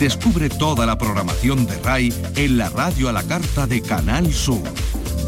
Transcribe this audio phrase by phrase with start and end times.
[0.00, 4.62] Descubre toda la programación de RAI en la radio a la carta de Canal Sur.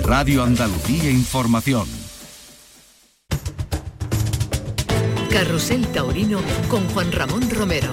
[0.02, 1.86] Radio Andalucía Información.
[5.30, 6.40] Carrusel Taurino
[6.70, 7.90] con Juan Ramón Romero.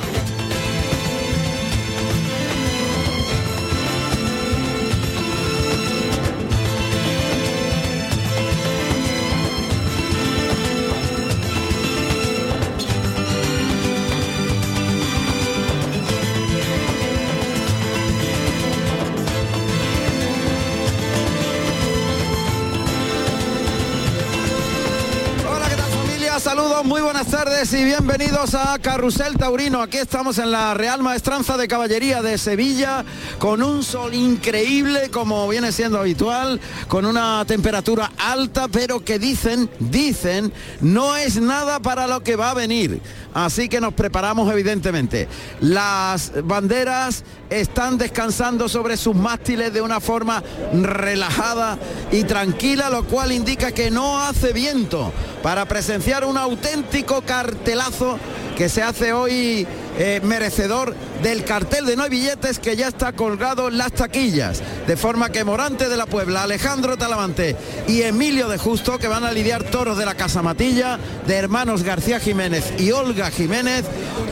[27.30, 29.84] Tardes y bienvenidos a Carrusel Taurino.
[29.84, 33.06] Aquí estamos en la Real Maestranza de Caballería de Sevilla
[33.38, 39.70] con un sol increíble como viene siendo habitual, con una temperatura alta, pero que dicen,
[39.80, 40.52] dicen,
[40.82, 43.00] no es nada para lo que va a venir.
[43.34, 45.28] Así que nos preparamos evidentemente.
[45.62, 51.78] Las banderas están descansando sobre sus mástiles de una forma relajada
[52.12, 55.12] y tranquila, lo cual indica que no hace viento
[55.44, 58.18] para presenciar un auténtico cartelazo
[58.58, 59.66] que se hace hoy
[60.00, 64.64] eh, merecedor del cartel de no hay billetes que ya está colgado en las taquillas.
[64.88, 69.26] De forma que Morante de la Puebla, Alejandro Talavante y Emilio de Justo, que van
[69.26, 70.98] a lidiar toros de la Casa Matilla,
[71.28, 73.84] de hermanos García Jiménez y Olga Jiménez,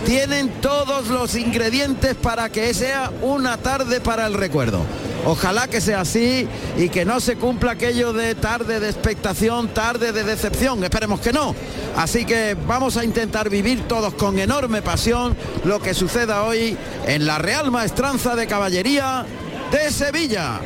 [0.05, 4.85] tienen todos los ingredientes para que sea una tarde para el recuerdo.
[5.29, 6.47] Ojalá que sea así
[6.77, 10.81] y que no se cumpla aquello de tarde de expectación, tarde de decepción.
[10.81, 11.53] Esperemos que no.
[11.97, 17.25] Así que vamos a intentar vivir todos con enorme pasión lo que suceda hoy en
[17.25, 19.25] la Real Maestranza de Caballería
[19.69, 20.61] de Sevilla.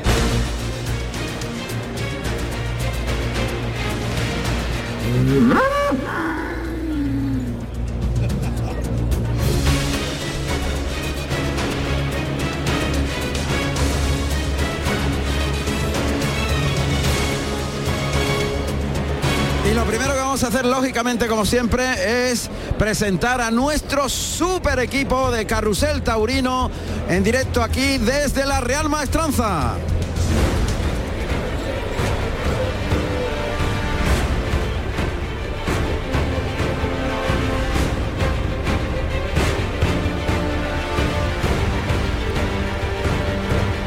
[19.91, 25.45] Primero que vamos a hacer, lógicamente, como siempre, es presentar a nuestro super equipo de
[25.45, 26.71] Carrusel Taurino
[27.09, 29.75] en directo aquí desde la Real Maestranza.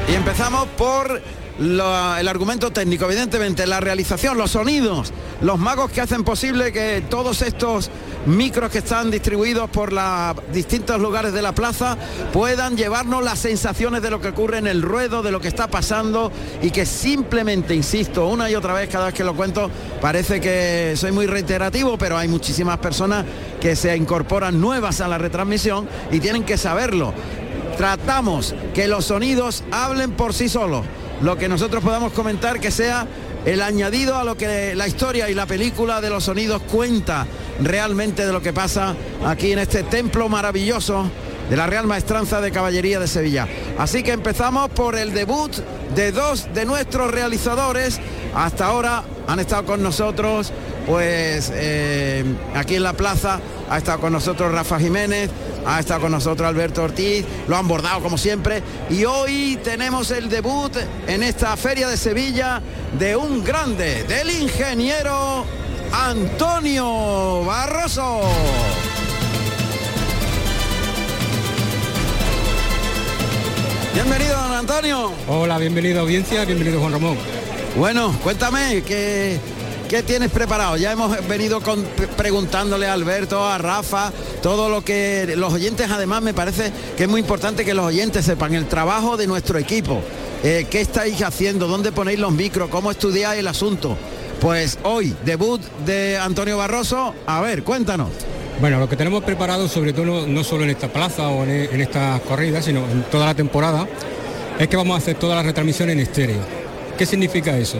[0.06, 1.22] Y empezamos por
[1.58, 7.42] el argumento técnico, evidentemente, la realización, los sonidos, los magos que hacen posible que todos
[7.42, 7.90] estos
[8.26, 11.96] micros que están distribuidos por los distintos lugares de la plaza
[12.32, 15.68] puedan llevarnos las sensaciones de lo que ocurre en el ruedo, de lo que está
[15.68, 16.32] pasando
[16.62, 20.94] y que simplemente, insisto, una y otra vez cada vez que lo cuento, parece que
[20.96, 23.24] soy muy reiterativo, pero hay muchísimas personas
[23.60, 27.14] que se incorporan nuevas a la retransmisión y tienen que saberlo.
[27.76, 30.84] Tratamos que los sonidos hablen por sí solos
[31.24, 33.06] lo que nosotros podamos comentar que sea
[33.46, 37.26] el añadido a lo que la historia y la película de los sonidos cuenta
[37.62, 41.10] realmente de lo que pasa aquí en este templo maravilloso
[41.48, 43.48] de la Real Maestranza de Caballería de Sevilla.
[43.78, 45.50] Así que empezamos por el debut
[45.94, 48.00] de dos de nuestros realizadores.
[48.34, 50.52] Hasta ahora han estado con nosotros,
[50.86, 52.22] pues eh,
[52.54, 53.40] aquí en la plaza
[53.70, 55.30] ha estado con nosotros Rafa Jiménez,
[55.66, 60.28] ha estado con nosotros Alberto Ortiz, lo han bordado como siempre y hoy tenemos el
[60.28, 60.76] debut
[61.06, 62.60] en esta feria de Sevilla
[62.98, 65.44] de un grande, del ingeniero
[65.92, 68.22] Antonio Barroso.
[73.94, 75.12] Bienvenido, don Antonio.
[75.28, 77.16] Hola, bienvenido audiencia, bienvenido Juan Ramón.
[77.76, 79.38] Bueno, cuéntame, ¿qué,
[79.88, 80.76] ¿qué tienes preparado?
[80.76, 81.60] Ya hemos venido
[82.16, 84.12] preguntándole a Alberto, a Rafa,
[84.42, 88.24] todo lo que los oyentes, además me parece que es muy importante que los oyentes
[88.24, 90.00] sepan el trabajo de nuestro equipo.
[90.42, 91.68] Eh, ¿Qué estáis haciendo?
[91.68, 92.68] ¿Dónde ponéis los micros?
[92.68, 93.96] ¿Cómo estudiáis el asunto?
[94.40, 97.14] Pues hoy, debut de Antonio Barroso.
[97.26, 98.08] A ver, cuéntanos.
[98.60, 102.20] Bueno, lo que tenemos preparado, sobre todo no solo en esta plaza o en, estas
[102.20, 103.88] corridas, sino en toda la temporada,
[104.58, 106.40] es que vamos a hacer todas las retransmisiones en estéreo.
[106.96, 107.78] ¿Qué significa eso?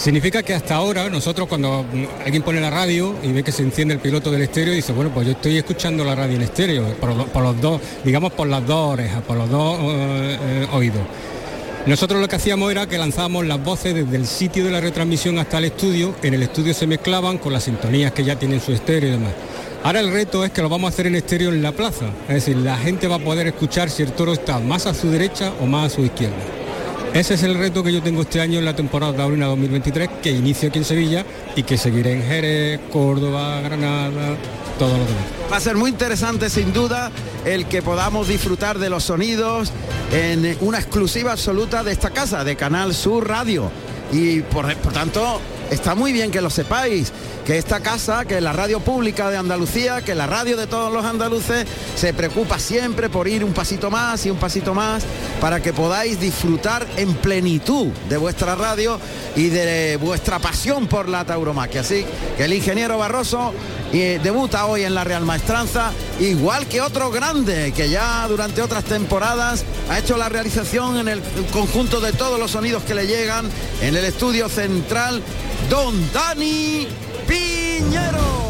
[0.00, 1.84] Significa que hasta ahora nosotros cuando
[2.24, 5.10] alguien pone la radio y ve que se enciende el piloto del estéreo, dice, bueno,
[5.12, 8.94] pues yo estoy escuchando la radio en estéreo, por, los dos, digamos por las dos
[8.94, 11.02] orejas, por los dos eh, eh, oídos.
[11.84, 15.38] Nosotros lo que hacíamos era que lanzábamos las voces desde el sitio de la retransmisión
[15.38, 18.72] hasta el estudio, en el estudio se mezclaban con las sintonías que ya tienen su
[18.72, 19.34] estéreo y demás.
[19.82, 22.36] Ahora el reto es que lo vamos a hacer en estéreo en la plaza, es
[22.36, 25.52] decir, la gente va a poder escuchar si el toro está más a su derecha
[25.60, 26.59] o más a su izquierda.
[27.14, 30.30] Ese es el reto que yo tengo este año en la temporada taurina 2023, que
[30.30, 31.26] inicia aquí en Sevilla
[31.56, 34.36] y que seguiré en Jerez, Córdoba, Granada,
[34.78, 35.24] todo lo demás.
[35.52, 37.10] Va a ser muy interesante sin duda
[37.44, 39.72] el que podamos disfrutar de los sonidos
[40.12, 43.72] en una exclusiva absoluta de esta casa, de Canal Sur Radio.
[44.12, 47.12] Y por tanto, está muy bien que lo sepáis,
[47.44, 51.04] que esta casa, que la radio pública de Andalucía, que la radio de todos los
[51.04, 55.04] andaluces, se preocupa siempre por ir un pasito más y un pasito más
[55.40, 58.98] para que podáis disfrutar en plenitud de vuestra radio
[59.36, 61.80] y de vuestra pasión por la tauromaquia.
[61.80, 62.04] Así
[62.36, 63.52] que el ingeniero Barroso
[63.92, 65.90] eh, debuta hoy en la Real Maestranza,
[66.20, 71.20] igual que otro grande que ya durante otras temporadas ha hecho la realización en el
[71.52, 73.50] conjunto de todos los sonidos que le llegan
[73.80, 75.22] en el estudio central,
[75.68, 76.86] don Dani
[77.26, 78.40] Piñero.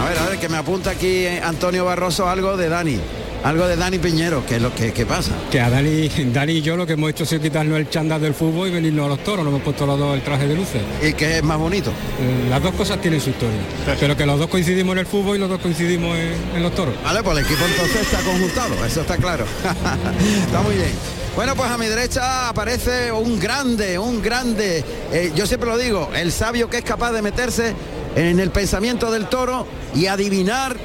[0.00, 3.17] A ver, a ver, que me apunta aquí eh, Antonio Barroso algo de Dani.
[3.44, 5.32] Algo de Dani Piñero, que es lo que, que pasa.
[5.50, 8.34] Que a Dani, Dani y yo lo que hemos hecho sido quitarnos el chándal del
[8.34, 10.82] fútbol y venirnos a los toros, nos hemos puesto los dos el traje de luces.
[11.02, 11.90] Y que es más bonito.
[11.90, 13.58] Eh, Las dos cosas tienen su historia,
[14.00, 16.74] pero que los dos coincidimos en el fútbol y los dos coincidimos en, en los
[16.74, 16.94] toros.
[17.04, 19.44] Vale, pues el equipo entonces está conjuntado, eso está claro.
[20.46, 20.90] está muy bien.
[21.36, 26.10] Bueno, pues a mi derecha aparece un grande, un grande, eh, yo siempre lo digo,
[26.16, 27.74] el sabio que es capaz de meterse
[28.16, 29.64] en el pensamiento del toro
[29.94, 30.76] y adivinar,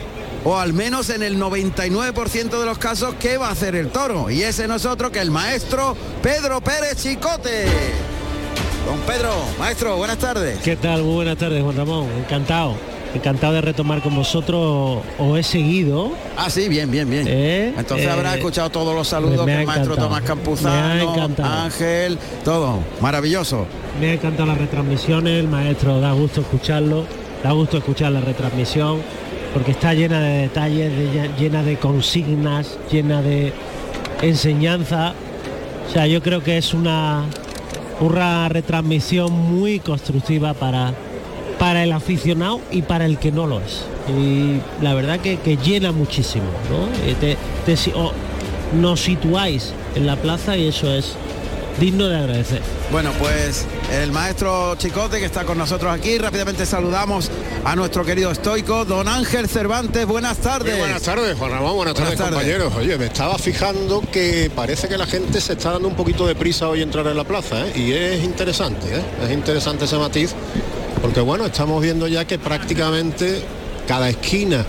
[0.43, 4.29] o al menos en el 99% de los casos, qué va a hacer el toro.
[4.29, 7.65] Y ese no es otro que el maestro Pedro Pérez Chicote.
[8.85, 10.59] Don Pedro, maestro, buenas tardes.
[10.59, 11.03] ¿Qué tal?
[11.03, 12.07] Muy buenas tardes, Juan Ramón.
[12.19, 12.75] Encantado.
[13.15, 15.01] Encantado de retomar con vosotros.
[15.19, 16.11] Os he seguido.
[16.35, 17.25] Ah, sí, bien, bien, bien.
[17.29, 17.73] ¿eh?
[17.77, 19.95] Entonces Eh, habrá escuchado todos los saludos del maestro.
[19.95, 21.33] Tomás Campuzano.
[21.43, 22.79] Ángel, todo.
[22.99, 23.67] Maravilloso.
[24.01, 27.05] Me ha encantado las retransmisiones, el maestro da gusto escucharlo,
[27.43, 29.01] da gusto escuchar la retransmisión,
[29.53, 33.53] porque está llena de detalles, de- llena de consignas, llena de
[34.21, 35.13] enseñanza.
[35.87, 37.23] O sea, yo creo que es una,
[37.99, 40.93] una retransmisión muy constructiva para,
[41.59, 43.85] para el aficionado y para el que no lo es.
[44.17, 46.87] Y la verdad que, que llena muchísimo, ¿no?
[47.09, 48.11] Eh, te- te si- o-
[48.79, 51.13] nos situáis en la plaza y eso es
[51.79, 52.61] digno de agradecer.
[52.91, 57.29] Bueno, pues el maestro Chicote que está con nosotros aquí, rápidamente saludamos
[57.65, 60.73] a nuestro querido estoico, don Ángel Cervantes, buenas tardes.
[60.73, 62.33] Muy buenas tardes, Juan Ramón, buenas, Buenas tardes, tardes.
[62.35, 62.73] compañeros.
[62.75, 66.35] Oye, me estaba fijando que parece que la gente se está dando un poquito de
[66.35, 67.73] prisa hoy a entrar en la plaza, ¿eh?
[67.75, 69.01] y es interesante, ¿eh?
[69.25, 70.33] es interesante ese matiz,
[71.01, 73.41] porque bueno, estamos viendo ya que prácticamente
[73.87, 74.63] cada esquina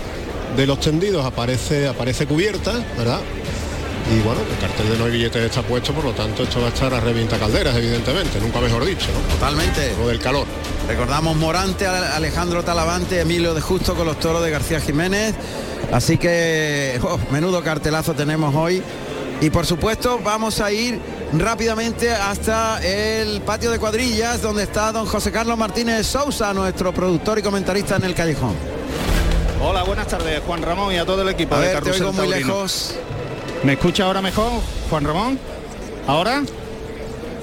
[0.57, 3.19] de los tendidos aparece, aparece cubierta, ¿verdad?
[4.13, 6.67] Y bueno, el cartel de no hay billetes está puesto, por lo tanto esto va
[6.67, 9.33] a estar a revienta calderas, evidentemente, nunca mejor dicho, ¿no?
[9.33, 9.95] Totalmente.
[9.99, 10.45] Lo del calor.
[10.87, 15.33] Recordamos Morante, Ale- Alejandro Talavante, Emilio de Justo con los toros de García Jiménez.
[15.91, 18.83] Así que, oh, menudo cartelazo tenemos hoy.
[19.41, 20.99] Y por supuesto vamos a ir
[21.33, 27.39] rápidamente hasta el patio de cuadrillas donde está don José Carlos Martínez Sousa, nuestro productor
[27.39, 28.53] y comentarista en el callejón.
[29.61, 32.03] Hola, buenas tardes, Juan Ramón y a todo el equipo A de ver, te Carrusel
[32.05, 32.95] oigo muy lejos.
[33.65, 34.51] ¿Me escucha ahora mejor,
[34.89, 35.39] Juan Ramón?
[36.07, 36.43] ¿Ahora?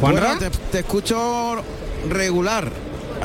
[0.00, 1.56] ¿Juan Bueno, te, te escucho
[2.08, 2.70] regular.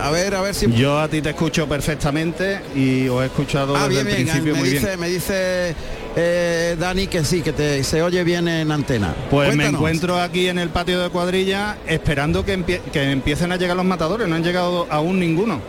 [0.01, 0.71] A ver, a ver si...
[0.73, 4.53] Yo a ti te escucho perfectamente y os he escuchado Ah, desde bien, el principio
[4.53, 4.99] me muy dice, bien.
[4.99, 5.75] me dice
[6.15, 9.13] eh, Dani que sí, que te, se oye bien en antena.
[9.29, 13.57] Pues me encuentro aquí en el patio de cuadrilla esperando que, empie- que empiecen a
[13.57, 14.27] llegar los matadores.
[14.27, 15.61] No han llegado aún ninguno.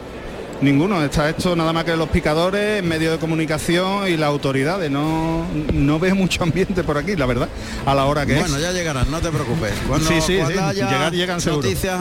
[0.60, 1.02] Ninguno.
[1.04, 4.90] Está esto nada más que los picadores, medios de comunicación y las autoridades.
[4.90, 7.48] No, no veo mucho ambiente por aquí, la verdad,
[7.86, 8.62] a la hora que Bueno, es.
[8.62, 9.72] ya llegarán, no te preocupes.
[9.86, 11.62] Cuando, Sí, sí, cuando sí, haya llegar llegan seguro.
[11.62, 12.00] noticias,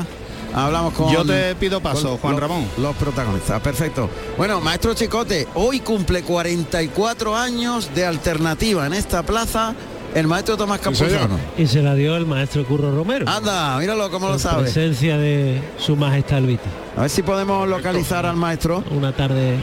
[0.55, 1.13] hablamos con...
[1.13, 2.65] Yo te pido paso, con Juan los- Ramón.
[2.77, 4.09] Los protagonistas, perfecto.
[4.37, 9.75] Bueno, maestro Chicote, hoy cumple 44 años de alternativa en esta plaza
[10.19, 10.79] el maestro Tomás.
[10.79, 11.39] Campuzano.
[11.57, 13.25] Y se la dio el maestro Curro Romero.
[13.29, 14.63] Anda, míralo cómo lo sabe.
[14.63, 16.69] presencia de su majestad el Viti.
[16.95, 18.83] A ver si podemos localizar al maestro.
[18.91, 19.55] Una tarde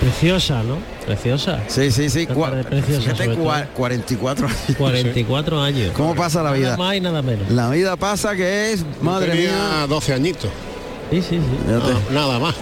[0.00, 0.78] preciosa, ¿no?
[1.06, 1.60] Preciosa.
[1.68, 2.26] Sí, sí, sí.
[2.28, 3.74] Una cua- tarde preciosa, fíjate, sobre cua- todo.
[3.76, 4.76] 44 años.
[4.76, 5.92] 44 años.
[5.96, 6.64] ¿Cómo pasa la vida?
[6.70, 7.50] Nada más y nada menos.
[7.50, 9.86] La vida pasa que es, madre Tenía mía.
[9.88, 10.50] 12 añitos,
[11.12, 11.42] Sí, sí, sí.
[11.66, 12.54] No, nada más.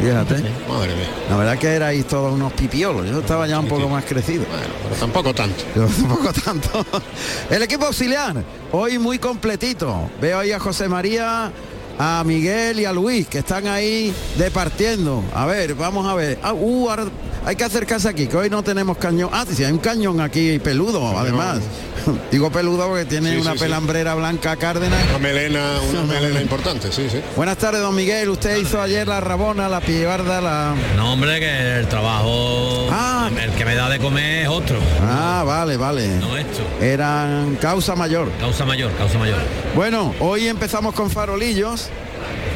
[0.00, 0.36] fíjate.
[0.68, 1.10] Madre mía.
[1.28, 3.06] La verdad que erais todos unos pipiolos.
[3.06, 4.46] Yo estaba ya un poco más crecido.
[4.48, 5.62] Bueno, pero tampoco tanto.
[5.76, 6.86] Yo tampoco tanto.
[7.50, 10.08] El equipo auxiliar, hoy muy completito.
[10.22, 11.52] Veo ahí a José María,
[11.98, 15.22] a Miguel y a Luis, que están ahí departiendo.
[15.34, 16.38] A ver, vamos a ver.
[16.42, 17.04] Ah, uh, ahora
[17.44, 19.30] hay que acercarse aquí, que hoy no tenemos cañón.
[19.32, 21.60] Ah, sí, hay un cañón aquí peludo, además.
[22.30, 23.64] Digo peludo porque tiene Sí, una sí, sí.
[23.64, 24.98] pelambrera blanca cárdenas.
[25.10, 27.20] Una melena, una melena importante, sí, sí.
[27.36, 28.28] Buenas tardes, don Miguel.
[28.30, 30.74] Usted hizo ayer la rabona, la pibarda, la...
[30.96, 33.28] No, hombre, que el trabajo, Ah.
[33.42, 36.08] el que me da de comer es otro, Ah, vale, vale.
[36.18, 36.62] no esto.
[36.80, 38.30] Eran causa mayor.
[38.40, 39.38] Causa mayor, causa mayor.
[39.74, 41.87] Bueno, hoy empezamos con farolillos.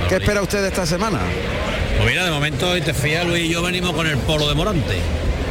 [0.08, 1.20] ¿Qué espera usted de esta semana?
[1.96, 4.54] Pues mira, de momento, y te fías, Luis y yo venimos con el polo de
[4.54, 4.98] Morante.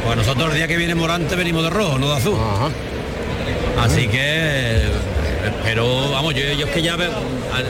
[0.04, 2.36] Pues nosotros el día que viene Morante venimos de rojo, no de azul.
[2.38, 2.70] Ajá.
[3.82, 4.90] Así que, eh,
[5.64, 6.96] pero vamos, yo, yo es que ya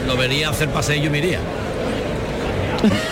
[0.06, 1.40] lo vería hacer paseo y me iría.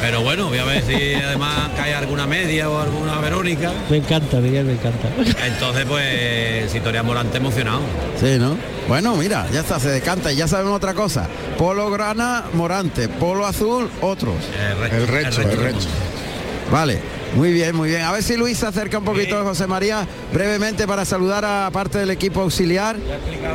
[0.00, 3.72] Pero bueno, voy a ver si además cae alguna media o alguna Verónica.
[3.88, 5.08] Me encanta, Miguel, me encanta.
[5.46, 7.80] Entonces, pues, si Torea Morante emocionado.
[8.18, 8.56] Sí, ¿no?
[8.88, 11.28] Bueno, mira, ya está, se decanta y ya sabemos otra cosa.
[11.58, 13.08] Polo grana, morante.
[13.08, 14.34] Polo azul, otros.
[14.58, 15.86] El resto, El resto, el resto.
[16.70, 17.00] Vale,
[17.34, 18.02] muy bien, muy bien.
[18.02, 21.70] A ver si Luis se acerca un poquito a José María brevemente para saludar a
[21.72, 22.96] parte del equipo auxiliar.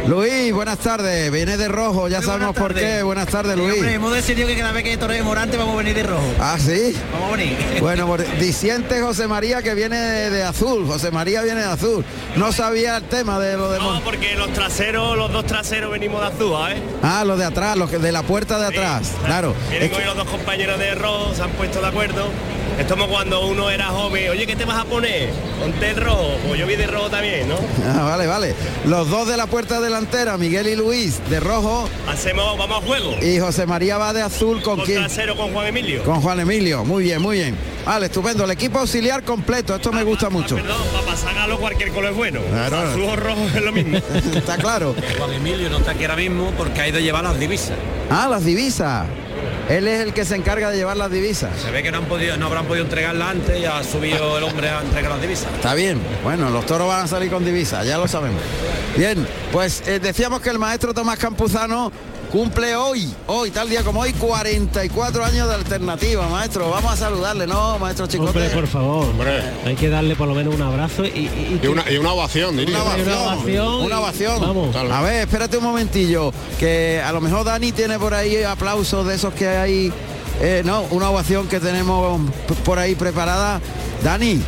[0.08, 1.32] Luis, buenas tardes.
[1.32, 3.04] Viene de rojo, ya Muy sabemos por qué.
[3.04, 3.92] Buenas tardes, Sí, hombre, Luis.
[3.94, 6.24] hemos decidido que cada vez que toree Morante vamos a venir de rojo.
[6.40, 6.96] Ah, sí.
[7.14, 7.58] Vamos a venir.
[7.82, 10.86] Bueno, por- disiente José María que viene de, de azul.
[10.88, 12.04] José María viene de azul.
[12.36, 16.22] No sabía el tema de lo de No, porque los traseros, los dos traseros venimos
[16.22, 16.82] de azul, ¿eh?
[17.04, 19.12] Ah, los de atrás, los que de la puerta de atrás.
[19.26, 19.54] Claro.
[19.70, 22.30] Vienen Es que- los dos compañeros de rojo, se han puesto de acuerdo.
[22.78, 25.30] Es como cuando uno era joven, oye, ¿qué te vas a poner?
[25.62, 27.56] Ponte el rojo, pues yo vi de rojo también, ¿no?
[27.88, 28.56] Ah, vale, vale.
[28.86, 31.88] Los dos de la puerta delantera, Miguel y Luis, de rojo.
[32.10, 33.16] Hacemos, vamos a juego.
[33.22, 35.00] Y José María va de azul con Con quién?
[35.00, 36.04] trasero con Juan Emilio.
[36.04, 36.84] Con Juan Emilio.
[36.84, 37.56] Muy bien, muy bien.
[37.86, 38.44] Vale, estupendo.
[38.44, 39.76] El equipo auxiliar completo.
[39.76, 40.56] Esto me gusta mucho.
[40.56, 42.42] Perdón, para pasar galo cualquier color es bueno.
[42.50, 42.78] Claro.
[42.80, 43.98] Azul o rojo es lo mismo.
[44.36, 44.96] Está claro.
[45.18, 47.78] Juan Emilio no está aquí ahora mismo porque ha ido a llevar las divisas.
[48.10, 49.06] Ah, las divisas.
[49.70, 51.50] Él es el que se encarga de llevar las divisas.
[51.60, 54.44] Se ve que no han podido, no habrán podido entregarla antes y ha subido el
[54.44, 55.52] hombre a entregar las divisas.
[55.54, 56.00] Está bien.
[56.24, 58.42] Bueno, los toros van a salir con divisas, ya lo sabemos.
[58.96, 61.92] Bien, pues eh, decíamos que el maestro Tomás Campuzano
[62.32, 66.70] cumple hoy, hoy, tal día como hoy, 44 años de alternativa, maestro.
[66.70, 68.30] Vamos a saludarle, ¿no, maestro Chicote?
[68.40, 69.06] Hombre, por favor.
[69.10, 69.42] Hombre.
[69.66, 72.12] Hay que darle por lo menos un abrazo y, y- y Y una, y una
[72.14, 72.76] ovación, diría.
[72.82, 74.42] Una ovación, Una ovación una y- ovación.
[74.42, 74.76] vamos.
[74.76, 79.16] A ver, espérate un momentillo, que a lo mejor Dani tiene por ahí aplausos de
[79.16, 79.94] esos que hay,
[80.42, 82.20] eh, no, una ovación que tenemos
[82.64, 83.62] por ahí preparada.
[84.04, 84.42] Dani,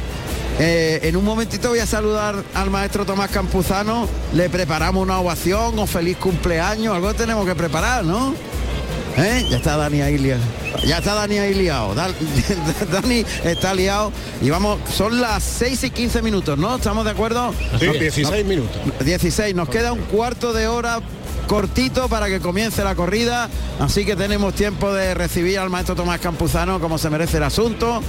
[0.59, 5.77] eh, en un momentito voy a saludar al maestro Tomás Campuzano, le preparamos una ovación
[5.77, 8.33] o feliz cumpleaños, algo tenemos que preparar, ¿no?
[9.17, 9.47] ¿Eh?
[9.49, 10.41] Ya está Dani ahí liado.
[10.85, 11.95] Ya está Dani ahí liado.
[11.95, 12.09] Da-
[12.91, 14.11] Dani está liado.
[14.43, 16.75] Y vamos, son las 6 y 15 minutos, ¿no?
[16.75, 17.51] ¿Estamos de acuerdo?
[17.79, 18.77] Sí, 16 minutos.
[19.03, 20.99] 16, nos queda un cuarto de hora
[21.47, 23.49] cortito para que comience la corrida,
[23.79, 28.01] así que tenemos tiempo de recibir al maestro Tomás Campuzano como se merece el asunto.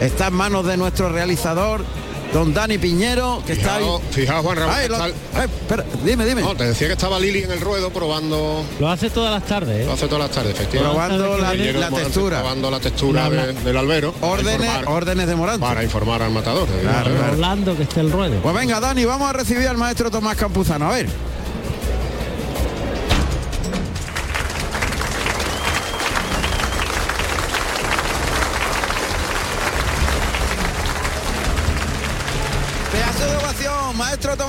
[0.00, 1.84] Está en manos de nuestro realizador,
[2.32, 3.84] don Dani Piñero, que está ahí.
[4.10, 4.74] Fijaos, Juan Ramón.
[4.78, 6.42] Ay, lo- está- espera, dime, dime.
[6.42, 9.84] No, te decía que estaba Lili en el ruedo probando, Lo hace todas las tardes.
[9.86, 9.94] lo ¿eh?
[9.94, 10.94] hace todas las tardes, efectivamente.
[10.94, 12.38] Probando la, textura.
[12.40, 14.14] Probando la textura de- del albero.
[14.20, 15.60] Órdenes, informar- órdenes de Morante.
[15.66, 16.68] Para informar al matador.
[16.68, 17.32] Claro, claro.
[17.32, 18.36] Orlando, que esté el ruedo.
[18.42, 20.86] Pues venga, Dani, vamos a recibir al maestro Tomás Campuzano.
[20.90, 21.08] A ver.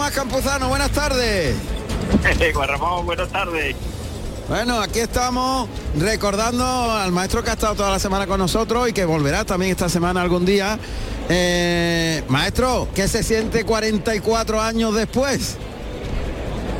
[0.09, 1.55] Tomás Campuzano, buenas tardes.
[2.53, 3.75] Juan Ramón, buenas tardes.
[4.47, 8.93] Bueno, aquí estamos recordando al maestro que ha estado toda la semana con nosotros y
[8.93, 10.79] que volverá también esta semana algún día.
[11.29, 15.57] Eh, maestro, ¿qué se siente 44 años después?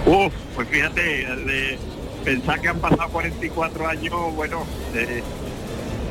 [0.07, 1.77] Uf, pues fíjate, de
[2.25, 5.21] pensar que han pasado 44 años, bueno, eh,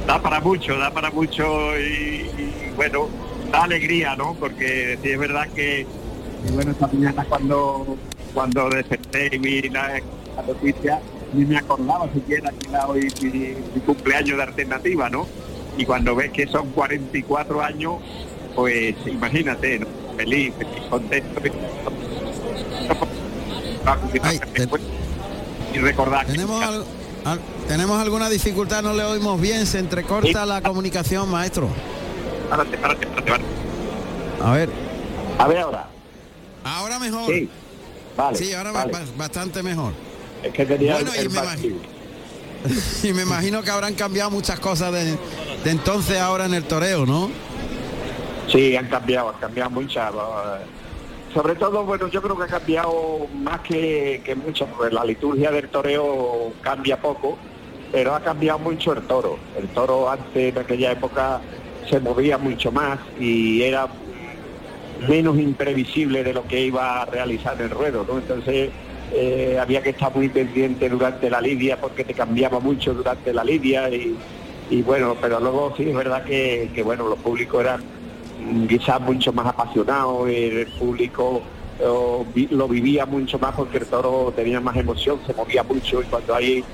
[0.07, 3.09] da para mucho, da para mucho y, y, bueno,
[3.51, 4.35] da alegría, ¿no?
[4.35, 5.85] Porque sí es verdad que,
[6.47, 7.97] y bueno, esta mañana cuando
[8.35, 10.01] cuando desperté y vi la,
[10.37, 11.01] la noticia,
[11.33, 13.29] ni me acordaba siquiera que era hoy mi,
[13.75, 15.27] mi cumpleaños de alternativa, ¿no?
[15.77, 17.95] Y cuando ves que son 44 años,
[18.55, 19.87] pues imagínate, ¿no?
[20.17, 21.41] Feliz, feliz, contento.
[24.23, 24.69] Ay, te-
[25.75, 26.85] y recordar que- ¿Tenemos, al-
[27.25, 28.83] al- ¿Tenemos alguna dificultad?
[28.83, 31.69] No le oímos bien, se entrecorta la comunicación, maestro.
[32.51, 33.45] Párate, párate, párate.
[34.43, 34.69] A ver,
[35.39, 35.89] A ver ahora.
[36.77, 37.33] Ahora mejor.
[37.33, 37.49] Sí.
[38.17, 38.37] Vale.
[38.39, 38.93] Sí, ahora vale.
[39.17, 39.93] bastante mejor.
[40.43, 41.75] Es que tenía Bueno, el, y me vacío.
[43.05, 45.05] Y me imagino que habrán cambiado muchas cosas de,
[45.65, 47.31] de entonces ahora en el toreo, ¿no?
[48.51, 50.13] Sí, han cambiado, han cambiado muchas.
[50.13, 50.65] eh,
[51.35, 55.51] Sobre todo, bueno, yo creo que ha cambiado más que, que mucho, porque la liturgia
[55.53, 57.39] del toreo cambia poco,
[57.93, 59.39] pero ha cambiado mucho el toro.
[59.57, 61.41] El toro antes, en aquella época,
[61.89, 63.87] se movía mucho más y era
[65.07, 68.19] menos imprevisible de lo que iba a realizar el ruedo, ¿no?
[68.19, 68.71] Entonces,
[69.13, 73.45] eh, había que estar muy pendiente durante la lidia porque te cambiaba mucho durante la
[73.45, 77.81] lidia y, bueno, pero luego sí es verdad que, bueno, los públicos eran
[78.41, 81.43] mm, quizás mucho más apasionados, el público
[81.81, 86.35] lo vivía mucho más porque el toro tenía más emoción, se movía mucho y cuando
[86.35, 86.65] hay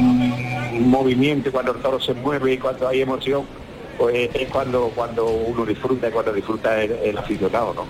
[0.00, 3.44] mm, movimiento, cuando el toro se mueve y cuando hay emoción,
[4.00, 7.84] pues es cuando cuando uno disfruta y cuando disfruta el, el aficionado, ¿no?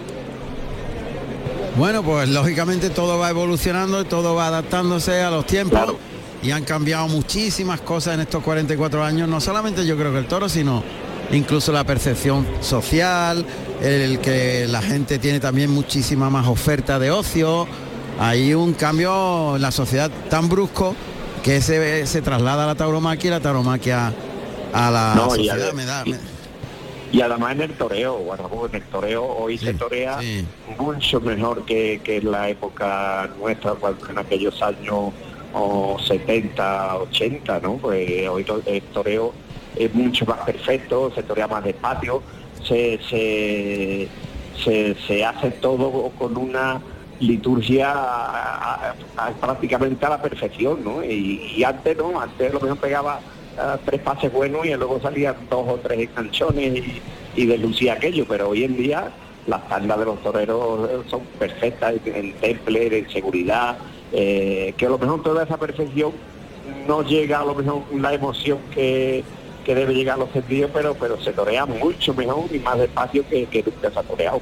[1.76, 5.94] Bueno, pues lógicamente todo va evolucionando, todo va adaptándose a los tiempos
[6.42, 10.26] y han cambiado muchísimas cosas en estos 44 años, no solamente yo creo que el
[10.26, 10.82] toro, sino
[11.30, 13.46] incluso la percepción social,
[13.80, 17.68] el que la gente tiene también muchísima más oferta de ocio,
[18.18, 20.96] hay un cambio en la sociedad tan brusco
[21.44, 24.12] que se, se traslada a la tauromaquia y la tauromaquia
[24.72, 25.56] a la No, y sociedad.
[25.68, 26.18] ade- me da- y- me-
[27.12, 30.20] Y además en el toreo, bueno, en el toreo hoy se torea
[30.78, 35.10] mucho mejor que, que en la época nuestra, cuando en aquellos años
[35.52, 37.78] o 70, 80, ¿no?
[37.78, 39.32] Pues hoy el toreo
[39.74, 42.22] es mucho más perfecto, se torea más despacio,
[42.62, 44.08] se, se,
[44.62, 46.80] se, se hace todo con una
[47.18, 48.74] liturgia a-
[49.16, 51.02] a- a- prácticamente a la perfección, ¿no?
[51.02, 53.20] Y, y antes no, antes lo mejor pegaba
[53.84, 57.02] tres pases buenos y luego salían dos o tres enganchones y,
[57.36, 59.10] y deslucía aquello, pero hoy en día
[59.46, 63.78] las tandas de los toreros eh, son perfectas en temple, en seguridad,
[64.12, 66.12] eh, que a lo mejor toda esa perfección
[66.86, 69.24] no llega a lo mejor la emoción que,
[69.64, 73.26] que debe llegar a los sentidos, pero pero se torea mucho mejor y más despacio
[73.28, 74.40] que, que nunca se ha toreado.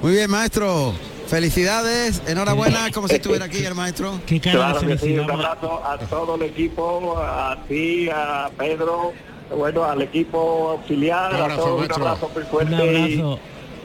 [0.00, 0.94] Muy bien, maestro.
[1.30, 4.18] Felicidades, enhorabuena, como si estuviera aquí el maestro.
[4.42, 9.12] Claro que sí, un abrazo a todo el equipo, a ti, a Pedro,
[9.56, 13.38] bueno, al equipo filial, Un a abrazo, todos un abrazo muy fuerte Un y- abrazo.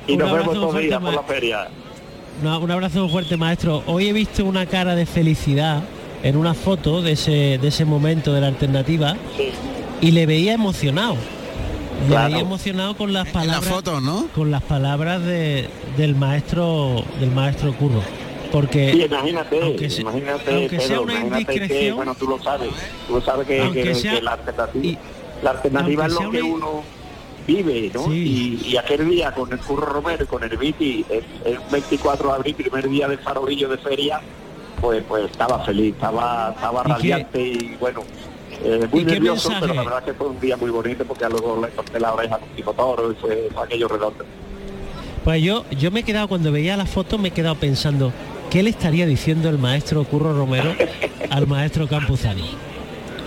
[0.07, 1.67] y, Un nos abrazo vemos todos días por la feria.
[2.41, 3.83] Una- un abrazo fuerte, maestro.
[3.85, 5.83] Hoy he visto una cara de felicidad
[6.23, 9.15] en una foto de ese, de ese momento de la alternativa
[10.01, 11.15] y le veía emocionado.
[12.05, 12.25] Le Claro.
[12.29, 13.65] veía emocionado con las palabras.
[13.73, 14.27] foto, ¿no?
[14.35, 18.01] Con las palabras de- del maestro del maestro Curro.
[18.51, 22.27] Porque Sí, imagínate, aunque se- imagínate, aunque sea Pedro, una imagínate que, indiscreción- bueno, tú
[22.27, 22.69] lo sabes,
[23.07, 24.99] tú lo sabes que, que- sea- que la alternativa,
[25.43, 26.83] la alternativa es sea lo que una- uno
[27.47, 28.13] vive, ¿no?
[28.13, 32.29] Y, y aquel día con el Curro Romero y con el Viti, el, el 24
[32.29, 34.21] de abril, primer día del farolillo de feria,
[34.79, 38.03] pues pues estaba feliz, estaba, estaba ¿Y qué- radiante y bueno,
[38.63, 41.25] eh, muy ¿Y qué nervioso, pero la verdad que fue un día muy bonito porque
[41.29, 44.25] luego le corté la oreja con tipo toro y fue, fue aquello redondo.
[45.23, 48.11] Pues yo, yo me he quedado, cuando veía la foto, me he quedado pensando,
[48.51, 50.73] ¿qué le estaría diciendo el maestro Curro Romero
[51.31, 52.43] al maestro Campuzano?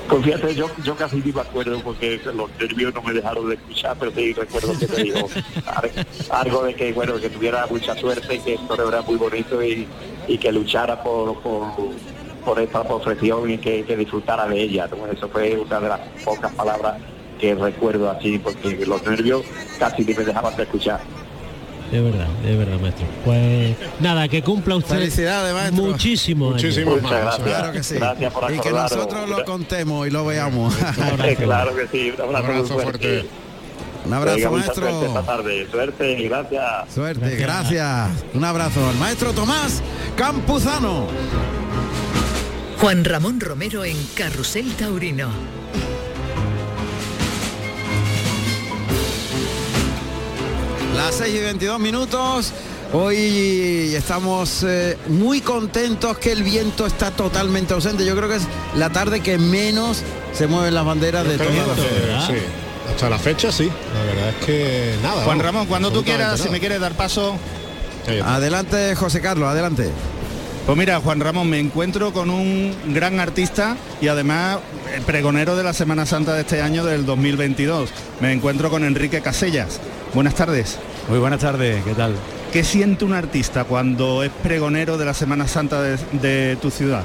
[0.09, 3.57] Pues fíjate, yo, yo casi ni me acuerdo porque los nervios no me dejaron de
[3.57, 5.29] escuchar, pero sí recuerdo que te digo
[5.67, 5.91] ar-
[6.31, 9.87] algo de que bueno que tuviera mucha suerte, que esto era muy bonito y,
[10.27, 11.62] y que luchara por, por,
[12.49, 14.89] por esta profesión y que, que disfrutara de ella.
[14.91, 15.07] ¿no?
[15.07, 16.95] Eso fue una de las pocas palabras
[17.39, 19.43] que recuerdo así, porque los nervios
[19.79, 20.99] casi ni me dejaban de escuchar.
[21.93, 23.07] De verdad, de verdad, maestro.
[23.27, 25.85] Pues nada, que cumpla usted Felicidades, maestro.
[25.85, 26.87] muchísimos años.
[26.87, 27.47] Muchas gracias.
[27.47, 27.95] Claro que sí.
[27.97, 30.75] Gracias por y que nosotros lo contemos y lo veamos.
[31.37, 33.27] claro que sí, un abrazo, muy fuerte.
[34.07, 34.89] Un abrazo, maestro.
[34.89, 35.67] Suerte esta tarde.
[35.71, 36.95] Suerte y gracias.
[36.95, 38.09] Suerte, gracias.
[38.33, 39.83] Un abrazo al maestro Tomás
[40.17, 41.07] Campuzano.
[42.81, 45.29] Juan Ramón Romero en Carrusel Taurino.
[50.95, 52.53] Las 6 y 22 minutos.
[52.93, 58.07] Hoy estamos eh, muy contentos que el viento está totalmente ausente.
[58.07, 61.49] Yo creo que es la tarde que menos se mueven las banderas de todo.
[62.27, 62.35] Sí,
[62.88, 63.69] hasta la fecha sí.
[63.93, 65.25] La verdad es que nada.
[65.25, 67.37] Juan vamos, Ramón, cuando tú quieras, si me quieres dar paso.
[68.25, 69.91] Adelante, José Carlos, adelante.
[70.69, 74.59] Pues mira, Juan Ramón, me encuentro con un gran artista y además
[74.95, 77.89] el pregonero de la Semana Santa de este año del 2022.
[78.21, 79.81] Me encuentro con Enrique Casellas.
[80.13, 80.79] Buenas tardes.
[81.09, 82.17] Muy buenas tardes, ¿qué tal?
[82.53, 87.05] ¿Qué siente un artista cuando es pregonero de la Semana Santa de, de tu ciudad?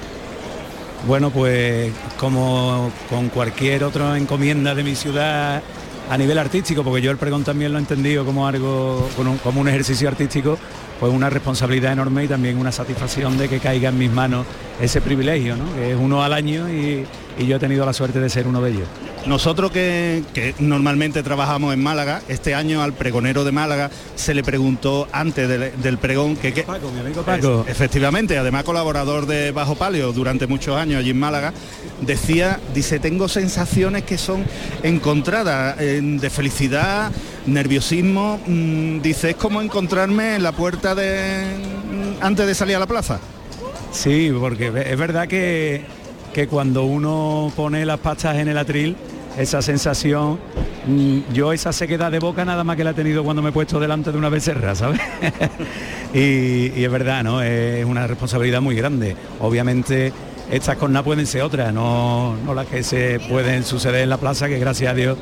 [1.07, 5.63] Bueno, pues como con cualquier otra encomienda de mi ciudad
[6.09, 9.37] a nivel artístico, porque yo el pregón también lo he entendido como algo, como un,
[9.37, 10.57] como un ejercicio artístico,
[11.03, 14.45] pues una responsabilidad enorme y también una satisfacción de que caiga en mis manos
[14.79, 15.65] ese privilegio, ¿no?
[15.75, 17.05] que es uno al año y,
[17.37, 18.87] y yo he tenido la suerte de ser uno de ellos.
[19.25, 24.43] Nosotros que, que normalmente trabajamos en Málaga, este año al pregonero de Málaga se le
[24.43, 26.53] preguntó antes del, del pregón que...
[26.53, 27.65] que Paco, mi amigo Paco.
[27.67, 31.51] Es- efectivamente, además colaborador de Bajo Palio durante muchos años allí en Málaga,
[31.99, 34.45] decía, dice, tengo sensaciones que son
[34.83, 37.11] encontradas eh, de felicidad,
[37.45, 42.87] nerviosismo, mm, dice, como encontrarme en la puerta de mm, antes de salir a la
[42.87, 43.19] plaza.
[43.91, 45.85] Sí, porque es verdad que,
[46.33, 48.95] que cuando uno pone las pastas en el atril,
[49.37, 50.39] esa sensación,
[50.87, 53.53] mm, yo esa sequedad de boca nada más que la he tenido cuando me he
[53.53, 54.99] puesto delante de una becerra, ¿sabes?
[56.13, 57.41] y, y es verdad, ¿no?
[57.41, 59.15] Es una responsabilidad muy grande.
[59.39, 60.13] Obviamente
[60.51, 64.47] estas cornas pueden ser otras, no, no las que se pueden suceder en la plaza,
[64.47, 65.17] que gracias a Dios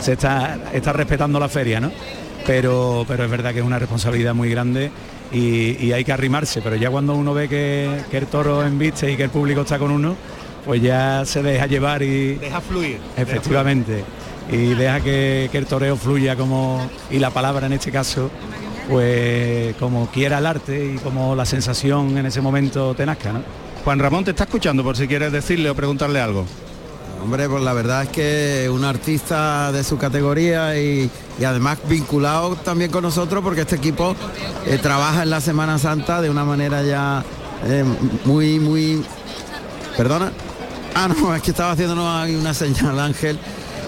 [0.00, 1.90] se está, está respetando la feria, ¿no?
[2.46, 4.90] Pero, pero es verdad que es una responsabilidad muy grande
[5.32, 9.10] y, y hay que arrimarse, pero ya cuando uno ve que, que el toro embiste
[9.10, 10.14] y que el público está con uno,
[10.64, 12.98] pues ya se deja llevar y Deja fluir.
[13.16, 14.04] efectivamente
[14.50, 18.30] y deja que, que el toreo fluya como y la palabra en este caso
[18.88, 23.42] pues como quiera el arte y como la sensación en ese momento te nazca, ¿no?
[23.84, 26.44] Juan Ramón te está escuchando por si quieres decirle o preguntarle algo.
[27.22, 31.10] Hombre, pues la verdad es que un artista de su categoría y,
[31.44, 34.14] además vinculado también con nosotros porque este equipo
[34.66, 37.24] eh, trabaja en la Semana Santa de una manera ya
[37.64, 37.84] eh,
[38.24, 39.04] muy, muy...
[39.96, 40.30] ¿Perdona?
[40.94, 43.38] Ah, no, es que estaba haciéndonos ahí una señal, Ángel.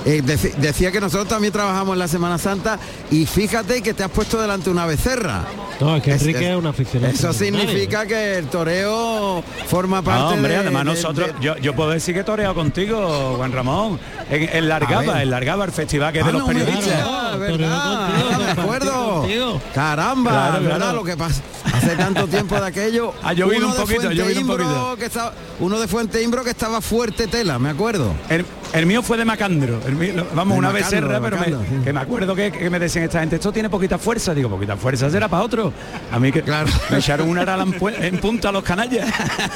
[0.09, 2.79] Eh, deci- decía que nosotros también trabajamos en la Semana Santa
[3.11, 5.45] y fíjate que te has puesto delante una becerra.
[5.81, 7.13] No, es que Es- Enrique es- es, un aficionado.
[7.13, 11.57] Eso significa que el toreo forma parte No, hombre, de- además de- nosotros, de- yo,
[11.59, 15.73] yo puedo decir que he toreado contigo, Juan Ramón, en, en Largaba, en Largaba, el
[15.73, 17.03] festival que es Ah, de los no me periodistas.
[17.03, 19.15] Claro, verdad, contigo, ah, me acuerdo.
[19.21, 19.61] contigo.
[19.75, 20.77] Caramba, Claro, ¿verdad?
[20.79, 20.93] claro.
[20.97, 21.43] Lo que pasa,
[21.75, 23.13] hace tanto tiempo de aquello.
[23.23, 24.97] Ha llovido uno un de poquito, ha Fuente llovido un Imbro poquito.
[24.97, 28.15] que estaba- uno de Fuente Imbro que estaba fuerte tela, me acuerdo.
[28.31, 29.95] El, el mío fue de Macandro, el
[30.35, 31.85] vamos, De una Macandro, becerra, pero me- Macandro, sí.
[31.85, 34.77] que me acuerdo que, que me decían esta gente, esto tiene poquita fuerza, digo, poquita
[34.77, 35.73] fuerza será para otro.
[36.13, 36.69] A mí que Claro.
[36.91, 39.09] me echaron una arala en, pu- en punta a los canallas.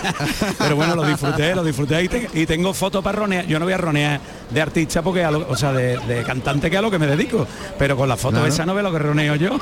[0.59, 3.46] pero bueno, lo disfruté, lo disfruté y, te- y tengo fotos para ronear.
[3.46, 6.70] Yo no voy a ronear de artista porque, a lo- o sea, de, de cantante
[6.70, 7.46] que a lo que me dedico,
[7.78, 8.46] pero con la foto Claro.
[8.48, 9.59] esa no ve lo que roneo yo.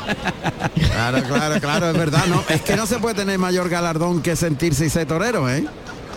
[0.92, 2.42] Claro, claro, claro, es verdad, ¿no?
[2.48, 5.64] Es que no se puede tener mayor galardón que sentirse y ser torero, ¿eh?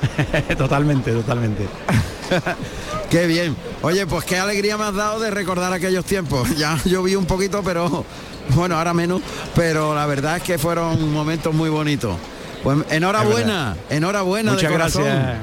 [0.57, 1.65] totalmente, totalmente.
[3.09, 3.55] Qué bien.
[3.81, 6.55] Oye, pues qué alegría me has dado de recordar aquellos tiempos.
[6.57, 8.05] Ya lloví un poquito, pero
[8.55, 9.21] bueno, ahora menos.
[9.55, 12.15] Pero la verdad es que fueron momentos muy bonitos.
[12.63, 14.51] Pues enhorabuena, enhorabuena.
[14.51, 15.03] de Muchas corazón.
[15.03, 15.37] gracias.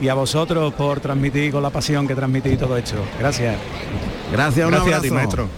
[0.00, 2.96] Y a vosotros por transmitir con la pasión que transmitís todo esto.
[3.18, 3.56] Gracias.
[4.32, 5.14] Gracias, un Gracias a ti, abrazo.
[5.14, 5.48] maestro.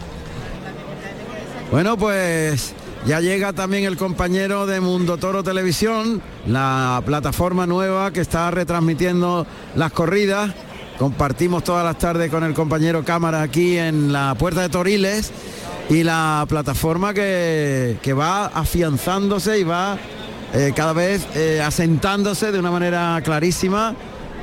[1.70, 2.74] Bueno, pues
[3.06, 9.46] ya llega también el compañero de Mundo Toro Televisión, la plataforma nueva que está retransmitiendo
[9.74, 10.50] las corridas.
[10.98, 15.30] Compartimos todas las tardes con el compañero cámara aquí en la Puerta de Toriles
[15.90, 19.98] y la plataforma que, que va afianzándose y va
[20.54, 23.94] eh, cada vez eh, asentándose de una manera clarísima.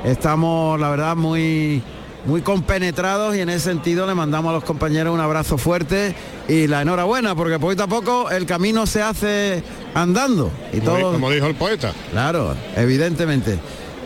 [0.04, 1.82] Estamos, la verdad, muy,
[2.24, 6.14] muy compenetrados y en ese sentido le mandamos a los compañeros un abrazo fuerte
[6.46, 10.52] y la enhorabuena, porque poquito a poco el camino se hace andando.
[10.72, 11.92] Y Como, todo, como dijo el poeta.
[12.12, 13.58] Claro, evidentemente.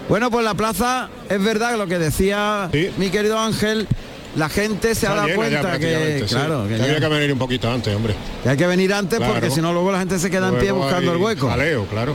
[0.08, 2.90] Bueno, pues la plaza es verdad lo que decía Sí.
[2.96, 3.86] mi querido Ángel,
[4.36, 6.34] la gente se ha dado cuenta que, sí.
[6.34, 8.14] claro, que, Que ya- había que venir un poquito antes, hombre.
[8.42, 9.34] que hay que venir antes Claro.
[9.34, 11.48] porque si no luego la gente se queda en pie buscando el hueco.
[11.48, 12.14] jaleo, claro.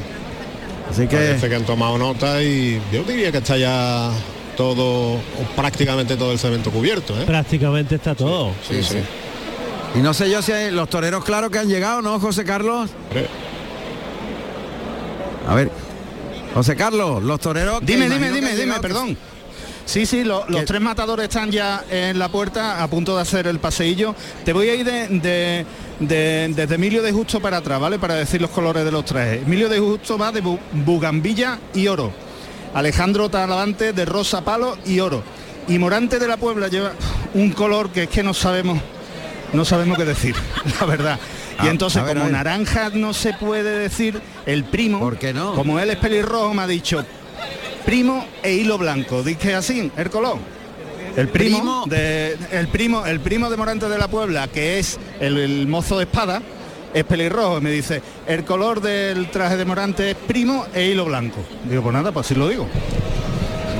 [0.89, 4.09] Así que Parece que han tomado nota y yo diría que está ya
[4.57, 5.21] todo, o
[5.55, 7.23] prácticamente todo el cemento cubierto, ¿eh?
[7.25, 8.51] Prácticamente está todo.
[8.67, 8.97] Sí, sí.
[9.95, 12.89] y no sé yo si hay los toreros claro que han llegado, ¿no, José Carlos?
[15.47, 15.69] A ver,
[16.53, 17.79] José Carlos, los toreros.
[17.83, 19.17] Dime, dime, dime, dime, perdón.
[19.85, 23.47] Sí, sí, lo- los tres matadores están ya en la puerta a punto de hacer
[23.47, 24.15] el paseillo.
[24.45, 25.65] Te voy a ir de, de-
[25.99, 27.99] de- desde Emilio de Justo para atrás, ¿vale?
[27.99, 29.41] Para decir los colores de los trajes.
[29.43, 32.13] Emilio de Justo va de bu- bugambilla y oro.
[32.73, 35.21] Alejandro Talavante de rosa palo y oro.
[35.67, 36.93] Y Morante de la Puebla lleva
[37.33, 38.79] un color que es que no sabemos,
[39.51, 40.35] no sabemos qué decir,
[40.79, 41.19] la verdad.
[41.61, 45.53] Y A- entonces, ver, como naranja no se puede decir, el primo, ¿Por qué no?
[45.55, 47.03] como él es pelirrojo, me ha dicho
[47.85, 49.23] primo e hilo blanco.
[49.23, 50.37] Dice así, el color.
[51.15, 51.83] El primo, Primo.
[51.85, 55.97] de el primo, el primo de Morante de la Puebla, que es el, el mozo
[55.99, 56.41] de espada,
[56.91, 57.59] es pelirrojo.
[57.59, 61.37] Y me dice, el color del traje de Morante es primo e hilo blanco.
[61.69, 62.67] Digo, pues nada, pues así lo digo.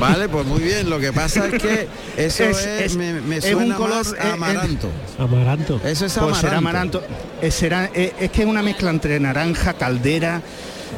[0.09, 0.89] Vale, pues muy bien.
[0.89, 1.87] Lo que pasa es que
[2.17, 4.89] eso es, Es- es- me, me es suena un color, más eh, eh, amaranto.
[5.17, 5.75] Amaranto.
[5.83, 6.39] Eso es Pues amaranto.
[6.41, 7.03] será amaranto.
[7.41, 10.41] Eh, será, es que es una mezcla entre naranja, caldera.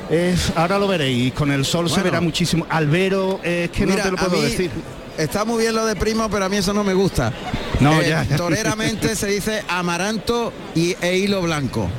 [0.09, 2.65] es- ahora lo veréis, con el sol se verá muchísimo.
[2.69, 4.69] Albero, es que Mira, no te lo puedo mí- decir.
[5.17, 7.31] está muy bien lo de primo, pero a mí eso no me gusta.
[7.79, 8.25] No, Eh, ya.
[8.37, 11.89] Toreramente se dice amaranto y, e hilo blanco.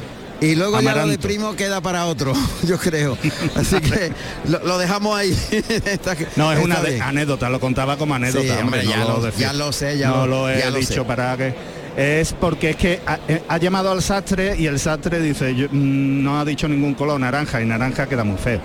[0.40, 1.26] Y luego ya lo de Amaranto.
[1.28, 3.16] primo queda para otro, yo creo.
[3.54, 4.12] Así que
[4.48, 5.36] lo, lo dejamos ahí.
[6.36, 8.42] No, es una de- anécdota, lo contaba como anécdota.
[8.44, 9.46] Sí, hombre, no ya lo- decía.
[9.48, 11.04] ya lo sé, ya no lo- lo he lo dicho sé.
[11.04, 11.54] para que
[11.96, 15.66] es porque es que ha, eh, ha llamado al sastre y el sastre dice yo,
[15.70, 18.60] mm, no ha dicho ningún color naranja y naranja queda muy feo.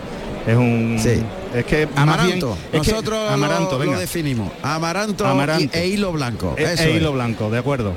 [0.46, 1.22] Es un Sí.
[1.56, 2.58] es que Amaranto.
[2.72, 4.00] bien- es Nosotros lo- amaranto, lo, venga.
[4.00, 4.52] definimos.
[4.62, 5.64] Amaranto, Amaranto.
[5.64, 6.56] y- e hilo blanco.
[6.58, 6.98] E- Eso e es.
[6.98, 7.94] hilo blanco, de acuerdo.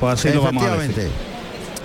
[0.00, 1.10] Pues así lo vamos a decir.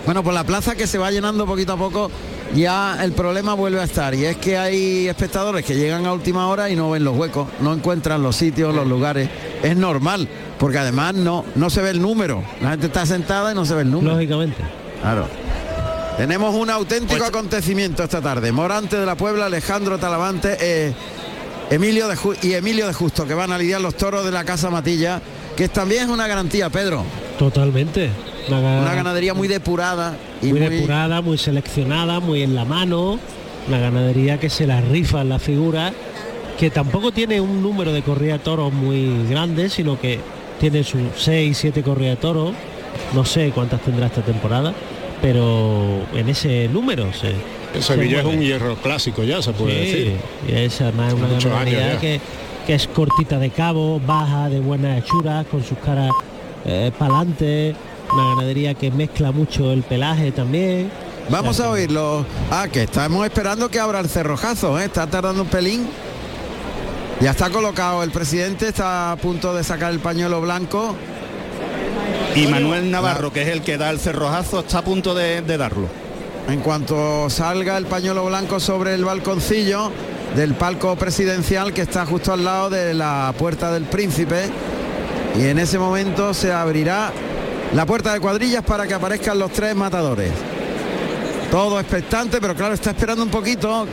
[0.06, 2.12] Bueno, pues la plaza que se va llenando poquito a poco,
[2.54, 4.14] ya el problema vuelve a estar.
[4.14, 7.48] Y es que hay espectadores que llegan a última hora y no ven los huecos,
[7.62, 9.30] no encuentran los sitios, los lugares.
[9.64, 10.28] Es normal,
[10.60, 12.44] porque además no, no se ve el número.
[12.62, 14.14] La gente está sentada y no se ve el número.
[14.16, 14.58] Lógicamente.
[15.02, 15.28] Claro.
[16.18, 18.52] Tenemos un auténtico Pues- acontecimiento esta tarde.
[18.52, 20.94] Morante de la Puebla, Alejandro Talavante, eh,
[21.72, 24.44] Emilio de Ju- y Emilio de Justo, que van a lidiar los toros de la
[24.44, 25.22] Casa Matilla,
[25.56, 27.04] que también es una garantía, Pedro.
[27.40, 28.12] Totalmente.
[28.48, 32.66] Una, ga- Una ganadería muy depurada y muy, muy, depurada, muy seleccionada, muy en la
[32.66, 33.20] mano.
[33.68, 35.94] Una ganadería que se la rifa en la figura,
[36.60, 40.20] que tampoco tiene un número de corrida de toros muy grande, sino que
[40.60, 42.52] tiene sus 6, 7 corridas de toros.
[43.14, 44.74] No sé cuántas tendrá esta temporada,
[45.22, 47.34] pero en ese número se.
[47.82, 50.14] Sevilla se es un hierro clásico ya, se puede Sí, decir.
[50.48, 52.20] y es además una ganadería que,
[52.68, 56.12] que es cortita de cabo, baja, de buenas hechuras, con sus caras
[57.00, 57.74] para adelante.
[58.14, 60.92] Una ganadería que mezcla mucho el pelaje también.
[61.30, 62.26] Vamos O sea a oírlo.
[62.52, 64.86] Ah, que estamos esperando que abra el cerrojazo, ¿eh?
[64.86, 65.88] está tardando un pelín.
[67.22, 70.96] Ya está colocado el presidente, está a punto de sacar el pañuelo blanco.
[72.36, 75.58] Y Manuel Navarro, que es el que da el cerrojazo, está a punto de, de
[75.58, 75.88] darlo.
[76.50, 79.92] En cuanto salga el pañuelo blanco sobre el balconcillo
[80.36, 84.50] del palco presidencial que está justo al lado de la puerta del príncipe.
[85.36, 87.12] Y en ese momento se abrirá
[87.74, 90.32] la puerta de cuadrillas para que aparezcan los tres matadores.
[91.52, 93.86] Todo expectante, pero claro, está esperando un poquito.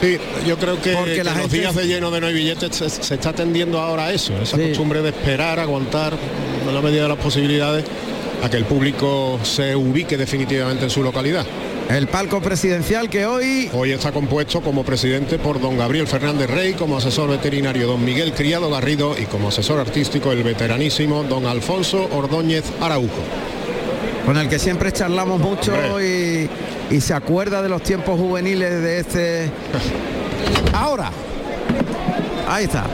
[0.00, 2.34] Sí, yo creo que, Porque que la los gente- días de lleno de no hay
[2.34, 4.68] billetes se, se está tendiendo ahora a eso, esa Sí.
[4.68, 6.14] costumbre de esperar, aguantar
[6.66, 7.84] en la medida de las posibilidades
[8.42, 11.46] a que el público se ubique definitivamente en su localidad.
[11.92, 16.72] El palco presidencial que hoy Hoy está compuesto como presidente por don Gabriel Fernández Rey,
[16.72, 22.08] como asesor veterinario don Miguel Criado Garrido y como asesor artístico el veteranísimo don Alfonso
[22.12, 23.10] Ordóñez Araujo.
[24.24, 26.48] con el que siempre charlamos mucho y,
[26.90, 29.50] y se acuerda de los tiempos juveniles de este.
[30.72, 31.10] Ahora,
[32.48, 32.84] ahí está.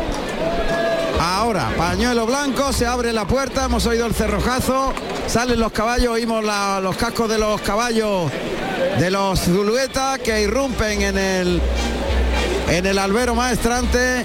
[1.20, 4.92] Ahora, pañuelo blanco, se abre la puerta, hemos oído el cerrojazo,
[5.26, 8.30] salen los caballos, oímos la- los cascos de los caballos
[8.98, 11.62] de los Zulueta que irrumpen en el
[12.68, 14.24] en el albero maestrante.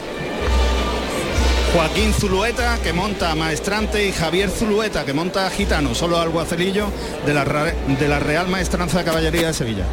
[1.74, 6.86] Joaquín Zulueta, que monta Maestrante, y Javier Zulueta, que monta Gitano, solo alguacelillo
[7.26, 9.86] de la, de la Real Maestranza de Caballería de Sevilla.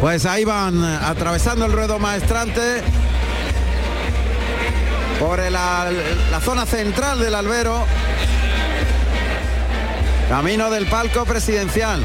[0.00, 2.82] Pues ahí van atravesando el ruedo maestrante
[5.20, 7.84] por el la zona central del albero.
[10.30, 12.02] Camino del palco presidencial.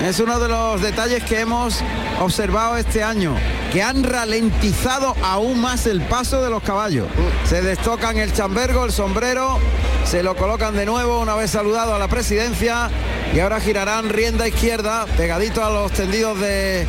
[0.00, 1.80] Es uno de los detalles que hemos
[2.20, 3.36] observado este año,
[3.72, 7.06] que han ralentizado aún más el paso de los caballos.
[7.44, 9.58] Se destocan el chambergo, el sombrero,
[10.04, 12.90] se lo colocan de nuevo una vez saludado a la presidencia
[13.34, 16.86] y ahora girarán rienda izquierda, pegadito a los tendidos de,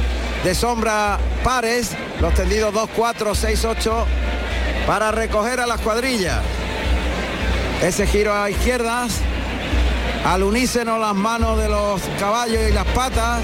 [0.56, 4.06] sombra pares, los tendidos 2, 4, 6, 8,
[4.86, 6.42] para recoger a las cuadrillas.
[7.82, 9.20] Ese giro a izquierdas,
[10.26, 13.42] al unísono las manos de los caballos y las patas.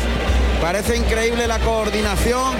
[0.61, 2.53] Parece increíble la coordinación.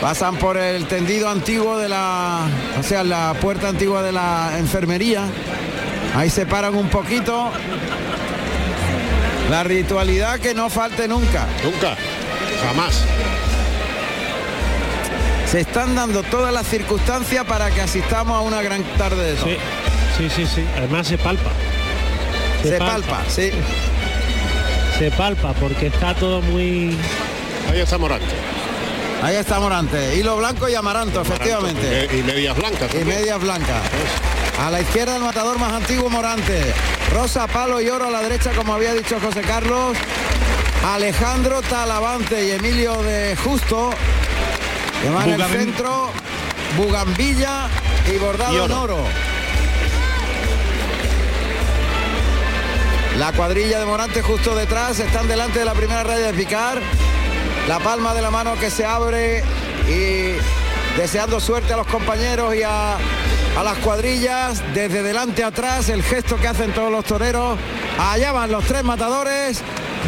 [0.00, 2.46] Pasan por el tendido antiguo de la,
[2.78, 5.24] o sea, la puerta antigua de la enfermería.
[6.16, 7.50] Ahí se paran un poquito.
[9.50, 11.46] La ritualidad que no falte nunca.
[11.62, 11.96] Nunca,
[12.66, 13.04] jamás.
[15.50, 19.36] Se están dando todas las circunstancias para que asistamos a una gran tarde de.
[19.36, 19.56] Sí,
[20.20, 20.64] sí, sí, sí.
[20.76, 21.50] Además se palpa.
[22.62, 23.50] Se palpa, sí.
[24.98, 26.96] Se palpa porque está todo muy.
[27.70, 28.26] Ahí está Morante.
[29.22, 30.16] Ahí está Morante.
[30.16, 32.08] Hilo blanco y amaranto, efectivamente.
[32.12, 32.90] Y, y medias blancas.
[32.94, 33.82] Y medias blancas.
[34.60, 36.72] A la izquierda el matador más antiguo Morante.
[37.14, 39.96] Rosa, palo y oro a la derecha, como había dicho José Carlos.
[40.84, 43.90] Alejandro Talavante y Emilio de Justo.
[45.02, 46.10] Que van en el centro.
[46.76, 47.68] Bugambilla
[48.14, 48.64] y bordado Y oro.
[48.64, 49.04] en oro.
[53.20, 56.80] La cuadrilla de Morante justo detrás, están delante de la primera raya de picar.
[57.68, 59.44] La palma de la mano que se abre
[59.86, 60.32] y
[60.98, 64.62] deseando suerte a los compañeros y a, a las cuadrillas.
[64.72, 67.58] Desde delante a atrás, el gesto que hacen todos los toreros.
[67.98, 69.60] Allá van los tres matadores.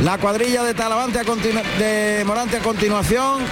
[0.02, 3.42] La cuadrilla de Talavante de Morante a continuación.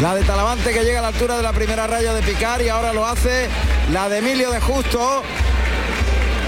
[0.00, 2.70] La de Talavante que llega a la altura de la primera raya de picar y
[2.70, 3.48] ahora lo hace
[3.92, 5.22] la de Emilio de Justo.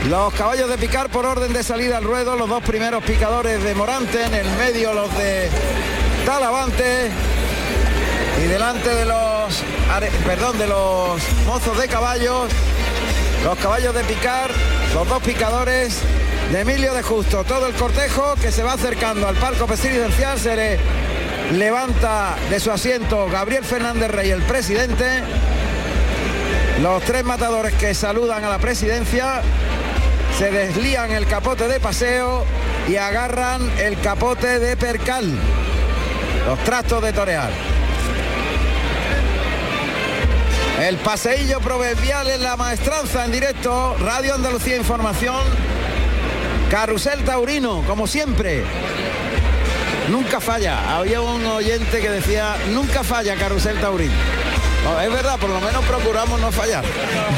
[0.09, 3.75] Los caballos de picar por orden de salida al ruedo, los dos primeros picadores de
[3.75, 5.49] Morante, en el medio los de
[6.25, 7.11] Talavante
[8.43, 9.63] y delante de los
[10.25, 12.51] perdón, de los mozos de caballos,
[13.45, 14.51] los caballos de picar,
[14.95, 15.99] los dos picadores
[16.51, 20.57] de Emilio de Justo, todo el cortejo que se va acercando al palco presidencial se
[20.57, 20.79] le
[21.53, 25.23] levanta de su asiento Gabriel Fernández Rey, el presidente.
[26.83, 29.43] Los tres matadores que saludan a la presidencia
[30.41, 32.47] se deslían el capote de paseo
[32.89, 35.31] y agarran el capote de percal.
[36.47, 37.51] Los trastos de torear.
[40.81, 45.43] El paseillo proverbial en la maestranza en directo, Radio Andalucía Información,
[46.71, 48.65] Carrusel Taurino, como siempre.
[50.09, 50.97] Nunca falla.
[50.97, 54.15] Había un oyente que decía, nunca falla Carrusel Taurino.
[54.85, 56.83] No, es verdad, por lo menos procuramos no fallar.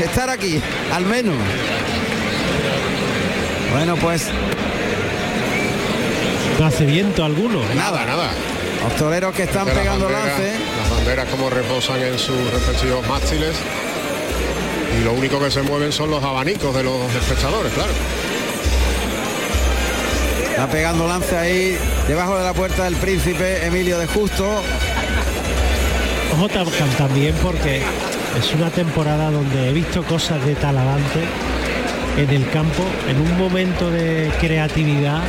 [0.01, 0.63] Estar aquí,
[0.93, 1.35] al menos.
[3.73, 4.29] Bueno, pues
[6.59, 7.61] No hace viento alguno.
[7.75, 8.31] Nada, nada.
[8.85, 10.53] los toreros que están Las pegando banderas- lance.
[10.81, 13.55] Las banderas como reposan en sus respectivos mástiles.
[15.01, 17.93] Y lo único que se mueven son los abanicos de los espectadores, claro.
[20.51, 24.45] Está pegando lance ahí debajo de la puerta del príncipe Emilio de Justo.
[26.35, 27.83] Ojo tam- también porque
[28.39, 31.21] es una temporada donde he visto cosas de Talavante
[32.17, 35.23] en el campo, en un momento de creatividad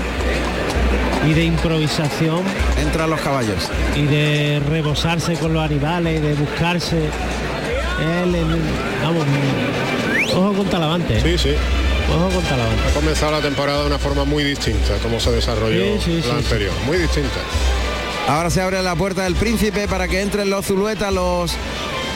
[1.27, 2.41] y de improvisación.
[2.81, 3.69] Entran los caballos.
[3.95, 6.97] Y de rebosarse con los animales, y de buscarse.
[6.97, 8.61] Él, en-
[9.03, 9.23] vamos,
[10.35, 11.21] ojo con Talavante.
[11.21, 11.55] Sí, sí.
[12.09, 12.81] Ojo con Talavante.
[12.89, 16.27] Ha comenzado la temporada de una forma muy distinta, como se desarrolló Sí, sí, sí,
[16.27, 16.43] la sí.
[16.43, 16.73] anterior.
[16.85, 17.39] Muy distinta.
[18.27, 21.51] Ahora se abre la puerta del príncipe para que entren los zuluetas, los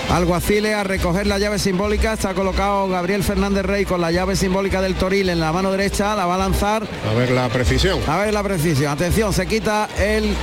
[0.10, 2.14] alguaciles a recoger la llave simbólica.
[2.14, 6.16] Está colocado Gabriel Fernández Rey con la llave simbólica del toril en la mano derecha.
[6.16, 6.88] La va a lanzar.
[7.10, 8.00] A ver la precisión.
[8.08, 8.92] A ver la precisión.
[8.92, 10.36] Atención, se quita el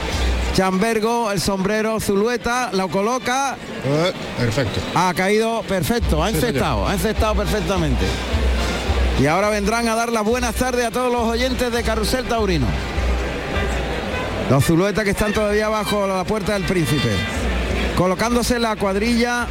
[0.55, 3.57] chambergo, el sombrero zulueta, lo coloca.
[3.85, 4.81] Eh, perfecto.
[4.95, 8.07] Ha caído perfecto, ha encestado, ha encestado perfectamente.
[9.21, 12.67] Y ahora vendrán a dar las buenas tardes a todos los oyentes de Carrusel Taurino.
[14.51, 17.11] Los zuluetas que están todavía bajo la puerta del príncipe.
[17.97, 19.47] Colocándose la cuadrilla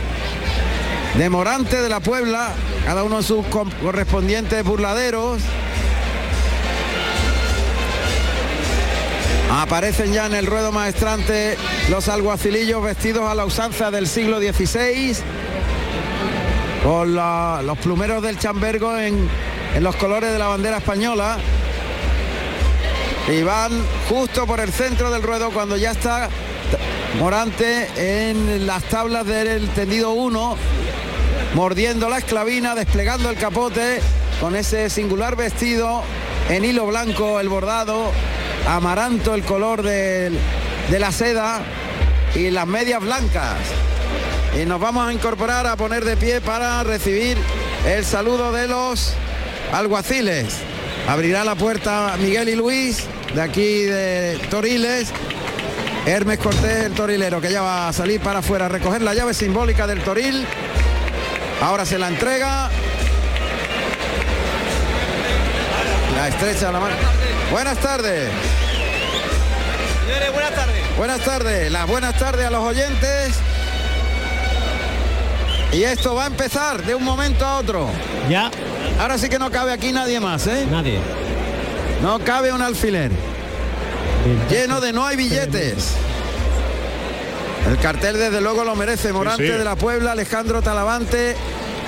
[1.17, 2.49] de Morante de la Puebla,
[2.85, 5.41] cada uno en sus correspondientes burladeros.
[9.49, 11.57] Aparecen ya en el ruedo maestrante
[11.89, 15.15] los alguacilillos vestidos a la usanza del siglo XVI,
[16.83, 19.29] con los plumeros del chambergo en,
[19.75, 21.37] en los colores de la bandera española.
[23.31, 23.71] Y van
[24.09, 26.27] justo por el centro del ruedo cuando ya está
[27.19, 27.87] Morante
[28.29, 30.57] en las tablas del tendido 1,
[31.53, 33.99] mordiendo la esclavina, desplegando el capote
[34.41, 36.01] con ese singular vestido
[36.49, 38.11] en hilo blanco, el bordado,
[38.67, 40.37] amaranto el color del-
[40.89, 41.61] de la seda
[42.35, 43.57] y las medias blancas.
[44.61, 47.37] Y nos vamos a incorporar a poner de pie para recibir
[47.87, 49.13] el saludo de los
[49.71, 50.55] alguaciles.
[51.07, 55.09] Abrirá la puerta Miguel y Luis, de aquí de Toriles.
[56.05, 59.33] Hermes Cortés, el torilero, que ya va a salir para afuera a recoger la llave
[59.33, 60.45] simbólica del toril.
[61.61, 62.69] Ahora se la entrega.
[66.17, 66.95] La estrecha la mano.
[67.51, 68.29] Buenas tardes.
[70.05, 70.97] Señores, buenas tardes.
[70.97, 71.71] Buenas tardes.
[71.71, 73.35] Las buenas tardes a los oyentes.
[75.71, 77.89] Y esto va a empezar de un momento a otro.
[78.29, 78.51] Ya.
[78.99, 80.67] Ahora sí que no cabe aquí nadie más, ¿eh?
[80.69, 80.99] Nadie.
[82.01, 83.09] No cabe un alfiler.
[84.49, 85.89] Lleno de no hay billetes.
[87.69, 89.13] El cartel desde luego lo merece.
[89.13, 89.51] Morante sí.
[89.57, 91.35] de la Puebla, Alejandro Talavante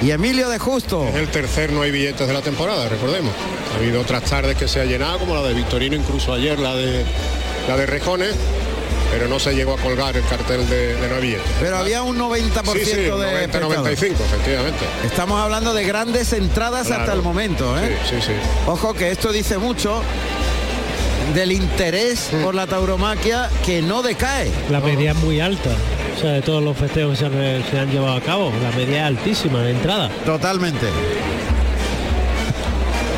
[0.01, 1.06] y Emilio de Justo.
[1.10, 3.34] Es el tercer no hay billetes de la temporada, recordemos.
[3.73, 6.75] Ha habido otras tardes que se ha llenado, como la de Victorino, incluso ayer la
[6.75, 7.04] de
[7.67, 8.34] la de Rejones,
[9.12, 11.51] pero no se llegó a colgar el cartel de, de no hay billetes.
[11.60, 13.78] Pero había un 90% Sí, de 90, espectadores.
[13.78, 14.86] 95, efectivamente.
[15.06, 17.01] Estamos hablando de grandes entradas Claro.
[17.01, 17.97] hasta el momento, ¿eh?
[18.10, 18.34] Sí, sí, sí.
[18.67, 20.01] Ojo que esto dice mucho
[21.33, 24.51] del interés por la tauromaquia que no decae.
[24.69, 25.71] La media es muy alta.
[26.15, 28.71] O sea, de todos los festejos que se han, se han llevado a cabo, la
[28.77, 30.09] media es altísima de entrada.
[30.25, 30.88] Totalmente.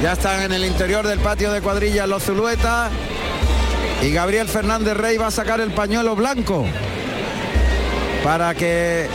[0.02, 2.92] Ya están en el interior del patio de cuadrillas los Zuluetas
[4.04, 6.66] y Gabriel Fernández Rey va a sacar el pañuelo blanco
[8.24, 9.08] para que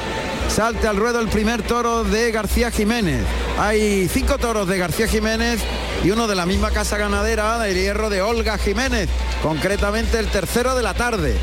[0.49, 3.23] salte al ruedo el primer toro de García Jiménez.
[3.59, 5.61] Hay cinco toros de García Jiménez
[6.05, 9.09] y uno de la misma casa ganadera del hierro de Olga Jiménez,
[9.43, 11.37] concretamente el tercero de la tarde.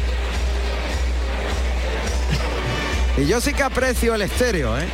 [3.17, 4.85] Y yo sí que aprecio el estéreo, ¿eh?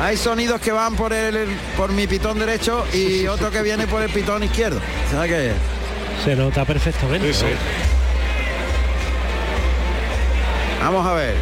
[0.00, 4.02] Hay sonidos que van por el por mi pitón derecho y otro que viene por
[4.02, 4.78] el pitón izquierdo.
[5.08, 5.52] O sea que
[6.24, 7.32] Se nota perfectamente.
[10.82, 11.34] Vamos a ver.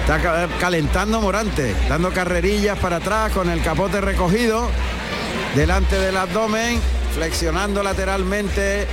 [0.00, 4.68] Está ca- calentando Morante, dando carrerillas para atrás con el capote recogido,
[5.54, 6.80] delante del abdomen,
[7.14, 8.86] flexionando lateralmente.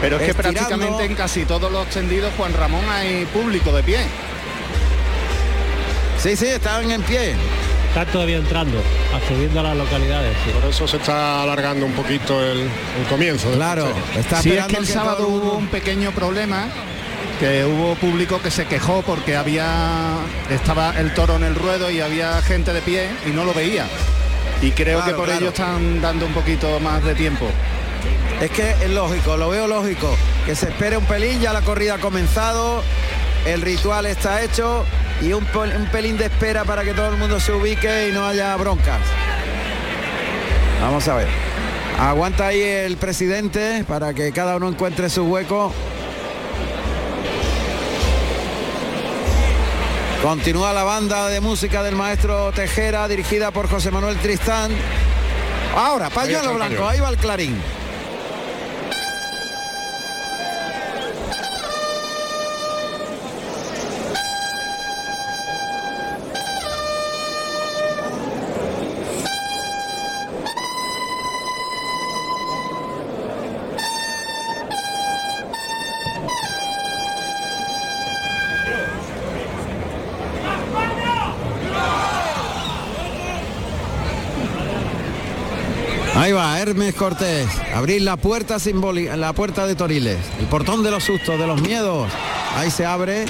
[0.00, 3.98] Pero es que prácticamente en casi todos los tendidos, Juan Ramón, hay público de pie.
[6.18, 7.34] Sí, sí, están en pie.
[7.88, 8.80] Están todavía entrando,
[9.14, 10.36] accediendo a las localidades.
[10.44, 10.52] sí.
[10.52, 13.50] Por eso se está alargando un poquito el, el comienzo.
[13.50, 16.68] Claro, está Sí, es esperando que el que sábado todo hubo un pequeño problema
[17.40, 20.18] que hubo público que se quejó porque había
[20.50, 23.86] estaba el toro en el ruedo y había gente de pie y no lo veía.
[24.62, 25.40] Y creo Claro, que por claro.
[25.40, 27.46] ello están dando un poquito más de tiempo.
[28.40, 30.14] Es que es lógico, lo veo lógico.
[30.46, 32.82] Que se espere un pelín, ya la corrida ha comenzado,
[33.46, 34.84] el ritual está hecho
[35.22, 38.26] y un, un pelín de espera para que todo el mundo se ubique y no
[38.26, 39.00] haya broncas.
[40.80, 41.28] Vamos a ver.
[41.98, 45.72] Aguanta ahí el presidente para que cada uno encuentre su hueco.
[50.22, 54.70] Continúa la banda de música del maestro Tejera dirigida por José Manuel Tristán.
[55.74, 57.56] Ahora, pañuelo blanco, ahí va el clarín.
[87.00, 87.48] Cortés.
[87.74, 90.18] Abrir la puerta simbólica, la puerta de Toriles.
[90.38, 92.12] El portón de los sustos, de los miedos.
[92.54, 93.24] Ahí se abre.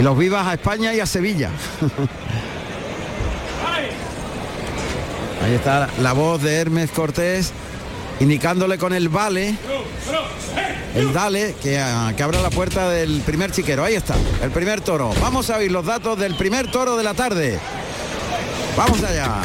[0.00, 1.50] Y los vivas a España y a Sevilla.
[5.44, 7.52] Ahí está la voz de Hermes Cortés
[8.20, 9.54] indicándole con el vale,
[10.94, 13.84] el dale, que, ah, que abra la puerta del primer chiquero.
[13.84, 15.12] Ahí está, el primer toro.
[15.20, 17.60] Vamos a oír los datos del primer toro de la tarde.
[18.78, 19.42] Vamos allá.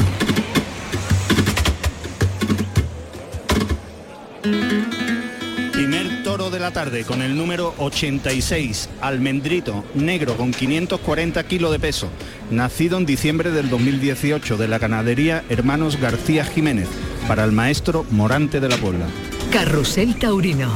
[4.42, 11.78] Primer toro de la tarde con el número 86, almendrito, negro con 540 kilos de
[11.78, 12.08] peso,
[12.50, 16.88] nacido en diciembre del 2018 de la ganadería Hermanos García Jiménez,
[17.28, 19.06] para el maestro Morante de la Puebla.
[19.52, 20.72] Carrusel Taurino.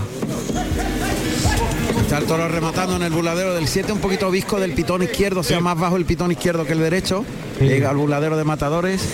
[2.03, 5.41] Está el toro rematando en el buladero del 7, un poquito visco del pitón izquierdo,
[5.41, 7.25] o sea, más bajo el pitón izquierdo que el derecho.
[7.61, 9.09] Llega al buladero de matadores.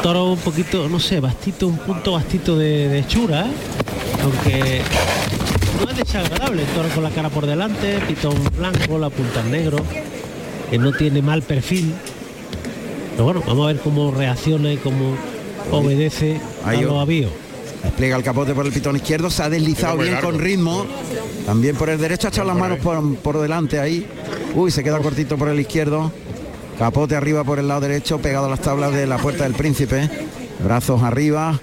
[0.00, 3.75] Toro un poquito, no sé, bastito, un punto bastito de, de hechura, ¿eh?
[4.26, 4.82] Aunque
[5.82, 6.64] no es desagradable.
[6.74, 9.78] Toro con la cara por delante, pitón blanco, la punta en negro,
[10.70, 11.94] que no tiene mal perfil.
[13.12, 15.16] Pero bueno, vamos a ver cómo reacciona y cómo
[15.70, 17.32] obedece Ahí a los avíos.
[17.82, 20.30] Despliega el capote por el pitón izquierdo, se ha deslizado bien largo.
[20.30, 20.86] con ritmo.
[21.46, 24.06] También por el derecho ha echado las manos por, por delante ahí.
[24.54, 26.10] Uy, se queda cortito por el izquierdo.
[26.78, 30.10] Capote arriba por el lado derecho, pegado a las tablas de la puerta del príncipe.
[30.62, 31.58] Brazos arriba.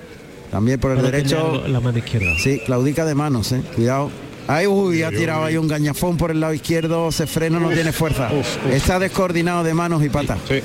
[0.53, 1.63] También por el Pero derecho.
[1.67, 2.27] la mano izquierda.
[2.41, 3.61] Sí, claudica de manos, eh.
[3.75, 4.09] Cuidado.
[4.47, 7.91] Ahí, uy, ha tirado ahí un gañafón por el lado izquierdo, se frena, no tiene
[7.91, 8.29] fuerza.
[8.71, 10.37] Está descoordinado de manos y patas.
[10.47, 10.61] Sí.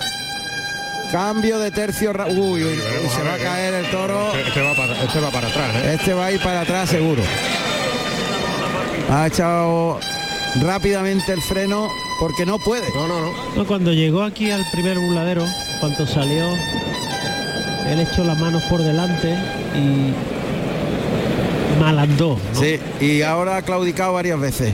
[1.11, 2.13] Cambio de tercio.
[2.13, 4.31] ra- Uy, uy, uy, se va a caer el toro.
[4.47, 5.95] Este va para, este va para atrás, ¿eh?
[5.99, 7.23] Este va a ir para atrás seguro.
[9.11, 9.99] Ha echado
[10.61, 11.89] rápidamente el freno
[12.21, 12.87] porque no puede.
[12.95, 13.33] No, no, no.
[13.57, 15.47] No, cuando llegó aquí al primer burladero,
[15.81, 16.45] cuando salió,
[17.91, 19.35] él echó las manos por delante
[19.75, 20.13] y
[21.81, 22.39] malandó.
[22.55, 22.61] ¿no?
[22.61, 24.73] Sí, y ahora ha claudicado varias veces.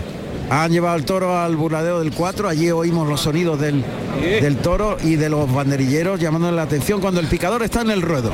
[0.51, 3.83] Han llevado el toro al burladero del 4, allí oímos los sonidos del,
[4.21, 8.03] del toro y de los banderilleros llamándole la atención cuando el picador está en el
[8.03, 8.31] ruedo.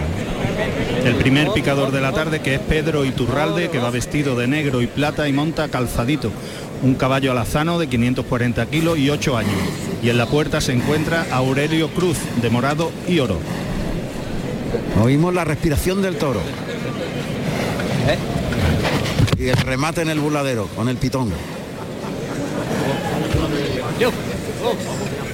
[1.05, 4.83] El primer picador de la tarde que es Pedro Iturralde, que va vestido de negro
[4.83, 6.31] y plata y monta calzadito.
[6.83, 9.55] Un caballo alazano de 540 kilos y 8 años.
[10.03, 13.39] Y en la puerta se encuentra Aurelio Cruz, de morado y oro.
[15.03, 16.40] Oímos la respiración del toro.
[19.38, 21.30] Y el remate en el burladero con el pitón.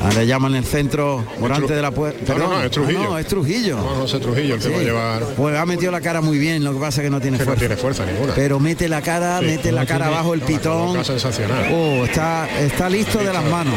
[0.00, 2.34] Ahora le llaman el centro Morante de la puerta.
[2.34, 3.02] No, no, no, es Trujillo.
[3.02, 3.76] no, es Trujillo.
[3.78, 5.22] No, no es Trujillo el que va a llevar.
[5.36, 7.42] Pues ha metido la cara muy bien, lo que pasa es que no tiene Que
[7.44, 7.60] no fuerza.
[7.60, 8.32] tiene fuerza ninguna.
[8.34, 9.46] Pero mete la cara, Sí.
[9.46, 11.04] mete la cara tiene- abajo el no, pitón.
[11.04, 11.72] sensacional.
[11.74, 13.74] Oh, está, está listo de las manos.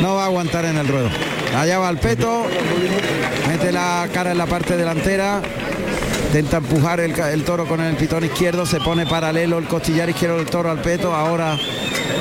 [0.00, 1.10] No va a aguantar en el ruedo.
[1.56, 2.44] Allá va el peto,
[3.48, 5.42] mete la cara en la parte delantera,
[6.28, 10.46] intenta empujar el, toro con el pitón izquierdo, se pone paralelo el costillar izquierdo del
[10.46, 11.58] toro al peto, ahora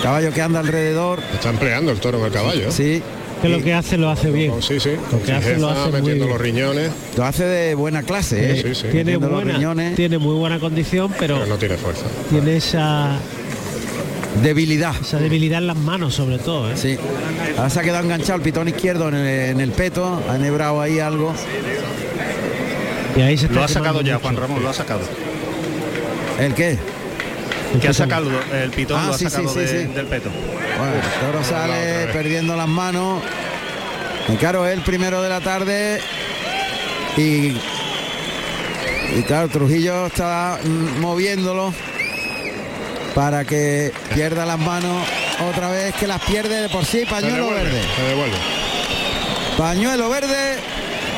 [0.01, 1.19] caballo que anda alrededor.
[1.33, 2.71] Está empleando el toro en el caballo.
[2.71, 3.01] Sí.
[3.41, 4.51] Que lo que hace lo hace bien.
[4.61, 4.89] Sí, sí.
[5.09, 6.29] Con Lo que hace lo metiendo bien.
[6.29, 6.91] los riñones.
[7.15, 8.61] Lo hace de buena clase, ¿eh?
[8.61, 8.81] Sí, sí.
[8.91, 9.95] Tiene Metiendo los buena, riñones.
[9.95, 12.03] tiene muy buena condición, pero Pero no tiene fuerza.
[12.29, 13.11] tiene esa,
[14.43, 14.93] Debilidad.
[15.01, 16.71] esa debilidad en las manos sobre todo.
[16.71, 16.77] ¿eh?
[16.77, 16.97] Sí.
[17.57, 20.81] Ahora se ha quedado enganchado el pitón izquierdo en el, en el peto, ha enhebrado
[20.81, 21.33] ahí algo.
[23.17, 24.23] Y ahí se está Lo ha sacado ya, mucho.
[24.23, 25.01] Juan Ramón, lo ha sacado.
[26.39, 26.77] ¿El qué?
[27.81, 29.93] Que ha sacado el pitón, Ah, lo ha sí, sí, sacado sí, de- sí.
[29.93, 30.29] del peto.
[30.77, 33.21] Bueno, el toro sale perdiendo las manos.
[34.31, 35.99] Y claro, es el primero de la tarde.
[37.17, 37.57] Y,
[39.17, 41.73] y claro, Trujillo está mm, moviéndolo
[43.19, 45.05] para que pierda las manos
[45.51, 47.03] otra vez, que las pierde de por sí.
[47.05, 48.37] Pañuelo devuelve, verde.
[49.57, 50.55] Pañuelo verde.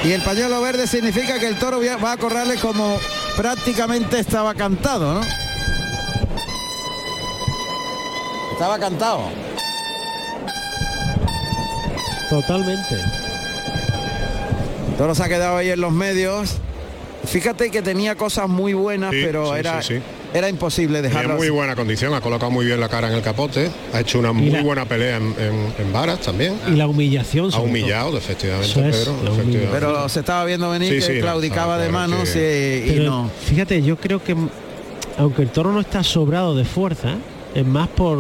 [0.03, 2.97] Y el pañuelo verde significa que el toro va a correrle como
[3.37, 5.21] prácticamente estaba cantado, ¿no?
[8.53, 9.29] Estaba cantado.
[12.31, 12.95] Totalmente.
[14.89, 16.55] El toro se ha quedado ahí en los medios.
[17.27, 20.20] Fíjate que tenía cosas muy buenas, Sí, pero sí, era, sí, sí.
[20.33, 21.33] Era imposible dejarlo.
[21.35, 21.49] muy así.
[21.51, 24.49] buena condición, ha colocado muy bien la cara en el capote, ha hecho una muy
[24.49, 26.55] la- buena pelea en, en- en varas también.
[26.67, 27.49] Y la humillación.
[27.53, 29.69] Ha humillado, efectivamente, es, Pedro, efectivamente.
[29.71, 33.29] Pero se estaba viendo venir Sí, que sí, claudicaba de manos y, y Pero no.
[33.45, 34.35] Fíjate, yo creo que
[35.17, 37.15] aunque el toro no está sobrado de fuerza,
[37.53, 38.19] es más por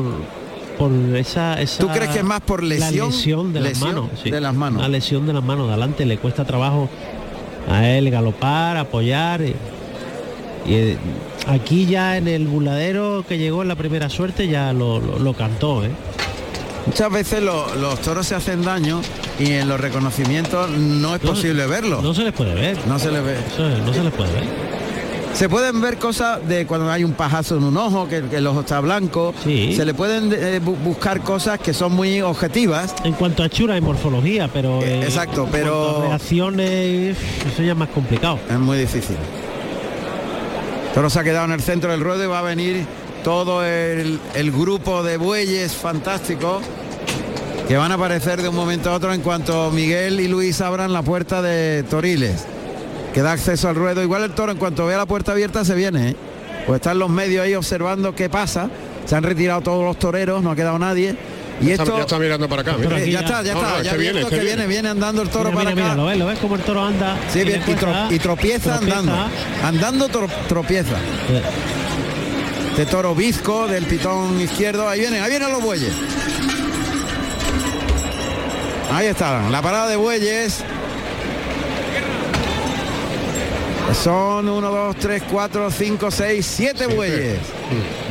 [0.77, 2.89] por esa, esa ¿Tú crees que es más por lesión?
[2.97, 4.31] la lesión de Lesión las manos, sí.
[4.31, 4.81] de las manos.
[4.81, 6.89] La lesión de las manos de adelante le cuesta trabajo
[7.69, 9.53] a él galopar, apoyar y,
[10.65, 10.97] y, eh,
[11.47, 15.33] aquí ya en el buladero que llegó en la primera suerte ya lo, lo- lo
[15.33, 15.91] cantó, ¿eh?
[16.87, 19.01] Muchas veces lo- los toros se hacen daño
[19.39, 22.01] y en los reconocimientos no es No, posible verlo.
[22.01, 22.77] No se les puede ver.
[22.87, 23.35] No se le ve.
[23.53, 24.43] Eso es, no se les puede ver.
[25.33, 28.47] Se pueden ver cosas de cuando hay un pajazo en un ojo, que, que el
[28.47, 29.33] ojo está blanco.
[29.43, 29.73] Sí.
[29.75, 32.93] Se le pueden eh, bu- buscar cosas que son muy objetivas.
[33.05, 37.15] En cuanto a hechura y morfología, pero Eh, eh, exacto, en pero- reacciones,
[37.53, 38.39] eso ya es más complicado.
[38.49, 39.15] Es muy difícil.
[40.93, 42.85] Toro se ha quedado en el centro del ruedo y va a venir
[43.23, 44.19] todo el,
[44.51, 46.63] grupo de bueyes fantásticos
[47.67, 50.91] que van a aparecer de un momento a otro en cuanto Miguel y Luis abran
[50.91, 52.45] la puerta de Toriles,
[53.13, 54.03] que da acceso al ruedo.
[54.03, 56.15] Igual el toro en cuanto vea la puerta abierta se viene, ¿eh?
[56.67, 58.69] pues están los medios ahí observando qué pasa.
[59.05, 61.15] Se han retirado todos los toreros, no ha quedado nadie.
[61.61, 62.99] Y Ya está- esto ya está mirando para acá, mira.
[62.99, 64.89] Eh, ya está, ya No, está, no, es ya que viene, viene, que viene, viene.
[64.89, 65.93] andando el toro Mira, para mira, acá.
[65.93, 67.17] mira, lo ves, lo ves como el toro anda.
[67.31, 68.97] Sí, y bien, y, tro- y tropieza, tropieza.
[68.99, 69.29] andando.
[69.63, 70.95] Andando tro- tropieza.
[72.77, 74.87] De toro bizco del pitón izquierdo.
[74.89, 75.91] Ahí vienen, ahí vienen los bueyes.
[78.91, 80.63] Ahí están, la parada de bueyes.
[83.93, 87.39] Son 1, 2, 3, 4, 5, 6, 7 bueyes.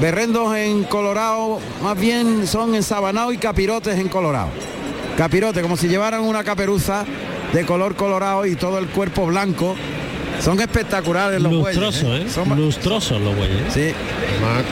[0.01, 4.49] Berrendos en Colorado, más bien son ensabanao y capirotes en Colorado.
[5.17, 7.05] Capirote, como si llevaran una caperuza
[7.53, 9.75] de color colorado y todo el cuerpo blanco.
[10.43, 11.81] Son espectaculares los bueyes.
[11.81, 12.27] lustroso, ¿eh?
[12.33, 13.73] Son- Lustrosos los bueyes.
[13.75, 13.93] Sí,
[14.31, 14.65] Además,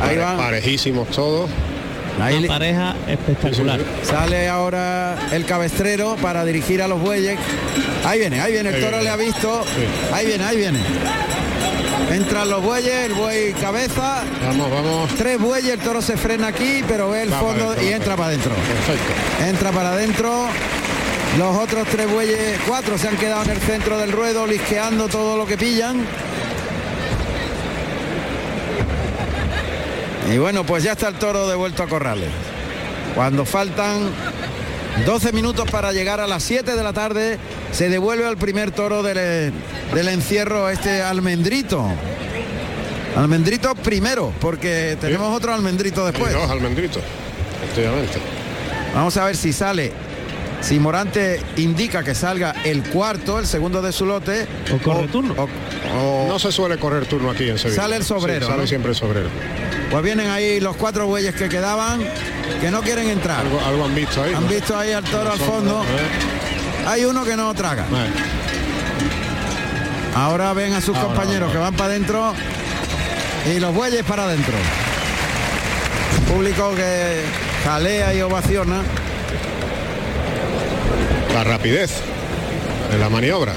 [0.00, 0.36] Ahí van.
[0.36, 1.48] parejísimos todos.
[2.20, 3.80] Ahí Una pareja espectacular.
[4.02, 7.38] sale ahora el cabestrero para dirigir a los bueyes.
[8.04, 9.64] Ahí viene, ahí viene, el toro le ha visto.
[10.12, 10.78] Ahí viene, ahí viene.
[12.10, 14.22] Entran los bueyes, el buey cabeza.
[14.46, 15.10] Vamos, vamos.
[15.16, 18.16] Tres bueyes, el toro se frena aquí, pero ve el Va fondo adentro, y entra
[18.16, 18.52] para adentro.
[18.54, 19.46] Perfecto.
[19.46, 20.46] Entra para adentro.
[21.36, 25.36] Los otros tres bueyes, cuatro se han quedado en el centro del ruedo, lisqueando todo
[25.36, 26.06] lo que pillan.
[30.32, 32.28] Y bueno, pues ya está el toro devuelto a corrales.
[33.14, 34.10] Cuando faltan
[35.06, 37.38] 12 minutos para llegar a las 7 de la tarde,
[37.72, 39.52] se devuelve al primer toro del,
[39.94, 41.86] del encierro este almendrito.
[43.16, 46.30] Almendrito primero, porque tenemos otro almendrito después.
[46.30, 47.02] Y dos almendritos,
[47.64, 48.18] efectivamente.
[48.94, 49.92] Vamos a ver si sale.
[50.60, 54.46] Si Morante indica que salga el cuarto, el segundo de su lote.
[54.74, 55.34] O corre turno.
[55.38, 55.48] o-
[56.28, 57.82] No se suele correr turno aquí en Sevilla.
[57.82, 58.68] Sale el sobrero, Sí, sale ¿no?
[58.68, 59.28] siempre el sobrero.
[59.90, 62.00] pues vienen ahí los cuatro bueyes que quedaban,
[62.60, 63.40] que no quieren entrar.
[63.40, 64.34] Algo, algo han visto ahí.
[64.34, 64.48] Han ¿no?
[64.48, 65.82] visto ahí al toro al fondo.
[65.82, 66.86] ¿eh?
[66.88, 67.86] Hay uno que no traga.
[67.90, 68.10] Vale.
[70.14, 71.52] Ahora ven a sus Ahora, compañeros ahora.
[71.52, 72.34] que van para adentro
[73.54, 74.54] y los bueyes para adentro.
[76.28, 77.22] Público que
[77.64, 78.82] jalea y ovaciona.
[81.34, 81.90] la rapidez
[82.92, 83.52] en la maniobra.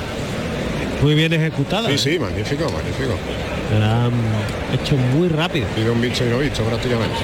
[1.01, 1.87] Muy bien ejecutada.
[1.89, 1.97] Sí, ¿eh?
[1.97, 3.13] sí, magnífico, magnífico.
[3.79, 4.11] La han
[4.73, 5.65] hecho muy rápido.
[5.77, 7.15] Y de un bicho y no visto prácticamente.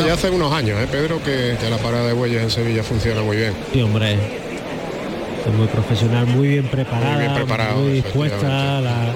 [0.00, 2.82] Ya, ya hace unos años, ¿eh, Pedro, que, que la parada de bueyes en Sevilla
[2.82, 3.52] funciona muy bien.
[3.72, 4.14] Sí, hombre.
[4.14, 9.14] Es muy profesional, muy bien preparada, Muy bien preparado, muy dispuesta la,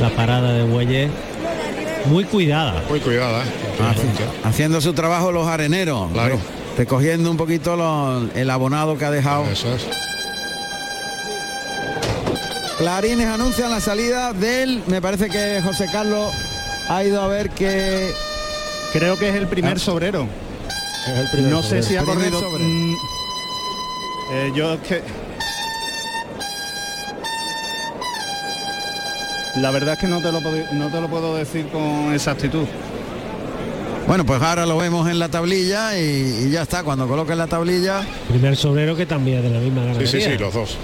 [0.00, 1.10] la parada de bueyes,
[2.06, 2.82] muy cuidada.
[2.88, 3.42] Muy cuidada.
[3.44, 3.48] ¿eh?
[3.78, 6.10] Haci- haciendo su trabajo los areneros.
[6.12, 6.36] Claro.
[6.36, 9.44] re- Recogiendo un poquito los- el abonado que ha dejado.
[9.52, 9.86] Eso es.
[12.78, 16.32] Clarines anuncian la salida del, me parece que José Carlos
[16.88, 18.12] ha ido a ver que
[18.92, 19.80] Creo que es el primer Ah.
[19.80, 20.26] sobrero.
[21.12, 22.40] es el primer no sé si ha corrido.
[22.40, 22.64] sobre.
[22.64, 22.94] mm,
[24.32, 25.02] eh, yo es que.
[29.56, 32.64] La verdad es que no te lo, no te lo puedo decir con exactitud.
[34.06, 36.82] Bueno, pues ahora lo vemos en la tablilla y, y ya está.
[36.84, 40.10] Cuando coloque la tablilla, Primer sobrero que también es de la misma Sí, ganadería.
[40.10, 40.76] sí, sí, los dos.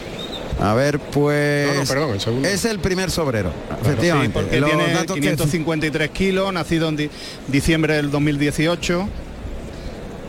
[0.61, 2.49] A ver, pues No, no, perdón, el segundo.
[2.49, 3.51] es el primer sobrero.
[3.51, 4.39] Sí, efectivamente.
[4.41, 7.11] porque Los tiene datos que- 553 kilos, nacido en di-
[7.49, 9.09] diciembre del 2018.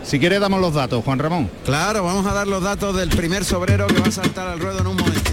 [0.04, 1.50] Si quiere damos los datos, Juan Ramón.
[1.66, 4.80] Claro, vamos a dar los datos del primer sobrero que va a saltar al ruedo
[4.80, 5.32] en un momento.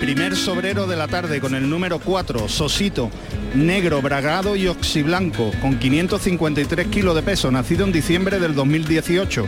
[0.00, 3.10] Primer sobrero de la tarde con el número 4, Sosito,
[3.54, 9.46] negro, bragado y oxiblanco, con 553 kilos de peso, nacido en diciembre del 2018,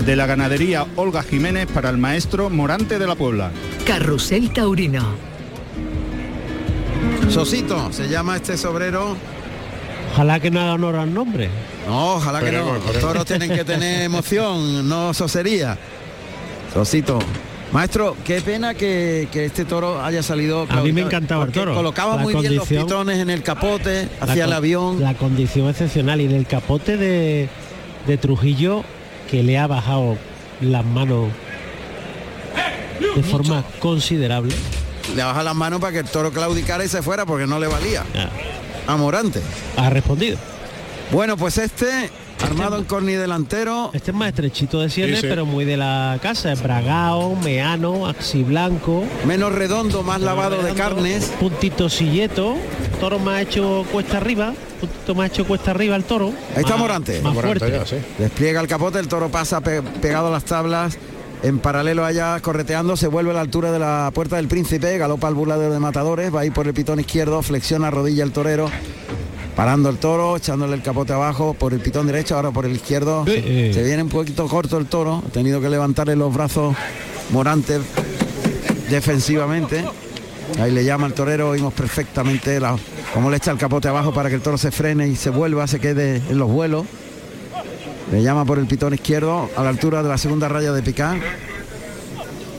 [0.00, 3.50] de la ganadería Olga Jiménez para el maestro Morante de la Puebla.
[3.86, 5.04] Carrusel Taurino.
[7.30, 9.16] Sosito, se llama este sobrero.
[10.12, 11.48] Ojalá que no haga honor al nombre.
[11.86, 12.58] No, ojalá que no.
[12.76, 15.78] Esperemos, Los toros tienen que tener emoción, no sosería.
[16.72, 17.18] Sosito.
[17.72, 20.66] Maestro, qué pena que, que este toro haya salido.
[20.68, 21.74] A mí me encantaba el toro.
[21.74, 25.00] Colocaba La muy bien los pitones en el capote, hacia el avión.
[25.00, 27.48] La condición excepcional y en el capote de,
[28.06, 28.84] de Trujillo
[29.30, 30.16] que le ha bajado
[30.60, 31.28] las manos
[33.14, 34.54] de forma considerable.
[35.14, 37.66] Le baja las manos para que el toro claudicara y se fuera porque no le
[37.66, 38.04] valía.
[38.14, 38.30] Ya,
[38.86, 39.40] A Morante.
[39.76, 40.38] Ha respondido.
[41.12, 42.10] Bueno, pues este,
[42.42, 43.90] armado en corni delantero.
[43.92, 45.22] Este es más estrechito de Sí, sí.
[45.22, 46.52] pero muy de la casa.
[46.52, 49.04] Es bragao, meano, axiblanco.
[49.26, 51.32] Menos redondo, más lavado de carnes.
[51.40, 52.56] Puntito silleto.
[53.00, 54.52] Toro más hecho cuesta arriba.
[54.80, 56.28] Puntito más hecho cuesta arriba el toro.
[56.54, 57.20] Ahí está Más- Morante.
[57.22, 57.78] Más Morante fuerte.
[57.78, 58.04] ya, sí.
[58.18, 60.98] Despliega el capote, el toro pasa pe- pegado a las tablas.
[61.42, 65.28] En paralelo allá correteando, se vuelve a la altura de la puerta del príncipe, galopa
[65.28, 68.70] al burladero de matadores, va a ir por el pitón izquierdo, flexiona rodilla el torero,
[69.56, 73.24] parando el toro, echándole el capote abajo por el pitón derecho, ahora por el izquierdo.
[73.26, 73.32] Sí.
[73.34, 76.74] Se, se viene un poquito corto el toro, ha tenido que levantarle los brazos
[77.30, 77.80] morantes
[78.90, 79.84] defensivamente.
[80.60, 82.76] Ahí le llama al torero, oímos perfectamente la,
[83.12, 85.66] cómo le echa el capote abajo para que el toro se frene y se vuelva,
[85.66, 86.86] se quede en los vuelos.
[88.12, 91.18] Le llama por el pitón izquierdo a la altura de la segunda raya de picar.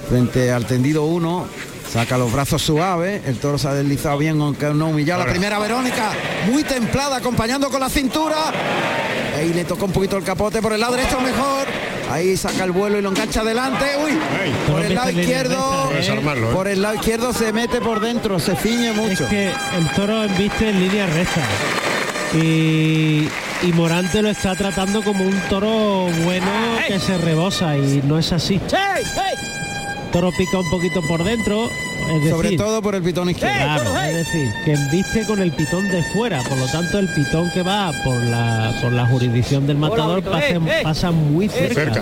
[0.10, 1.46] Frente al tendido 1.
[1.92, 3.22] Saca los brazos suaves.
[3.26, 5.24] El toro se ha deslizado bien aunque no humillado.
[5.26, 6.12] La primera Verónica.
[6.52, 8.36] Muy templada acompañando con la cintura.
[9.38, 11.68] Ahí le toca un poquito el capote por el lado derecho mejor.
[12.12, 13.86] Ahí saca el vuelo y lo engancha adelante.
[14.04, 14.12] Uy.
[14.72, 15.90] Por el lado izquierdo.
[15.92, 16.54] recta, ¿eh?
[16.54, 18.40] Por el lado izquierdo se mete por dentro.
[18.40, 19.28] Se ciñe Es mucho.
[19.30, 21.42] que el toro embiste en línea recta.
[22.34, 23.28] Y,
[23.64, 26.48] y Morante lo está tratando como un toro bueno
[26.88, 28.60] que se rebosa y no es así.
[30.12, 31.66] Toro pica un poquito por dentro.
[31.66, 33.56] Es decir, Sobre todo por el pitón izquierdo.
[33.56, 37.50] Claro, es decir, que embiste con el pitón de fuera, por lo tanto el pitón
[37.52, 40.80] que va por la por la jurisdicción del matador bonito, pasa, eh, eh.
[40.84, 41.74] pasa muy cerca.
[41.94, 42.02] Cerca.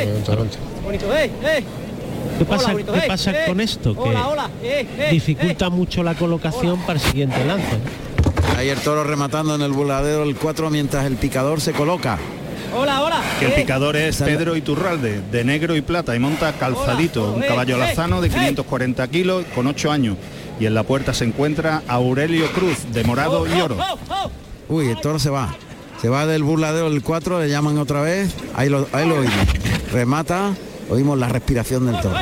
[0.00, 1.64] eh, eh.
[2.38, 3.44] ¿Qué pasa, Hola, bonito, qué pasa eh.
[3.46, 3.94] con esto?
[3.94, 7.78] Que Hola, hola, eh, eh, dificulta mucho la colocación para el siguiente lance.
[8.56, 12.18] Ahí el toro rematando en el voladero el 4 mientras el picador se coloca.
[12.74, 12.78] Eh.
[12.78, 13.22] Hola, hola.
[13.38, 13.56] Que el eh.
[13.56, 18.20] picador es Pedro Iturralde, de negro y plata, y monta calzadito, un caballo eh, lazano
[18.20, 18.32] de eh.
[18.32, 20.16] 540 kilos con 8 años.
[20.60, 23.76] Y en la puerta se encuentra Aurelio Cruz, de morado y oro.
[23.78, 24.30] Oh, oh,
[24.68, 24.74] oh.
[24.74, 25.54] Uy, el toro se va.
[26.00, 28.34] Se va del burladero del 4, le llaman otra vez.
[28.54, 29.46] Ahí lo, ahí lo oímos.
[29.92, 30.52] Remata,
[30.90, 32.16] oímos la respiración del toro.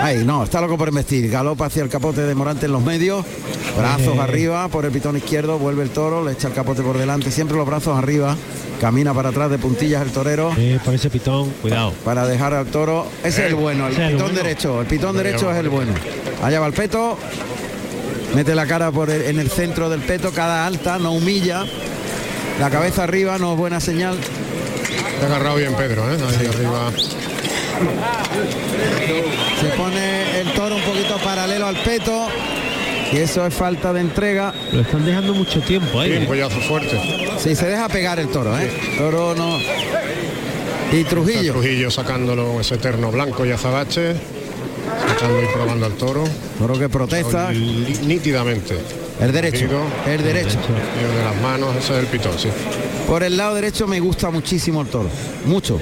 [0.00, 1.28] Ahí, no, está loco por investir.
[1.28, 3.24] Galopa hacia el capote de Morante en los medios.
[3.76, 4.20] Brazos Eh.
[4.20, 7.56] arriba, por el pitón izquierdo, vuelve el toro, le echa el capote por delante, siempre
[7.56, 8.36] los brazos arriba.
[8.80, 10.52] Camina para atrás de puntillas el torero.
[10.56, 11.92] Eh, por ese pitón, cuidado.
[12.04, 13.06] Para dejar al toro.
[13.24, 14.34] Ese es el bueno, el pitón bueno.
[14.34, 14.80] derecho.
[14.80, 15.92] El pitón derecho es el bueno.
[16.42, 17.18] Allá va el peto.
[18.34, 21.64] Mete la cara por el- en el centro del peto, cada alta, no humilla.
[22.60, 24.16] La cabeza arriba, no es buena señal.
[25.18, 26.16] Te ha agarrado bien Pedro, ¿eh?
[26.38, 26.90] Ahí arriba.
[29.60, 32.28] Se pone el toro un poquito paralelo al peto.
[33.12, 34.52] Y eso es falta de entrega.
[34.72, 36.10] Lo están dejando mucho tiempo ahí.
[36.10, 36.26] Sí, un ¿eh?
[36.26, 37.00] pollazo fuerte.
[37.38, 38.70] Sí, se deja pegar el toro, ¿eh?
[38.98, 39.56] Toro no.
[40.92, 41.52] Y Trujillo.
[41.52, 44.14] Trujillo sacándolo ese eterno blanco y azabache,
[45.08, 46.24] sacando y probando al toro.
[46.58, 47.50] Toro que protesta.
[47.52, 48.78] Nítidamente.
[49.20, 49.66] El derecho,
[50.06, 50.58] el derecho.
[51.00, 52.48] Y el de las manos, ese es el pitón, sí.
[53.06, 55.08] Por el lado derecho me gusta muchísimo el toro.
[55.46, 55.80] Mucho.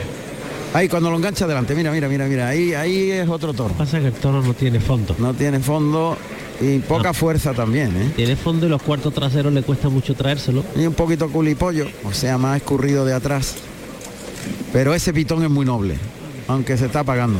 [0.72, 2.48] Ahí cuando lo engancha adelante, mira, mira, mira, mira.
[2.48, 3.74] Ahí, ahí es otro toro.
[3.74, 5.14] Pasa que el toro no tiene fondo.
[5.18, 6.16] No tiene fondo
[6.60, 8.12] y poca fuerza también, ¿eh?
[8.16, 10.64] Tiene fondo y los cuartos traseros le cuesta mucho traérselo.
[10.76, 13.54] Y un poquito culipollo, o sea, más escurrido de atrás.
[14.72, 15.96] Pero ese pitón es muy noble,
[16.48, 17.38] aunque se está apagando.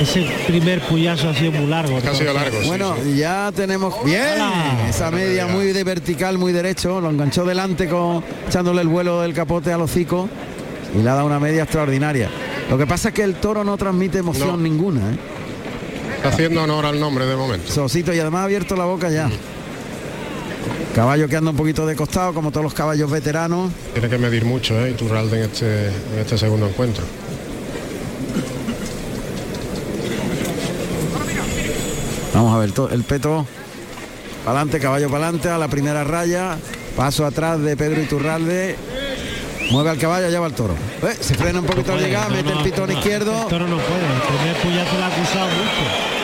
[0.00, 1.96] Ese primer puyazo ha sido muy largo.
[1.98, 3.16] Ha sido largo, sí, Bueno, sí.
[3.16, 4.24] ya tenemos bien
[4.88, 9.32] esa media muy de vertical, muy derecho, lo enganchó delante con echándole el vuelo del
[9.32, 10.28] capote al hocico
[10.98, 12.28] y le ha dado una media extraordinaria.
[12.68, 14.56] Lo que pasa es que el toro no transmite emoción No.
[14.56, 15.16] ninguna, ¿eh?
[16.24, 17.70] Está haciendo honor al nombre de momento.
[17.70, 19.28] Sosito y además ha abierto la boca ya.
[20.94, 23.70] Caballo que anda un poquito de costado, como todos los caballos veteranos.
[23.92, 24.92] Tiene que medir mucho, ¿eh?
[24.92, 27.04] Iturralde en este, en este segundo encuentro.
[32.32, 33.44] Vamos a ver, el peto
[34.46, 36.56] para adelante, caballo para adelante, a la primera raya,
[36.96, 38.76] paso atrás de Pedro Iturralde,
[39.70, 40.74] mueve al caballo, lleva al toro.
[41.02, 43.42] Eh, se frena un poquito al puede, llegar, no, mete no, el pitón no, izquierdo.
[43.42, 44.04] El toro no puede.
[44.04, 46.14] El primer puyazo lo ha acusado mucho.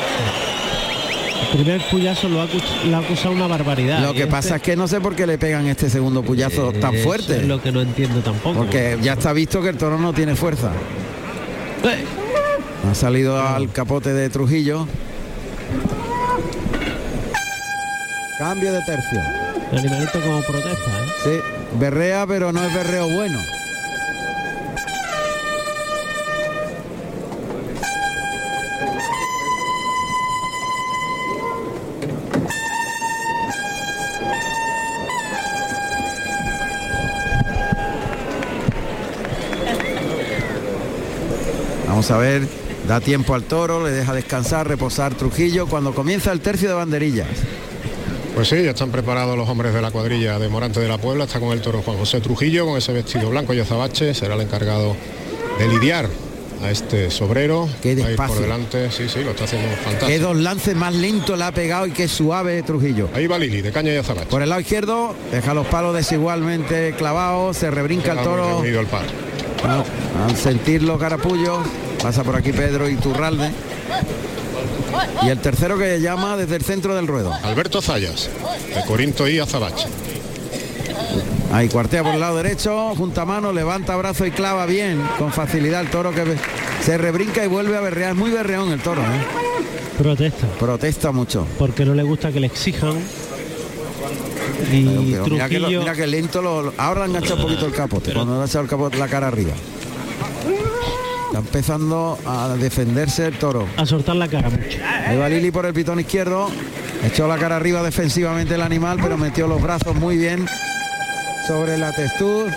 [1.43, 4.01] El primer puyazo lo ha, acus- lo ha acusado una barbaridad.
[4.01, 6.72] Lo que este- pasa es que no sé por qué le pegan este segundo puyazo
[6.72, 7.36] tan Eso fuerte.
[7.38, 8.59] Es lo que no entiendo tampoco.
[8.59, 10.70] Porque ya está visto que el toro no tiene fuerza.
[11.84, 12.05] Eh,
[12.91, 14.86] Ha salido al capote de Trujillo.
[18.38, 19.20] Cambio de tercio.
[19.72, 21.11] El animalito como protesta, ¿eh?
[21.24, 21.30] Sí,
[21.79, 23.39] berrea, pero no es berreo bueno.
[41.87, 42.49] Vamos a ver,
[42.89, 47.29] da tiempo al toro, le deja descansar, reposar Trujillo cuando comienza el tercio de banderillas.
[48.41, 51.24] Pues sí, ya están preparados los hombres de la cuadrilla de Morante de la Puebla.
[51.24, 54.14] Está con el toro Juan José Trujillo, con ese vestido blanco y azabache.
[54.14, 54.97] Será el encargado
[55.59, 56.09] de lidiar
[56.62, 57.68] a este sobrero.
[57.82, 58.34] Qué despacio.
[58.36, 60.22] por delante, sí, sí, lo está haciendo Qué fantástico.
[60.22, 63.11] dos lances más lentos le ha pegado y qué suave Trujillo.
[63.12, 64.30] Ahí va Lili, de caña y azabache.
[64.30, 68.64] Por el lado izquierdo, deja los palos desigualmente clavados, se rebrinca el toro.
[68.64, 69.05] el par.
[70.26, 71.59] Al sentir los carapullos,
[72.03, 73.51] pasa por aquí Pedro Iturralde.
[75.22, 77.32] Y el tercero que llama desde el centro del ruedo.
[77.43, 78.28] Alberto Zayas,
[78.74, 79.86] de Corinto y Azabache.
[81.53, 85.80] Ahí cuartea por el lado derecho, junta mano, levanta brazo y clava bien, con facilidad
[85.80, 86.22] el toro que
[86.84, 88.11] se rebrinca y vuelve a berrear.
[88.12, 89.07] Es muy berreón el toro, ¿eh?
[89.99, 90.47] Protesta.
[90.59, 91.47] Protesta mucho.
[91.59, 92.95] Porque no le gusta que le exijan.
[94.72, 95.80] Y Pero mira, que lo- Trujillo.
[95.80, 98.43] mira que lento lo, lo- ahora le ha enganchado un poquito el capote, cuando le
[98.43, 99.53] ha echado el capote la cara arriba.
[101.41, 103.66] Está empezando a defenderse el toro.
[103.78, 104.78] A soltar la cara mucho.
[105.07, 106.51] Ahí va Lili por el pitón izquierdo.
[107.03, 110.47] Echó la cara arriba defensivamente el animal, pero metió los brazos muy bien
[111.47, 112.51] sobre la testud.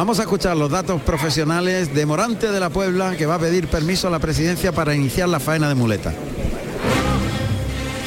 [0.00, 3.68] Vamos a escuchar los datos profesionales de Morante de la Puebla, que va a pedir
[3.68, 6.14] permiso a la presidencia para iniciar la faena de muleta.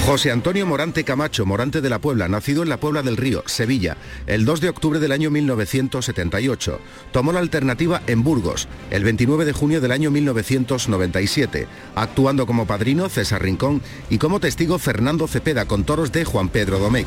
[0.08, 3.96] José Antonio Morante Camacho, Morante de la Puebla, nacido en la Puebla del Río, Sevilla,
[4.26, 6.80] el 2 de octubre del año 1978.
[7.12, 13.08] Tomó la alternativa en Burgos, el 29 de junio del año 1997, actuando como padrino
[13.08, 17.06] César Rincón y como testigo Fernando Cepeda con toros de Juan Pedro Domecq.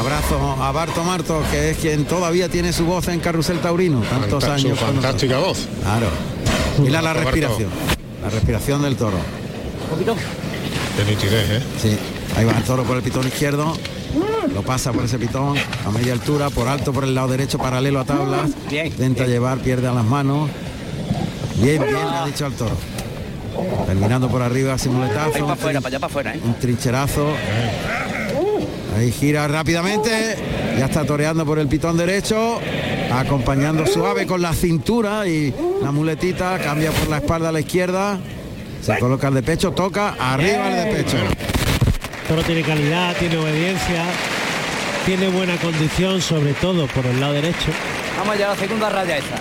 [0.00, 4.00] Un abrazo a Barto Marto, que es quien todavía tiene su voz en Carrusel Taurino,
[4.00, 4.78] tantos Fanta- años.
[4.78, 5.66] con fantástica voz.
[5.82, 6.06] Claro.
[6.78, 7.68] Mira la respiración.
[8.22, 9.18] La respiración del toro.
[10.96, 11.62] De nitidez, ¿eh?
[11.82, 11.98] Sí.
[12.34, 13.74] Ahí va el toro por el pitón izquierdo.
[14.54, 18.00] Lo pasa por ese pitón a media altura, por alto por el lado derecho, paralelo
[18.00, 18.50] a tablas.
[18.70, 20.48] Intenta llevar, pierde a las manos.
[21.56, 22.74] Bien, bien, le ha dicho al toro.
[23.86, 25.32] Terminando por arriba, simuletazo.
[25.34, 26.40] Ahí para afuera, para allá para afuera, ¿eh?
[26.42, 27.26] Un trincherazo.
[29.00, 30.36] Ahí gira rápidamente.
[30.78, 32.60] Ya está toreando por el pitón derecho.
[33.10, 36.58] Acompañando suave con la cintura y la muletita.
[36.58, 38.18] Cambia por la espalda a la izquierda.
[38.82, 41.16] Se coloca el de pecho, toca arriba el de pecho.
[42.28, 44.04] Toro tiene calidad, tiene obediencia,
[45.06, 47.72] tiene buena condición, sobre todo por el lado derecho.
[48.18, 49.36] Vamos allá a la segunda raya esa.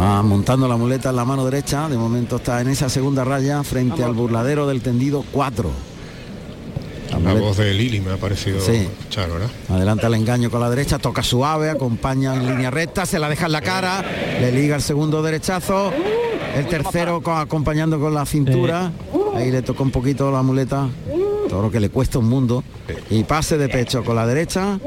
[0.00, 1.88] Va montando la muleta en la mano derecha.
[1.88, 5.91] De momento está en esa segunda raya frente al burladero del tendido 4.
[7.20, 8.72] La voz de Lili me ha parecido Sí.
[8.98, 9.48] escuchar, ¿verdad?
[9.68, 13.46] Adelanta el engaño con la derecha, toca suave, acompaña en línea recta, se la deja
[13.46, 14.04] en la cara,
[14.40, 15.92] le liga el segundo derechazo,
[16.56, 18.90] el tercero co- acompañando con la cintura,
[19.36, 20.88] ahí le toca un poquito la muleta,
[21.48, 22.64] todo lo que le cuesta un mundo,
[23.10, 24.78] y pase de pecho con la derecha,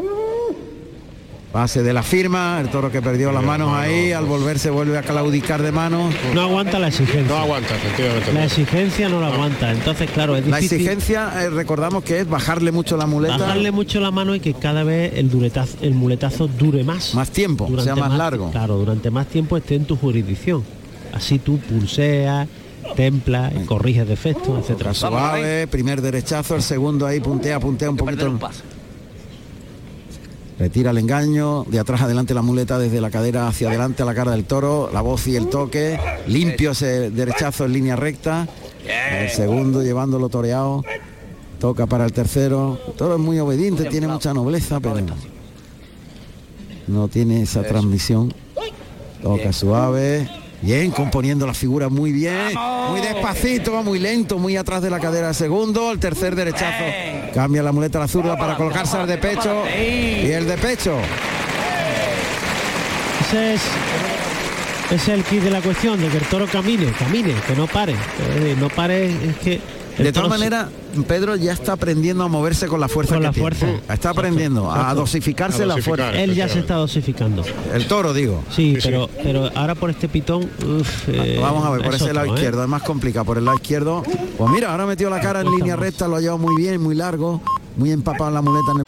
[1.55, 5.03] pase de la firma, el toro que perdió las manos ahí, al volverse vuelve a
[5.03, 6.13] claudicar de manos.
[6.33, 7.33] No aguanta la exigencia.
[7.33, 8.33] No aguanta, efectivamente.
[8.33, 9.71] La exigencia no la aguanta.
[9.71, 13.37] Entonces, claro, es La difícil exigencia, eh, recordamos que es bajarle mucho la muleta.
[13.37, 17.15] bajarle mucho la mano y que cada vez el duretazo, el muletazo dure más.
[17.15, 18.51] Más tiempo, Durante sea más largo.
[18.51, 20.61] Claro, durante más tiempo esté en tu jurisdicción.
[21.13, 22.49] Así tú pulseas,
[22.97, 24.93] templas, corriges defectos, etcétera.
[24.93, 28.37] Suave, primer derechazo, el segundo ahí puntea, puntea un poquito.
[30.57, 34.15] Retira el engaño, de atrás adelante la muleta desde la cadera hacia adelante a la
[34.15, 38.47] cara del toro, la voz y el toque, limpio ese derechazo en línea recta,
[39.11, 40.81] el segundo llevándolo toreado,
[41.59, 44.95] toca para el tercero, el toro es muy obediente, tiene mucha nobleza, pero
[46.87, 48.33] no tiene esa transmisión,
[49.21, 50.29] toca suave,
[50.65, 52.53] bien, componiendo la figura muy bien,
[52.89, 55.29] muy despacito, muy lento, muy atrás de la cadera.
[55.29, 56.83] El segundo, el tercer derechazo,
[57.33, 59.63] cambia la muleta a la zurda para colocarse al de pecho.
[59.67, 60.97] y el de pecho.
[63.27, 63.61] Ese es,
[64.87, 67.67] ese es el kit de la cuestión, de que el toro camine, camine, que no
[67.67, 67.93] pare.
[67.93, 69.74] Eh, no pare es que...
[69.97, 70.67] De todas maneras,
[71.07, 73.55] Pedro ya está aprendiendo a moverse con la fuerza Con que la tiene.
[73.55, 73.93] fuerza.
[73.93, 76.11] Está aprendiendo a dosificarse la fuerza.
[76.11, 77.43] Él ya se está dosificando.
[77.73, 78.43] El toro, digo.
[78.51, 80.43] Sí, pero, pero ahora por este pitón...
[80.79, 82.33] uf, eh, Vamos a ver, por es ese lado ¿eh?
[82.33, 83.25] izquierdo, es más complicado.
[83.25, 84.03] Por el lado izquierdo,
[84.37, 86.95] pues mira, ahora metió la cara en línea recta, lo ha llevado muy bien, muy
[86.95, 87.41] largo,
[87.77, 88.71] muy empapado en la muleta.
[88.73, 88.84] en el-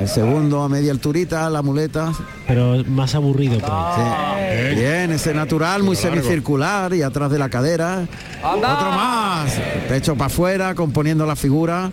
[0.00, 2.10] El segundo a media alturita, la muleta.
[2.48, 3.58] Pero más aburrido.
[3.58, 4.74] Sí.
[4.74, 8.06] Bien, ese natural, muy semicircular y atrás de la cadera.
[8.42, 9.52] Otro más.
[9.90, 11.92] Pecho para afuera, componiendo la figura.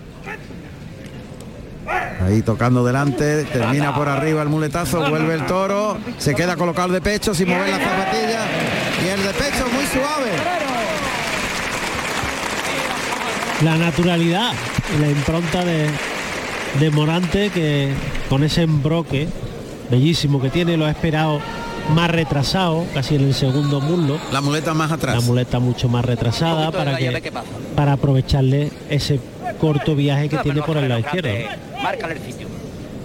[2.26, 7.02] Ahí tocando delante, termina por arriba el muletazo, vuelve el toro, se queda colocado de
[7.02, 8.40] pecho sin mover la zapatilla
[9.06, 10.32] y el de pecho muy suave.
[13.64, 14.54] La naturalidad,
[15.00, 15.90] la impronta de,
[16.80, 17.90] de Morante que
[18.30, 19.28] con ese embroque
[19.90, 21.40] bellísimo que tiene, lo ha esperado
[21.94, 24.20] más retrasado, casi en el segundo muslo.
[24.32, 25.16] La muleta más atrás.
[25.16, 27.32] La muleta mucho más retrasada para que
[27.76, 29.20] para aprovecharle ese
[29.60, 31.30] corto viaje que tiene por el lado izquierdo.
[31.82, 32.47] Márcale el sitio.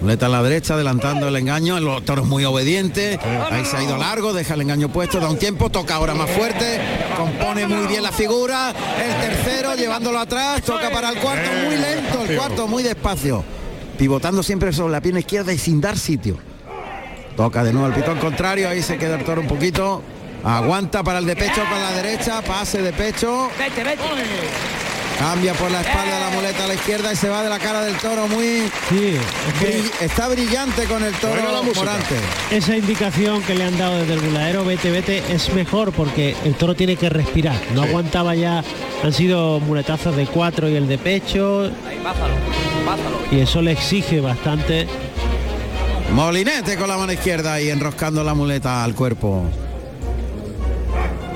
[0.02, 3.20] Muleta a la derecha, adelantando el engaño, el toro es muy obediente,
[3.52, 6.28] ahí se ha ido largo, deja el engaño puesto, da un tiempo, toca ahora más
[6.28, 6.80] fuerte,
[7.16, 12.20] compone muy bien la figura, el tercero llevándolo atrás, toca para el cuarto, muy lento,
[12.28, 13.44] el cuarto muy despacio,
[13.96, 16.36] pivotando siempre sobre la pierna izquierda y sin dar sitio.
[17.36, 20.02] Toca de nuevo el pitón contrario, ahí se queda el toro un poquito,
[20.42, 23.50] aguanta para el de pecho con la derecha, pase de pecho.
[25.22, 27.82] Cambia por la espalda la muleta a la izquierda y se va de la cara
[27.84, 28.68] del toro muy...
[28.88, 29.16] Sí,
[29.60, 32.16] Brill- está brillante con el toro Morante.
[32.50, 36.54] Esa indicación que le han dado desde el buladero, vete, vete, es mejor porque el
[36.54, 37.54] toro tiene que respirar.
[37.72, 38.64] No aguantaba ya,
[39.04, 42.34] han sido muletazos de cuatro y el de pecho, Ahí, pásalo,
[42.84, 43.18] pásalo.
[43.30, 44.88] y eso le exige bastante.
[46.14, 49.44] Molinete con la mano izquierda y enroscando la muleta al cuerpo.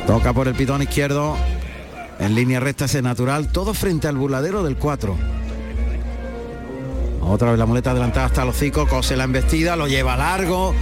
[0.08, 1.36] Toca por el pitón izquierdo.
[2.18, 3.48] En línea recta ese natural.
[3.48, 5.16] Todo frente al burladero del 4.
[7.22, 8.86] Otra vez la muleta adelantada hasta el hocico.
[8.86, 9.76] Cose la embestida.
[9.76, 10.74] Lo lleva largo.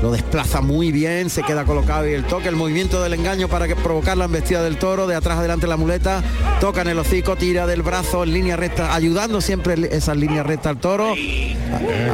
[0.00, 1.28] Lo desplaza muy bien.
[1.28, 2.48] Se queda colocado y el toque.
[2.48, 5.06] El movimiento del engaño para que provocar la embestida del toro.
[5.06, 6.22] De atrás adelante la muleta.
[6.60, 7.36] Toca en el hocico.
[7.36, 8.94] Tira del brazo en línea recta.
[8.94, 11.14] Ayudando siempre esa línea recta al toro.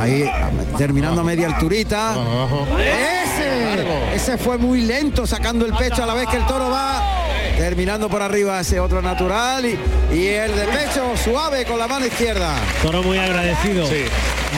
[0.01, 0.29] Ahí
[0.79, 2.17] terminando a media alturita.
[2.81, 7.24] Ese, ese fue muy lento sacando el pecho a la vez que el toro va.
[7.57, 9.79] Terminando por arriba ese otro natural y,
[10.13, 12.57] y el de pecho suave con la mano izquierda.
[12.83, 13.89] Toro muy agradecido.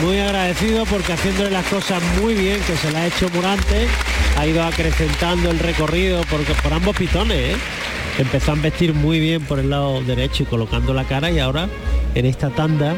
[0.01, 3.87] Muy agradecido porque haciéndole las cosas muy bien, que se la ha hecho Morante,
[4.37, 7.57] ha ido acrecentando el recorrido porque por ambos pitones, ¿eh?
[8.19, 11.69] Empezó a vestir muy bien por el lado derecho y colocando la cara y ahora
[12.15, 12.95] en esta tanda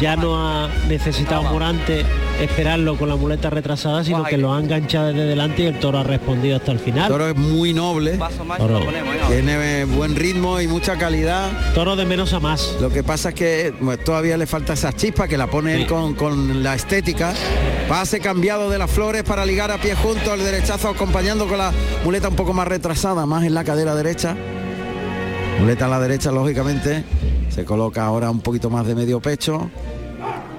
[0.00, 2.04] ya no ha necesitado Morante
[2.40, 5.98] esperarlo con la muleta retrasada, sino que lo ha enganchado desde delante y el toro
[5.98, 7.08] ha respondido hasta el El final.
[7.08, 8.18] toro es muy noble,
[8.58, 8.80] Toro.
[9.28, 11.50] tiene buen ritmo y mucha calidad.
[11.74, 12.76] Toro de menos a más.
[12.80, 15.86] Lo que pasa es que bueno, todavía le falta esa chispa que la pone él
[15.86, 17.32] con, con la estética.
[17.88, 21.72] Pase cambiado de las flores para ligar a pie junto, el derechazo acompañando con la
[22.04, 24.36] muleta un poco más retrasada, más en la cadera derecha.
[25.60, 27.02] Muleta a la derecha, lógicamente.
[27.56, 29.68] Se coloca ahora un poquito más de medio pecho.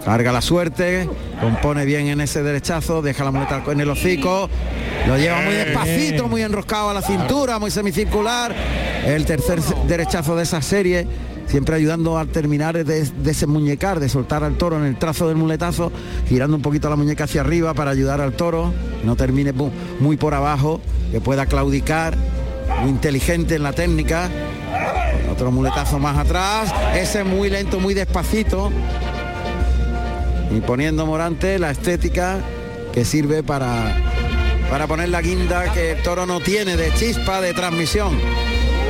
[0.03, 1.07] Carga la suerte,
[1.41, 4.49] compone bien en ese derechazo, deja la muleta en el hocico,
[5.05, 8.55] lo lleva muy despacito, muy enroscado a la cintura, muy semicircular.
[9.05, 11.05] El tercer derechazo de esa serie
[11.47, 15.91] siempre ayudando al terminar de desenmuñecar, de soltar al toro en el trazo del muletazo,
[16.27, 18.73] girando un poquito la muñeca hacia arriba para ayudar al toro,
[19.05, 20.81] no termine mu- muy por abajo,
[21.11, 22.17] que pueda claudicar,
[22.87, 24.29] inteligente en la técnica.
[25.37, 28.71] Otro muletazo más atrás, ese muy lento, muy despacito.
[30.49, 32.39] Y poniendo Morante la estética
[32.91, 33.95] que sirve para,
[34.71, 38.19] para poner la guinda que el toro no tiene de chispa, de transmisión.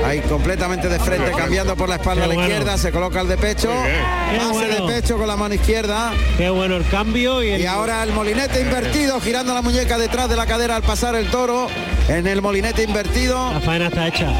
[0.05, 2.49] Ahí completamente de frente, cambiando por la espalda a la bueno.
[2.49, 3.69] izquierda, se coloca el de pecho,
[4.53, 4.87] bueno.
[4.87, 6.13] de pecho con la mano izquierda.
[6.37, 10.29] Qué bueno el cambio y, el- Y ahora el molinete invertido, girando la muñeca detrás
[10.29, 11.67] de la cadera al pasar el toro
[12.09, 13.53] en el molinete invertido.
[13.53, 14.31] la faena está hecha.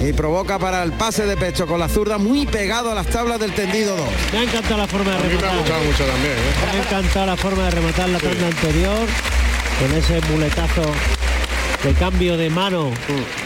[0.00, 3.38] Y provoca para el pase de pecho con la zurda muy pegado a las tablas
[3.40, 4.06] del tendido 2.
[4.32, 5.58] Me ha encantado la forma de A mí me ha rematar.
[5.58, 6.32] gustado mucho también.
[6.32, 6.72] ¿eh?
[6.72, 8.98] Me ha encantado la forma de rematar la tanda anterior
[9.80, 10.82] con ese muletazo
[11.82, 12.90] de cambio de mano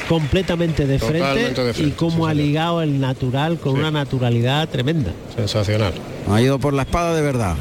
[0.08, 4.68] completamente de frente, Totalmente de frente, y cómo ha ligado el natural con una naturalidad
[4.68, 5.10] tremenda.
[5.34, 5.92] Sensacional.
[6.30, 7.56] Ha ido por la espada de verdad.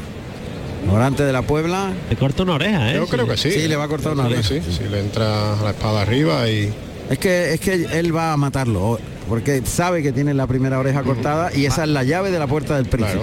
[0.88, 1.92] Morante de la Puebla.
[2.10, 2.94] Le corta una oreja, ¿eh?
[2.96, 3.50] Yo creo que sí.
[3.50, 4.48] Sí, le va a cortar una que oreja.
[4.48, 6.72] Sí, si le entra la espada arriba y
[7.10, 11.02] Es que es que él va a matarlo porque sabe que tiene la primera oreja
[11.02, 13.20] cortada y esa es la llave de la puerta del príncipe.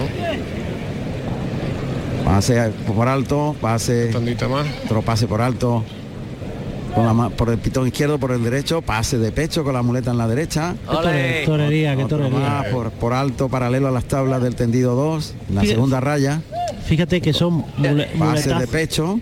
[2.24, 4.10] Pase por alto, pase
[4.50, 4.66] más.
[4.84, 5.84] otro pase por alto.
[6.94, 9.82] Con la ma- por el pitón izquierdo, por el derecho, pase de pecho con la
[9.82, 10.74] muleta en la derecha.
[10.86, 12.38] Tore- torería, qué Otro torería.
[12.38, 16.40] más por, por alto, paralelo a las tablas del tendido 2, en la segunda raya.
[16.86, 19.20] Fíjate que son mule- Pase de pecho.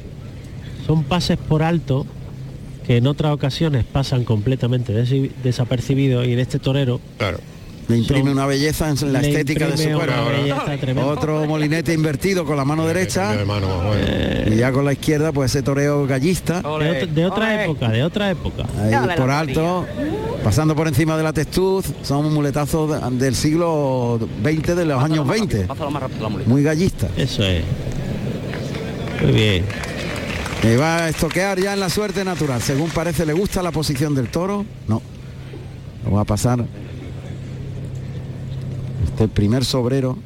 [0.87, 2.07] son pases por alto
[2.87, 4.93] que en otras ocasiones pasan completamente
[5.43, 7.39] desapercibidos y en este torero claro.
[7.89, 11.03] Le imprime Son- una belleza en la estética de su cuerpo.
[11.07, 13.35] Otro molinete invertido con la mano derecha.
[14.47, 16.61] Y ya con la izquierda, pues ese toreo gallista.
[16.63, 18.65] de, ot- de otra época, de otra época.
[18.81, 19.87] Ahí por alto,
[20.43, 25.27] pasando por encima de la testuz, son muletazos de- del siglo 20, de los años
[25.27, 25.61] 20.
[25.67, 26.51] Pásalo más rápido la muleta.
[26.51, 27.09] Muy gallista.
[27.17, 27.63] Eso es.
[29.23, 29.65] Muy bien.
[30.63, 32.63] Y va a estoquear ya en la suerte natural.
[32.63, 34.65] Según parece, le gusta la posición del toro.
[34.89, 35.03] No.
[36.05, 36.65] Lo va a pasar.
[39.15, 40.19] Este primer sobrero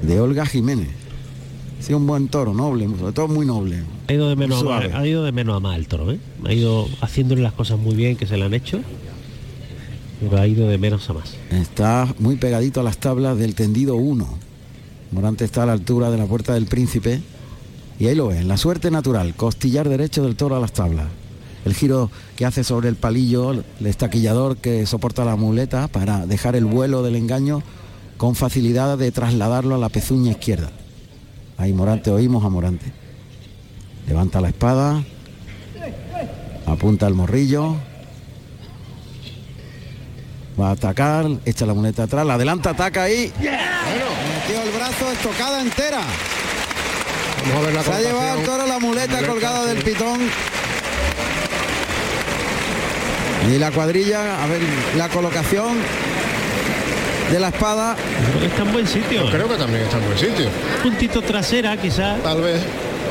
[0.00, 0.88] de Olga Jiménez.
[1.78, 3.82] Sí, un buen toro, noble, sobre todo muy noble.
[4.08, 6.18] Ha ido de menos, a ha ido de menos a más el toro, ¿eh?
[6.46, 8.80] Ha ido haciéndole las cosas muy bien que se le han hecho,
[10.22, 11.34] pero ha ido de menos a más.
[11.50, 14.26] Está muy pegadito a las tablas del tendido 1.
[15.10, 17.20] Morante está a la altura de la puerta del príncipe.
[17.98, 21.08] Y ahí lo ven, la suerte natural, costillar derecho del toro a las tablas.
[21.64, 26.56] El giro que hace sobre el palillo, el estaquillador que soporta la muleta para dejar
[26.56, 27.62] el vuelo del engaño
[28.16, 30.70] con facilidad de trasladarlo a la pezuña izquierda.
[31.58, 32.92] Ahí Morante, oímos a Morante.
[34.08, 35.02] Levanta la espada,
[36.66, 37.76] apunta el morrillo,
[40.60, 43.32] va a atacar, echa la muleta atrás, la adelanta, ataca ahí.
[43.38, 46.00] Metió el brazo, estocada entera.
[47.42, 49.68] Vamos a ver la Se ha llevado el toro la muleta Muleta, colgada sí.
[49.68, 50.20] del pitón.
[53.50, 54.60] Y la cuadrilla, a ver,
[54.96, 55.76] la colocación
[57.30, 57.96] de la espada.
[58.28, 59.30] Creo que está en buen sitio.
[59.30, 60.46] Creo que también está en buen sitio.
[60.82, 62.60] Puntito trasera quizás, Tal vez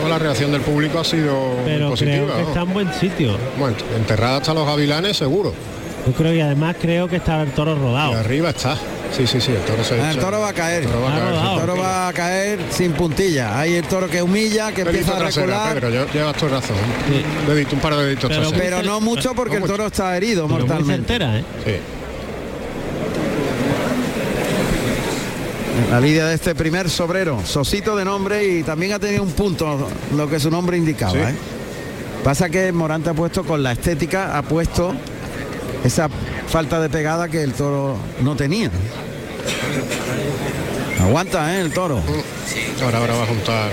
[0.04, 2.16] o la reacción del público ha sido muy pero positiva.
[2.26, 2.48] creo que ¿no?
[2.48, 3.38] está en buen sitio.
[3.60, 5.54] Bueno, enterrada hasta los gavilanes seguro.
[6.08, 8.14] Yo creo y además creo que está el toro Y rodado.
[8.14, 8.76] arriba está.
[9.16, 10.84] Sí, sí, sí, el toro se Ah, el toro va a caer.
[10.84, 11.34] el toro va a Ha caer.
[11.54, 13.60] El toro va a caer sin puntilla.
[13.60, 15.74] Hay el toro que humilla, que Dedito empieza a trasera, recular.
[15.82, 16.78] Pedro, lle- llevas tu razón.
[17.08, 17.24] Sí.
[17.52, 20.60] Dedito, un par de deditos Pero- no mucho porque el toro está herido Pero muy
[20.68, 21.08] mortalmente.
[21.08, 21.44] certera, ¿eh?
[21.66, 21.72] Sí.
[25.92, 29.90] La lidia de este primer sobrero, Sosito de nombre y también ha tenido un punto,
[30.16, 31.12] lo que su nombre indicaba.
[31.14, 31.18] Sí.
[31.20, 31.36] ¿eh?
[32.24, 34.94] Pasa que Morante ha puesto con la estética, ha puesto
[35.84, 36.08] esa
[36.52, 38.70] falta de pegada que el toro no tenía.
[41.00, 41.62] Aguanta, ¿eh?
[41.62, 42.04] El toro.
[42.84, 43.72] Ahora, ahora va a juntar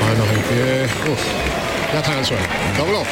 [0.00, 0.90] manos pies.
[1.10, 1.20] Uf,
[1.92, 2.42] ya está en el suelo.
[2.76, 3.02] Dobló.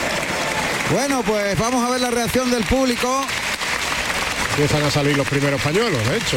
[0.93, 3.24] Bueno, pues vamos a ver la reacción del público.
[4.51, 6.36] Empiezan a salir los primeros pañuelos, de hecho.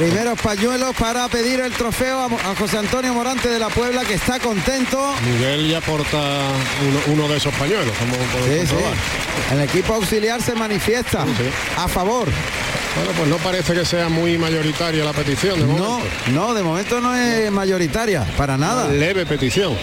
[0.00, 4.40] Primeros pañuelos para pedir el trofeo a, José Antonio Morante de la Puebla, que está
[4.40, 5.12] contento.
[5.30, 6.16] Miguel ya porta
[6.88, 8.74] uno, uno de esos pañuelos, como Sí, sí.
[9.52, 11.50] El equipo auxiliar se manifiesta Sí.
[11.76, 12.28] a favor.
[12.96, 16.08] Bueno, pues no parece que sea muy mayoritaria la petición de No, momento.
[16.32, 18.86] no, de momento no es mayoritaria, para nada.
[18.86, 19.76] Una leve petición.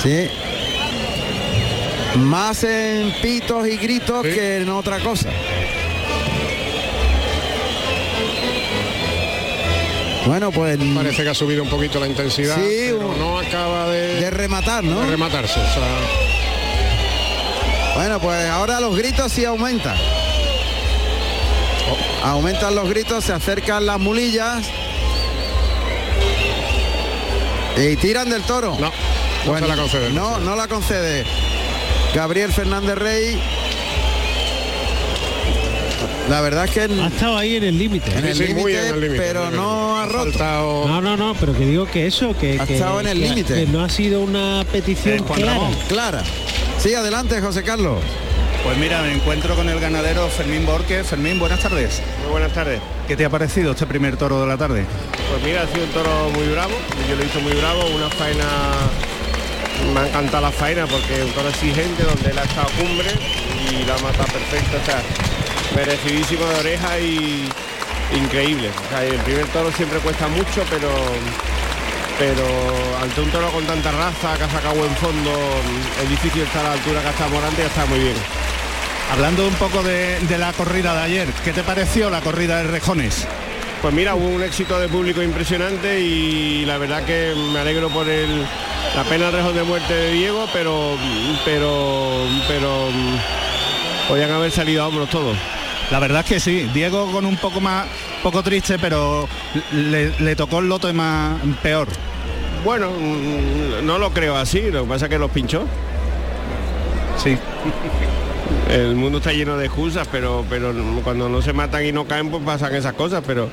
[0.00, 0.28] Sí.
[2.18, 5.28] Más en pitos y gritos que en otra cosa.
[10.26, 13.88] Bueno, pues Parece que ha subido un poquito la intensidad, Sí, pero un- no acaba
[13.88, 15.00] de, de rematar, ¿no?
[15.00, 15.60] de rematarse.
[15.60, 15.82] o sea,
[17.94, 19.96] Bueno, pues ahora los gritos sí aumentan.
[22.24, 24.64] Aumentan los gritos, se acercan las mulillas.
[27.76, 28.76] Y tiran del toro.
[28.80, 28.90] No,
[29.46, 30.10] no se la concede.
[30.10, 31.24] No, no la concede.
[32.14, 33.40] Gabriel Fernández Rey.
[36.28, 38.10] La verdad es que ha estado ahí en el límite.
[38.18, 40.84] En el límite, pero no ha roto.
[40.88, 43.54] No, no, no, pero que digo que eso, que, Ha que- estado en el límite.
[43.54, 45.54] que no ha sido una petición clara.
[45.54, 46.22] Ramón, clara.
[46.78, 47.98] Sí, adelante, José Carlos.
[48.64, 51.04] Pues mira, me encuentro con el ganadero Fermín Borque.
[51.04, 52.02] Fermín, buenas tardes.
[52.22, 52.80] Muy buenas tardes.
[53.06, 54.84] ¿Qué te ha parecido este primer toro de la tarde?
[55.30, 56.72] Pues mira, ha sido un toro muy bravo,
[57.08, 58.44] yo lo he visto muy bravo, una faena,
[59.94, 63.08] me ha encantado la faena porque es un toro exigente donde él ha estado cumbre
[63.70, 65.02] y la ha matado perfecta, o sea,
[65.76, 67.48] merecidísimo de oreja y
[68.16, 68.70] increíble.
[68.70, 70.88] O sea, el primer toro siempre cuesta mucho, pero
[72.18, 72.44] pero
[73.02, 75.30] ante un toro con tanta raza que ha sacado buen fondo,
[76.02, 78.16] es difícil estar a la altura que ha estado Morante y está muy bien.
[79.12, 82.64] Hablando un poco de, de la corrida de ayer, ¿qué te pareció la corrida de
[82.64, 83.28] Rejones?
[83.82, 88.08] Pues mira, hubo un éxito de público impresionante y la verdad que me alegro por
[88.08, 88.46] el,
[88.96, 90.96] la pena rejón de muerte de Diego, pero
[91.44, 92.88] pero pero
[94.08, 95.36] podían haber salido a hombros todos.
[95.90, 97.86] La verdad es que sí, Diego con un poco más,
[98.22, 99.28] poco triste, pero
[99.72, 101.86] le, le tocó el lote más peor.
[102.64, 102.90] Bueno,
[103.84, 105.64] no lo creo así, lo que pasa es que los pinchó.
[107.16, 107.38] Sí.
[108.70, 110.74] El mundo está lleno de excusas, pero pero
[111.04, 113.48] cuando no se matan y no caen, pues pasan esas cosas, pero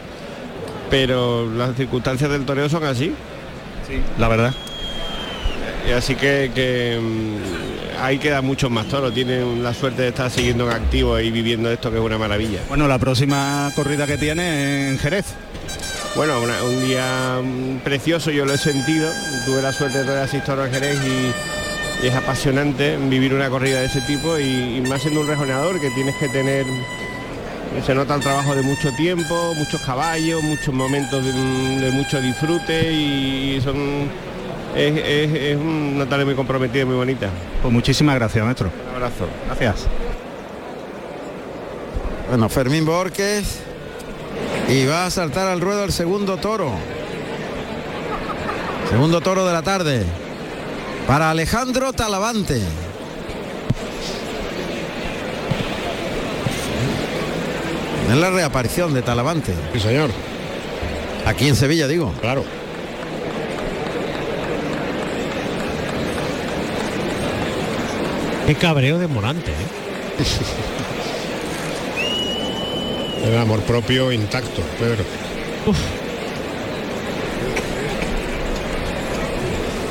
[0.89, 3.13] pero las circunstancias del toreo son así.
[3.87, 4.53] Sí, la verdad.
[5.87, 6.99] Y así que, que,
[8.03, 11.71] ahí quedan muchos más toros, tienen la suerte de estar siguiendo en activo y viviendo
[11.71, 12.59] esto que es una maravilla.
[12.67, 15.25] Bueno, la próxima corrida que tiene en Jerez.
[16.15, 19.09] Bueno, una- un día mm, precioso, yo lo he sentido,
[19.45, 23.79] tuve la suerte de poder asistir a Jerez y, y es apasionante vivir una corrida
[23.79, 26.65] de ese tipo y, y más siendo un rejoneador que tienes que tener,
[27.85, 32.91] se nota el trabajo de mucho tiempo, muchos caballos, muchos momentos de, de mucho disfrute
[32.93, 34.09] y son,
[34.75, 37.29] es, es- es una tarea muy comprometida y muy bonita.
[37.61, 38.69] Pues muchísimas gracias, maestro.
[38.89, 39.27] Un abrazo.
[39.47, 39.87] Gracias.
[42.29, 43.59] Bueno, Fermín Borges.
[44.69, 46.71] Y va a saltar al ruedo el segundo toro.
[48.89, 50.03] Segundo toro de la tarde.
[51.07, 52.61] Para Alejandro Talavante.
[58.09, 59.53] Es la reaparición de Talavante.
[59.73, 60.09] Sí, señor.
[61.25, 62.13] Aquí en Sevilla, digo.
[62.21, 62.43] Claro.
[68.53, 69.55] Qué cabreo de Morante, ¿eh?
[73.27, 75.03] El amor propio intacto, Pedro.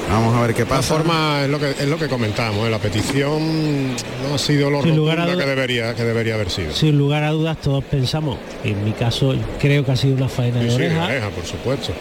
[0.09, 0.95] Vamos a ver qué pasa.
[0.95, 2.71] formas, es lo que, es lo que comentábamos, ¿eh?
[2.71, 3.97] la petición
[4.29, 6.73] no ha sido lo lugar a que debería, que debería haber sido.
[6.73, 10.61] Sin lugar a dudas todos pensamos, en mi caso creo que ha sido una faena
[10.61, 11.93] Sí, de sí, oreja, oreja, por supuesto.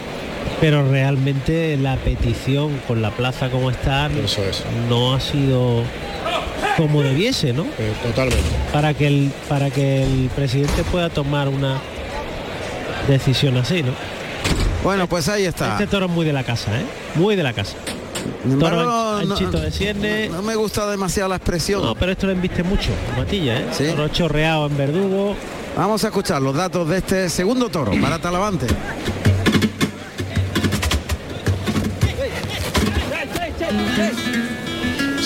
[0.60, 4.08] pero realmente la petición con la plaza como está
[4.88, 5.82] no ha sido
[6.76, 7.62] como debiese, ¿no?
[7.78, 8.42] Eh, totalmente.
[8.72, 11.78] Para que el para que el presidente pueda tomar una
[13.08, 13.92] decisión así, ¿no?
[14.84, 15.72] Bueno, pues ahí está.
[15.72, 16.84] Este toro es muy de la casa, ¿eh?
[17.14, 17.74] Muy de la casa.
[18.42, 20.28] Toro embargo, anch- no- de cierne.
[20.28, 21.82] No me gusta demasiado la expresión.
[21.82, 23.66] No, pero esto lo embiste mucho, Matilla, ¿eh?
[23.90, 25.36] Toro chorreado en verdugo.
[25.76, 28.66] Vamos a escuchar los datos de este segundo toro para Talavante.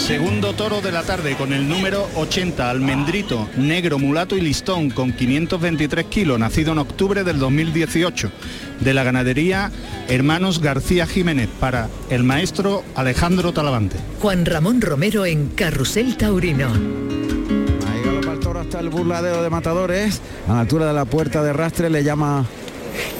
[0.06, 5.12] Segundo toro de la tarde con el número 80, almendrito, negro, mulato y listón, con
[5.12, 8.30] 523 kilos, nacido en octubre del 2018,
[8.78, 9.72] de la ganadería
[10.06, 13.96] Hermanos García Jiménez, para el maestro Alejandro Talavante.
[14.22, 16.68] Juan Ramón Romero en Carrusel Taurino.
[16.68, 20.22] Ahí galopa el toro hasta el burladero de matadores.
[20.46, 22.46] A la altura de la puerta de rastre le llama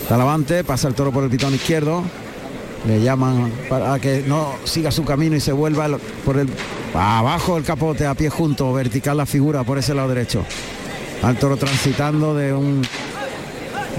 [0.09, 2.05] Talavante, pasa el toro por el pitón izquierdo.
[2.87, 5.89] Le llaman para que no siga su camino y se vuelva
[6.25, 6.49] por el
[6.95, 10.45] abajo el capote a pie junto, vertical la figura por ese lado derecho.
[11.23, 12.83] Al toro transitando de un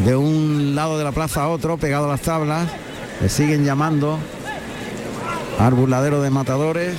[0.05, 2.69] de un lado de la plaza a otro, pegado a las tablas.
[3.21, 4.19] Le siguen llamando
[5.59, 6.95] al burladero de matadores.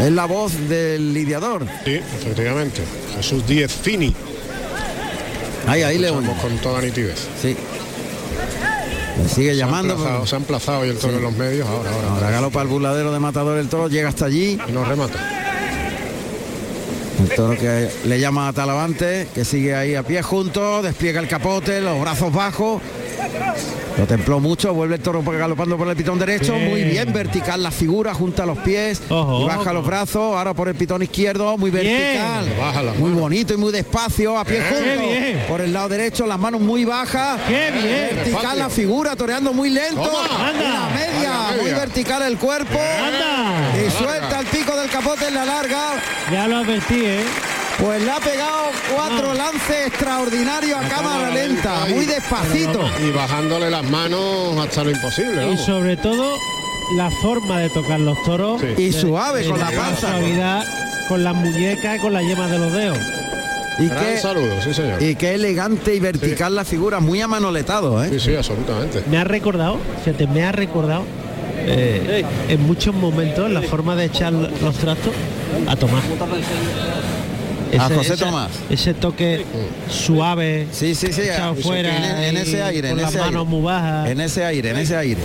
[0.00, 1.64] Es la voz del lidiador.
[1.84, 2.82] Sí, efectivamente.
[3.16, 4.14] Jesús Díez Fini.
[5.66, 7.26] Ahí, ahí le con toda nitidez.
[7.40, 7.56] Sí.
[9.22, 9.94] Le sigue llamando.
[9.96, 11.18] Se ha emplazado, se ha emplazado y el toro Sí.
[11.18, 11.68] en los medios.
[11.68, 12.08] Ahora, ahora.
[12.08, 14.58] Ahora galopa el burladero de matador el toro, llega hasta allí.
[14.68, 15.18] Y nos remata.
[17.22, 21.28] El toro que le llama a Talavante, que sigue ahí a pie junto, despliega el
[21.28, 22.82] capote, los brazos bajos
[23.96, 26.68] Lo templó mucho, vuelve el toro galopando por el pitón derecho, Bien.
[26.68, 29.72] muy bien, vertical la figura, junta los pies Ojo, y baja ojo.
[29.72, 32.46] los brazos, ahora por el pitón izquierdo, muy vertical,
[32.98, 36.84] muy bonito y muy despacio, a pie junto, por el lado derecho, las manos muy
[36.84, 38.16] bajas, ¡Qué bien!
[38.16, 40.52] vertical la figura, toreando muy lento, Toma.
[40.52, 43.78] la media, muy vertical el cuerpo, ¡Anda!
[43.86, 46.02] y suelta el pico del capote en la larga,
[46.32, 47.20] Ya lo advertí, ¿eh?
[47.80, 52.88] Pues le ha pegado cuatro lances extraordinarios a cámara lenta, muy despacito.
[53.06, 55.42] Y bajándole las manos hasta lo imposible.
[55.42, 55.60] Y vamos.
[55.60, 56.36] sobre todo
[56.96, 58.60] la forma de tocar los toros.
[58.60, 58.66] Sí.
[58.82, 60.08] Y De- suave de con la una panza.
[60.10, 60.64] Suavidad
[61.08, 62.98] con las muñecas y con las yemas de los dedos.
[63.78, 65.02] Y Gran qué, saludo, sí señor.
[65.02, 68.08] y qué elegante y vertical la figura, muy amanoletado, ¿eh?
[68.12, 69.02] Sí, sí, absolutamente.
[69.10, 71.02] Me ha recordado, fíjate, me ha recordado
[71.66, 75.12] eh, en muchos momentos la forma de echar los trastos
[75.66, 75.74] a
[77.78, 77.90] Tomás.
[77.90, 78.50] A José Tomás.
[78.70, 79.44] Ese toque
[79.88, 81.22] suave, Sí, sí, sí.
[81.22, 83.50] echado en- fuera, en, y ese aire, con en las ese manos aire.
[83.50, 84.08] muy bajas.
[84.10, 85.20] En ese aire, en ese aire.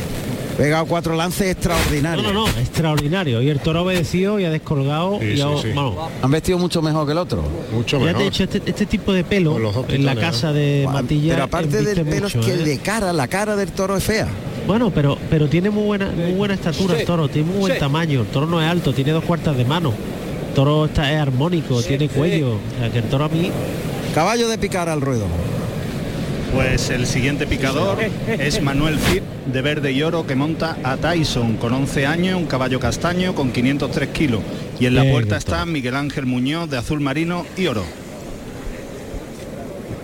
[0.57, 2.33] Pegado cuatro lances No, extraordinarios.
[2.33, 3.41] no, no, extraordinario.
[3.41, 5.17] Y el toro ha obedecido y ha descolgado.
[5.21, 5.69] Sí, y sí, ha- sí.
[5.73, 6.09] vamos.
[6.21, 7.43] Han vestido mucho mejor que el otro.
[7.73, 8.17] Mucho Ya mejor.
[8.17, 9.57] te he dicho, este, este tipo de pelo
[9.87, 11.33] en la casa de Matilla.
[11.35, 12.57] Pero aparte del pelo es que ¿eh?
[12.57, 14.27] de cara, la cara del toro es fea.
[14.67, 17.79] Bueno, pero pero tiene muy buena muy buena estatura el toro, tiene muy buen Sí.
[17.79, 18.19] tamaño.
[18.21, 19.93] El toro no es alto, tiene dos cuartas de mano.
[20.49, 22.55] El toro está es armónico, tiene cuello.
[22.55, 23.51] O sea que el toro a mí
[24.13, 25.25] Caballo de picar al ruedo.
[26.53, 31.57] Pues el siguiente picador es Manuel Cid de verde y oro que monta a Tyson
[31.57, 34.41] con 11 años, un caballo castaño con 503 kilos.
[34.79, 37.83] Y en la puerta está Miguel Ángel Muñoz de azul marino y oro.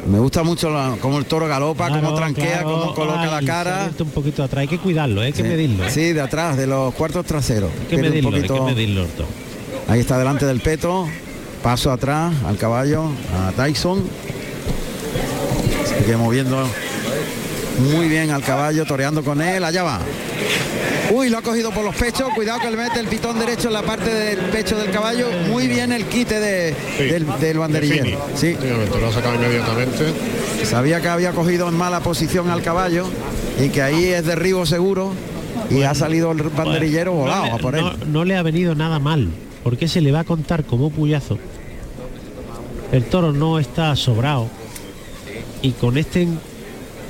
[0.07, 2.80] Me gusta mucho la- cómo el toro galopa, cómo Claro, tranquea, claro.
[2.80, 3.89] cómo coloca Ay, la cara.
[3.99, 5.47] un poquito atrás, hay que cuidarlo, hay que Sí.
[5.49, 5.84] medirlo.
[5.84, 5.89] ¿eh?
[5.89, 7.72] Sí, de atrás, de los cuartos traseros.
[7.72, 9.27] Hay que un medirlo, hay poquito- que medirlo el toro.
[9.88, 11.07] Ahí está delante del peto.
[11.64, 13.06] Paso atrás al caballo,
[13.36, 14.03] a Tyson.
[15.99, 16.68] Sigue moviendo
[17.91, 19.64] muy bien al caballo, toreando con él.
[19.64, 19.99] Allá va.
[21.12, 22.30] Uy, lo ha cogido por los pechos.
[22.36, 25.28] Cuidado que le mete el pitón derecho en la parte del pecho del caballo.
[25.49, 27.03] Muy bien el quite de, Sí.
[27.06, 28.20] del, del banderillero.
[28.36, 28.56] Sí,
[28.99, 30.14] lo ha sacado inmediatamente.
[30.66, 33.07] sabía que había cogido en mala posición al caballo
[33.64, 35.14] y que ahí es derribo seguro.
[35.70, 37.82] Y ha salido el banderillero volado le- a por él.
[37.86, 39.30] no- no le ha venido nada mal,
[39.66, 41.40] porque se le va a contar como puyazo.
[42.92, 44.48] El toro no está sobrado
[45.64, 46.28] y con este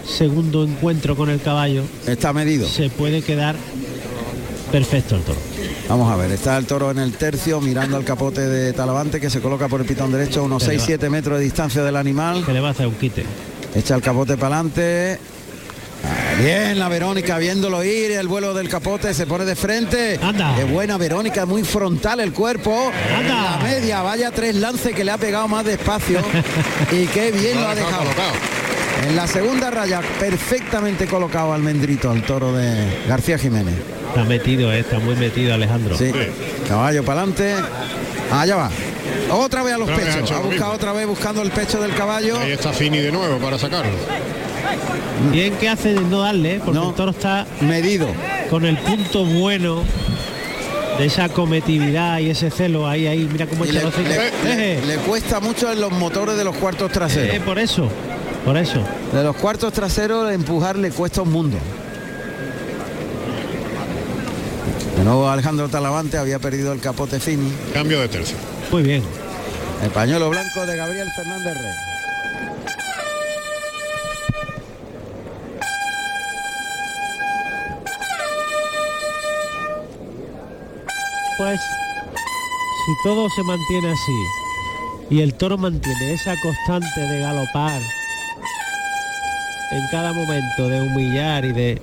[0.07, 2.65] segundo encuentro con el caballo Está medido.
[2.65, 3.57] se puede quedar
[4.71, 5.37] perfecto el toro.
[5.89, 9.29] Vamos a ver, está el toro en el tercio mirando al capote de Talavante que
[9.29, 11.97] se coloca por el pitón derecho a unos Se le 6-7 metros de distancia del
[11.97, 12.45] animal.
[12.45, 13.25] Que le va a hacer un quite.
[13.75, 15.19] Echa el capote para adelante.
[16.37, 20.19] Bien, la Verónica viéndolo ir, el vuelo del capote se pone de frente.
[20.21, 20.53] Anda.
[20.57, 22.91] Qué buena Verónica, muy frontal el cuerpo.
[23.17, 23.57] Anda.
[23.57, 26.19] La media, vaya tres lances que le ha pegado más despacio.
[26.91, 27.99] y qué bien lo ha dejado.
[27.99, 28.33] colocado.
[29.07, 33.75] En la segunda raya, perfectamente colocado Almendrito, al toro de García Jiménez.
[34.09, 35.97] Está metido, eh, está muy metido Alejandro.
[35.97, 36.11] Sí.
[36.67, 37.55] Caballo para adelante.
[38.31, 38.71] Allá va.
[39.31, 40.31] Otra vez a los ha pechos.
[40.31, 42.39] Ha lo buscado otra vez buscando el pecho del caballo.
[42.39, 43.93] Ahí está Fini de nuevo para sacarlo.
[45.31, 46.89] Bien que hace de no darle, porque No.
[46.89, 48.07] el toro está Medido.
[48.49, 49.83] con el punto bueno
[50.97, 54.09] de esa cometividad y ese celo ahí, ahí, mira cómo echa le, los cinco.
[54.09, 57.35] le- le- Eh, le cuesta mucho en los motores de los cuartos traseros.
[57.35, 57.89] eh, por eso,
[58.45, 58.81] por eso.
[59.13, 61.57] De los cuartos traseros empujar le cuesta un mundo.
[64.97, 67.51] De nuevo Alejandro Talavante había perdido el capote Fini.
[67.73, 68.37] Cambio de tercio.
[68.71, 69.03] Muy bien.
[69.83, 71.73] El pañuelo blanco de Gabriel Fernández Rey.
[81.37, 81.59] Pues
[82.85, 84.11] si todo se mantiene así
[85.09, 87.81] y el toro mantiene esa constante de galopar
[89.71, 91.81] en cada momento, de humillar y de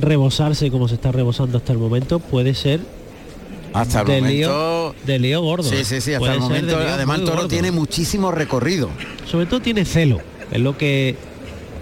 [0.00, 2.80] rebosarse como se está rebosando hasta el momento, puede ser
[3.74, 4.32] Hasta el de momento.
[4.32, 5.68] lío, de lío gordo.
[5.68, 5.84] Sí, ¿eh?
[5.84, 6.76] sí, sí, hasta el momento.
[6.76, 7.48] Además el toro gordo.
[7.48, 8.88] tiene muchísimo recorrido.
[9.30, 10.18] Sobre todo tiene celo,
[10.50, 11.16] es lo que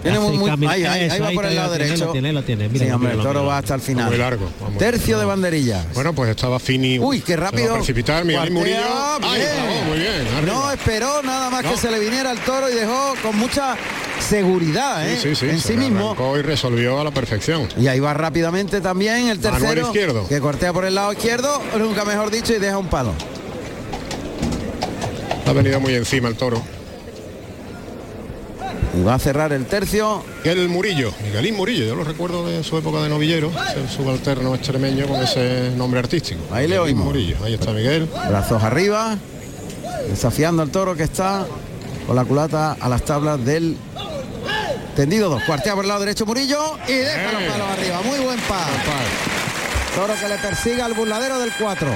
[0.01, 2.05] Tiene hace muy- ahí, ahí, ahí va por el lado derecho.
[2.05, 2.69] Lo tiene, lo tiene.
[2.69, 4.07] Mira, sí, hombre, el toro va hasta el final.
[4.09, 4.49] Muy largo.
[4.61, 4.77] vamos.
[4.77, 5.85] Tercio de banderilla.
[5.93, 6.97] Bueno, pues estaba Fini.
[6.99, 7.75] Uy, qué rápido.
[7.75, 9.85] precipitar Miguel Cuartea, Murillo.
[9.87, 10.11] Muy bien.
[10.37, 10.53] arriba.
[10.53, 11.71] No esperó nada más No.
[11.71, 13.75] que se le viniera el toro y dejó con mucha
[14.27, 15.17] seguridad ¿eh?
[15.21, 15.49] Sí, sí, sí.
[15.49, 16.15] en se sí mismo.
[16.37, 17.67] y resolvió a la perfección.
[17.77, 20.27] Y ahí va rápidamente también el Manuel tercero, Izquierdo.
[20.27, 23.13] que cortea por el lado izquierdo, nunca mejor dicho, y deja un palo.
[25.45, 26.61] Ha venido muy encima el toro.
[28.97, 30.23] Y va a cerrar el tercio.
[30.43, 35.07] El Murillo, Miguelín Murillo, yo lo recuerdo de su época de novillero, el subalterno extremeño
[35.07, 36.41] con ese nombre artístico.
[36.51, 37.05] Ahí le oímos.
[37.05, 38.09] Murillo, ahí está Miguel.
[38.29, 39.17] Brazos arriba,
[40.09, 41.45] desafiando al toro que está
[42.05, 43.77] con la culata a las tablas del
[44.95, 48.01] Tendido dos, cuartea por el lado derecho Murillo y deja los palos arriba.
[48.03, 48.67] Muy buen par.
[49.95, 51.87] Toro que le persiga al burladero del 4.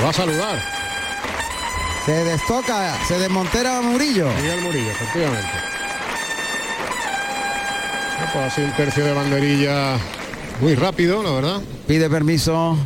[0.00, 0.58] Lo va a saludar.
[2.06, 4.28] Se destoca, se desmontera Murillo.
[4.40, 5.50] Miguel Murillo, efectivamente.
[8.18, 9.96] Ah, pues un tercio de banderilla
[10.62, 11.60] muy rápido, la verdad.
[11.86, 12.78] Pide permiso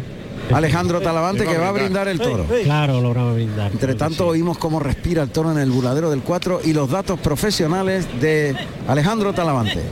[0.52, 2.08] Alejandro Talavante Que va a brindar.
[2.08, 2.46] el toro.
[2.64, 3.70] Claro, lograba brindar.
[3.70, 7.20] Entre tanto oímos cómo respira el toro en el burladero del 4 y los datos
[7.20, 8.56] profesionales de
[8.88, 9.82] Alejandro Talavante.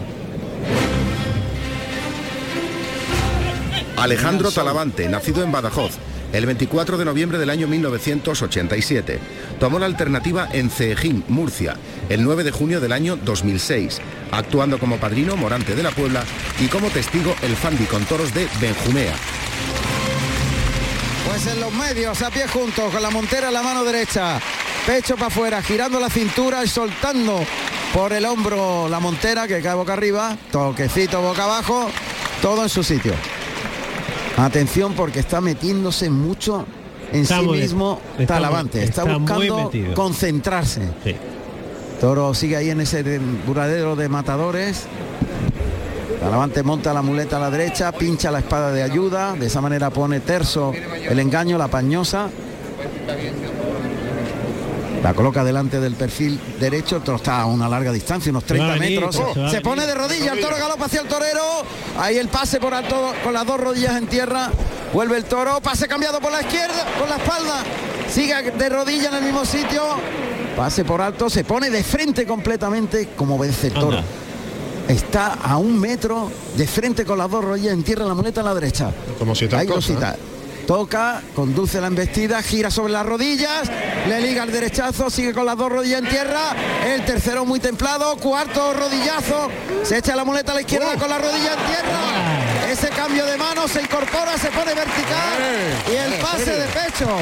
[3.96, 5.92] Alejandro Talavante, nacido en Badajoz,
[6.32, 9.18] el 24 de noviembre del año 1987.
[9.60, 11.76] Tomó la alternativa en Ceejín, Murcia,
[12.08, 14.00] el 9 de junio del año 2006,
[14.30, 16.24] actuando como padrino Morante de la Puebla
[16.60, 19.14] y como testigo el Fandi con toros de Benjumea.
[21.28, 24.40] Pues en los medios, a pie juntos, con la montera en la mano derecha,
[24.86, 27.44] pecho para afuera, girando la cintura y soltando
[27.94, 31.90] por el hombro la montera que cae boca arriba, toquecito boca abajo,
[32.40, 33.14] todo en su sitio.
[34.36, 36.64] Atención porque está metiéndose mucho
[37.12, 40.80] en Está sí muy- mismo está Talavante, muy- está, buscando concentrarse.
[42.00, 44.84] Toro sigue ahí en ese de- buradero de matadores.
[46.20, 49.90] Talavante monta la muleta a la derecha, pincha la espada de ayuda, de esa manera
[49.90, 50.72] pone terso
[51.08, 52.28] el engaño, la pañosa.
[55.02, 58.66] La coloca delante del perfil derecho, el toro está a una larga distancia, unos 30
[58.66, 59.50] va a venir, metros.
[59.50, 61.42] se pone de rodillas, el toro galopa hacia el torero.
[61.98, 64.50] Ahí el pase por alto con las dos rodillas en tierra.
[64.92, 67.64] Vuelve el toro, pase cambiado por la izquierda, por la espalda.
[68.08, 69.82] Sigue de rodilla en el mismo sitio.
[70.56, 73.98] Pase por alto, se pone de frente completamente como vence el toro.
[73.98, 74.04] Anda.
[74.86, 78.44] Está a un metro de frente con las dos rodillas en tierra, la muleta a
[78.44, 78.92] la derecha.
[79.18, 80.16] Como si tal cosa.
[80.72, 83.70] Toca, conduce la embestida, gira sobre las rodillas,
[84.08, 88.16] le liga el derechazo, sigue con las dos rodillas en tierra, el tercero muy templado,
[88.16, 89.50] cuarto rodillazo,
[89.82, 93.36] se echa la muleta a la izquierda con la rodilla en tierra, ese cambio de
[93.36, 95.42] mano se incorpora, se pone vertical
[95.92, 97.18] y el pase de pecho.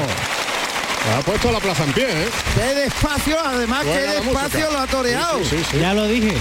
[1.17, 2.29] Ha puesto la plaza en pie, ¿eh?
[2.55, 5.39] Qué despacio, además Buena qué despacio lo ha toreado.
[5.39, 5.79] Sí, sí, sí.
[5.79, 6.37] Ya lo dije.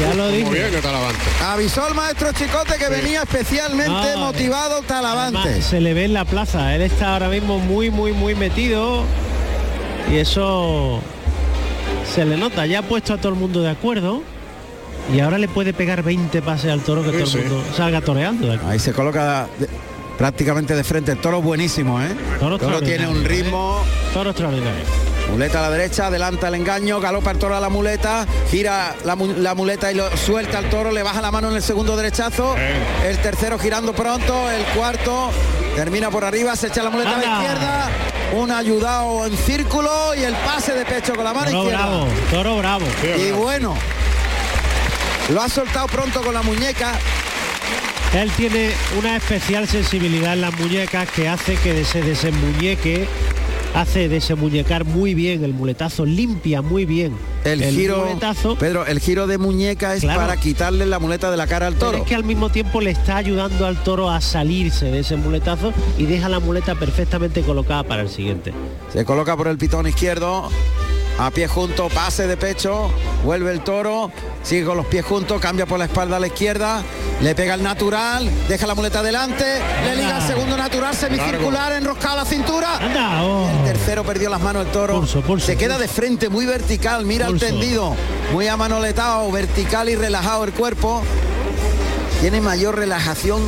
[0.00, 0.50] Ya lo Muy dije.
[0.70, 1.18] bien, Talavante.
[1.44, 5.62] Avisó el maestro Chicote que venía especialmente No, motivado Además, Talavante.
[5.62, 6.74] se le ve en la plaza.
[6.74, 9.02] Él está ahora mismo muy, muy, muy metido.
[10.10, 11.00] Y eso
[12.14, 12.66] se le nota.
[12.66, 14.22] Ya ha puesto a todo el mundo de acuerdo.
[15.14, 17.38] Y ahora le puede pegar 20 pases al toro que Sí, todo sí.
[17.38, 18.46] el mundo salga toreando.
[18.46, 18.64] de aquí.
[18.68, 19.68] Ahí se coloca de-
[20.16, 21.12] prácticamente de frente.
[21.12, 22.08] El toro buenísimo, ¿eh?
[22.38, 23.82] Toro toro tiene un ritmo.
[24.14, 24.84] Toro extraordinario.
[25.32, 29.14] Muleta a la derecha, adelanta el engaño, galopa el toro a la muleta, gira la,
[29.16, 31.96] mu- la muleta y lo suelta al toro, le baja la mano en el segundo
[31.96, 32.56] derechazo,
[33.06, 35.30] el tercero girando pronto, el cuarto
[35.76, 37.88] termina por arriba, se echa la muleta a la izquierda,
[38.34, 41.86] un ayudado en círculo y el pase de pecho con la mano Toro izquierda.
[41.86, 42.84] bravo, toro bravo.
[43.18, 43.74] Y bueno,
[45.30, 46.92] lo ha soltado pronto con la muñeca,
[48.14, 53.08] Él tiene una especial sensibilidad en las muñecas que hace que se desenmuñeque,
[53.74, 57.12] hace desenmuñecar muy bien el muletazo, limpia muy bien
[57.44, 58.56] el, giro, muletazo.
[58.56, 60.20] Pedro, el giro de muñeca es Claro.
[60.20, 61.98] para quitarle la muleta de la cara al Pero toro.
[62.02, 65.72] es que al mismo tiempo le está ayudando al toro a salirse de ese muletazo
[65.98, 68.52] y deja la muleta perfectamente colocada para el siguiente.
[68.92, 70.50] Se coloca por el pitón izquierdo,
[71.20, 72.90] a pie junto, pase de pecho,
[73.24, 74.10] vuelve el toro,
[74.42, 76.82] sigue con los pies juntos, cambia por la espalda a la izquierda,
[77.20, 79.44] le pega el natural, deja la muleta adelante,
[79.84, 82.78] le liga el segundo natural, semicircular, enroscado a la cintura.
[83.52, 85.04] El tercero perdió las manos el toro.
[85.38, 87.44] Se queda de frente, muy vertical, mira Pulso.
[87.44, 87.94] el tendido,
[88.32, 91.02] muy amanoletado, vertical y relajado el cuerpo.
[92.22, 93.42] Tiene mayor relajación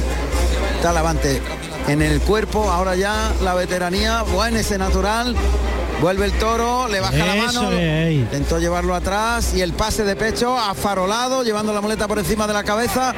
[0.83, 1.41] Talavante
[1.89, 5.35] en el cuerpo, ahora ya la veteranía, buen ese natural.
[6.03, 7.71] Vuelve el toro, le baja la mano,
[8.11, 12.53] intentó llevarlo atrás y el pase de pecho afarolado, llevando la muleta por encima de
[12.53, 13.15] la cabeza,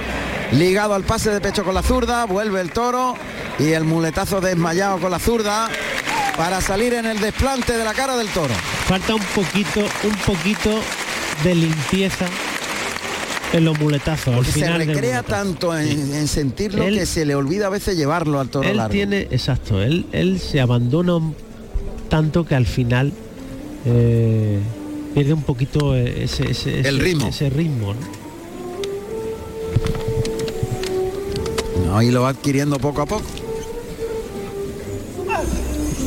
[0.53, 3.17] ligado al pase de pecho con la zurda, vuelve el toro
[3.59, 5.69] y el muletazo desmayado con la zurda
[6.37, 8.53] para salir en el desplante de la cara del toro.
[8.87, 10.79] Falta un poquito, un poquito
[11.43, 12.27] de limpieza
[13.55, 14.35] en los muletazos.
[14.35, 17.71] al se final del recrea tanto en, en sentirlo Él- que se le olvida a
[17.71, 18.93] veces llevarlo al toro él largo.
[18.93, 21.35] tiene, exacto, él, él se abandona un-
[22.15, 23.13] tanto que al final
[23.85, 24.61] eh,
[25.15, 27.27] pierde un poquito eh, ese, ese- El ritmo.
[27.27, 28.01] ese ritmo, ¿no?
[31.87, 33.25] No, y lo va adquiriendo poco a poco.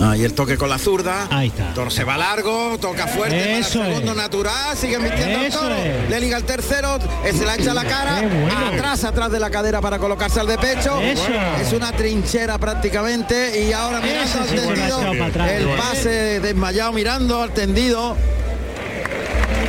[0.02, 1.28] Ahí el toque con la zurda.
[1.32, 1.74] Ahí está.
[1.74, 4.18] Toro se va largo, toca fuerte, Eso para el segundo es.
[4.18, 5.76] natural, sigue vistiendo el toro.
[5.76, 6.10] es.
[6.10, 8.68] Le liga el tercero, eh, se la echa a la cara, bueno.
[8.76, 11.00] atrás, atrás de la cadera para colocarse al de pecho.
[11.02, 11.24] Eso.
[11.62, 15.02] Es una trinchera prácticamente y ahora mirando al sí tendido,
[15.48, 18.16] el pase desmayado mirando al tendido.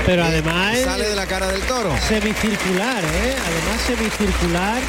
[0.05, 1.91] Pero además Sale de la cara del toro.
[2.07, 3.35] semicircular, ¿eh?
[3.47, 4.81] Además semicircular,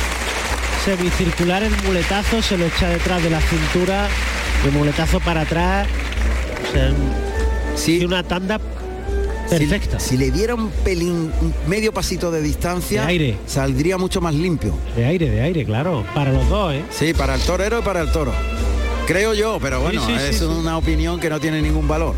[0.85, 4.07] semicircular el muletazo, se lo echa detrás de la cintura,
[4.65, 5.87] el muletazo para atrás.
[6.69, 6.91] O sea,
[7.75, 8.03] Sí.
[8.03, 8.59] una tanda
[9.49, 9.99] perfecta.
[9.99, 11.31] Si, le diera un pelín,
[11.67, 13.37] medio pasito de distancia, De aire.
[13.47, 14.73] saldría mucho más limpio.
[14.95, 16.03] De aire, de aire, claro.
[16.13, 16.83] Para los dos, ¿eh?
[16.91, 18.33] Sí, para el torero y para el toro.
[19.07, 22.13] Creo yo, pero bueno, sí, sí, es una opinión que no tiene ningún valor.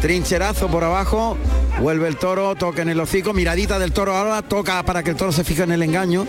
[0.00, 1.36] Trincherazo por abajo,
[1.82, 5.16] vuelve el toro, toca en el hocico, miradita del toro ahora, toca para que el
[5.16, 6.26] toro se fije en el engaño.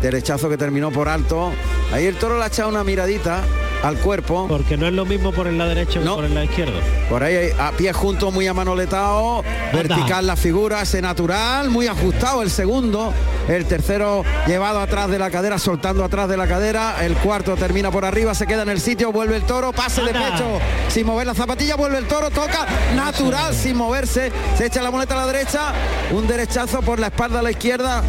[0.00, 1.52] Derechazo que terminó por alto.
[1.92, 3.42] Ahí el toro le ha echado una miradita
[3.82, 4.46] al cuerpo.
[4.48, 6.16] Porque no es lo mismo por el lado derecho que No.
[6.16, 6.78] por el lado izquierdo.
[7.08, 9.42] Por ahí a pie junto, muy amanoletado,
[9.72, 13.12] vertical la figura, ese natural, muy ajustado el segundo,
[13.48, 17.90] el tercero llevado atrás de la cadera, soltando atrás de la cadera, el cuarto termina
[17.90, 20.32] por arriba, se queda en el sitio, vuelve el toro, pase de Anda.
[20.32, 24.90] pecho, sin mover la zapatilla, vuelve el toro, toca natural sin moverse, se echa la
[24.90, 25.72] moneta a la derecha,
[26.12, 28.02] un derechazo por la espalda a la izquierda.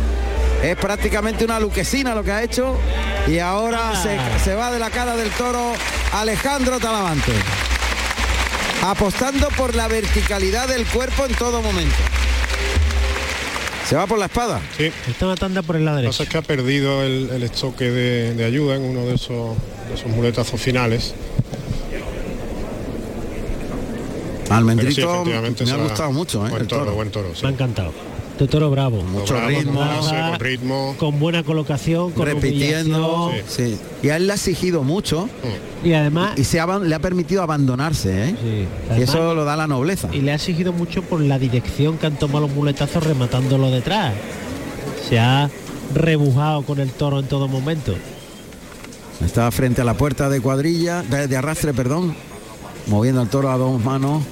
[0.64, 2.76] Es prácticamente una luquesina lo que ha hecho
[3.27, 5.73] y ahora se, se va de la cara del toro
[6.14, 7.32] Alejandro Talavante
[8.84, 11.95] apostando por la verticalidad del cuerpo en todo momento.
[13.90, 14.61] Se va por la espada.
[14.77, 14.91] Sí.
[15.07, 16.23] Esta una tanda por el lado Lo que pasa derecho.
[16.23, 19.56] es que ha perdido el, el estoque de, de ayuda en uno de esos,
[19.90, 21.14] de esos muletazos finales.
[24.45, 26.49] Sí, Almendrito efectivamente me ha gustado mucho, ¿eh?
[26.49, 26.95] Buen el toro, toro.
[26.95, 27.30] buen toro.
[27.36, 27.41] sí.
[27.44, 27.91] Me ha encantado.
[28.40, 29.02] De toro bravo.
[29.02, 30.30] Mucho Bravo, ritmo, con clase, Nada.
[30.32, 30.95] con ritmo.
[30.99, 33.32] Con buena colocación, con repitiendo.
[33.48, 33.78] Sí.
[34.03, 35.30] Y a él le ha exigido mucho
[35.86, 38.36] Y además, y se ha, le ha permitido abandonarse, ¿eh?
[38.41, 40.10] sí, Y eso lo da la nobleza.
[40.12, 44.14] y le ha exigido mucho por la dirección que han tomado los muletazos rematándolo detrás.
[45.07, 45.49] Se ha
[45.94, 47.94] rebujado con el toro en todo momento.
[49.24, 52.14] Está frente a la puerta de cuadrilla, de, de arrastre, perdón,
[52.88, 54.24] moviendo al toro a dos manos.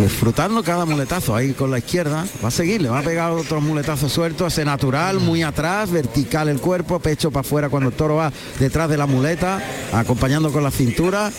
[0.00, 2.26] Disfrutando cada muletazo ahí con la izquierda.
[2.42, 6.48] Va a seguir, le va a pegar otros muletazos sueltos, ese natural, muy atrás, vertical
[6.48, 10.62] el cuerpo, pecho para afuera cuando el toro va detrás de la muleta, acompañando con
[10.62, 11.30] la cintura.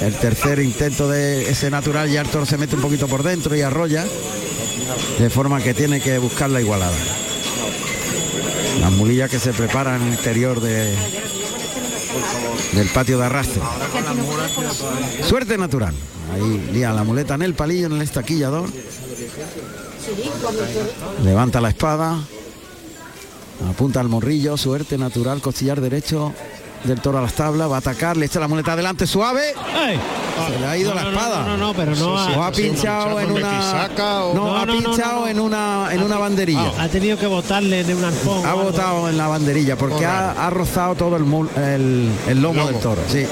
[0.00, 3.54] El tercer intento de ese natural, ya el toro se mete un poquito por dentro
[3.54, 4.04] y arrolla,
[5.18, 6.96] de forma que tiene que buscar la igualada.
[8.80, 10.94] Las mulillas que se preparan en el interior de,
[12.72, 13.62] del patio de arrastre.
[15.26, 15.94] Suerte natural.
[16.32, 18.68] Ahí lía la muleta en el palillo, en el estaquillador.
[21.24, 22.18] Levanta la espada.
[23.70, 24.56] Apunta al morrillo.
[24.56, 25.40] Suerte natural.
[25.40, 26.32] Costillar derecho
[26.84, 27.70] del toro a las tablas.
[27.70, 28.16] Va a atacar.
[28.16, 29.42] Le echa la muleta adelante suave.
[29.74, 29.98] ¡Ay!
[30.52, 31.42] Se le ha ido No, la espada.
[31.44, 33.86] No, no, no, pero no ha, O ha pinchado en una.
[34.24, 36.72] O- No, ha pinchado en una en una banderilla.
[36.78, 38.44] ha tenido que botarle en un arpón.
[38.44, 41.24] Ha botado en la banderilla porque ha, ha rozado todo el,
[41.62, 42.70] el, el lomo, Lomo.
[42.72, 43.00] del toro.
[43.08, 43.24] Sí,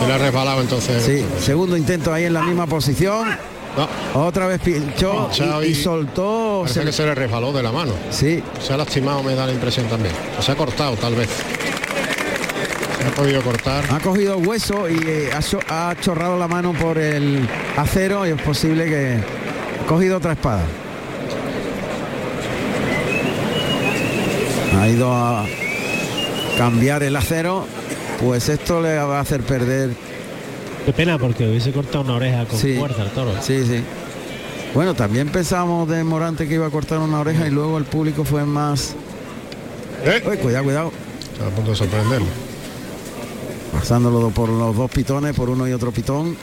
[0.00, 1.02] Se le ha resbalado entonces.
[1.04, 1.24] sí.
[1.40, 3.28] Segundo intento ahí en la misma posición.
[3.76, 3.88] No,
[4.26, 5.28] Otra vez pinchó
[5.66, 6.60] y, soltó.
[6.62, 7.92] parece se- que se le resbaló de la mano.
[8.10, 10.14] Sí, Se ha lastimado, me da la impresión también.
[10.38, 11.28] O se ha cortado, tal vez.
[13.00, 13.84] Se ha podido cortar.
[13.90, 15.30] ha cogido hueso y eh,
[15.68, 19.18] ha, ha chorrado la mano por el acero y es posible que
[19.82, 20.62] ha cogido otra espada.
[24.80, 25.44] Ha ido a
[26.58, 27.66] cambiar el acero,
[28.20, 29.90] pues esto le va a hacer perder
[30.84, 32.76] Qué pena porque hubiese cortado una oreja con Sí.
[32.78, 33.32] fuerza el toro.
[33.40, 33.82] Sí, sí.
[34.74, 38.24] Bueno, también pensábamos de Morante que iba a cortar una oreja y luego el público
[38.24, 38.94] fue más.
[40.04, 40.22] ¿Eh?
[40.28, 40.92] Uy, cuidado, cuidado.
[41.32, 42.26] Está a punto de sorprenderlo.
[43.72, 46.36] Pasándolo por los dos pitones, por uno y otro pitón.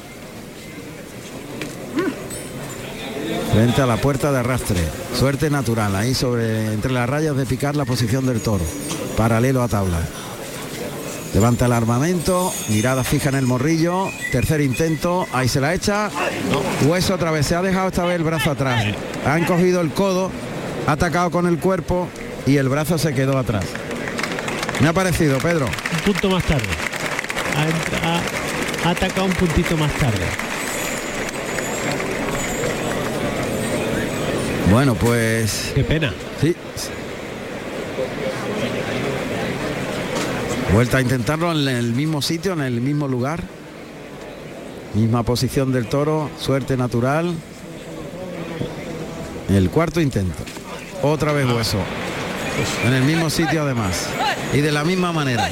[3.53, 4.79] Frente a la puerta de arrastre.
[5.19, 8.63] Suerte natural, ahí sobre entre las rayas de picar la posición del toro.
[9.17, 9.99] Paralelo a tabla.
[11.33, 16.09] Levanta el armamento, mirada fija en el morrillo, tercer intento, ahí se la echa,
[16.85, 18.83] hueso otra vez, se ha dejado esta vez el brazo atrás,
[19.25, 20.29] han cogido el codo,
[20.87, 22.09] ha atacado con el cuerpo
[22.45, 23.63] y el brazo se quedó atrás.
[24.81, 25.67] Me ha parecido, Pedro.
[25.67, 26.65] Un punto más tarde.
[28.03, 30.25] Ha, ha atacado un puntito más tarde.
[34.69, 36.13] Bueno, pues Qué pena.
[36.41, 36.55] sí.
[40.73, 43.43] Vuelta a intentarlo en el mismo sitio, en el mismo lugar.
[44.93, 47.33] Misma posición del toro, suerte natural.
[49.49, 50.43] El cuarto intento.
[51.03, 51.77] Otra vez hueso.
[52.85, 54.07] En el mismo sitio además.
[54.53, 55.49] Y de la misma manera.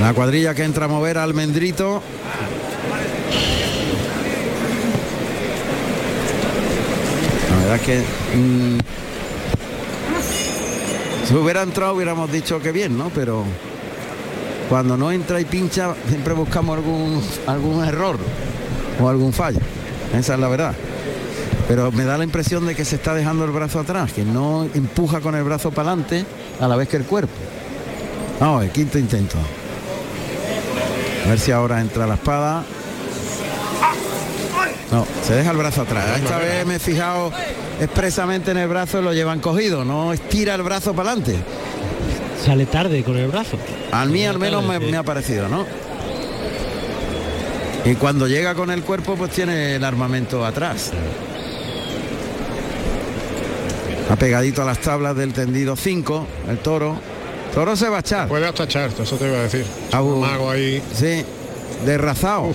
[0.00, 2.02] La cuadrilla que entra a mover al Mendrito.
[7.50, 7.98] La verdad es que
[8.36, 8.93] mm,
[11.26, 13.10] si hubiera entrado hubiéramos dicho que bien, ¿no?
[13.10, 13.44] Pero
[14.68, 18.18] cuando no entra y pincha siempre buscamos algún algún error
[19.00, 19.60] o algún fallo.
[20.14, 20.74] Esa es la verdad.
[21.66, 24.64] Pero me da la impresión de que se está dejando el brazo atrás, que no
[24.74, 26.26] empuja con el brazo para adelante
[26.60, 27.32] a la vez que el cuerpo.
[28.38, 29.38] Vamos, el quinto intento.
[31.24, 32.64] A ver si ahora entra la espada.
[34.92, 36.18] No, se deja el brazo atrás.
[36.18, 37.32] Esta vez me he fijado
[37.80, 41.36] expresamente en el brazo lo llevan cogido, no estira el brazo para adelante.
[42.44, 43.56] Sale tarde con el brazo.
[43.92, 44.90] Al mí Sale al menos tarde, me, sí.
[44.92, 45.64] me ha parecido, ¿no?
[47.84, 50.90] Y cuando llega con el cuerpo, pues tiene el armamento atrás.
[54.10, 56.96] Ha pegadito a las tablas del tendido 5, el toro.
[57.54, 58.28] Toro se va a echar.
[58.28, 59.64] Puede hasta echar, eso te iba a decir.
[59.92, 60.82] Abu- Mago ahí.
[60.94, 61.24] Sí,
[61.86, 62.52] derrazado.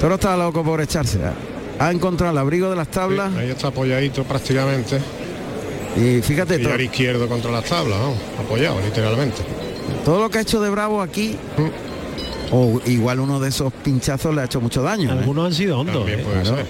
[0.00, 1.18] Toro está loco por echarse.
[1.80, 5.00] Ha encontrado el abrigo de las tablas Ahí está apoyadito prácticamente.
[5.96, 8.14] y fíjate, Toro, izquierdo contra las tablas, ¿no?
[8.42, 9.42] apoyado literalmente.
[10.04, 11.36] todo lo que ha hecho de Bravo aquí,
[12.52, 15.08] o igual uno de esos pinchazos le ha hecho mucho daño.
[15.08, 15.12] ¿eh?
[15.18, 15.96] Algunos han sido hondos.
[15.96, 16.22] También ¿eh?
[16.22, 16.56] puede Claro.
[16.58, 16.66] ser.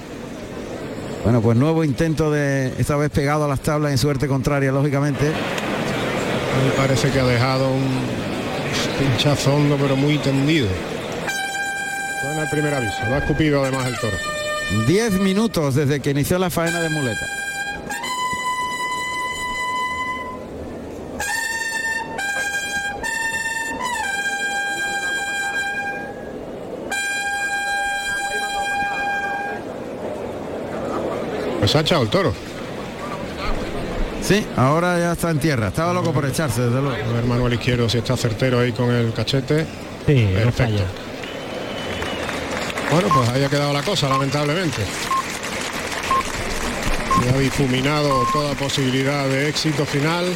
[1.25, 5.25] Bueno, pues nuevo intento de esta vez pegado a las tablas en suerte contraria, lógicamente.
[5.27, 7.83] Me parece que ha dejado un
[8.99, 10.69] pinchazo hondo pero muy tendido.
[12.25, 12.97] Bueno, el primer aviso.
[13.09, 14.17] Lo ha escupido además el toro.
[14.87, 17.27] 10 minutos desde que inició la faena de muleta.
[31.59, 32.33] Pues ha echado el toro.
[34.23, 35.69] Sí, ahora ya está en tierra.
[35.69, 36.97] Estaba loco por echarse, desde luego.
[37.11, 39.67] A ver Manuel Izquierdo si está certero ahí con el cachete.
[40.07, 40.55] Sí, no Perfecto.
[40.79, 40.85] falla.
[42.93, 44.83] Bueno, pues ahí ha quedado la cosa, lamentablemente.
[47.23, 50.27] Se ha difuminado toda posibilidad de éxito final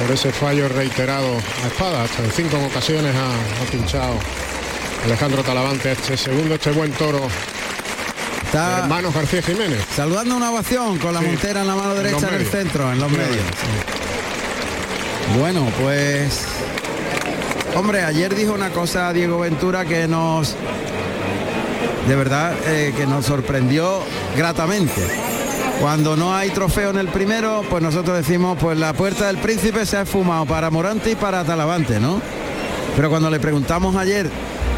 [0.00, 1.28] por ese fallo reiterado
[1.62, 2.02] a espada.
[2.04, 4.14] Hasta en cinco ocasiones ha, ha pinchado
[5.04, 7.28] Alejandro Talavante este segundo, este buen toro.
[8.44, 9.82] Está Hermanos García Jiménez.
[9.94, 11.26] saludando una ovación con la Sí.
[11.26, 13.16] montera en la mano derecha en el centro, en los Sí.
[13.16, 13.44] medios.
[15.38, 16.40] Bueno, pues
[17.76, 20.54] hombre, ayer dijo una cosa Diego Ventura que nos
[22.06, 24.00] de verdad eh, que nos sorprendió
[24.36, 25.02] gratamente.
[25.80, 29.84] Cuando no hay trofeo en el primero, pues nosotros decimos, pues la puerta del príncipe
[29.84, 32.20] se ha esfumado para Morante y para Talavante, ¿no?
[32.94, 34.30] Pero cuando le preguntamos ayer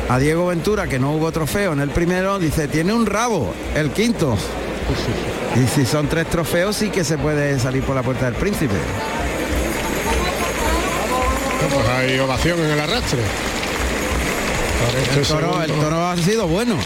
[0.09, 3.91] a Diego Ventura que no hubo trofeo en el primero, dice, tiene un rabo, el
[3.91, 4.37] quinto.
[5.57, 8.75] Y si son tres trofeos, sí que se puede salir por la puerta del príncipe.
[11.73, 13.21] Pues hay ovación en el arrastre.
[14.93, 15.89] Este El toro, el segundo.
[15.89, 16.78] toro ha sido bueno.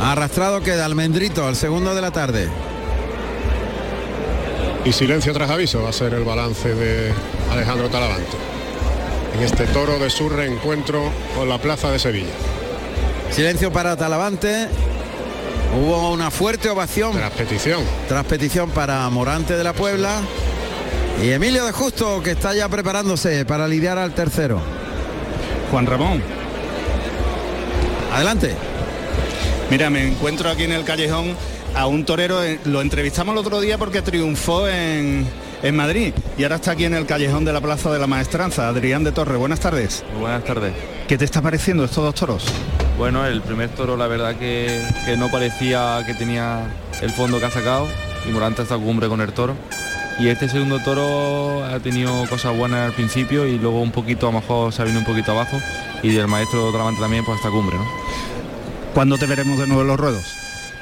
[0.00, 2.48] Arrastrado queda Almendrito, el segundo de la tarde.
[4.84, 7.12] Y silencio tras aviso va a ser el balance de
[7.50, 8.36] Alejandro Talavante.
[9.34, 12.32] En este toro de su reencuentro con la Plaza de Sevilla.
[13.30, 14.68] Silencio para Talavante.
[15.76, 17.82] Hubo una fuerte ovación Tras petición.
[18.08, 20.20] tras petición para Morante de la Puebla.
[21.22, 24.60] Y Emilio de Justo, que está ya preparándose para lidiar al tercero.
[25.70, 26.22] Juan Ramón,
[28.12, 28.54] Adelante.
[29.70, 31.34] mira, me encuentro aquí en el callejón
[31.74, 35.26] a un torero, eh, lo entrevistamos el otro día porque triunfó en,
[35.62, 38.68] en Madrid y ahora está aquí en el callejón de la Plaza de la Maestranza,
[38.68, 39.36] Adrián de Torre.
[39.36, 40.04] Buenas tardes.
[40.20, 40.72] Buenas tardes.
[41.08, 42.44] ¿Qué te está pareciendo estos dos toros?
[42.98, 46.60] Bueno, el primer toro la verdad que, que no parecía que tenía
[47.02, 47.88] el fondo que ha sacado
[48.28, 49.56] y Morante está cumbre con el toro.
[50.18, 54.32] Y este segundo toro ha tenido cosas buenas al principio y luego un poquito, a
[54.32, 55.60] lo mejor se ha venido un poquito abajo
[56.04, 57.84] y del maestro Talavante también pues hasta cumbre, ¿no?
[58.94, 60.22] ¿Cuándo te veremos de nuevo en los ruedos?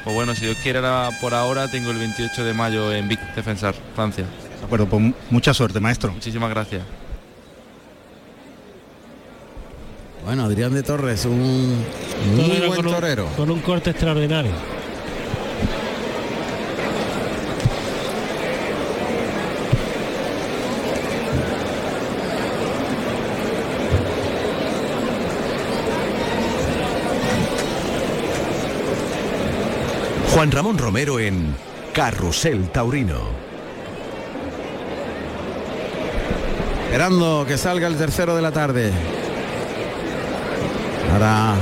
[0.05, 0.81] Pues bueno, si Dios quiere
[1.21, 4.25] por ahora tengo el 28 de mayo en Vic Defensar, Francia.
[4.61, 6.13] De acuerdo, pues mu- mucha suerte, maestro.
[6.13, 6.83] Muchísimas gracias.
[10.25, 11.85] Bueno, Adrián de Torres, un
[12.37, 13.27] muy Torero buen con un- torero.
[13.37, 14.53] con un corte extraordinario.
[30.35, 31.55] Juan Ramón Romero en
[31.93, 33.21] Carrusel Taurino.
[36.87, 38.93] Esperando que salga el tercero de la tarde.
[41.13, 41.57] Para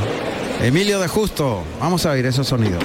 [0.63, 2.85] Emilio de Justo, vamos a oír esos sonidos.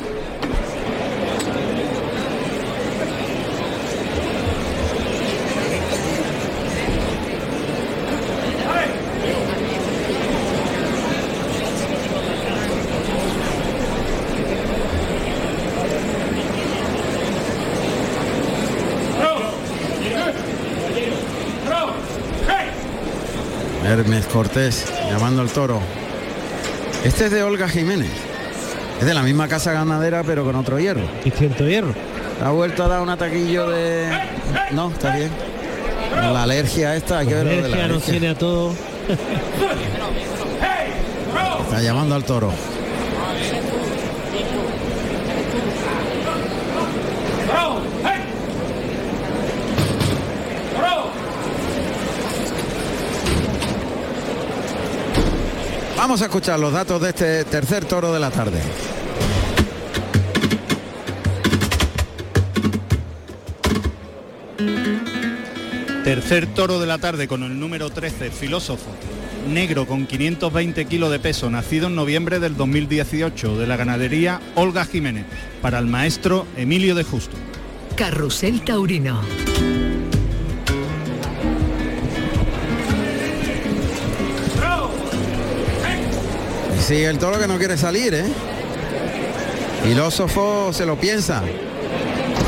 [23.87, 26.04] Hermes Cortés llamando al toro.
[27.05, 28.09] Este es de Olga Jiménez.
[28.99, 31.03] Es de la misma casa ganadera pero con otro hierro.
[31.23, 31.93] Distinto hierro.
[32.43, 34.09] Ha vuelto a dar un ataquillo de.
[34.71, 35.29] No, está bien.
[36.15, 38.75] La alergia esta, hay que ver la Alergia nos tiene a todos.
[41.65, 42.51] Está llamando al toro.
[56.15, 58.61] Vamos a escuchar los datos de este tercer toro de la tarde.
[66.05, 68.91] Tercer toro de la tarde con el número 13, filósofo.
[69.49, 74.85] Negro con 520 kilos de peso, nacido en noviembre del 2018 de la ganadería Olga
[74.85, 75.25] Jiménez,
[75.61, 77.35] para el maestro Emilio de Justo.
[77.97, 79.19] Carrusel Taurino.
[86.85, 88.25] Sigue el toro que no quiere salir, ¿eh?
[89.83, 91.41] Filósofo se lo piensa.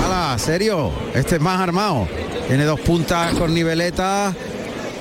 [0.05, 0.38] ¡Hala!
[0.38, 0.91] ¿Serio?
[1.15, 2.07] Este es más armado.
[2.47, 4.35] Tiene dos puntas con niveletas.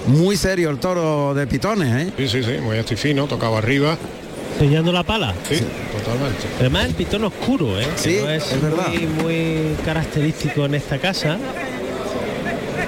[0.06, 2.12] Muy serio el toro de pitones, ¿eh?
[2.16, 3.98] Sí, sí, sí, muy así fino, tocado arriba.
[4.54, 5.34] Enseñando la pala.
[5.46, 5.56] Sí,
[5.92, 6.46] totalmente.
[6.58, 7.86] Además el pitón oscuro, ¿eh?
[7.96, 8.88] Sí, no es verdad.
[8.88, 11.36] Muy, muy característico en esta casa.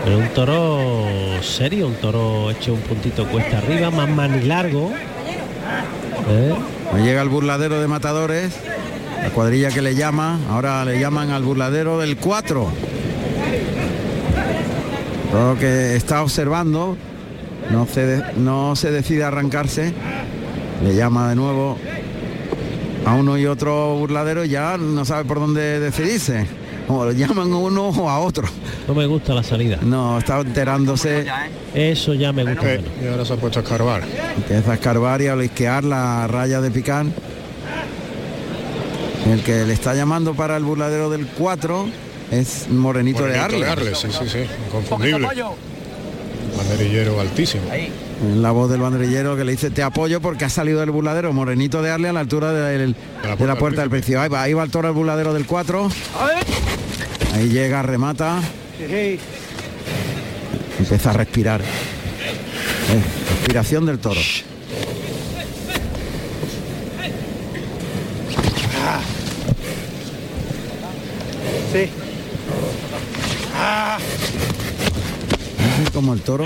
[0.03, 4.93] Pero un toro serio, un toro hecho un puntito cuesta arriba, más manilargo.
[6.31, 6.55] ¿Eh?
[6.93, 8.55] Ahí llega el burladero de matadores.
[9.23, 10.39] La cuadrilla que le llama.
[10.51, 12.69] Ahora le llaman al burladero del 4.
[15.33, 16.97] Todo que está observando.
[17.71, 19.93] No se, no se decide arrancarse.
[20.85, 21.79] Le llama de nuevo
[23.05, 26.47] a uno y otro burladero y ya no sabe por dónde decidirse.
[26.89, 28.49] O le llaman a uno o a otro.
[28.87, 29.79] No me gusta la salida.
[29.83, 31.27] No, está enterándose.
[31.75, 32.87] Eso ya me gusta menos.
[33.03, 34.03] Y ahora se ha puesto a escarbar.
[34.37, 37.07] Empieza a escarbar y a olisquear la raya de picar.
[39.31, 41.87] El que le está llamando para el burladero del 4
[42.31, 43.99] es Morenito, de Morenito Arles.
[43.99, 45.29] sí, sí, sí, inconfundible.
[46.57, 47.65] Banderillero altísimo.
[48.37, 51.83] La voz del banderillero que le dice te apoyo porque ha salido del burladero Morenito
[51.83, 52.97] de Arles a la altura del-
[53.39, 54.21] de la puerta, del precio.
[54.21, 55.89] Ahí va, ahí va el toro al burladero del 4.
[57.39, 58.41] Ahí llega, remata,
[60.81, 61.61] empieza a respirar.
[61.61, 61.65] Eh,
[63.31, 64.21] respiración del toro.
[71.73, 71.89] Sí.
[75.85, 76.45] Es como el toro.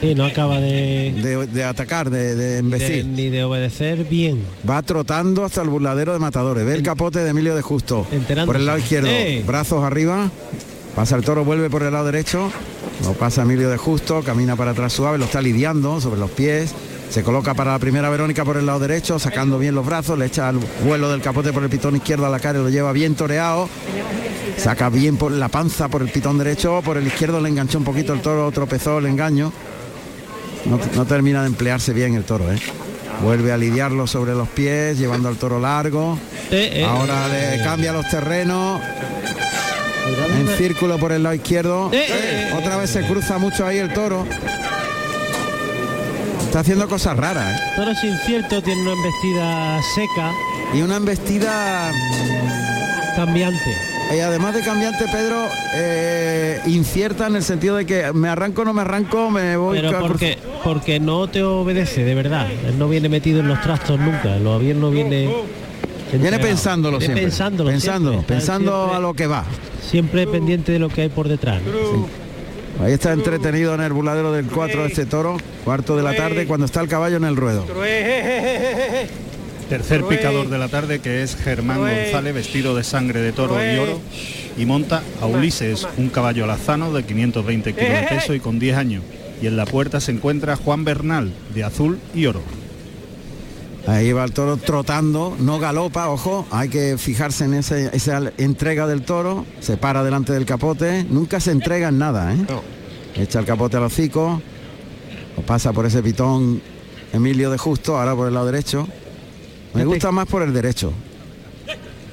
[0.00, 3.04] Y no acaba de, de, de atacar, de, de embestir.
[3.06, 4.42] ni de obedecer bien.
[4.68, 6.64] Va trotando hasta el burladero de matadores.
[6.64, 8.06] Ve el capote de Emilio de Justo.
[8.46, 9.08] Por el lado izquierdo.
[9.08, 9.42] ¡Eh!
[9.46, 10.30] Brazos arriba.
[10.96, 12.50] Pasa el toro, vuelve por el lado derecho.
[13.04, 14.22] Lo pasa Emilio de Justo.
[14.22, 15.18] Camina para atrás suave.
[15.18, 16.74] Lo está lidiando sobre los pies.
[17.08, 20.24] Se coloca para la primera Verónica por el lado derecho, sacando bien los brazos, le
[20.24, 22.90] echa el vuelo del capote por el pitón izquierdo a la cara y lo lleva
[22.92, 23.68] bien toreado.
[24.56, 27.84] Saca bien por la panza por el pitón derecho, por el izquierdo le enganchó un
[27.84, 29.52] poquito el toro, tropezó el engaño.
[30.66, 32.58] No, no termina de emplearse bien el toro, ¿eh?
[33.22, 36.18] Vuelve a lidiarlo sobre los pies, llevando al toro largo.
[36.50, 37.60] eh, Ahora le eh.
[37.64, 38.80] cambia los terrenos.
[40.38, 41.90] En círculo por el lado izquierdo.
[41.92, 44.26] Eh, Otra vez se cruza mucho ahí el toro.
[46.44, 47.62] Está haciendo cosas raras, ¿eh?
[47.76, 50.32] Toro es incierto, tiene una embestida seca.
[50.74, 51.90] Y una embestida
[53.16, 53.91] cambiante.
[54.14, 58.72] Y además de cambiante, Pedro, eh, incierta en el sentido de que me arranco, no
[58.72, 59.78] me arranco, me voy.
[59.80, 62.46] Pero porque, porque no te obedece, de verdad.
[62.50, 64.36] Él no viene metido en los trastos nunca.
[64.36, 65.30] Lo bien no viene.
[66.12, 67.22] Viene pensándolo Viene siempre.
[67.30, 68.36] Pensándolo, pensando, siempre.
[68.36, 69.44] Pensando siempre- a lo que va.
[69.82, 71.62] Siempre pendiente de lo que hay por detrás.
[72.82, 76.66] Ahí está entretenido en el buladero del 4 este toro, cuarto de la tarde, cuando
[76.66, 77.64] está el caballo en el ruedo.
[79.72, 83.78] Tercer picador de la tarde que es Germán González vestido de sangre de toro y
[83.78, 84.00] oro
[84.58, 88.76] y monta a Ulises, un caballo alazano de 520 kilos de peso y con 10
[88.76, 89.02] años.
[89.40, 92.42] Y en la puerta se encuentra Juan Bernal de azul y oro.
[93.86, 98.86] Ahí va el toro trotando, no galopa, ojo, hay que fijarse en ese- esa entrega
[98.86, 102.44] del toro, se para delante del capote, nunca se entrega en nada, ¿eh?
[103.16, 104.42] Echa el capote al hocico,
[105.34, 106.60] o pasa por ese pitón
[107.14, 108.86] Emilio de Justo, ahora por el lado derecho.
[109.74, 110.92] Me gusta más por el derecho.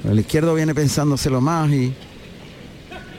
[0.04, 1.94] El izquierdo viene pensándoselo más y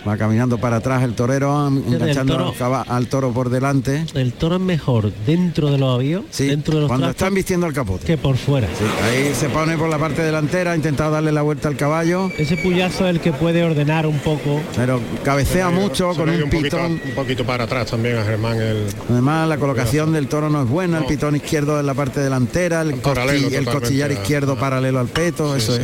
[0.07, 4.05] va caminando para atrás el torero, enganchando toro- al, caba- al toro por delante.
[4.13, 7.67] El toro es mejor dentro de los avíos, dentro de los cuando trastos, están vistiendo
[7.67, 8.05] el capote.
[8.05, 8.67] que por fuera.
[9.03, 12.57] Ahí se pone por la parte delantera, ha intentado darle la vuelta al caballo, Ese
[12.57, 14.59] puyazo es el que puede ordenar un poco.
[14.75, 16.91] pero cabecea mucho Se con un poquito, pitón.
[17.05, 20.67] un poquito para atrás también a Germán el Además la colocación del toro no es
[20.69, 24.13] buena, el pitón izquierdo en la parte delantera, el, Paralelo costi- el totalmente costillar a-
[24.13, 25.81] izquierdo paralelo al peto, eso es.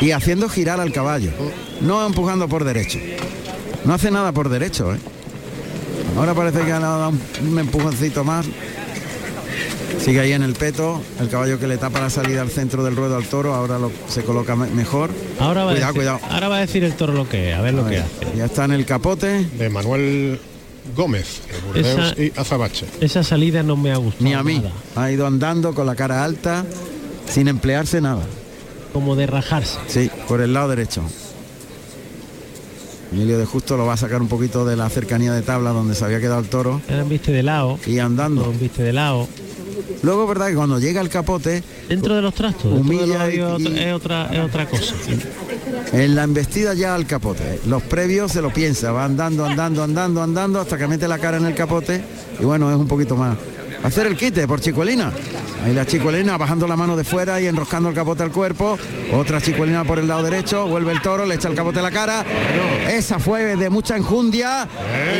[0.00, 1.30] Y haciendo girar al caballo,
[1.80, 2.98] no empujando por derecho.
[3.84, 4.98] No hace nada por derecho, ¿eh?
[6.16, 8.46] Ahora parece que ha dado un, un empujoncito más.
[10.02, 12.96] Sigue ahí en el peto, el caballo que le tapa la salida al centro del
[12.96, 15.10] ruedo al toro, ahora lo, se coloca me- mejor.
[15.38, 16.20] Ahora va, cuidado, a decir, cuidado.
[16.34, 18.04] ahora va a decir el toro lo que es, a ver lo A que ver,
[18.04, 18.36] hace.
[18.38, 19.44] Ya está en el capote.
[19.58, 20.40] de Manuel
[20.96, 22.86] Gómez, de Burdeos Esa- y Azabache.
[23.02, 24.24] Esa salida no me ha gustado.
[24.24, 24.56] Ni a mí.
[24.58, 24.72] nada.
[24.96, 26.64] Ha ido andando con la cara alta,
[27.30, 28.22] sin emplearse nada.
[28.92, 29.78] Como de rajarse.
[29.88, 31.02] Sí, por el lado derecho.
[33.12, 35.94] Emilio de Justo lo va a sacar un poquito de la cercanía de tabla donde
[35.96, 37.78] se había quedado el toro Eran viste de lado.
[37.86, 38.52] y andando.
[38.52, 39.26] Viste de lado.
[40.02, 42.72] Luego, verdad que cuando llega el capote, Dentro de los trastos.
[42.72, 44.94] dentro de los Humilla y- avíos y- es otra, es otra cosa.
[45.92, 47.60] en la embestida ya al capote.
[47.66, 51.38] Los previos se lo piensa, va andando, andando, andando, andando hasta que mete la cara
[51.38, 52.04] en el capote
[52.40, 53.36] y bueno, es un poquito más.
[53.82, 55.10] Hacer el quite por chicuelina.
[55.64, 58.78] Ahí la chicuelina bajando la mano de fuera y enroscando el capote al cuerpo.
[59.12, 60.66] Otra chicuelina por el lado derecho.
[60.66, 62.24] Vuelve el toro, le echa el capote a la cara.
[62.90, 64.68] Esa fue de mucha enjundia.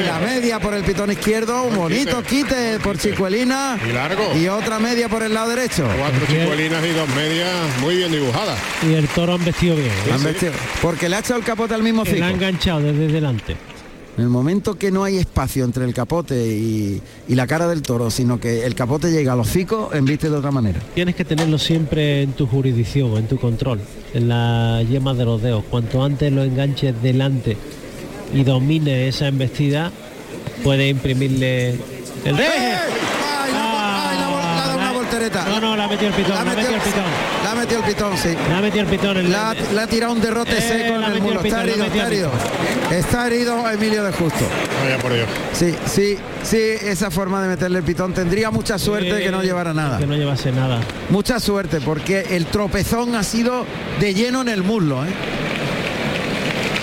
[0.02, 1.62] Y la media por el pitón izquierdo.
[1.64, 3.78] Un bonito quite por chicuelina.
[3.88, 4.34] Y largo.
[4.36, 5.86] Y otra media por el lado derecho.
[5.98, 7.50] Cuatro chicuelinas y dos medias
[7.80, 8.58] muy bien dibujadas.
[8.88, 9.88] Y el toro han vestido bien.
[9.88, 10.12] ¿eh?
[10.12, 13.56] Han vestido- Porque le ha echado el capote al mismo la ha enganchado desde delante.
[14.20, 17.80] En el momento que no hay espacio entre el capote y, y la cara del
[17.80, 20.78] toro, sino que el capote llega al hocico, embiste de otra manera.
[20.94, 23.80] Tienes que tenerlo siempre en tu jurisdicción, en tu control,
[24.12, 25.64] en la yema de los dedos.
[25.70, 27.56] Cuanto antes lo enganches delante
[28.34, 29.90] y domines esa embestida,
[30.62, 31.70] puedes imprimirle
[32.26, 32.52] el reje.
[32.52, 35.46] ¡Ay, la, ay, la ha dado una voltereta!
[35.48, 37.39] No, no, la ha metido el pitón, La la ha metido el pitón.
[37.70, 38.36] La metido el pitón, sí.
[38.48, 39.16] La ha metido el pitón.
[39.16, 41.56] El, Le ha, le ha tirado un derrote Eh, seco en la el el Está
[41.56, 42.30] la herido, está herido.
[42.90, 44.44] Está herido Emilio de Justo.
[44.82, 45.28] Vaya por Dios.
[45.52, 49.42] Sí, sí, sí, esa forma de meterle el pitón tendría mucha suerte Eh, que no
[49.42, 49.98] llevara nada.
[49.98, 50.80] Que no llevase nada.
[51.10, 53.64] Mucha suerte, porque el tropezón ha sido
[54.00, 55.04] de lleno en el muslo.
[55.04, 55.08] ¿eh?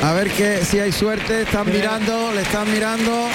[0.03, 3.27] A ver que si hay suerte, están mirando, le están mirando.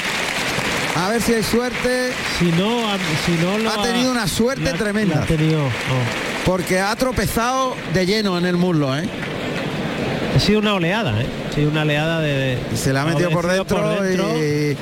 [0.97, 2.13] A ver si hay suerte.
[2.39, 2.97] Si no, ha-
[3.27, 5.17] si no lo Ha tenido una suerte la- tremenda.
[5.17, 6.32] la ha tenido, oh.
[6.45, 9.05] Porque ha tropezado de lleno en el muslo, ¿eh?
[10.37, 11.27] Ha sido una oleada, ¿eh?
[11.51, 12.59] Ha sido una oleada de...
[12.73, 14.37] Y se la ha metido por dentro, por dentro.
[14.39, 14.77] y.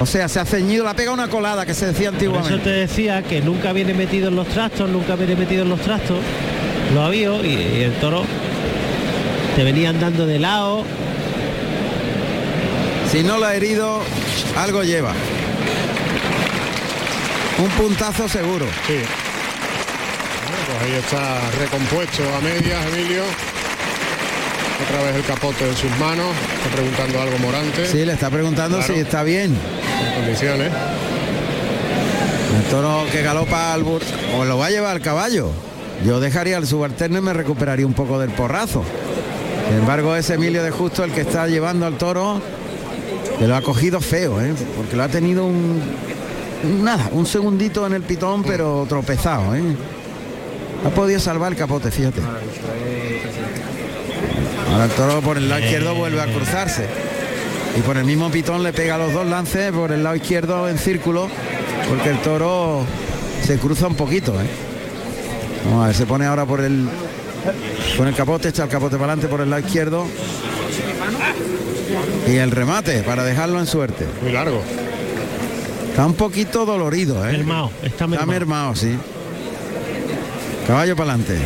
[0.00, 2.64] O sea, se ha ceñido, la pega una colada que se decía Por eso antiguamente.
[2.64, 6.18] te decía que nunca viene metido en los trastos, nunca viene metido en los trastos.
[6.94, 8.24] Lo había y, y el toro
[9.56, 10.84] te venía andando de lado.
[13.10, 14.00] Si no lo ha herido,
[14.56, 15.12] algo lleva.
[17.58, 18.66] Un puntazo seguro.
[18.86, 18.94] Sí.
[20.82, 23.22] Ahí está recompuesto a medias, Emilio.
[24.84, 26.26] Otra vez el capote en sus manos.
[26.56, 27.86] Está preguntando algo Morante.
[27.86, 28.94] Sí, le está preguntando Claro.
[28.94, 29.54] si está bien.
[29.54, 30.72] En condiciones.
[32.56, 34.02] El toro que galopa al bur...
[34.36, 35.50] O lo va a llevar al caballo.
[36.04, 38.82] Yo dejaría al subalterno y me recuperaría un poco del porrazo.
[39.68, 42.40] Sin embargo, es Emilio de Justo el que está llevando al toro,
[43.38, 44.52] que lo ha cogido feo, ¿eh?
[44.76, 45.80] porque lo ha tenido un...
[46.82, 49.54] Nada, un segundito en el pitón, pero tropezado.
[49.54, 49.62] ¿eh?
[50.84, 52.20] Ha podido salvar el capote, fíjate.
[54.70, 56.86] Ahora el toro por el lado izquierdo vuelve a cruzarse.
[57.76, 60.78] Y por el mismo pitón le pega los dos lances por el lado izquierdo en
[60.78, 61.28] círculo,
[61.88, 62.84] porque el toro
[63.44, 64.32] se cruza un poquito.
[64.40, 64.46] ¿eh?
[65.64, 66.88] Vamos a ver, se pone ahora por el
[67.96, 70.06] con el capote, echa el capote para adelante por el lado izquierdo.
[72.28, 74.06] Y el remate para dejarlo en suerte.
[74.22, 74.62] Muy largo.
[75.90, 77.32] Está un poquito dolorido, ¿eh?
[77.32, 78.26] Mermao, está mermao.
[78.26, 78.96] mermao, sí.
[80.66, 81.38] Caballo para adelante.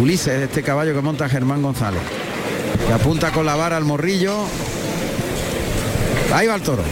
[0.00, 2.02] Ulises, este caballo que monta Germán González.
[2.86, 4.34] Que apunta con la vara al morrillo.
[6.34, 6.82] Ahí va el toro.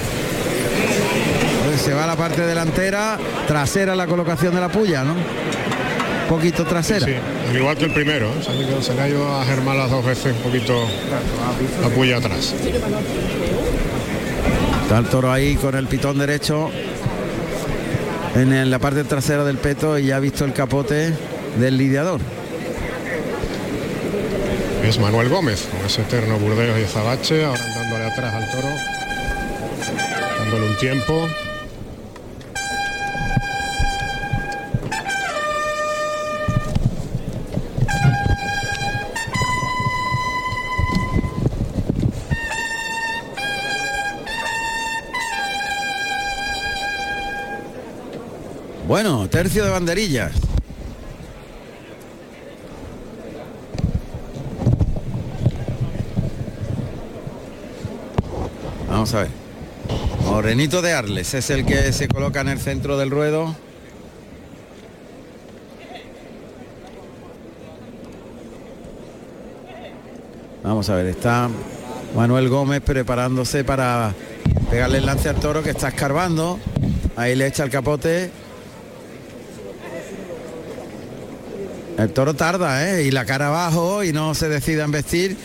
[1.66, 5.12] Pues se va a la parte delantera, trasera la colocación de la puya, ¿no?
[5.14, 7.06] Un poquito trasera.
[7.06, 7.14] Sí,
[7.50, 8.28] al igual que el primero.
[8.28, 8.42] ¿eh?
[8.44, 10.86] Se, le quedó- se le ha ido a Germán las dos veces un poquito
[11.82, 12.54] la puya atrás.
[14.82, 16.70] Está el toro ahí con el pitón derecho
[18.34, 21.12] en la parte trasera del peto y ya ha visto el capote
[21.58, 22.20] del lidiador.
[24.82, 28.68] Es Manuel Gómez, con ese eterno Burdeos y Zabache, ahora dándole atrás al toro.
[30.38, 31.28] Dándole un tiempo.
[49.34, 50.30] Tercio de banderillas.
[58.88, 59.30] Vamos a ver.
[60.26, 63.56] Morenito de Arles es el que se coloca en el centro del ruedo.
[70.62, 71.50] Vamos a ver, está
[72.14, 74.14] Manuel Gómez preparándose para
[74.70, 76.60] pegarle el lance al toro que está escarbando.
[77.16, 78.43] Ahí le echa el capote.
[82.04, 83.04] El toro tarda, ¿eh?
[83.04, 85.38] Y la cara abajo y no se decide a vestir.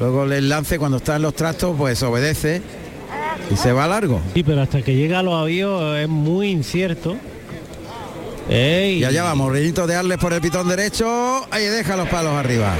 [0.00, 2.62] Luego el lance cuando está en los trastos, pues obedece
[3.50, 4.18] y se va largo.
[4.32, 7.14] Sí, pero hasta que llega a los avíos es muy incierto.
[8.48, 11.46] Y allá vamos, Renito de Arles por el pitón derecho.
[11.50, 12.74] Ahí deja los palos arriba.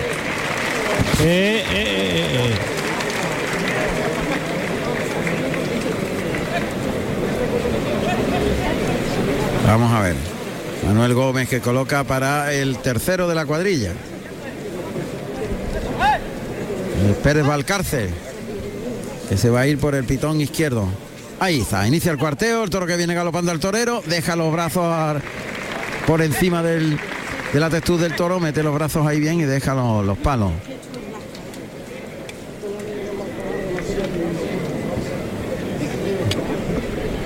[1.20, 2.54] Eh, eh, eh,
[9.66, 10.27] Vamos a ver.
[10.88, 13.92] Manuel Gómez que coloca para el tercero de la cuadrilla.
[17.06, 18.08] El Pérez Valcárcel,
[19.28, 20.88] que se va a ir por el pitón izquierdo.
[21.40, 25.20] Ahí está, inicia el cuarteo, el toro que viene galopando al torero, deja los brazos
[26.06, 26.98] por encima del,
[27.52, 30.52] de la textura del toro, mete los brazos ahí bien y deja los, los palos.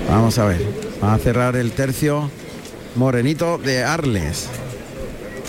[0.08, 0.60] Vamos a ver,
[1.02, 2.28] va a cerrar el tercio
[2.94, 4.48] morenito de Arles.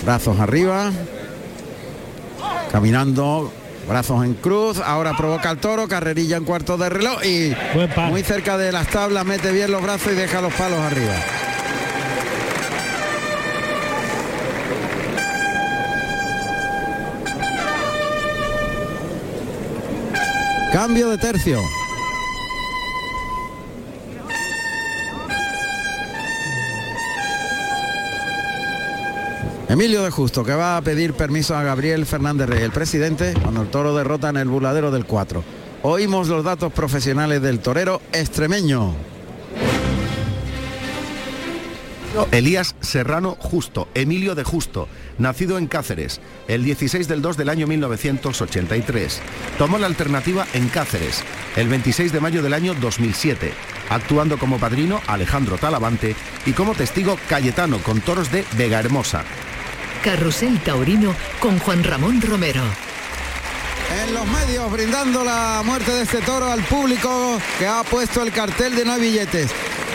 [0.04, 0.92] Brazos arriba,
[2.72, 3.52] caminando,
[3.88, 7.56] brazos en cruz, ahora provoca el toro, carrerilla en cuarto de reloj y
[8.10, 11.16] muy cerca de las tablas mete bien los brazos y deja los palos arriba.
[20.74, 21.60] Cambio de tercio.
[29.74, 33.64] Emilio de Justo, que va a pedir permiso a Gabriel Fernández Rey, el presidente, cuando
[33.64, 35.44] el toro derrota en el buladero del 4.
[35.82, 38.94] Oímos los datos profesionales del torero extremeño.
[42.32, 44.88] Elías Serrano Justo, Emilio de Justo,
[45.18, 49.22] nacido en Cáceres, el 16 del 2 del año 1983.
[49.58, 51.24] Tomó la alternativa en Cáceres,
[51.56, 53.52] el 26 de mayo del año 2007,
[53.90, 59.24] actuando como padrino Alejandro Talavante y como testigo Cayetano con toros de Vega Hermosa.
[60.04, 62.62] Carrusel Taurino con Juan Ramón Romero.
[64.04, 68.32] En los medios brindando la muerte de este toro al público que ha puesto el
[68.34, 69.52] cartel de no hay billetes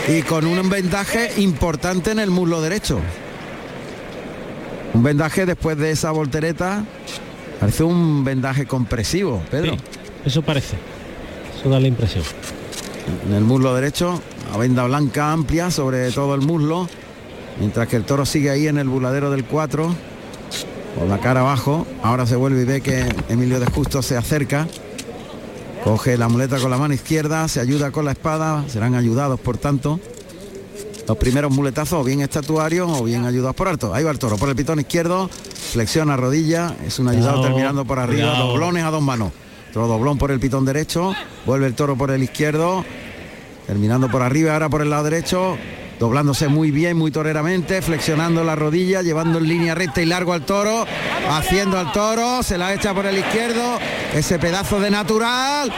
[0.07, 2.99] y con un vendaje importante en el muslo derecho.
[4.95, 6.83] Un vendaje después de esa voltereta
[7.59, 9.73] parece un vendaje compresivo, Pedro.
[9.73, 9.79] Sí,
[10.25, 10.77] eso parece.
[11.59, 12.23] Eso da la impresión.
[13.27, 14.19] En el muslo derecho,
[14.49, 16.89] una venda blanca amplia sobre todo el muslo,
[17.59, 19.95] mientras que el toro sigue ahí en el buladero del 4,
[20.97, 21.85] con la cara abajo.
[22.03, 24.67] Ahora se vuelve y ve que Emilio de Justo se acerca.
[25.83, 29.57] Coge la muleta con la mano izquierda, se ayuda con la espada, serán ayudados por
[29.57, 29.99] tanto.
[31.07, 33.93] Los primeros muletazos o bien estatuarios o bien ayudados por alto.
[33.93, 35.29] Ahí va el toro por el pitón izquierdo,
[35.71, 38.47] flexiona rodilla, es un ayudado terminando por arriba, cuidado.
[38.49, 39.31] doblones a dos manos.
[39.69, 41.13] Otro doblón por el pitón derecho,
[41.45, 42.83] vuelve el toro por el izquierdo,
[43.65, 45.57] terminando por arriba, ahora por el lado derecho,
[45.99, 50.43] doblándose muy bien, muy toreramente, flexionando la rodilla, llevando en línea recta y largo al
[50.45, 50.87] toro,
[51.29, 53.77] haciendo al toro, se la echa por el izquierdo,
[54.13, 55.71] ese pedazo de natural,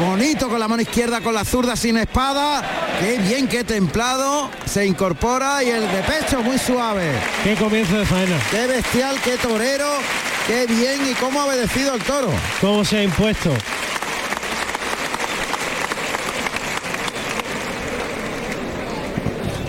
[0.00, 2.62] bonito con la mano izquierda, con la zurda sin espada,
[3.00, 7.10] qué bien, qué templado, se incorpora y el de pecho muy suave.
[7.42, 8.36] Qué comienzo de faena.
[8.52, 9.88] Qué bestial, qué torero,
[10.46, 12.28] qué bien y cómo ha obedecido el toro.
[12.60, 13.50] ¿Cómo se ha impuesto?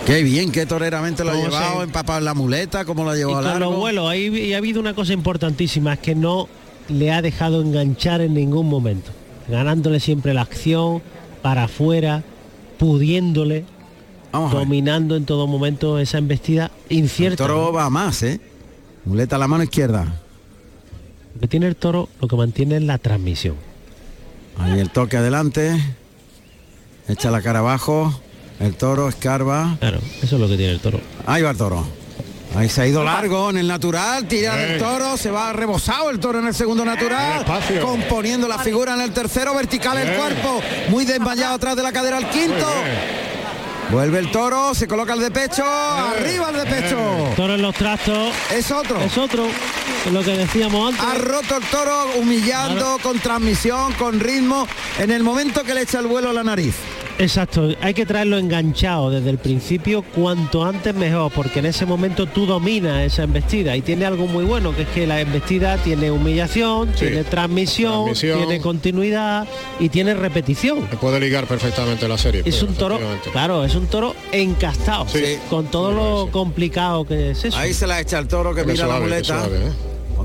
[0.06, 3.10] Qué bien, qué toreramente lo ha ¿Cómo llevado, se- empapado en la muleta, como lo
[3.10, 3.70] ha Y llevado con largo.
[3.70, 6.48] los vuelos, ahí y ha habido una cosa importantísima, es que no
[6.88, 9.10] le ha dejado enganchar en ningún momento,
[9.48, 11.02] ganándole siempre la acción,
[11.42, 12.22] para afuera,
[12.78, 13.64] pudiéndole,
[14.32, 17.44] dominando en todo momento esa embestida incierta.
[17.44, 18.40] El toro va más, ¿eh?
[19.04, 20.04] Muleta a la mano izquierda.
[21.34, 23.56] Lo que tiene el toro, lo que mantiene es la transmisión.
[24.58, 25.76] Ahí el toque adelante.
[27.08, 28.20] Echa la cara abajo.
[28.60, 29.76] El toro escarba.
[29.80, 31.00] Claro, eso es lo que tiene el toro.
[31.26, 31.86] Ahí va el toro.
[32.54, 34.72] Ahí se ha ido largo en el natural, tira Eh.
[34.74, 37.44] el toro, se va rebosado el toro en el segundo natural,
[37.82, 42.16] componiendo la figura en el tercero, vertical el cuerpo, muy desmayado atrás de la cadera
[42.16, 42.66] al quinto.
[43.90, 46.98] Vuelve el toro, se coloca el de pecho, arriba el de pecho.
[47.36, 48.32] Toro en los trastos.
[48.52, 49.00] Es otro.
[49.00, 49.46] Es otro.
[50.06, 51.04] Es lo que decíamos antes.
[51.06, 54.66] Ha roto el toro humillando, con transmisión, con ritmo,
[54.98, 56.74] en el momento que le echa el vuelo a la nariz.
[57.18, 62.26] Exacto, hay que traerlo enganchado desde el principio, cuanto antes mejor, porque en ese momento
[62.26, 66.10] tú dominas esa embestida y tiene algo muy bueno, que es que la embestida tiene
[66.10, 68.38] humillación, tiene transmisión, Transmisión.
[68.46, 69.46] tiene continuidad
[69.80, 70.86] y tiene repetición.
[70.90, 72.40] Se puede ligar perfectamente la serie.
[72.44, 73.30] Es pues, un toro, efectivamente.
[73.30, 75.38] claro, es un toro encastado, Sí.
[75.48, 77.56] con todo lo complicado que es eso.
[77.56, 79.48] Ahí se la echa el toro que mira suave, la muleta.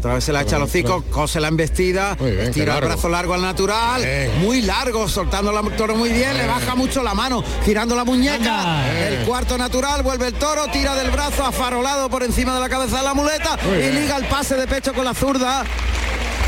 [0.01, 0.07] ¿Eh?
[0.07, 2.85] Otra vez se la echa a los hocicos, cose la embestida, Muy bien, tira el
[2.85, 4.03] brazo largo al natural,
[4.41, 8.83] muy largo, soltando la toro muy bien, le baja mucho la mano, girando la muñeca,
[9.07, 12.97] el cuarto natural, vuelve el toro, tira del brazo afarolado por encima de la cabeza
[12.97, 13.95] de la muleta Muy y bien.
[14.01, 15.63] liga el pase de pecho con la zurda.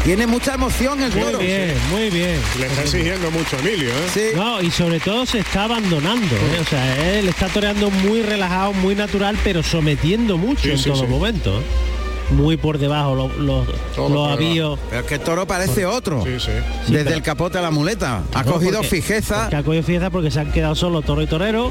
[0.03, 1.37] Tiene mucha emoción el Muy toro.
[1.37, 2.37] bien, muy bien.
[2.59, 4.33] Le está exigiendo mucho Emilio, ¿eh?
[4.35, 6.59] No, y sobre todo se está abandonando, ¿eh?
[6.59, 10.89] o sea, él está toreando muy relajado, muy natural, pero sometiendo mucho Sí, en sí,
[10.89, 11.07] todo sí.
[11.07, 11.57] momento.
[11.61, 11.63] ¿eh?
[12.35, 13.67] Muy por debajo los, los,
[14.09, 14.79] los avíos.
[14.89, 16.23] Pero es que el toro parece otro.
[16.23, 16.31] Sí,
[16.87, 18.23] Desde pero- el capote a la muleta.
[18.33, 19.41] Ha No, cogido porque- fijeza.
[19.43, 21.69] porque ha cogido fijeza porque se han quedado solo toro y torero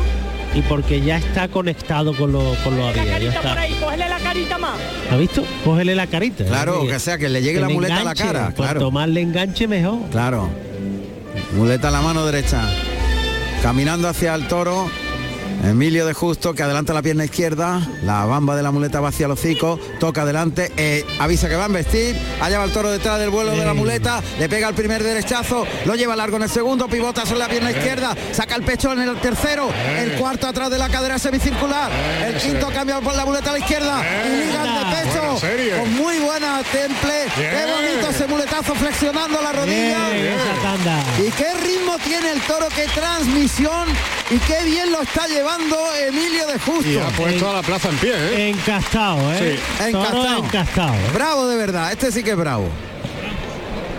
[0.55, 3.07] y porque ya está conectado con, los con los avíos.
[3.21, 3.57] Ya está.
[3.81, 4.79] cógele la carita más.
[5.11, 5.43] ¿Ha visto?
[5.65, 6.45] Cógele la carita.
[6.45, 8.91] Claro, Es que sea, que le llegue la le muleta a la cara, Cuanto claro.
[8.91, 9.99] más le enganche, mejor.
[10.11, 10.49] Claro.
[11.57, 12.63] Muleta a la mano derecha.
[13.63, 14.91] Caminando hacia el toro.
[15.63, 19.27] Emilio de Justo que adelanta la pierna izquierda, la bamba de la muleta va hacia
[19.27, 23.21] el hocico, toca adelante, eh, avisa que va a embestir, allá va el toro detrás
[23.21, 26.49] del vuelo de la muleta, le pega el primer derechazo, lo lleva largo en el
[26.49, 30.69] segundo, pivota sobre la pierna izquierda, saca el pecho en el tercero, el cuarto atrás
[30.69, 31.93] de la cadera semicircular,
[32.27, 36.19] el quinto cambia por la muleta a la izquierda y liga de pecho con muy
[36.19, 39.99] buena temple, qué bonito ese muletazo flexionando la rodilla.
[41.25, 43.89] Y qué ritmo tiene el toro, qué transmisión
[44.31, 46.89] y qué bien lo está llevando Emilio de Justo.
[46.91, 48.49] Y ha puesto a la plaza en pie, ¿eh?
[48.51, 49.59] Encastado, ¿eh?
[49.59, 50.45] Sí, Toro encastado.
[50.45, 50.95] encastado.
[50.95, 51.11] ¿eh?
[51.15, 52.69] Bravo de verdad, este sí que es bravo.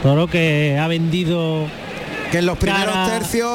[0.02, 1.66] Toro que ha vendido
[2.32, 3.50] que en los primeros cara tercios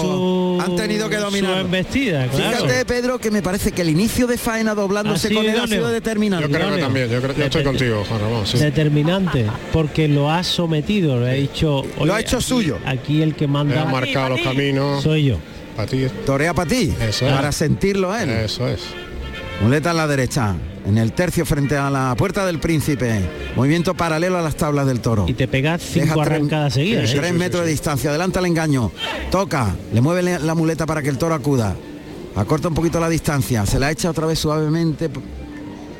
[0.00, 1.58] su- han tenido que su dominar.
[1.58, 2.56] embestida, claro.
[2.66, 5.66] Fíjate, Pedro, que me parece que el inicio de faena doblándose sido con él ha
[5.66, 6.48] sido determinante.
[6.48, 8.46] Yo creo que también, yo, creo, yo estoy contigo, Juan Ramón.
[8.46, 8.58] sí.
[8.58, 12.78] determinante porque lo ha sometido le ha dicho Lo ha "Oye, hecho aquí- suyo.
[12.86, 15.02] aquí el que Le manda ha marcado los caminos.
[15.02, 15.38] soy yo
[15.76, 16.06] Para ti.
[16.24, 17.32] Torea para ti, Eso es.
[17.32, 18.30] para sentirlo a él.
[18.30, 18.80] Eso es.
[19.62, 20.54] Muleta a la derecha,
[20.86, 23.20] en el tercio frente a la puerta del príncipe.
[23.56, 25.24] Movimiento paralelo a las tablas del toro.
[25.28, 27.32] y te pegas cinco Deja tres- arrancadas seguidas tres ¿eh?
[27.32, 28.90] metros de distancia, adelanta el engaño,
[29.30, 31.74] toca, le mueve la muleta para que el toro acuda,
[32.34, 35.08] acorta un poquito la distancia, se la echa otra vez suavemente,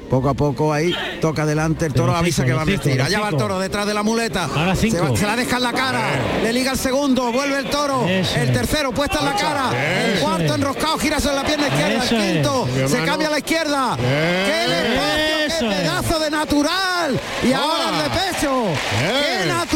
[0.08, 3.28] poco a poco ahí, toca adelante, el toro avisa que va a vestir, allá va
[3.30, 6.00] el toro detrás de la muleta, Ahora se, va- se la deja en la cara,
[6.42, 9.70] le liga el segundo, vuelve el toro, Eso el tercero puesta en la cara,
[10.04, 13.38] el cuarto enroscado, gira sobre la pierna izquierda, Eso el quinto, se cambia a la
[13.38, 18.64] izquierda, qué espacio, qué pedazo de natural, y ahora el de pecho.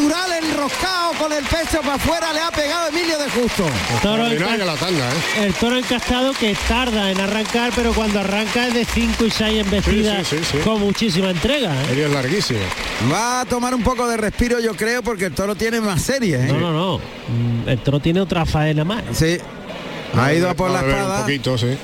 [0.09, 3.65] Natural enroscado con el pecho para afuera le ha pegado Emilio de Justo.
[4.03, 5.45] Toro Extraordinaria enca- la tanda, ¿eh?
[5.47, 9.61] el toro encastado que tarda en arrancar pero cuando arranca es de 5 y 6
[9.65, 10.65] embestidas Sí, sí, sí, sí.
[10.65, 11.87] con muchísima entrega ¿eh?
[11.89, 12.61] Serie larguísima.
[13.13, 16.41] Va a tomar un poco de respiro, yo creo, porque el toro tiene más series.
[16.41, 16.53] ¿eh?
[16.53, 17.01] no no no
[17.31, 19.37] Mm, el toro tiene otra faena más Sí.
[20.19, 21.17] Ha ido a por la espada.
[21.19, 21.77] Un poquito, sí.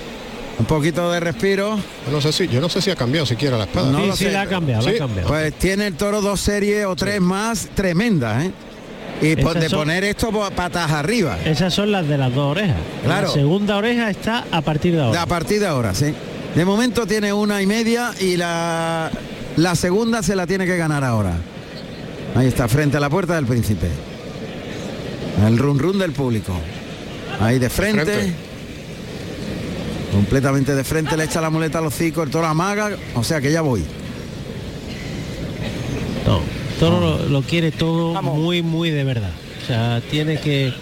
[0.58, 1.76] Un poquito de respiro.
[2.06, 3.90] Yo no sé si, yo no sé si ha cambiado siquiera la espada.
[3.90, 4.32] No sí, sí sé.
[4.32, 7.68] la ha cambiado la ha cambiado Pues tiene el toro dos series o tres más
[7.74, 8.50] tremendas, ¿eh?
[9.22, 11.38] Y Esas de son- poner esto patas arriba.
[11.44, 13.28] esas son las de las dos orejas Claro.
[13.28, 16.12] la segunda oreja está a partir de ahora A partir de ahora, sí.
[16.54, 19.10] De momento tiene una y media y la,
[19.56, 21.32] la segunda se la tiene que ganar ahora.
[22.34, 23.88] Ahí está, frente a la puerta del príncipe.
[25.46, 26.54] El run run del público.
[27.40, 28.04] Ahí de frente.
[28.04, 28.34] frente.
[30.16, 33.52] Completamente de frente, le echa la muleta al hocico, el toro amaga, o sea que
[33.52, 33.84] ya voy.
[36.26, 36.40] No,
[36.80, 39.30] Toro lo, lo quiere todo muy, muy de verdad.
[39.62, 40.72] O sea, tiene que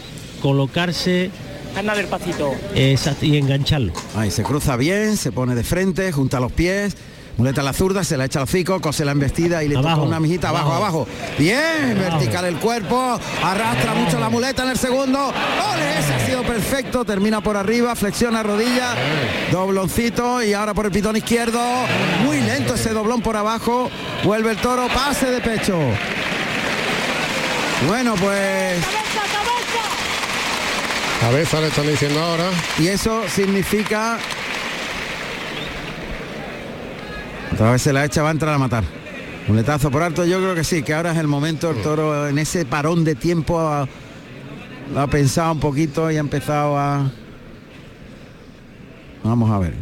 [0.40, 1.30] colocarse
[1.76, 2.52] Anda despacito.
[2.76, 3.92] exact- y engancharlo.
[4.16, 6.96] Ahí se cruza bien, se pone de frente, junta los pies,
[7.36, 9.96] muleta a la zurda, se la echa al hocico, cose la embestida y le Abajo,
[9.96, 11.06] toca una mijita abajo, abajo.
[11.06, 11.08] abajo.
[11.38, 12.16] Bien, Abajo.
[12.18, 15.18] vertical el cuerpo, arrastra mucho la muleta en el segundo.
[15.28, 15.98] ¡Ole!
[15.98, 18.94] Ese ha sido perfecto, termina por arriba, flexiona rodilla,
[19.50, 21.60] dobloncito y ahora por el pitón izquierdo.
[22.24, 23.90] Muy lento ese doblón por abajo,
[24.24, 25.76] vuelve el toro, pase de pecho.
[27.88, 28.76] Bueno, pues
[31.20, 32.44] Cabeza le están diciendo ahora.
[32.78, 34.18] Y eso significa...
[37.54, 38.82] Otra vez se la echa, va a entrar a matar.
[39.46, 42.36] Muletazo por alto, yo creo que sí, que ahora es el momento, el toro en
[42.38, 43.86] ese parón de tiempo ha,
[45.08, 47.12] pensado un poquito y ha empezado a...
[49.22, 49.74] Vamos a ver.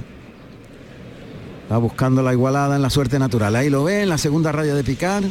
[1.62, 3.56] Está buscando la igualada en la suerte natural.
[3.56, 5.22] Ahí lo ve, en la segunda raya de picar.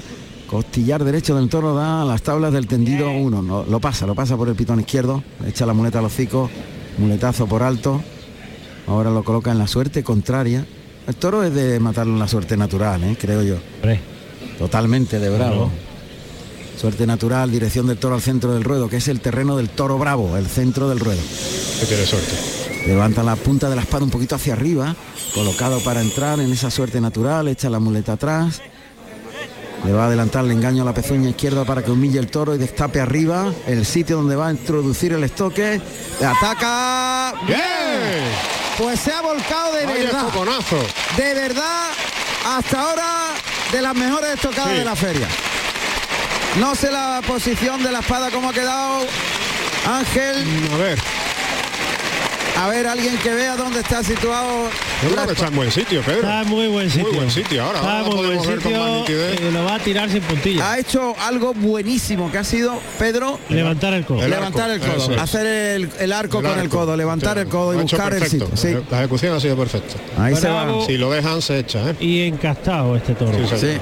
[0.47, 3.43] Costillar derecho del toro da a las tablas del tendido uno.
[3.43, 5.23] No, lo pasa, lo pasa por el pitón izquierdo.
[5.45, 6.49] Echa la muleta al hocico.
[6.97, 8.01] muletazo por alto.
[8.88, 10.65] Ahora lo coloca en la suerte contraria.
[11.07, 13.17] El toro es de matarlo en la suerte natural, ¿eh?
[13.19, 13.55] creo yo.
[14.57, 15.71] Totalmente de bravo.
[16.79, 19.97] Suerte natural, dirección del toro al centro del ruedo, que es el terreno del toro
[19.97, 21.21] bravo, el centro del ruedo.
[21.79, 22.33] Que tiene suerte.
[22.87, 24.95] Levanta la punta de la espada un poquito hacia arriba,
[25.33, 28.61] colocado para entrar en esa suerte natural, echa la muleta atrás.
[29.85, 32.53] Le va a adelantar el engaño a la pezuña izquierda para que humille el toro
[32.53, 35.81] y destape arriba el sitio donde va a introducir el estoque.
[36.19, 37.33] Le ataca.
[37.47, 38.60] ¡Bien!
[38.81, 40.25] Pues se ha volcado de verdad.
[41.15, 41.89] De verdad,
[42.47, 43.07] hasta ahora
[43.71, 44.77] de las mejores estocadas Sí.
[44.77, 45.27] de la feria.
[46.59, 49.05] No sé la posición de la espada cómo ha quedado.
[49.87, 50.69] Ángel.
[50.73, 50.99] A ver.
[52.61, 54.69] A ver, alguien que vea dónde está situado.
[55.03, 56.19] Yo creo que está en buen sitio, Pedro.
[56.19, 57.07] Está en muy buen sitio.
[57.07, 57.63] Muy buen sitio.
[57.63, 59.05] Ahora, Está ahora muy buen sitio.
[59.07, 60.71] eh, lo va a tirar sin puntilla.
[60.71, 64.21] Ha hecho algo buenísimo que ha sido Pedro Levantar el codo.
[64.23, 67.39] El levantar arco, el codo, eso hacer el, el arco El con el codo, levantar
[67.39, 68.47] el codo y ha buscar el sitio.
[68.53, 68.75] Sí.
[68.91, 69.95] La ejecución ha sido perfecta.
[70.19, 70.67] Ahí se va.
[70.85, 71.95] Si lo dejan, se echa, ¿eh?
[71.99, 73.33] Y encastado este toro.
[73.49, 73.77] Sí, Sí.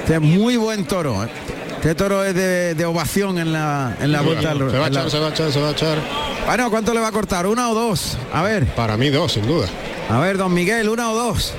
[0.00, 1.22] Este es muy buen toro.
[1.24, 1.28] ¿eh?
[1.76, 4.88] Este toro es de, de ovación en la, en la vuelta al Se va a
[4.88, 5.98] echar, se va a echar, se va a echar.
[6.46, 7.46] Bueno, ¿cuánto le va a cortar?
[7.46, 8.16] ¿Una o dos?
[8.32, 9.68] A ver, Para mí dos, sin duda.
[10.08, 11.52] a ver, don Miguel, ¿una o dos?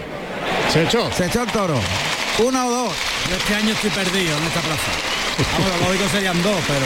[0.72, 1.10] Se echó.
[1.16, 1.76] Se echó el toro.
[2.40, 2.94] ¿Una o dos?
[3.30, 4.92] Yo este año estoy perdido en esta plaza.
[5.54, 6.86] Vamos, lo lógico serían dos, pero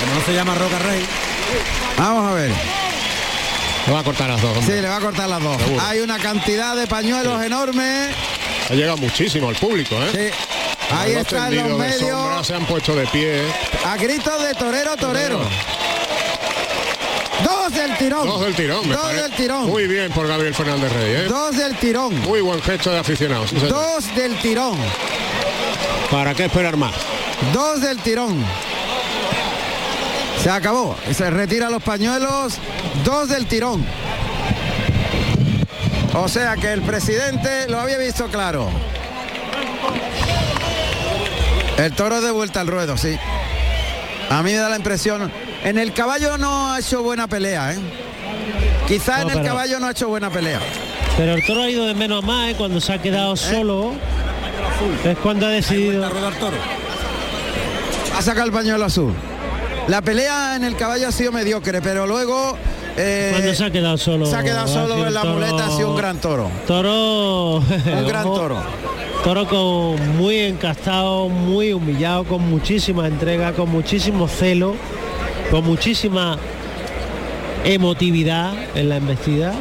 [0.00, 1.04] como no se llama Roca Rey,
[1.98, 2.50] Vamos a ver.
[3.86, 4.56] Le va a cortar las dos.
[4.56, 4.74] hombre.
[4.76, 5.56] Sí, le va a cortar las dos.
[5.62, 5.82] Seguro.
[5.86, 8.08] Hay una cantidad de pañuelos enorme.
[8.70, 10.32] Ha llegado muchísimo al público, ¿eh?
[10.32, 10.94] Sí.
[10.94, 12.00] Ahí Los está en los medios.
[12.10, 13.42] sombra se han puesto de pie.
[13.86, 15.40] A gritos de torero, torero.
[17.98, 18.26] Tirón.
[18.26, 18.88] Dos del tirón.
[18.88, 19.66] me Dos del tirón.
[19.66, 21.24] Muy bien por Gabriel Fernández Rey, ¿eh?
[21.24, 22.18] Dos del tirón.
[22.20, 23.50] Muy buen gesto de aficionados.
[23.50, 23.56] sí.
[23.56, 24.76] Dos del tirón.
[26.10, 26.94] ¿Para qué esperar más?
[27.52, 28.42] Dos del tirón.
[30.42, 30.96] Se acabó.
[31.12, 32.54] Se retira los pañuelos.
[33.04, 33.84] Dos del tirón.
[36.14, 38.68] O sea que el presidente lo había visto claro.
[41.76, 43.16] El toro de vuelta al ruedo, sí.
[44.30, 45.30] A mí me da la impresión.
[45.64, 47.78] En el caballo no ha hecho buena pelea, ¿eh?
[48.86, 50.60] Quizá No, en el pero- caballo no ha hecho buena pelea.
[51.16, 52.54] Pero el toro ha ido de menos a más ¿eh?
[52.56, 53.92] cuando se ha quedado solo.
[55.04, 56.04] Es cuando ha decidido.
[58.16, 59.12] Ha sacado el pañuelo azul.
[59.88, 62.56] La pelea en el caballo ha sido mediocre, pero luego
[62.96, 64.26] eh, Cuando se ha quedado solo.
[64.26, 66.50] se ha quedado solo en la toro- muleta, ha sido un gran toro.
[66.66, 67.56] Toro.
[67.56, 68.62] Un gran toro.
[69.24, 74.74] Toro con muy encastado, muy humillado, con muchísima entrega, con muchísimo celo,
[75.50, 76.38] con muchísima
[77.64, 79.54] emotividad en la embestida.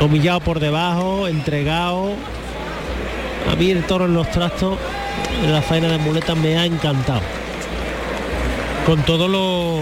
[0.00, 2.12] Humillado por debajo, entregado.
[3.50, 4.78] A mí el toro en los trastos,
[5.44, 7.22] en la faena de muletas, me ha encantado.
[8.86, 9.80] Con todo lo,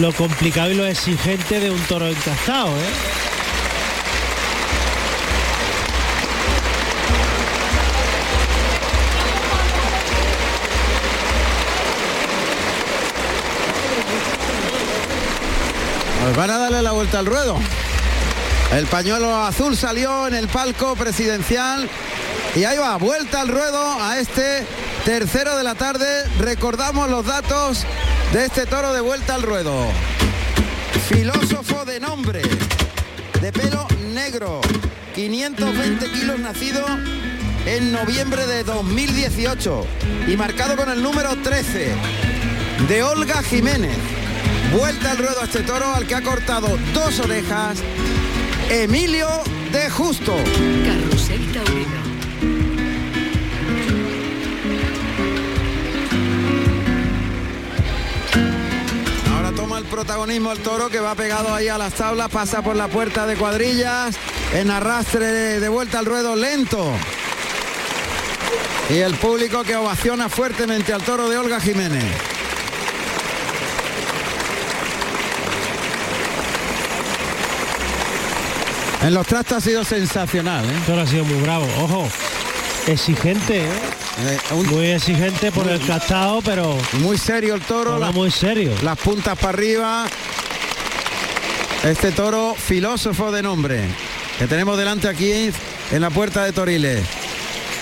[0.00, 3.12] lo complicado y lo exigente de un toro encastado, ¿eh?
[16.32, 17.58] Pues van a darle la vuelta al ruedo.
[18.74, 21.86] El pañuelo azul salió en el palco presidencial
[22.56, 24.66] y ahí va, vuelta al ruedo a este
[25.04, 26.06] tercero de la tarde.
[26.38, 27.84] Recordamos los datos
[28.32, 29.74] de este toro de vuelta al ruedo.
[31.06, 32.40] Filósofo de nombre,
[33.42, 34.62] de pelo negro,
[35.14, 36.82] 520 kilos nacido
[37.66, 39.86] en noviembre de 2018
[40.28, 41.92] y marcado con el número 13
[42.88, 44.21] de Olga Jiménez.
[44.72, 47.78] Vuelta al ruedo a este toro al que ha cortado dos orejas
[48.70, 49.28] Emilio
[49.70, 50.34] de Justo.
[50.34, 52.02] Carrusel Taurino.
[59.34, 62.74] Ahora toma el protagonismo el toro que va pegado ahí a las tablas, pasa por
[62.74, 64.16] la puerta de cuadrillas,
[64.54, 66.90] en arrastre de vuelta al ruedo lento.
[68.88, 72.31] Y el público que ovaciona fuertemente al toro de Olga Jiménez.
[79.02, 80.78] En los trastos ha sido sensacional, ¿eh?
[80.86, 82.08] Toro ha sido muy bravo, ojo.
[82.86, 84.38] Exigente, ¿eh?
[84.70, 86.78] Muy exigente por el castado, pero.
[86.94, 87.98] Muy serio el toro.
[87.98, 88.72] Toro muy serio.
[88.82, 90.06] Las puntas para arriba.
[91.82, 93.82] Este toro filósofo de nombre.
[94.38, 95.50] Que tenemos delante aquí
[95.90, 97.04] en la puerta de Toriles.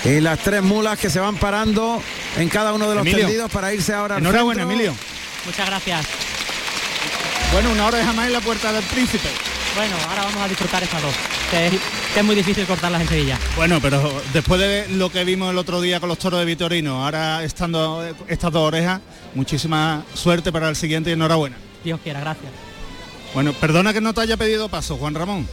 [0.03, 2.01] Y las tres mulas que se van parando
[2.37, 3.27] en cada uno de los Emilio.
[3.27, 4.63] tendidos para irse ahora Enhorabuena.
[4.63, 4.95] Emilio.
[5.45, 6.05] Muchas gracias.
[7.53, 9.29] Bueno, una hora de jamás en la puerta del príncipe.
[9.75, 11.13] Bueno, ahora vamos a disfrutar estas dos,
[11.49, 11.73] que es,
[12.13, 13.39] que es muy difícil cortarlas en Sevilla.
[13.55, 17.05] Bueno, pero después de lo que vimos el otro día con los toros de Vitorino,
[17.05, 18.99] ahora estando estas dos orejas,
[19.33, 21.55] muchísima suerte para el siguiente y enhorabuena.
[21.83, 22.51] Dios quiera, gracias.
[23.33, 25.47] Bueno, perdona que no te haya pedido paso, Juan Ramón.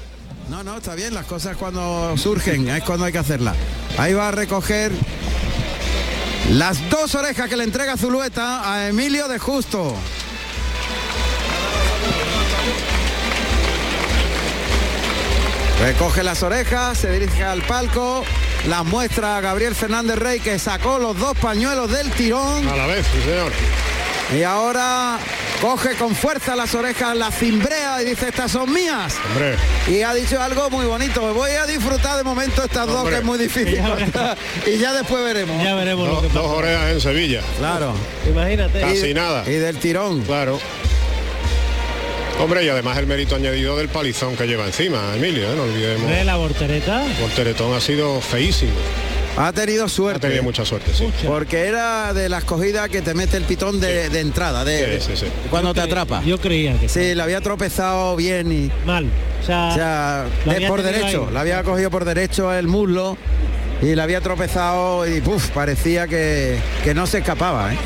[0.51, 3.55] No, no, está bien, las cosas cuando surgen, es cuando hay que hacerlas.
[3.99, 4.90] Ahí va a recoger
[6.51, 9.95] las dos orejas que le entrega Zulueta a Emilio de Justo.
[15.80, 18.24] Recoge las orejas, se dirige al palco,
[18.68, 22.66] las muestra a Gabriel Fernández Rey que sacó los dos pañuelos del tirón.
[22.68, 23.52] A la vez, sí señor.
[24.36, 25.18] Y ahora
[25.62, 29.14] coge con fuerza las orejas, las cimbrea y dice, estas son mías.
[29.30, 29.55] Hombre.
[29.86, 33.16] Y ha dicho algo muy bonito, me voy a disfrutar de momento estas dos que
[33.18, 33.80] es muy difícil.
[34.66, 35.62] y ya después veremos.
[35.62, 36.55] Ya veremos lo Dos, que dos pasa.
[36.56, 37.40] orejas en Sevilla.
[37.56, 37.94] Claro.
[38.28, 38.80] Imagínate.
[38.80, 39.44] Casi Y- nada.
[39.46, 40.22] Y del tirón.
[40.22, 40.59] Claro.
[42.40, 45.56] Hombre, y además el mérito añadido del palizón que lleva encima, Emilio, ¿eh?
[45.56, 46.02] no olvidemos.
[46.02, 47.05] Hombre, la voltereta.
[47.05, 48.73] El teretón ha sido feísimo.
[49.36, 50.20] Ha tenido Ha suerte.
[50.20, 51.09] tenido mucha suerte, sí.
[51.27, 55.06] Porque era de las cogidas que te mete el pitón de, de entrada, de, Sí,
[55.15, 55.27] sí, sí.
[55.51, 56.23] cuando Yo te cre- atrapa.
[56.24, 58.70] Yo creía que Sí, le había tropezado bien y.
[58.86, 59.06] mal.
[59.43, 60.24] O sea, O sea,
[60.55, 61.35] de- por derecho, ahí.
[61.35, 63.16] la había cogido por derecho el muslo
[63.82, 67.73] y la había tropezado y puf, parecía que, que no se escapaba.
[67.73, 67.77] ¿eh?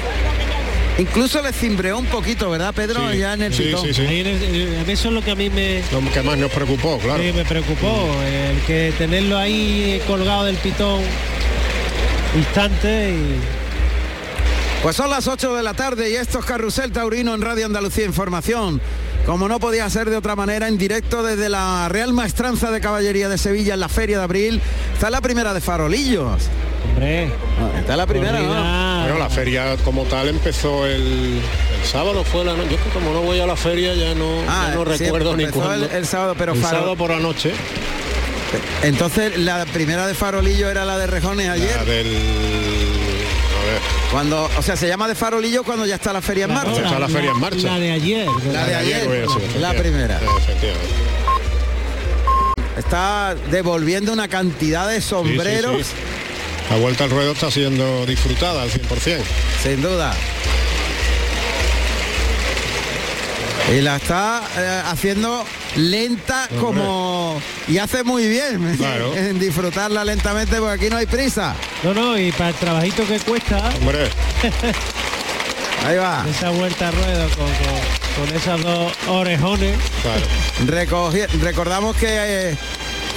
[0.99, 3.11] Incluso le cimbreó un poquito, ¿verdad, Pedro?
[3.11, 3.87] Sí, ya en el sí, pitón.
[3.87, 4.03] sí, sí.
[4.03, 4.43] Ahí en el-
[4.83, 7.23] en- eso es lo que a mí me, Lo que más nos preocupó, claro.
[7.23, 8.11] sí, me preocupó.
[8.25, 11.01] El que tenerlo ahí colgado del pitón
[12.37, 13.37] instante y
[14.83, 18.05] Pues son las 8 de la tarde y esto es Carrusel Taurino en Radio Andalucía
[18.05, 18.81] Información.
[19.27, 23.29] Como no podía ser de otra manera, en directo desde la Real Maestranza de Caballería
[23.29, 24.61] de Sevilla en la Feria de Abril,
[24.95, 26.49] está la primera de Farolillos.
[26.91, 27.31] hombre.
[27.61, 29.03] Ah, Está la primera, ¿no?
[29.03, 32.71] Bueno, la feria como tal empezó el, el sábado, fue la noche.
[32.71, 35.05] Yo es que como no voy a la feria ya no, Ah, ya no sí,
[35.05, 35.87] recuerdo ni cuándo.
[35.87, 37.53] el- el sábado, pero El Faro- sábado por la noche.
[38.83, 41.77] Entonces la primera de Farolillo era la de Rejones ayer.
[41.77, 42.17] La del.
[44.13, 46.83] Cuando, o sea, se llama de Farolillo cuando ya está la feria en marcha.
[46.83, 47.67] Está la feria en marcha.
[47.67, 48.29] La de ayer.
[48.53, 49.27] La de ayer,
[49.59, 50.21] la primera.
[52.77, 55.93] Está devolviendo una cantidad de Sí, sí, sombreros, sí.
[56.71, 59.19] La vuelta al ruedo está siendo disfrutada al 100%.
[59.63, 60.15] sin duda.
[63.75, 65.45] Y la está eh, haciendo
[65.77, 66.59] lenta Hombre.
[66.61, 67.41] como...
[67.69, 69.15] Y hace muy bien Claro.
[69.15, 71.55] en disfrutarla lentamente porque aquí no hay prisa.
[71.83, 74.09] No, no, y para el trabajito que cuesta, Hombre,
[75.87, 76.25] Ahí va.
[76.31, 79.77] esa vuelta a ruedo con, con, con esos dos orejones.
[80.03, 81.09] claro.
[81.41, 82.07] Recordamos que
[82.51, 82.57] eh,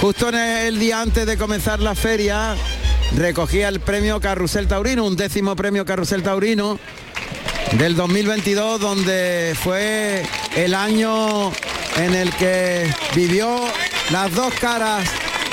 [0.00, 2.56] justo en el día antes de comenzar la feria
[3.16, 6.78] recogía el premio Carrusel Taurino, un décimo premio Carrusel Taurino
[7.78, 10.24] del 2022, donde fue
[10.56, 11.52] el año
[11.96, 13.64] en el que vivió
[14.10, 15.08] las dos caras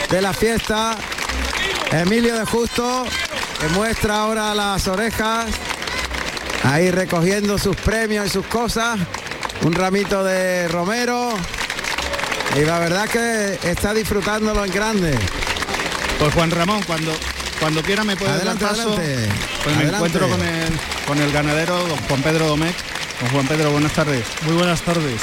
[0.10, 0.96] de la fiesta.
[1.92, 3.06] Emilio de Justo,
[3.60, 5.46] que muestra ahora las orejas,
[6.64, 9.00] ahí recogiendo sus premios y sus cosas.
[9.64, 11.34] Un ramito de Romero.
[12.56, 15.18] Y la verdad que está disfrutándolo en grande.
[16.20, 17.12] Pues Juan Ramón, cuando
[17.60, 18.94] cuando quiera me puede Adelante, dar paso.
[18.94, 19.30] adelante.
[19.64, 19.96] Pues me Adelante.
[19.96, 22.76] encuentro con el, con el ganadero don Juan Pedro Domecq.
[23.22, 24.26] Don Juan Pedro, buenas tardes.
[24.42, 25.22] Muy buenas tardes.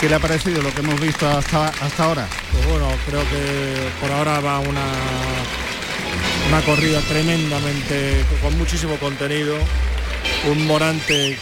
[0.00, 2.28] ¿Qué le ha parecido lo que hemos visto hasta, hasta ahora?
[2.52, 4.86] Pues bueno, creo que por ahora va una,
[6.48, 9.56] una corrida tremendamente, con muchísimo contenido.
[10.50, 11.38] Un Morante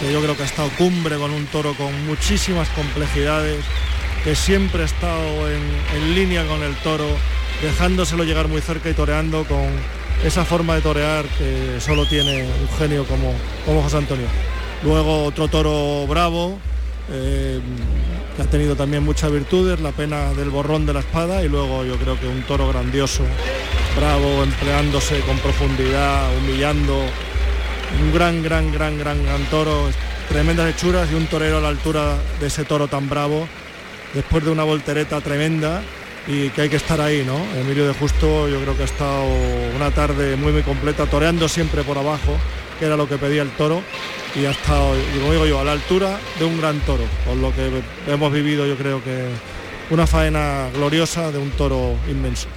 [0.00, 3.64] que yo creo que ha estado cumbre con un toro con muchísimas complejidades,
[4.22, 5.62] que siempre ha estado en,
[5.96, 7.06] en línea con el toro,
[7.62, 9.66] dejándoselo llegar muy cerca y toreando con
[10.24, 13.34] esa forma de torear que solo tiene un genio como,
[13.66, 14.26] como José Antonio.
[14.84, 16.58] Luego otro toro bravo,
[17.10, 17.60] eh,
[18.36, 21.84] que ha tenido también muchas virtudes, la pena del borrón de la espada y luego
[21.84, 23.24] yo creo que un toro grandioso,
[23.96, 27.00] bravo, empleándose con profundidad, humillando,
[28.00, 29.88] un gran, gran, gran, gran, gran toro,
[30.28, 33.48] tremendas hechuras y un torero a la altura de ese toro tan bravo,
[34.14, 35.82] después de una voltereta tremenda
[36.26, 37.38] y que hay que estar ahí, ¿no?
[37.58, 39.24] Emilio de Justo yo creo que ha estado
[39.74, 42.36] una tarde muy muy completa, toreando siempre por abajo,
[42.78, 43.82] que era lo que pedía el toro,
[44.34, 47.40] y ha estado, y como digo yo, a la altura de un gran toro, con
[47.40, 49.28] lo que hemos vivido yo creo que
[49.90, 52.48] una faena gloriosa de un toro inmenso.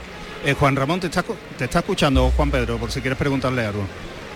[0.43, 1.23] Eh, Juan Ramón, te está,
[1.57, 3.83] te está escuchando Juan Pedro, por si quieres preguntarle algo.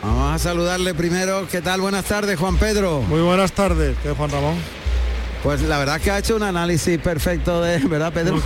[0.03, 1.47] Vamos a saludarle primero.
[1.49, 1.81] ¿Qué tal?
[1.81, 3.01] Buenas tardes, Juan Pedro.
[3.01, 4.84] Muy buenas tardes, ¿qué Juan Ramón?
[5.45, 8.41] Pues la verdad es que ha hecho un análisis perfecto de, ¿verdad, Pedro?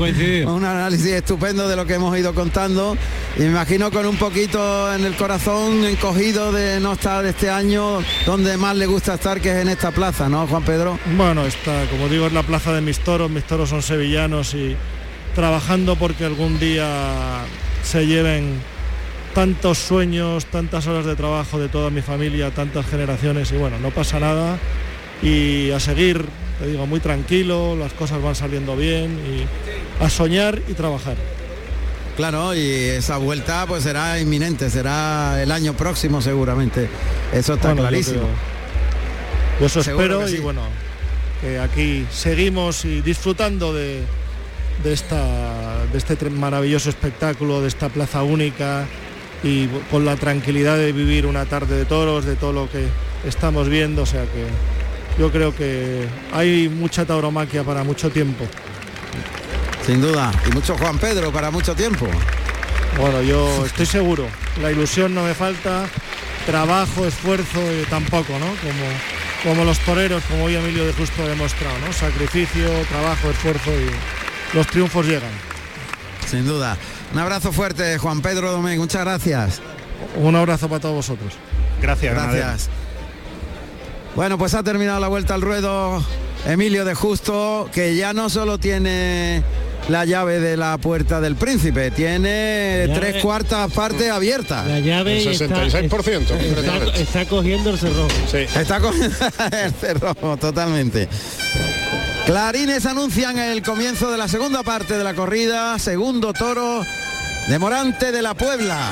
[0.45, 2.97] Un análisis estupendo de lo que hemos ido contando.
[3.37, 8.03] Y me imagino con un poquito en el corazón encogido de no estar este año
[8.25, 10.99] donde más le gusta estar, que es en esta plaza, ¿no, Juan Pedro?
[11.15, 14.75] Bueno, está, como digo, es la plaza de mis toros, mis toros son sevillanos y
[15.35, 17.45] trabajando porque algún día
[17.81, 18.59] se lleven
[19.33, 23.89] tantos sueños, tantas horas de trabajo de toda mi familia, tantas generaciones y bueno, no
[23.91, 24.57] pasa nada
[25.21, 26.25] y a seguir
[26.59, 31.15] te digo, muy tranquilo, las cosas van saliendo bien y a soñar y trabajar.
[32.17, 36.89] Claro, y esa vuelta pues será inminente, será el año próximo seguramente.
[37.31, 38.27] Eso está Bueno, clarísimo.
[39.59, 40.61] Yo eso espero y bueno,
[41.39, 44.01] que aquí seguimos y disfrutando de,
[44.83, 48.85] de esta de este maravilloso espectáculo, de esta plaza única
[49.41, 52.85] y con la tranquilidad de vivir una tarde de toros, de todo lo que
[53.25, 54.45] estamos viendo, o sea que
[55.19, 58.45] yo creo que hay mucha tauromaquia para mucho tiempo.
[59.85, 60.31] Sin duda.
[60.47, 62.07] Y mucho Juan Pedro para mucho tiempo.
[62.97, 64.25] Bueno, yo estoy seguro,
[64.61, 65.85] la ilusión no me falta,
[66.45, 68.47] trabajo, esfuerzo eh, tampoco, ¿no?
[68.47, 68.85] Como,
[69.43, 71.93] como los toreros, como hoy Emilio de Justo ha demostrado, ¿no?
[71.93, 75.31] Sacrificio, trabajo, esfuerzo y los triunfos llegan.
[76.27, 76.77] Sin duda.
[77.13, 78.79] Un abrazo fuerte, Juan Pedro Domínguez.
[78.79, 79.61] Muchas gracias.
[80.15, 81.33] Un abrazo para todos vosotros.
[81.81, 82.69] Gracias, Gracias.
[84.15, 86.03] Bueno, pues ha terminado la vuelta al ruedo
[86.45, 89.43] Emilio de Justo, que ya no solo tiene
[89.87, 94.67] la llave de la puerta del príncipe, tiene Llave- tres cuartas partes abiertas.
[94.67, 95.79] La llave y está- está,
[96.99, 98.01] está cogiendo el cerrojo.
[98.59, 99.15] Está cogiendo
[99.63, 101.07] el cerrojo totalmente.
[102.25, 106.83] Clarines anuncian el comienzo de la segunda parte de la corrida, segundo toro
[107.47, 108.91] de Morante de la Puebla.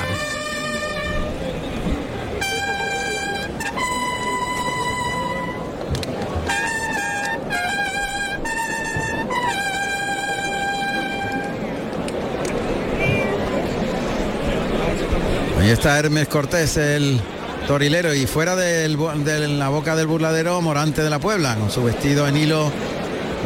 [15.68, 17.20] Ahí está Hermes Cortés, el
[17.66, 22.26] torilero, y fuera de la boca del burladero, Morante de la Puebla, con su vestido
[22.26, 22.72] en hilo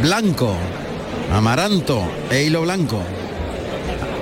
[0.00, 0.54] blanco,
[1.32, 3.02] amaranto e hilo blanco.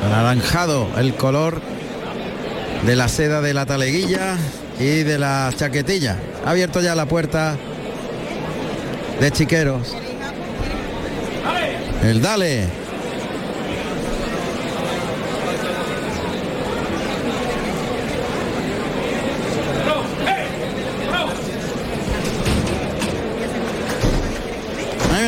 [0.02, 1.60] Anaranjado el color
[2.86, 4.38] de la seda de la taleguilla
[4.78, 6.16] y de la chaquetilla.
[6.46, 7.58] Ha abierto ya la puerta
[9.20, 9.94] de Chiqueros.
[12.02, 12.79] El Dale.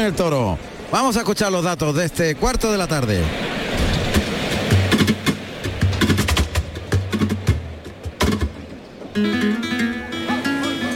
[0.03, 0.59] El toro.
[0.91, 3.23] Vamos a escuchar los datos de este cuarto de la tarde.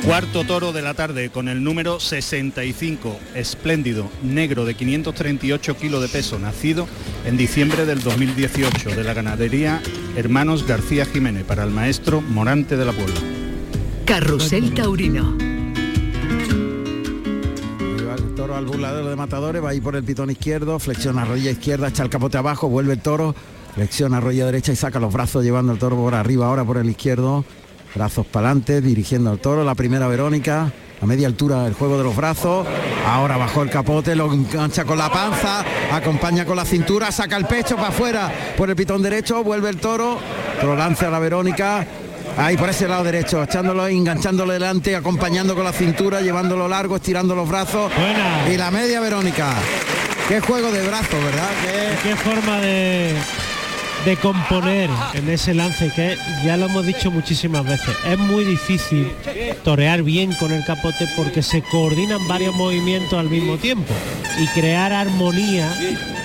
[0.05, 6.09] Cuarto toro de la tarde con el número 65, espléndido, negro de 538 kilos de
[6.09, 6.89] peso, nacido
[7.25, 9.81] en diciembre del 2018 de la ganadería
[10.17, 13.21] Hermanos García Jiménez para el maestro Morante de la Puebla.
[14.05, 15.56] Carrusel Taurino.
[18.57, 22.11] Al burladero de matadores, va ahí por el pitón izquierdo, flexiona rodilla izquierda, echa el
[22.11, 23.35] capote abajo, vuelve el toro,
[23.75, 26.89] flexiona rodilla derecha y saca los brazos llevando el toro por arriba, ahora por el
[26.89, 27.45] izquierdo,
[27.95, 32.05] brazos para adelante, dirigiendo al toro, la primera Verónica, a media altura el juego de
[32.05, 32.67] los brazos,
[33.07, 37.45] ahora bajó el capote, lo engancha con la panza, acompaña con la cintura, saca el
[37.45, 40.19] pecho para afuera por el pitón derecho, vuelve el toro,
[40.61, 41.87] toro lanza a la Verónica,
[42.37, 47.35] Ahí por ese lado derecho, echándolo, enganchándolo delante, acompañando con la cintura, llevándolo largo, estirando
[47.35, 47.91] los brazos.
[48.53, 49.55] Y la media Verónica.
[50.29, 51.49] Qué juego de brazos, ¿verdad?
[52.03, 53.15] Qué forma de,
[54.05, 57.97] de componer en ese lance que ya lo hemos dicho muchísimas veces.
[58.07, 59.13] Es muy difícil
[59.65, 63.95] torear bien con el capote porque se coordinan varios movimientos al mismo tiempo
[64.39, 65.73] y crear armonía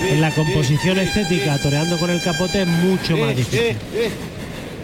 [0.09, 3.77] en la composición estética toreando con el capote es mucho más difícil.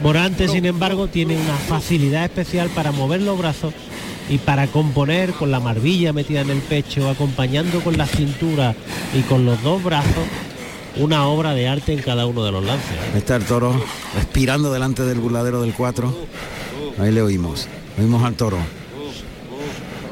[0.02, 3.74] Morante, sin embargo, tiene una facilidad especial para mover los brazos
[4.30, 8.76] y para componer con la marbilla metida en el pecho, acompañando con la cintura
[9.14, 10.26] y con los dos brazos,
[10.98, 12.98] una obra de arte en cada uno de los lances.
[13.14, 13.74] Ahí está el toro
[14.16, 16.16] respirando delante del burladero del 4.
[17.00, 17.68] Ahí le oímos.
[17.98, 18.58] Oímos al toro.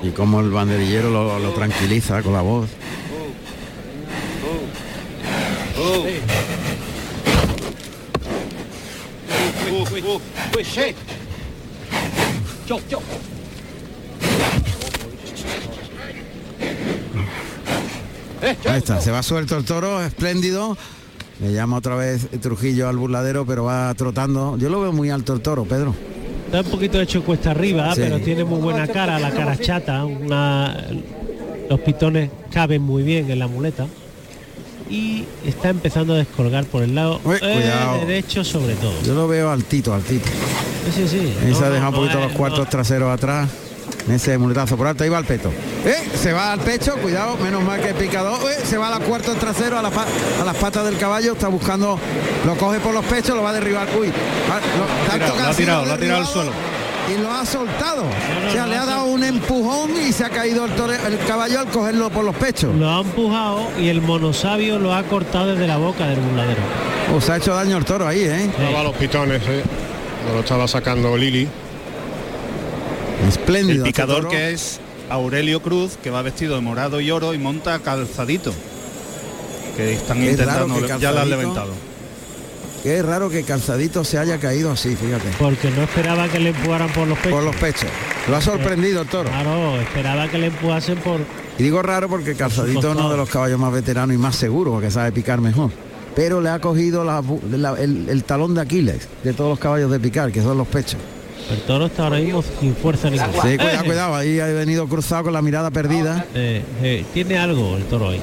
[0.01, 2.69] Y como el banderillero lo, lo tranquiliza con la voz.
[18.69, 20.77] Ahí está, se va suelto el toro, espléndido.
[21.41, 24.57] Le llama otra vez Trujillo al burladero, pero va trotando.
[24.57, 25.93] Yo lo veo muy alto el toro, Pedro.
[26.45, 28.01] Está un poquito hecho cuesta arriba, Sí.
[28.03, 30.77] pero tiene muy buena cara, la cara chata, una-
[31.69, 33.87] los pitones caben muy bien en la muleta.
[34.89, 37.71] Y está empezando a descolgar por el lado Uy, eh,
[38.05, 38.93] derecho sobre todo.
[39.03, 40.27] Yo lo veo altito, altito.
[40.93, 41.33] Sí, sí, sí.
[41.43, 43.49] Ahí No, se ha no, dejado un poquito es- los cuartos traseros atrás.
[44.09, 45.49] Ese muletazo por alto, ahí va el peto.
[45.83, 45.95] ¡Eh!
[46.21, 48.39] Se va al pecho, cuidado, menos mal que picador.
[48.51, 48.57] ¡Eh!
[48.63, 51.97] Se va a los cuartos traseros, a, la a las patas del caballo, está buscando,
[52.45, 53.87] lo coge por los pechos, lo va a derribar.
[53.99, 54.09] Uy,
[54.51, 56.51] ah, lo- Lo ha tirado, lo ha tirado, lo ha tirado al suelo.
[57.13, 58.03] Y lo ha soltado.
[58.03, 61.59] o sea, le ha dado un empujón y se ha caído el, tore- el caballo
[61.59, 62.73] al cogerlo por los pechos.
[62.75, 66.61] Lo ha empujado y el monosabio lo ha cortado desde la boca del burladero.
[67.15, 68.45] O se ha hecho daño el toro ahí, ¿eh?
[68.45, 69.63] Estaba los pitones, ¿eh?
[70.33, 71.47] Lo estaba sacando Lili.
[73.27, 73.83] Espléndido.
[73.83, 74.29] El este picador toro.
[74.29, 74.79] que es
[75.09, 78.53] Aurelio Cruz, que va vestido de morado y oro y monta calzadito.
[79.77, 81.73] Que están Qué intentando, que ya la han Calzadito- levantado.
[82.85, 85.25] Qué raro que Calzadito se haya caído así, fíjate.
[85.39, 87.31] Porque no esperaba que le empujaran por los pechos.
[87.33, 87.89] Por los pechos.
[88.29, 89.27] Lo ha sorprendido el toro.
[89.27, 91.19] Claro, esperaba que le empujasen por...
[91.57, 94.71] Y digo raro porque Calzadito es uno de los caballos más veteranos y más seguros,
[94.75, 95.71] porque sabe picar mejor.
[96.15, 99.59] Pero le ha cogido la bu- la- el, el talón de Aquiles de todos los
[99.59, 100.99] caballos de picar, que son los pechos.
[101.49, 103.31] El toro está ahora mismo sin fuerza ninguna.
[103.33, 106.25] Sí, cuidado, cuidado, ahí ha venido cruzado con la mirada perdida.
[106.35, 108.21] Eh, eh, tiene algo el toro ahí.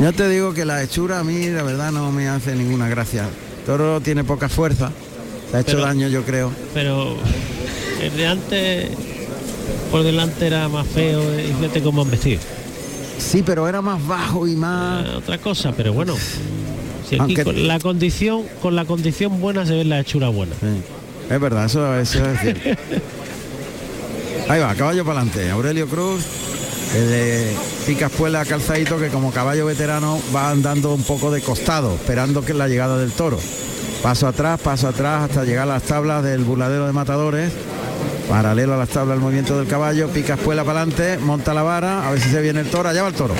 [0.00, 3.28] Ya te digo que la hechura a mí la verdad no me hace ninguna gracia.
[3.66, 4.90] Toro tiene poca fuerza,
[5.50, 6.50] se ha hecho Pero- daño yo creo.
[6.72, 7.16] Pero
[8.00, 8.88] el de antes,
[9.90, 12.40] por delante era más feo y fíjate cómo han vestido.
[13.18, 15.06] Sí, pero era más bajo y más...
[15.16, 16.14] Otra cosa, pero bueno.
[17.06, 20.54] Si aquí Aunque- con la condición, con la condición buena se ve la hechura buena.
[21.28, 22.70] Es verdad, eso, eso es cierto.
[24.48, 25.50] Ahí va, caballo para adelante.
[25.50, 26.24] Aurelio Cruz,
[26.94, 27.56] el de
[27.86, 32.68] Picaspuela calzadito que como caballo veterano va andando un poco de costado, esperando que la
[32.68, 33.38] llegada del toro.
[34.02, 37.52] Paso atrás, paso atrás hasta llegar a las tablas del burladero de matadores.
[38.28, 42.10] Paralelo a las tablas del movimiento del caballo, Picaspuela para adelante, monta la vara, a
[42.12, 43.34] ver si se viene el toro, allá va el toro.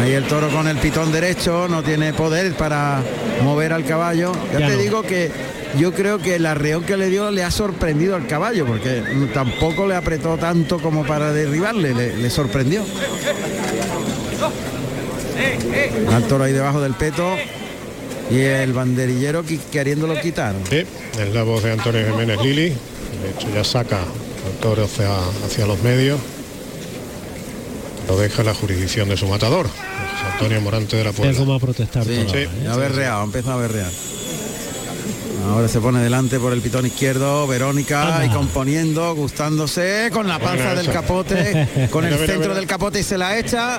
[0.00, 3.00] Ahí el toro con el pitón derecho, no tiene poder para
[3.44, 4.32] mover al caballo.
[4.52, 4.82] Ya, Ya te no.
[4.82, 5.30] digo que
[5.78, 9.86] yo creo que el arreón que le dio le ha sorprendido al caballo, porque tampoco
[9.86, 12.84] le apretó tanto como para derribarle, le, le sorprendió.
[16.12, 17.34] Al toro ahí debajo del peto
[18.30, 20.54] y el banderillero queriéndolo quitar.
[20.68, 20.84] Sí,
[21.20, 22.68] es la voz de Antonio Jiménez Lili.
[22.68, 25.08] De hecho ya saca al toro hacia,
[25.46, 26.20] hacia los medios.
[28.08, 31.38] Lo deja la jurisdicción de su matador, José Antonio Morante de la Puebla.
[31.38, 32.04] cómo va a protestar.
[32.04, 33.90] Sí, sí, ha berreado, empieza a berrear.
[35.44, 40.74] Ahora se pone delante por el pitón izquierdo, Verónica, y componiendo, gustándose, con la panza
[40.74, 42.54] del capote, con el centro mira.
[42.54, 43.78] del capote y se la echa.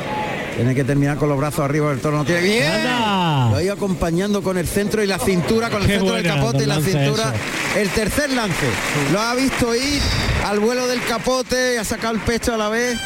[0.55, 2.71] Tiene que terminar con los brazos arriba, el toro no tiene bien.
[2.71, 3.49] Anda.
[3.49, 6.27] Lo ha ido acompañando con el centro y la cintura, con el Qué centro del
[6.27, 7.33] capote y la cintura.
[7.75, 8.67] El tercer lance.
[9.11, 10.01] Lo ha visto ir
[10.45, 12.99] al vuelo del capote ha sacado el pecho a la vez.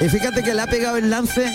[0.00, 1.52] Y fíjate que le ha pegado el lance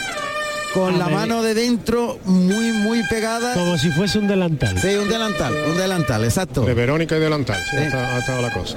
[0.74, 1.16] con A la ver.
[1.16, 3.54] mano de dentro muy, muy pegada.
[3.54, 4.78] Como si fuese un delantal.
[4.80, 6.62] Sí, un delantal, un delantal, exacto.
[6.62, 8.76] De Verónica y delantal, sí, ha estado- la cosa.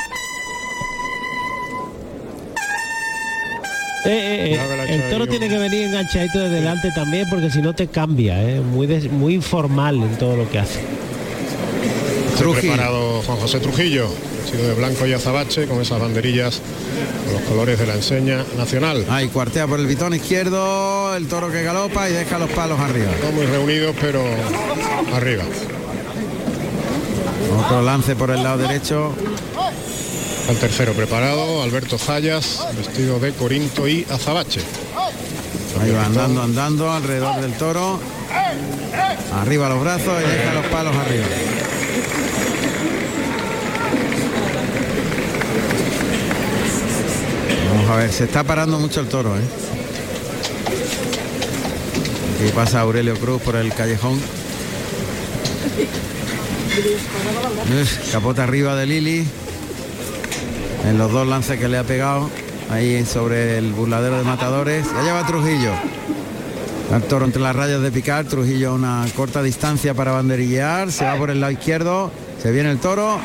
[4.06, 4.10] Eh,
[4.52, 7.86] eh, eh, el toro tiene que venir enganchadito de delante también porque si no te
[7.86, 10.80] cambia, eh, muy des- muy informal en todo lo que hace.
[10.80, 12.72] Se ha Trujillo.
[12.74, 14.08] preparado Juan José Trujillo,
[14.44, 16.60] vestido de blanco y azabache, con esas banderillas,
[17.24, 19.04] con los colores de la enseña nacional.
[19.08, 23.10] Ahí cuartea por el pitón izquierdo, el toro que galopa y deja los palos arriba.
[23.20, 24.22] Todos muy reunidos, pero
[25.14, 25.44] arriba.
[27.58, 29.14] Otro lance por el lado derecho.
[30.48, 34.60] Al tercero preparado, Alberto Zayas, vestido de Corinto y azabache.
[35.80, 37.98] Ahí va andando, andando alrededor del toro.
[39.40, 41.24] Arriba los brazos y deja los palos arriba.
[47.84, 49.42] Vamos a ver, se está parando mucho el toro, ¿eh?
[52.40, 54.14] Aquí pasa Aurelio Cruz por el callejón.
[57.82, 59.26] Uf, Capota arriba de Lili.
[60.88, 62.30] En los dos lances que le ha pegado.
[62.70, 64.86] Ahí sobre el burladero de matadores.
[64.86, 65.72] Y allá va Trujillo.
[66.90, 68.24] El toro entre las rayas de picar.
[68.24, 70.90] Trujillo a una corta distancia para banderillear.
[70.90, 72.10] Se va por el lado izquierdo.
[72.42, 73.18] Se viene el toro.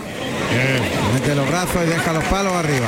[1.14, 2.88] Mete los brazos y deja los palos arriba.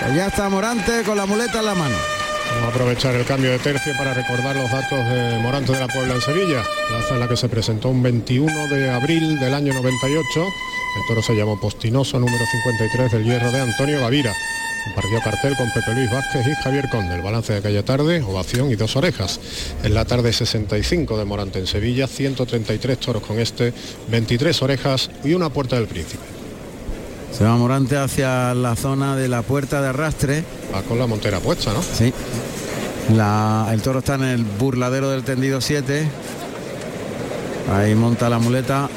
[0.00, 1.96] Pues ya está Morante con la muleta en la mano.
[2.50, 5.88] Vamos a aprovechar el cambio de tercio para recordar los datos de Morante de la
[5.88, 9.74] Puebla en Sevilla, plaza en la que se presentó un 21 de abril del año
[9.74, 10.40] 98.
[10.40, 14.32] El toro se llamó Postinoso, número 53 del hierro de Antonio Gavira.
[14.84, 17.16] Compartió cartel con Pepe Luis Vázquez y Javier Conde.
[17.16, 19.38] El balance de aquella tarde, ovación y dos orejas.
[19.82, 23.74] En la tarde 65 de Morante en Sevilla, 133 toros con este,
[24.08, 26.37] 23 orejas y una puerta del príncipe.
[27.36, 30.44] Se va Morante hacia la zona de la puerta de arrastre.
[30.74, 31.80] Va con la montera puesta, ¿no?
[31.82, 32.12] Sí.
[33.14, 36.08] La- el toro está en el burladero del tendido 7.
[37.74, 38.88] Ahí monta la muleta.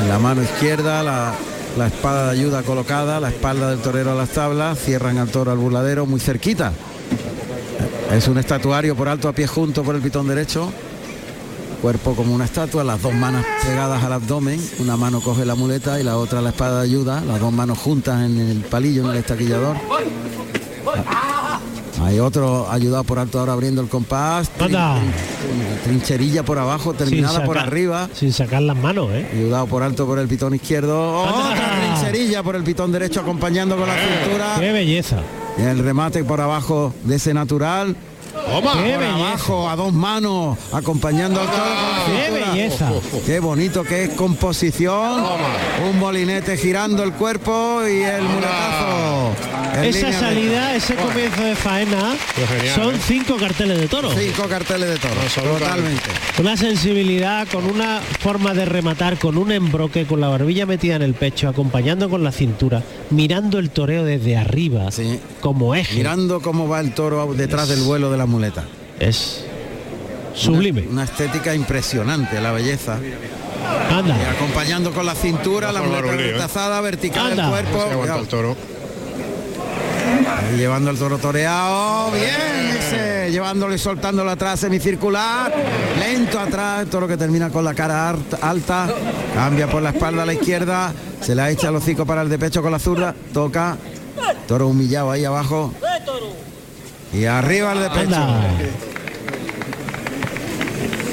[0.00, 1.34] En la mano izquierda, la,
[1.78, 4.78] la espada de ayuda colocada, la espalda del torero a las tablas.
[4.78, 6.72] Cierran al toro al burladero muy cerquita.
[8.10, 10.72] Es un estatuario por alto a pie junto por el pitón derecho.
[11.82, 15.98] Cuerpo como una estatua, las dos manos pegadas al abdomen, una mano coge la muleta
[16.00, 19.10] y la otra la espada de ayuda, las dos manos juntas en el palillo, en
[19.10, 19.76] el estaquillador.
[22.04, 24.50] Hay otro ayudado por alto ahora abriendo el compás.
[24.58, 24.76] trin-
[25.84, 28.08] trincherilla por abajo, terminada por arriba.
[28.14, 29.28] Sin sacar las manos, ¿eh?
[29.32, 31.22] Ayudado por alto por el pitón izquierdo.
[31.22, 34.56] Otra trincherilla por el pitón derecho acompañando con la cintura.
[34.58, 35.18] Qué belleza.
[35.58, 37.94] Y el remate por abajo de ese natural.
[38.46, 38.82] Toma.
[38.82, 41.64] Qué por abajo a dos manos acompañando al toro
[42.06, 42.90] Qué belleza.
[43.24, 45.24] Qué bonito que es composición.
[45.88, 49.32] Un molinete girando el cuerpo y el muletazo.
[49.82, 52.14] Esa salida, ese comienzo de faena,
[52.46, 52.98] genial, son ¿eh?
[53.02, 54.10] cinco carteles de toro.
[54.14, 55.58] Cinco carteles de toro.
[55.58, 56.10] Totalmente.
[56.38, 61.02] Una sensibilidad, con una forma de rematar, con un embroque, con la barbilla metida en
[61.02, 62.82] el pecho, acompañando con la cintura,
[63.12, 64.88] mirando el toreo desde arriba,
[65.40, 65.96] como eje.
[65.96, 68.64] Mirando cómo va el toro detrás del vuelo de la muleta.
[68.98, 69.44] Es
[70.34, 70.82] sublime.
[70.82, 72.98] Una, una estética impresionante, la belleza.
[73.90, 74.16] Anda.
[74.18, 76.32] Y acompañando con la cintura, la muleta lío, ¿eh?
[76.32, 77.44] retazada, vertical Anda.
[77.44, 77.78] el cuerpo.
[77.86, 78.20] Se aguanta Cuidado.
[78.20, 78.56] el toro.
[80.28, 83.01] Ahí llevando el toro toreado, bien ese,
[83.32, 85.52] llevándolo y soltándolo atrás, semicircular,
[85.98, 88.88] lento atrás, toro que termina con la cara alta,
[89.34, 92.38] cambia por la espalda a la izquierda, se la echa el hocico para el de
[92.38, 93.76] pecho con la zurda, toca,
[94.46, 95.72] toro humillado ahí abajo,
[97.12, 98.20] y arriba el de pecho.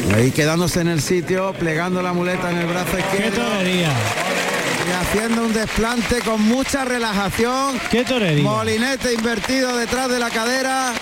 [0.09, 3.43] Y Ahí quedándose en el sitio, plegando la muleta en el brazo izquierdo.
[3.63, 7.79] Y haciendo un desplante con mucha relajación.
[7.91, 8.43] ¡Qué torería!
[8.43, 10.93] Molinete invertido detrás de la cadera.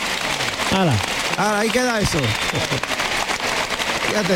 [0.71, 0.93] Ahora,
[1.59, 2.17] ahí queda eso.
[4.09, 4.35] Fíjate.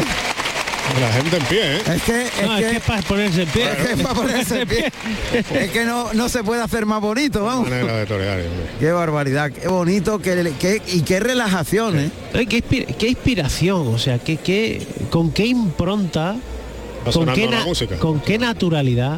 [1.00, 1.82] La gente en pie, ¿eh?
[1.96, 3.64] Es que es No, que, es que es para ponerse en pie.
[3.72, 4.92] es que es para ponerse en pie.
[5.62, 7.70] Es que no, no se puede hacer más bonito, vamos.
[7.70, 8.66] Manera de torear, hombre.
[8.80, 12.12] Qué barbaridad, qué bonito, qué, qué- y qué relajación, ¿eh?
[12.34, 16.36] Ay, qué, inspira- qué inspiración, o sea, qué, qué, con qué impronta,
[17.06, 17.96] con sonando qué, la na- música.
[17.98, 19.18] con qué naturalidad.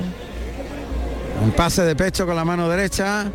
[1.44, 3.26] Un pase de pecho con la mano derecha,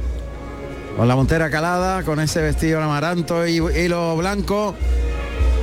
[0.99, 4.75] con la montera calada, con ese vestido amaranto y hilo blanco,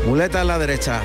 [0.08, 1.02] muleta en la derecha.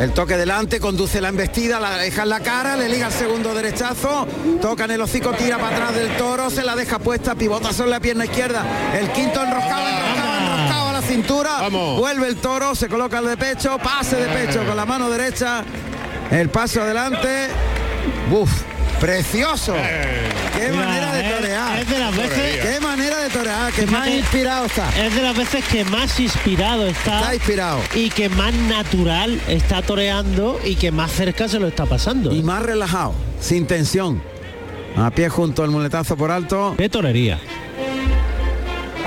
[0.00, 3.54] El toque delante, conduce la embestida, la deja en la cara, le liga el segundo
[3.54, 4.26] derechazo,
[4.60, 7.90] toca en el hocico, tira para atrás del toro, se la deja puesta, pivota sobre
[7.90, 8.64] la pierna izquierda,
[8.98, 13.36] el quinto enroscado, enroscado, enroscado a la cintura, vuelve el toro, se coloca el de
[13.36, 15.62] pecho, pase de pecho con la mano derecha,
[16.32, 17.46] el paso adelante,
[18.28, 18.50] ¡Buf!
[19.00, 19.72] ¡Precioso!
[19.74, 21.78] ¡Qué Mira, manera de torear!
[21.80, 23.72] es de las veces- ¡Qué manera de torear!
[23.72, 24.90] ¡Que más inspirado está!
[25.06, 27.80] Es de las veces que más inspirado está, Está inspirado.
[27.94, 32.30] y que más natural está toreando y que más cerca se lo está pasando.
[32.34, 34.22] Y más relajado, sin tensión.
[34.96, 36.74] A pie junto al muletazo por alto.
[36.76, 37.38] ¡Qué torería!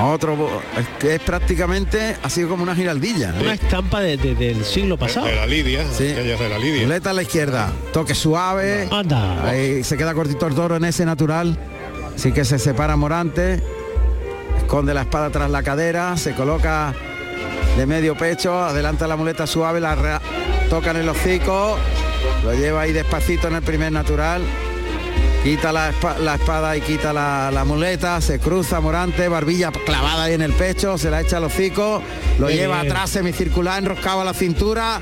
[0.00, 3.32] Otro, es que es prácticamente así como una giraldilla.
[3.40, 5.26] Una estampa de- de- del siglo pasado.
[5.26, 6.04] De la Lidia, Sí.
[6.04, 6.82] de la Lidia.
[6.82, 8.88] Muleta a la izquierda, toque suave.
[8.90, 9.44] Anda.
[9.48, 11.56] Ahí se queda cortito el toro en ese natural.
[12.14, 13.62] Así que se separa Morante.
[14.58, 16.16] Esconde la espada tras la cadera.
[16.16, 16.92] Se coloca
[17.76, 18.60] de medio pecho.
[18.62, 19.80] Adelanta la muleta suave.
[19.80, 20.20] La
[20.70, 21.76] toca en el hocico.
[22.44, 24.42] Lo lleva ahí despacito en el primer natural.
[25.42, 30.24] Quita la, espa- la espada y quita la, la muleta, se cruza Morante, barbilla clavada
[30.24, 32.02] ahí en el pecho, se la echa al hocico,
[32.38, 35.00] lo lleva atrás semicircular, enroscado a la cintura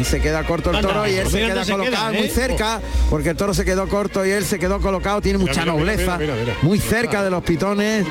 [0.00, 2.32] y se queda corto el Anda, toro y él se queda colocado queda, muy ¿eh?
[2.32, 5.60] cerca, porque el toro se quedó corto y él se quedó colocado, tiene Mira, mucha
[5.62, 8.04] mira, nobleza, mira, muy cerca de los pitones,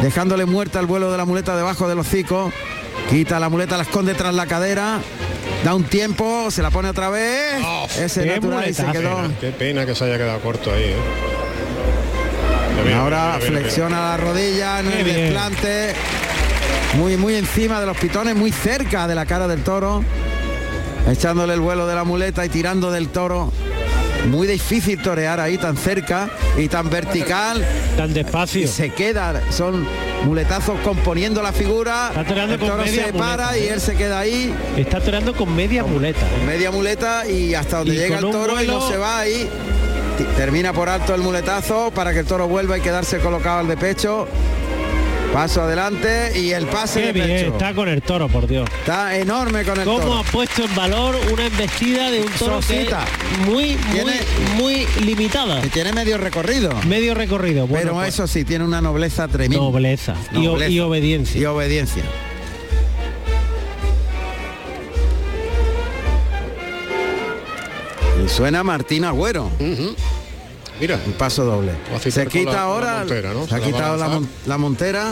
[0.00, 2.52] dejándole muerta el vuelo de la muleta debajo del hocico,
[3.08, 4.98] quita la muleta, la esconde tras la cadera,
[5.64, 7.54] da un tiempo, se la pone otra vez,
[7.98, 9.16] ese qué natural y se quedó.
[9.40, 10.94] Qué pena que se haya quedado corto ahí, ¿eh?
[12.94, 15.16] Ahora flexiona la rodilla en Qué el bien.
[15.16, 15.94] desplante.
[16.98, 20.04] Muy, muy encima de los pitones, muy cerca de la cara del toro.
[21.08, 23.52] Echándole el vuelo de la muleta y tirando del toro.
[24.26, 27.64] Muy difícil torear ahí tan cerca y tan vertical.
[27.96, 28.66] Tan Y despacio.
[28.68, 29.86] se queda, son
[30.24, 32.08] muletazos componiendo la figura.
[32.08, 33.72] Está toreando El con toro media se para y ¿eh?
[33.74, 34.54] él se queda ahí.
[34.76, 36.20] Está toreando con media muleta.
[36.26, 39.18] con media muleta y hasta donde Y llega el con toro y no se va
[39.18, 39.48] ahí.
[40.36, 43.76] Termina por alto el muletazo para que el toro vuelva y quedarse colocado al de
[43.76, 44.26] pecho.
[45.34, 47.52] Paso adelante y el pase Qué de bien, pecho.
[47.54, 48.70] está con el toro, por Dios.
[48.78, 50.18] Está enorme con el ¿Cómo toro.
[50.18, 52.88] ha puesto en valor una embestida de un toro que es
[53.44, 54.20] muy, muy, Tiene-
[54.56, 55.60] muy limitada?
[55.60, 56.70] Que tiene medio recorrido.
[56.86, 57.66] Medio recorrido.
[57.66, 59.56] Bueno, pero pues, eso sí, tiene una nobleza tremenda.
[59.64, 60.70] nobleza, y o- Nobleza.
[60.70, 61.40] Y, obediencia.
[61.40, 62.04] Y obediencia.
[68.24, 69.50] Y suena Martín Agüero.
[70.80, 71.72] Mira, Un paso doble.
[72.00, 73.42] Se quita la- ahora, la montera, ¿no?
[73.44, 74.20] se Se ha quitado la, lanzar.
[74.20, 75.04] mon- la montera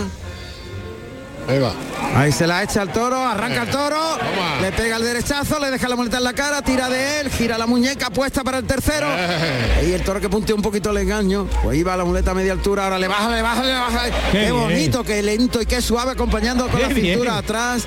[1.48, 1.72] Ahí va.
[2.14, 4.60] Ahí se la echa al toro, arranca el toro, Toma.
[4.60, 7.59] le pega el derechazo, le deja la muleta en la cara, tira de él, gira
[7.59, 9.09] la muñeca, puesta para el tercero.
[9.10, 9.86] Eh.
[9.89, 12.52] Y el toro que puntea un poquito el engaño, pues iba la muleta a media
[12.52, 14.01] altura, ahora le baja, le baja, le baja.
[14.30, 17.44] Qué, bonito, qué lento y qué suave acompañando con Qué la cintura bien.
[17.44, 17.86] atrás.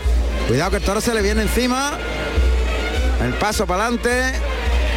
[0.49, 1.93] Cuidado que el toro se le viene encima.
[3.23, 4.33] El paso para adelante.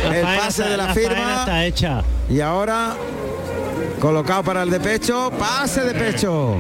[0.09, 1.37] La El pase está- de la, la firma.
[1.41, 2.03] está hecha.
[2.31, 2.95] Y ahora
[4.01, 6.57] colocado para el de pecho, pase de pecho.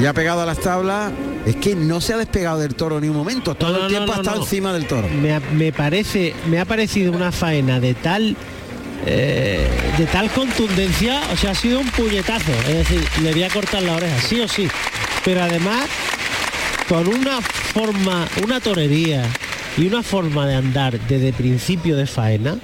[0.00, 1.12] Ya pegado a las tablas.
[1.46, 3.54] Es que no se ha despegado del toro ni un momento.
[3.54, 5.06] Todo No, el tiempo no, ha estado encima del toro.
[5.08, 8.34] Me parece, me ha parecido una faena de tal
[9.06, 9.68] eh,
[9.98, 12.52] de tal contundencia, o sea, ha sido un puñetazo.
[12.68, 14.66] Es decir, le voy a cortar la oreja, sí o sí.
[15.24, 15.86] Pero además,
[16.88, 19.24] con una forma, una torería
[19.76, 22.56] y una forma de andar desde principio de faena.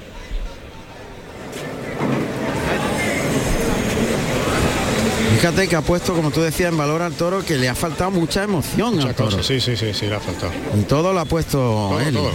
[5.41, 8.11] Fíjate que ha puesto, como tú decías, en valor al toro que le ha faltado
[8.11, 9.29] mucha emoción al Muchas toro.
[9.31, 10.51] cosas, sí, sí, sí, sí, le ha faltado.
[10.79, 12.13] Y todo lo ha puesto Todo, él.
[12.13, 12.31] todo.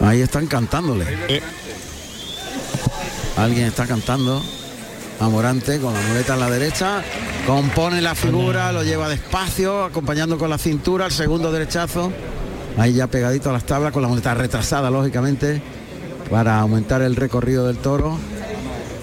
[0.00, 1.04] Ahí están cantándole.
[1.28, 1.42] Eh,
[3.36, 4.42] Alguien está cantando
[5.20, 7.02] a Morante con la muleta en la derecha,
[7.46, 12.10] compone la figura, lo lleva despacio, acompañando con la cintura, el segundo derechazo,
[12.78, 15.60] ahí ya pegadito a las tablas, con la muleta retrasada, lógicamente,
[16.30, 18.18] para aumentar el recorrido del toro.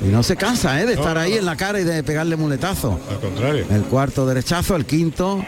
[0.03, 0.85] Y no se cansa ¿eh?
[0.85, 1.37] de No, estar ahí no.
[1.37, 2.99] en la cara y de pegarle muletazo.
[3.09, 3.65] al contrario.
[3.71, 5.43] El cuarto derechazo, el quinto,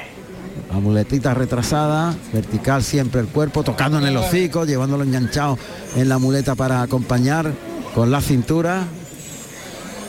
[0.71, 5.59] la muletita retrasada, vertical siempre el cuerpo, tocando en el hocico, llevándolo enganchado
[5.95, 7.51] en la muleta para acompañar
[7.93, 8.83] con la cintura.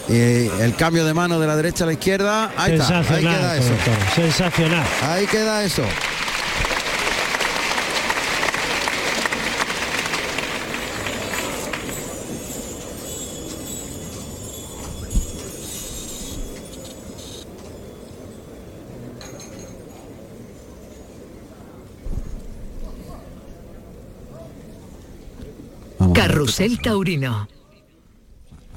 [0.08, 0.14] Y
[0.62, 3.56] el cambio de mano de la derecha a la izquierda, ahí está, ahí sensacional, queda
[3.58, 3.72] eso.
[4.14, 4.86] sensacional.
[5.02, 5.82] Ahí queda eso.
[26.38, 27.48] Carrusel Taurino.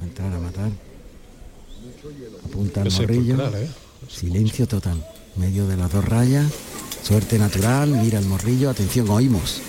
[0.00, 0.70] A entrar a matar.
[2.44, 3.56] Apunta al morrillo.
[3.56, 3.68] ¿eh?
[4.10, 5.04] Silencio total.
[5.36, 6.46] Medio de las dos rayas.
[7.04, 7.88] Suerte natural.
[7.90, 8.68] Mira el morrillo.
[8.68, 9.60] Atención, oímos.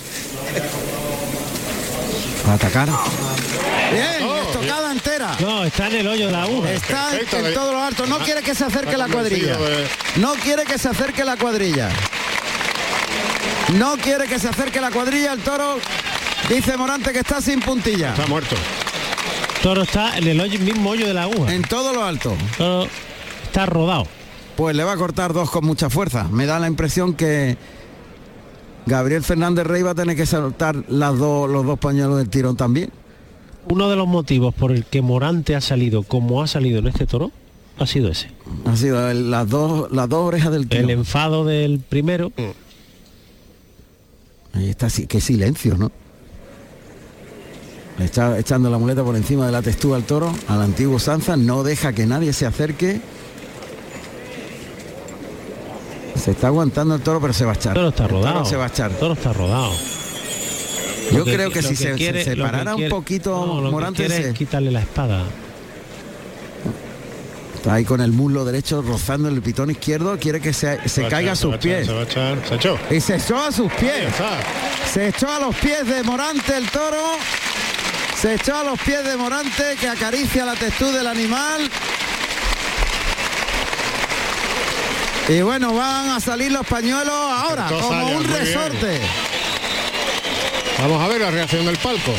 [2.48, 2.90] Va a atacar.
[2.90, 5.38] Bien, Oh, estocada entera.
[5.40, 6.72] No, está en el hoyo de la aguja.
[6.74, 8.08] Está en, Perfecto, en le- todo lo alto.
[8.08, 9.56] No ha- quiere que se acerque ha la cuadrilla.
[9.58, 9.88] de-
[10.20, 11.90] No quiere que se acerque la cuadrilla.
[13.76, 15.34] No quiere que se acerque la cuadrilla.
[15.34, 15.78] El toro
[16.50, 18.12] dice Morante que está sin puntilla.
[18.12, 18.56] Está muerto.
[19.62, 21.54] Toro está en el hoyo- mismo hoyo de la aguja.
[21.54, 22.34] En todo lo alto.
[22.58, 22.88] Toro
[23.46, 24.06] está rodado.
[24.56, 26.26] Pues le va a cortar dos con mucha fuerza.
[26.32, 27.58] Me da la impresión que
[28.86, 32.58] Gabriel Fernández Rey va a tener que soltar las dos, los dos pañuelos del tirón
[32.58, 32.92] también.
[33.70, 37.06] Uno de los motivos por el que Morante ha salido como ha salido en este
[37.08, 37.32] toro
[37.80, 38.28] ha sido ese.
[38.66, 40.90] Ha sido el- las dos, las dos orejas del El tirón.
[40.92, 42.32] enfado del primero.
[44.54, 45.92] Ahí está, sí, qué silencio, ¿no?
[48.00, 51.38] Le está echando la muleta por encima de la textura al toro, al antiguo Sanza,
[51.38, 53.00] no deja que nadie se acerque.
[56.22, 57.78] Se está aguantando el toro, pero se va a echar.
[57.78, 58.46] El toro está El toro rodado.
[58.46, 58.92] se va a echar.
[58.92, 59.72] El toro está rodado.
[61.12, 63.72] Yo Lo creo que, si se, quiere- se que separara un poquito no, lo que
[63.72, 65.24] Morante, es quitarle la espada.
[67.56, 71.22] está ahí con el muslo derecho rozando el pitón izquierdo, quiere que se, caiga a
[71.22, 71.86] echar, sus pies.
[71.88, 72.80] Se echar, se echó.
[72.90, 74.06] Y se echó a sus pies.
[74.92, 76.98] Se echó a los pies de Morante el toro.
[78.24, 81.70] Se echó a los pies de Morante que acaricia la textura del animal.
[85.28, 88.38] Y bueno, van a salir los pañuelos ahora, Entonces, como un bien.
[88.38, 89.02] resorte.
[90.80, 92.14] Vamos a ver la reacción del palco.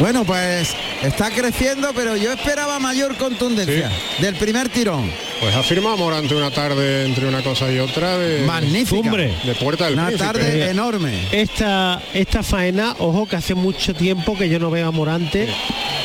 [0.00, 5.27] Bueno, pues está creciendo, pero yo esperaba mayor contundencia del primer tirón.
[5.40, 8.98] Pues ha firmado Morante una tarde entre una cosa y otra de Magnífica.
[9.08, 9.32] Hombre.
[9.44, 10.26] de Puerta del Una Príncipe.
[10.32, 11.28] tarde enorme.
[11.30, 15.48] Esta, esta faena, ojo que hace mucho tiempo que yo no veo a Morante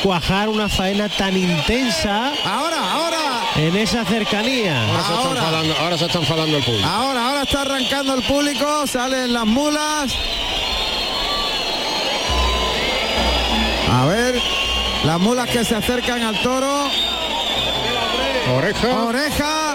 [0.04, 3.18] cuajar una faena tan intensa Ahora, ahora,
[3.56, 4.80] en esa cercanía.
[4.86, 5.40] Ahora, se está Ahora.
[5.40, 6.86] enfadando, ahora se está enfadando el público.
[6.88, 10.12] ahora, ahora está arrancando el público, salen las mulas.
[13.90, 14.40] A ver,
[15.04, 16.88] las mulas que se acercan al toro.
[18.52, 19.04] Oreja.
[19.04, 19.74] Oreja.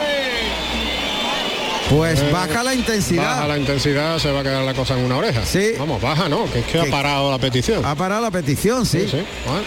[1.89, 3.23] Pues Eh, baja la intensidad.
[3.23, 5.43] Baja la intensidad, se va a quedar la cosa en una oreja.
[5.45, 5.71] Sí.
[5.79, 6.45] Vamos, baja, ¿no?
[6.51, 7.83] Que es que ha parado la petición.
[7.83, 9.01] Ha parado la petición, sí.
[9.01, 9.23] Sí, sí.
[9.45, 9.61] Bueno,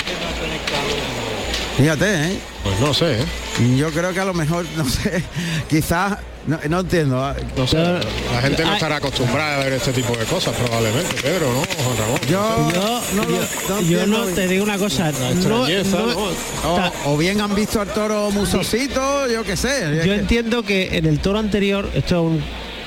[1.77, 2.39] Fíjate, ¿eh?
[2.63, 3.77] Pues no sé, ¿eh?
[3.77, 5.23] Yo creo que a lo mejor, no sé,
[5.71, 7.25] quizás, no, no entiendo.
[7.25, 11.15] ah, No sé, la gente no estará acostumbrada a ver este tipo de cosas probablemente,
[11.23, 11.61] Pedro, ¿no?
[11.85, 12.21] Juan Ramón.
[12.29, 16.93] Yo, yo, yo, yo no te digo una cosa, no, no- ¿no?
[17.07, 20.03] o bien han visto al toro musosito, yo qué sé.
[20.05, 22.45] yo entiendo que en el toro anterior, esto es un,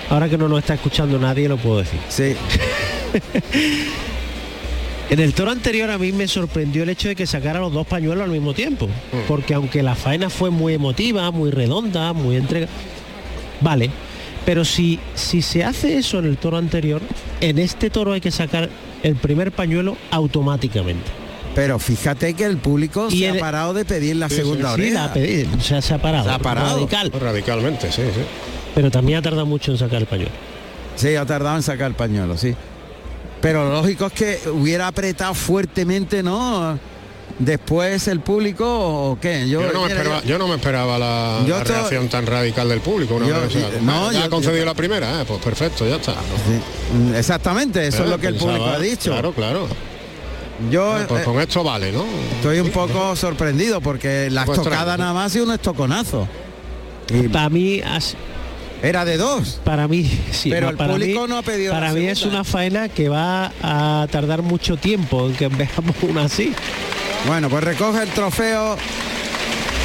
[0.10, 2.00] ahora que no nos está escuchando nadie, lo puedo decir.
[2.10, 2.36] Sí.
[5.10, 7.86] En el toro anterior a mí me sorprendió el hecho de que sacara los dos
[7.86, 8.90] pañuelos al mismo tiempo.
[9.28, 12.68] Porque aunque la faena fue muy emotiva, muy redonda, muy entrega.
[13.62, 13.90] Vale.
[14.46, 17.02] Pero si, si se hace eso en el toro anterior,
[17.42, 18.70] en este toro hay que sacar
[19.04, 21.06] el primer pañuelo automáticamente.
[21.56, 24.70] Pero fíjate que el público Y se el- ha parado de pedir la Sí, segunda
[24.70, 25.12] sí, oreja.
[25.16, 26.26] la o sea, se ha parado.
[26.26, 26.76] Se ha parado.
[26.78, 27.12] Radical.
[27.12, 28.22] Radicalmente, sí, sí.
[28.74, 30.32] Pero también ha tardado mucho en sacar el pañuelo.
[30.96, 32.54] Sí, ha tardado en sacar el pañuelo, sí.
[33.46, 36.80] Pero lo lógico es que hubiera apretado fuertemente, ¿no?
[37.38, 39.48] Después el público o qué.
[39.48, 42.26] Yo, no, me mira, esperaba, yo no me esperaba la, Yo la estoy- reacción tan
[42.26, 43.14] radical del público.
[43.18, 45.40] Una Yo- vez, o sea, no, ya yo- ha concedido yo- la primera, eh, pues
[45.44, 46.14] perfecto, ya está.
[46.14, 49.12] Sí, Exactamente, eso Eh, es lo que el público ha dicho.
[49.12, 49.68] Claro, claro.
[50.72, 52.04] Yo Pues eh, con esto vale, ¿no?
[52.38, 56.28] estoy un poco sorprendido porque la Pues estocada extraño, nada más sido un estoconazo.
[57.32, 58.16] Para mí has-
[58.84, 59.60] Era de dos.
[59.64, 60.50] Para mí, sí.
[60.50, 63.10] Pero no, el para público mí- no ha pedido Para mí es una faena que
[63.10, 66.54] va a tardar mucho tiempo en que veamos una así.
[67.26, 68.78] Bueno, pues recoge el trofeo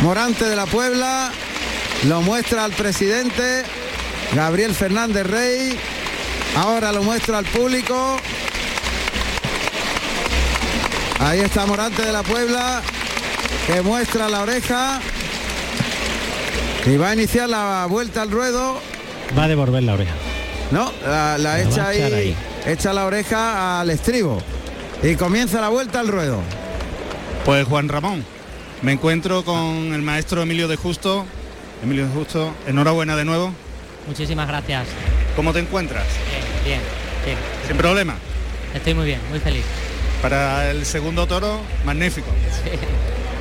[0.02, 1.30] Morante de la Puebla,
[2.08, 3.62] lo muestra al presidente
[4.34, 5.76] Gabriel Fernández Rey,
[6.56, 8.18] ahora lo muestra al público.
[11.20, 12.82] Ahí está Morante de la Puebla,
[13.66, 15.00] que muestra la oreja.
[16.86, 18.80] Y va a iniciar la vuelta al ruedo.
[19.38, 20.14] Va a devolver la oreja.
[20.70, 22.36] No, la, echa ahí, ahí.
[22.64, 24.38] echa la oreja al estribo.
[25.02, 26.40] Y comienza la vuelta al ruedo.
[27.44, 28.24] Pues Juan Ramón,
[28.82, 31.26] me encuentro con el maestro Emilio de Justo.
[31.82, 33.52] Emilio de Justo, enhorabuena de nuevo.
[34.06, 34.86] Muchísimas gracias.
[35.36, 36.04] ¿Cómo te encuentras?
[36.30, 36.80] Bien, bien,
[37.24, 37.38] bien.
[37.66, 38.16] Sin problema.
[38.74, 39.64] Estoy muy bien, muy feliz.
[40.22, 42.28] Para el segundo toro, magnífico.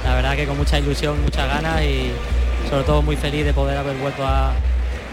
[0.03, 2.11] La verdad que con mucha ilusión, muchas ganas y
[2.69, 4.51] sobre todo muy feliz de poder haber vuelto a,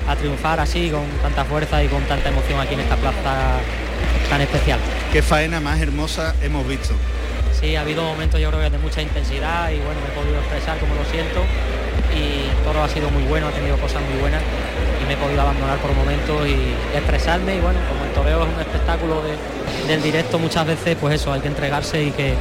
[0.09, 3.59] a triunfar así, con tanta fuerza y con tanta emoción aquí en esta plaza
[4.29, 4.79] tan especial.
[5.13, 6.95] Qué faena más hermosa hemos visto.
[7.59, 10.39] Sí, ha habido momentos yo creo que de mucha intensidad y bueno, me he podido
[10.41, 11.41] expresar como lo siento
[12.15, 14.43] y el toro ha sido muy bueno, ha tenido cosas muy buenas
[15.03, 18.55] y me he podido abandonar por momentos y expresarme y bueno, como el toreo es
[18.55, 22.35] un espectáculo de- del directo muchas veces, pues eso, hay que entregarse y que,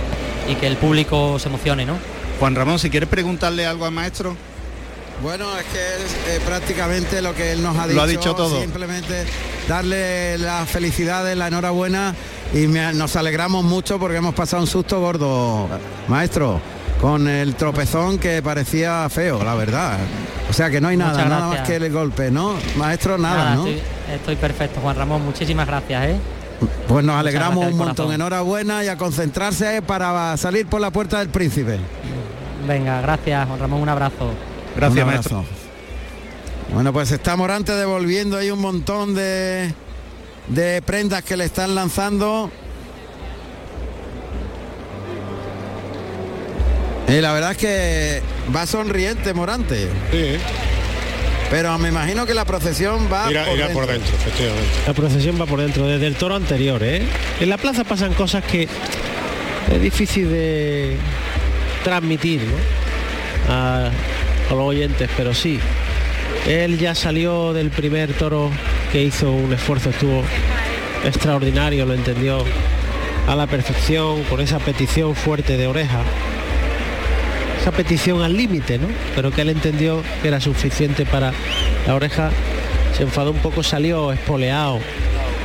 [0.49, 1.97] y que el público se emocione, ¿no?
[2.39, 4.35] Juan Ramón, si quieres preguntarle algo al maestro.
[5.21, 7.95] Bueno, es que es eh, prácticamente lo que él nos ha dicho.
[7.95, 8.59] Lo ha dicho todo.
[8.61, 9.25] Simplemente
[9.67, 12.13] darle las felicidades, la enhorabuena
[12.53, 15.67] y me- nos alegramos mucho porque hemos pasado un susto gordo,
[16.07, 16.59] maestro,
[17.01, 19.97] con el tropezón que parecía feo, la verdad.
[20.49, 22.53] O sea que no hay nada, nada más que el golpe, ¿no?
[22.77, 23.65] Maestro, nada, ¿no?
[23.67, 23.81] estoy,
[24.13, 26.15] estoy perfecto, Juan Ramón, muchísimas gracias, ¿eh?
[26.87, 27.95] Pues nos alegramos gracias un montón.
[27.95, 28.15] corazón.
[28.15, 31.79] Enhorabuena y a concentrarse para salir por la puerta del príncipe.
[32.67, 34.31] Venga, gracias, Juan Ramón, un abrazo.
[34.75, 35.45] Un abrazo.
[36.73, 39.73] Bueno, pues está Morante devolviendo ahí un montón de,
[40.47, 42.51] de prendas que le están lanzando.
[47.07, 48.21] Y la verdad es que
[48.53, 49.89] va sonriente Morante.
[50.11, 50.37] Sí.
[51.51, 54.69] Pero me imagino que la procesión va Irá, irá por dentro, efectivamente.
[54.87, 57.03] La procesión va por dentro, desde el toro anterior, ¿eh?
[57.39, 58.67] En la plaza pasan cosas que
[59.71, 60.97] es difícil de
[61.83, 63.53] transmitir, ¿no?
[63.53, 63.91] A,
[64.49, 65.59] a los oyentes, pero sí.
[66.47, 68.51] Él ya salió del primer toro
[68.91, 70.23] que hizo un esfuerzo, estuvo
[71.03, 72.43] extraordinario, lo entendió
[73.27, 76.01] a la perfección, con esa petición fuerte de oreja.
[77.61, 78.87] Esa petición al límite, ¿no?
[79.15, 81.33] Pero que él entendió que era suficiente para
[81.87, 82.29] la oreja.
[82.95, 84.79] Se enfadó un poco, salió espoleado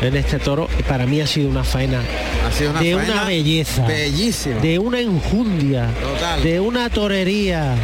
[0.02, 2.00] en este toro y para mí ha sido una faena
[2.46, 4.56] Ha sido una de faena una belleza, bellísima.
[4.60, 6.42] de una enjundia, Total.
[6.42, 7.74] de una torería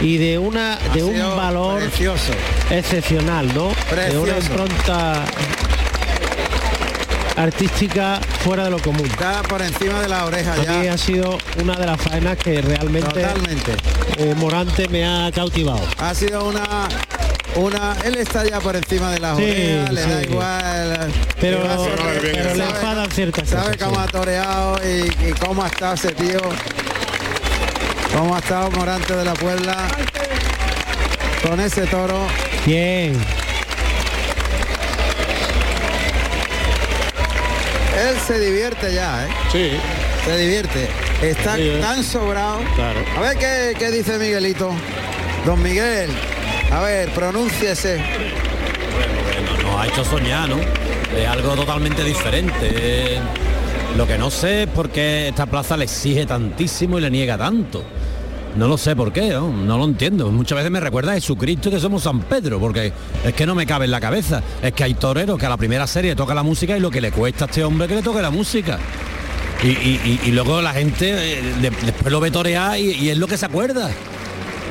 [0.00, 2.32] y de una de un valor precioso.
[2.70, 3.68] excepcional, ¿no?
[3.68, 4.46] De una Precioso.
[4.52, 5.24] impronta
[7.36, 9.06] artística fuera de lo común.
[9.06, 10.92] Está por encima de la oreja mí ya.
[10.92, 13.72] ha sido una de las faenas que realmente Totalmente.
[14.16, 15.80] eh, Morante me ha cautivado.
[15.98, 16.88] Ha sido una
[17.54, 20.26] una él está ya por encima de la Sí, orejas, le da sí.
[20.28, 21.12] igual.
[21.40, 23.88] Pero, le va a hacer- pero le sabe- enfadan ciertas Sabe cosas.
[23.88, 26.40] cómo ha toreado y, y cómo ha estado ese tío.
[28.16, 29.76] Cómo ha estado Morante de la Puebla
[31.46, 32.26] con ese toro.
[32.66, 33.12] Bien.
[37.98, 39.28] Él se divierte ya, ¿eh?
[39.52, 39.70] Sí.
[40.24, 40.88] te divierte.
[41.22, 41.78] Está Sí, ¿eh?
[41.80, 42.60] tan sobrado.
[42.76, 43.00] Claro.
[43.16, 44.70] A ver qué, qué dice Miguelito.
[45.44, 46.10] Don Miguel,
[46.72, 48.00] a ver, pronúnciese.
[49.62, 50.56] nos ha hecho soñar, ¿no?
[51.16, 53.18] Es algo totalmente diferente.
[53.96, 57.36] Lo que no sé es por qué esta plaza le exige tantísimo y le niega
[57.38, 57.82] tanto.
[58.56, 59.78] No lo sé por qué, ¿no?
[59.78, 60.30] Lo entiendo.
[60.32, 62.92] Muchas veces me recuerda a Jesucristo que somos San Pedro, porque
[63.24, 64.42] es que no me cabe en la cabeza.
[64.62, 67.00] Es que hay toreros que a la primera serie toca la música y lo que
[67.00, 68.78] le cuesta a este hombre que le toque la música.
[69.62, 73.26] Y, y- y- luego la gente eh, de- después lo ve torear y, es lo
[73.26, 73.90] que se acuerda.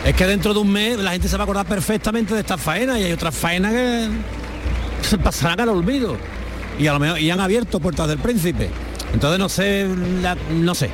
[0.06, 2.58] Es que dentro de un mes la gente se va a acordar perfectamente de esta
[2.58, 4.08] faena y hay otras faenas que
[5.02, 6.18] se pasarán al olvido.
[6.80, 8.70] Y a lo mejor y han abierto puertas del príncipe.
[9.14, 9.88] Entonces no sé,
[10.52, 10.90] no sé.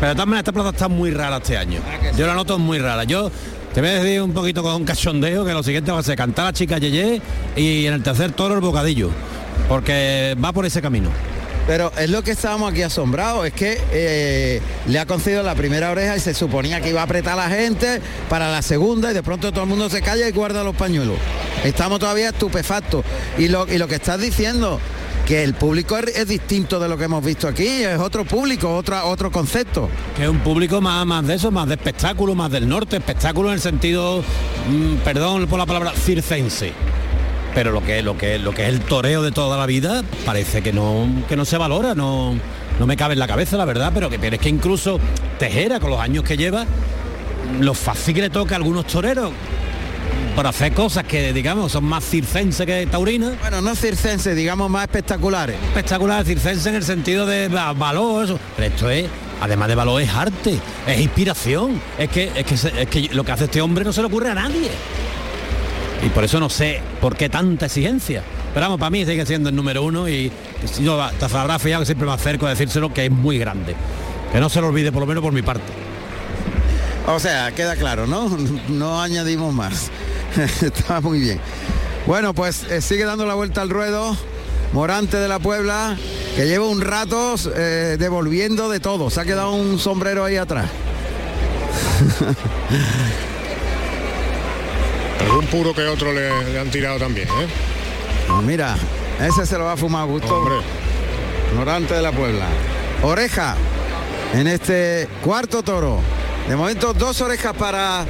[0.00, 1.80] Pero de todas maneras esta plaza está muy rara este año.
[2.16, 3.04] Yo la noto muy rara.
[3.04, 3.30] Yo
[3.74, 6.16] te voy a decir un poquito con un cachondeo que lo siguiente va a ser
[6.16, 7.20] cantar a chica Yeye
[7.54, 9.10] y en el tercer toro el bocadillo.
[9.68, 11.10] Porque va por ese camino.
[11.66, 15.90] Pero es lo que estábamos aquí asombrados, es que eh, le ha concedido la primera
[15.90, 19.14] oreja y se suponía que iba a apretar a la gente para la segunda y
[19.14, 21.16] de pronto todo el mundo se calla y guarda los pañuelos.
[21.62, 23.04] Estamos todavía estupefactos.
[23.38, 24.80] Y lo, y lo que estás diciendo,
[25.30, 29.04] que el público es, distinto de lo que hemos visto aquí, es otro público, otra,
[29.04, 29.88] otro concepto.
[30.16, 33.50] Que es un público más, más de eso, más de espectáculo, más del norte, espectáculo
[33.50, 34.24] en el sentido,
[34.68, 36.72] mm, perdón por la palabra, circense.
[37.54, 40.62] Pero lo que, lo que, lo que es el toreo de toda la vida parece
[40.62, 42.34] que no, que no se valora, no,
[42.80, 44.98] no me cabe en la cabeza la verdad, pero que pero es que incluso
[45.38, 46.66] Tejera, con los años que lleva,
[47.60, 49.30] lo fácil que le toca a algunos toreros
[50.40, 53.34] por hacer cosas que digamos son más circense que taurina.
[53.42, 55.54] Bueno, no circense, digamos más espectaculares.
[55.68, 58.38] Espectacular, circense en el sentido de va- valor, eso.
[58.56, 59.04] Pero esto es,
[59.42, 61.78] además de valor, es arte, es inspiración.
[61.98, 64.30] Es que, es que, es que lo que hace este hombre no se le ocurre
[64.30, 64.70] a nadie.
[66.06, 68.22] Y por eso no sé por qué tanta exigencia.
[68.54, 70.32] Pero vamos, para mí sigue siendo el número uno y
[70.80, 73.76] yo te habrá fijado que siempre me acerco a decírselo que es muy grande.
[74.32, 75.70] Que no se lo olvide, por lo menos por mi parte.
[77.06, 78.34] O sea, queda claro, ¿no?
[78.70, 79.90] No añadimos más.
[80.62, 81.40] Está muy bien.
[82.06, 84.16] Bueno, pues eh, sigue dando la vuelta al ruedo.
[84.72, 85.96] Morante de la Puebla,
[86.36, 89.10] que lleva un rato eh, devolviendo de todo.
[89.10, 90.66] Se ha quedado un sombrero ahí atrás.
[95.24, 97.48] Algún puro que otro le, le han tirado también, ¿eh?
[98.44, 98.76] Mira,
[99.20, 100.62] ese se lo va a fumar gusto.
[101.56, 102.46] Morante de la Puebla.
[103.02, 103.56] Oreja
[104.34, 106.00] en este cuarto toro.
[106.48, 108.04] De momento dos orejas para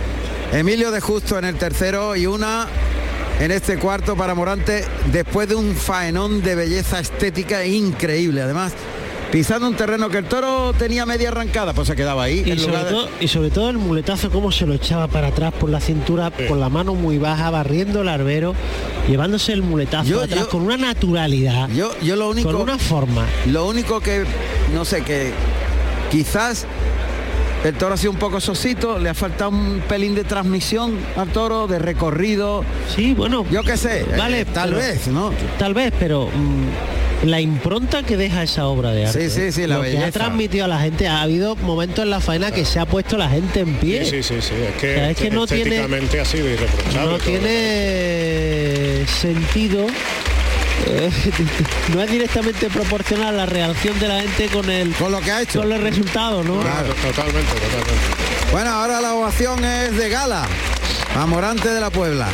[0.52, 2.66] Emilio de Justo en el tercero y una
[3.38, 8.42] en este cuarto para Morante después de un faenón de belleza estética increíble.
[8.42, 8.72] Además,
[9.30, 12.42] pisando un terreno que el toro tenía media arrancada, pues se quedaba ahí.
[12.44, 15.06] Y en sobre, lugar de- todo, y sobre todo el muletazo, cómo se lo echaba
[15.08, 18.54] para atrás por la cintura, con la mano muy baja, barriendo el arbero,
[19.08, 21.68] llevándose el muletazo Yo- atrás yo- con una naturalidad.
[21.70, 22.50] Yo, yo lo único.
[22.50, 23.24] Con una forma.
[23.46, 24.24] Lo único que,
[24.74, 25.30] no sé, que
[26.10, 26.66] quizás
[27.64, 31.28] el toro ha sido un poco sosito, le ha faltado un pelín de transmisión al
[31.28, 32.64] toro, de recorrido.
[32.94, 33.44] Sí, bueno.
[33.50, 35.30] Yo qué sé, Vale, eh, tal pero- vez, ¿no?
[35.58, 39.28] Tal vez, pero mm, la impronta que deja esa obra de arte.
[39.28, 40.06] Sí, sí, sí, la lo que belleza.
[40.06, 41.06] ha transmitido a la gente.
[41.06, 44.06] Ha habido momentos en la faena que se ha puesto la gente en pie.
[44.06, 46.98] Sí, sí, sí, es que, O sea, es que no tiene- estéticamente ha sido irreprochable.
[47.10, 47.18] no todo.
[47.18, 49.86] tiene sentido
[50.86, 51.10] eh,
[51.94, 55.42] no es directamente proporcional la reacción de la gente con el con lo que ha
[55.42, 60.46] hecho con el resultado no totalmente totalmente Bueno, ahora la ovación es de gala.
[61.16, 62.28] A Morante de la Puebla.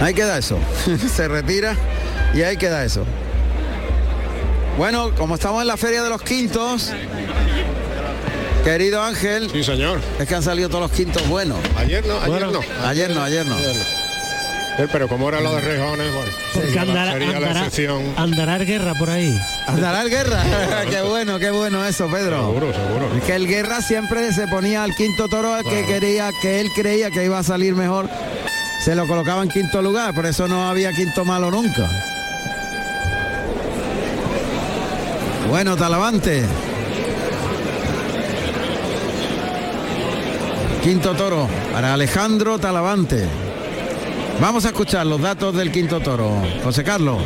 [0.00, 0.58] Ahí queda eso.
[1.14, 1.76] Se retira
[2.34, 3.04] y ahí queda eso.
[4.76, 6.92] Bueno, como estamos en la feria de los quintos,
[8.64, 9.50] querido Ángel.
[9.50, 10.00] Sí, señor.
[10.18, 11.58] Es que han salido todos los quintos buenos.
[11.76, 12.86] Ayer no, ayer Bueno, no.
[12.86, 13.56] Ayer no, ayer no.
[14.78, 18.14] Eh, pero como era lo de rejones, bueno, porque andará, sería la andará, excepción.
[18.16, 20.44] andará el guerra por ahí Andará el guerra.
[20.88, 22.46] qué bueno, qué bueno eso, Pedro.
[22.46, 23.16] Seguro, seguro.
[23.16, 26.68] Es que el guerra siempre se ponía al quinto toro al que quería, que él
[26.76, 28.08] creía que iba a salir mejor.
[28.84, 31.88] Se lo colocaba en quinto lugar, por eso no había quinto malo nunca.
[35.48, 36.44] Bueno, Talavante.
[40.84, 43.47] Quinto toro para Alejandro Talavante.
[44.40, 46.30] Vamos a escuchar los datos del quinto toro.
[46.62, 47.20] José Carlos.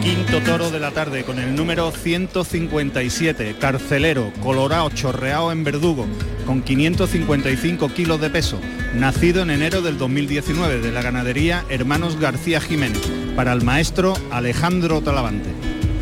[0.00, 6.06] Quinto toro de la tarde con el número 157, carcelero, colorado, chorreado en verdugo,
[6.46, 8.60] con 555 kilos de peso,
[8.94, 13.02] nacido en enero del 2019 de la ganadería Hermanos García Jiménez,
[13.34, 15.50] para el maestro Alejandro Talavante.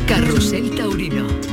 [0.07, 1.44] Carrusel Taurino.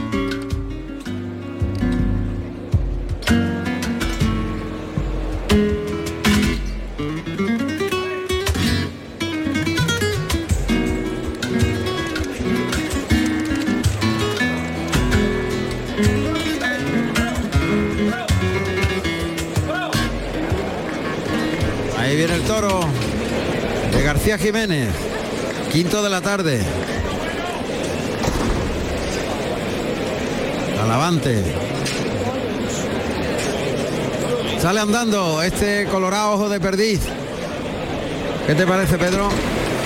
[24.05, 24.89] García Jiménez,
[25.73, 26.61] quinto de la tarde.
[30.83, 31.43] Alavante.
[34.61, 37.01] Sale andando este colorado ojo de perdiz.
[38.47, 39.31] ¿Qué te parece, Pedro?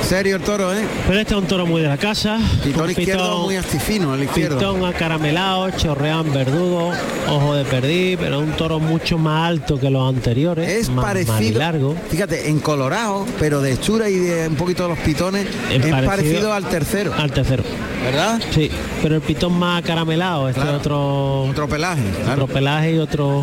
[0.09, 0.85] Serio el toro, ¿eh?
[1.09, 2.39] Pero este es un toro muy de la casa.
[2.63, 4.57] Pitón un izquierdo muy astifino, el izquierdo.
[4.57, 6.93] Pitón acaramelado, chorreán verdugo,
[7.29, 10.69] ojo de perdiz, pero un toro mucho más alto que los anteriores.
[10.71, 11.97] Es más, parecido, más largo.
[12.09, 16.53] fíjate, en colorado, pero de hechura y de un poquito de los pitones, es, parecido,
[16.53, 17.13] al tercero.
[17.19, 17.65] Al tercero.
[18.05, 18.41] ¿Verdad?
[18.53, 18.71] Sí,
[19.03, 20.77] pero el pitón más acaramelado, este Claro.
[20.77, 21.43] otro...
[21.47, 22.03] Otro pelaje.
[22.23, 22.45] claro.
[22.45, 23.43] Otro pelaje y otro...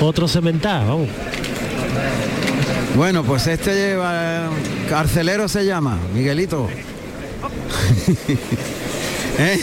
[0.00, 1.08] Otro cementar, vamos.
[2.94, 4.50] Bueno, pues este lleva
[4.88, 6.68] carcelero se llama, Miguelito.
[9.38, 9.60] ¿Eh?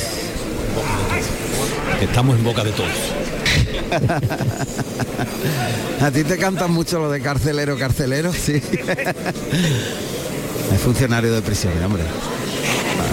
[2.02, 2.90] Estamos en boca de todos.
[6.02, 8.62] A ti te cantan mucho lo de carcelero, carcelero, sí.
[10.74, 12.04] Es funcionario de prisión, hombre.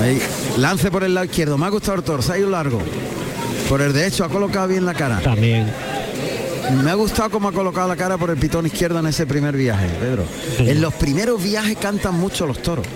[0.00, 0.20] Ahí,
[0.58, 1.56] lance por el lado izquierdo.
[1.56, 2.80] Me ha gustado el toro, se ha ido largo.
[3.68, 5.20] Por el derecho ha colocado bien la cara.
[5.20, 5.72] También.
[6.82, 9.56] Me ha gustado cómo ha colocado la cara por el pitón izquierdo en ese primer
[9.56, 10.24] viaje, Pedro.
[10.58, 12.86] En los primeros viajes cantan mucho los toros.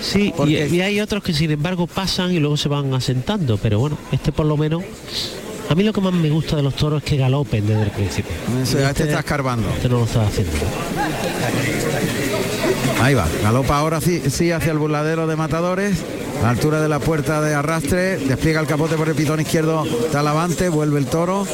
[0.00, 3.58] Sí, y, Porque- y hay otros que sin embargo pasan y luego se van asentando,
[3.58, 4.82] pero bueno, este por lo menos...
[5.68, 7.90] A mí lo que más me gusta de los toros es que galopen desde el
[7.90, 8.32] principio.
[8.62, 9.68] Eso, Y ya te está escarbando.
[9.68, 10.52] Este no lo está haciendo.
[13.02, 15.98] Ahí va, galopa ahora sí, sí hacia el burladero de matadores,
[16.42, 20.68] a altura de la puerta de arrastre, despliega el capote por el pitón izquierdo, Talavante,
[20.68, 21.46] vuelve el toro,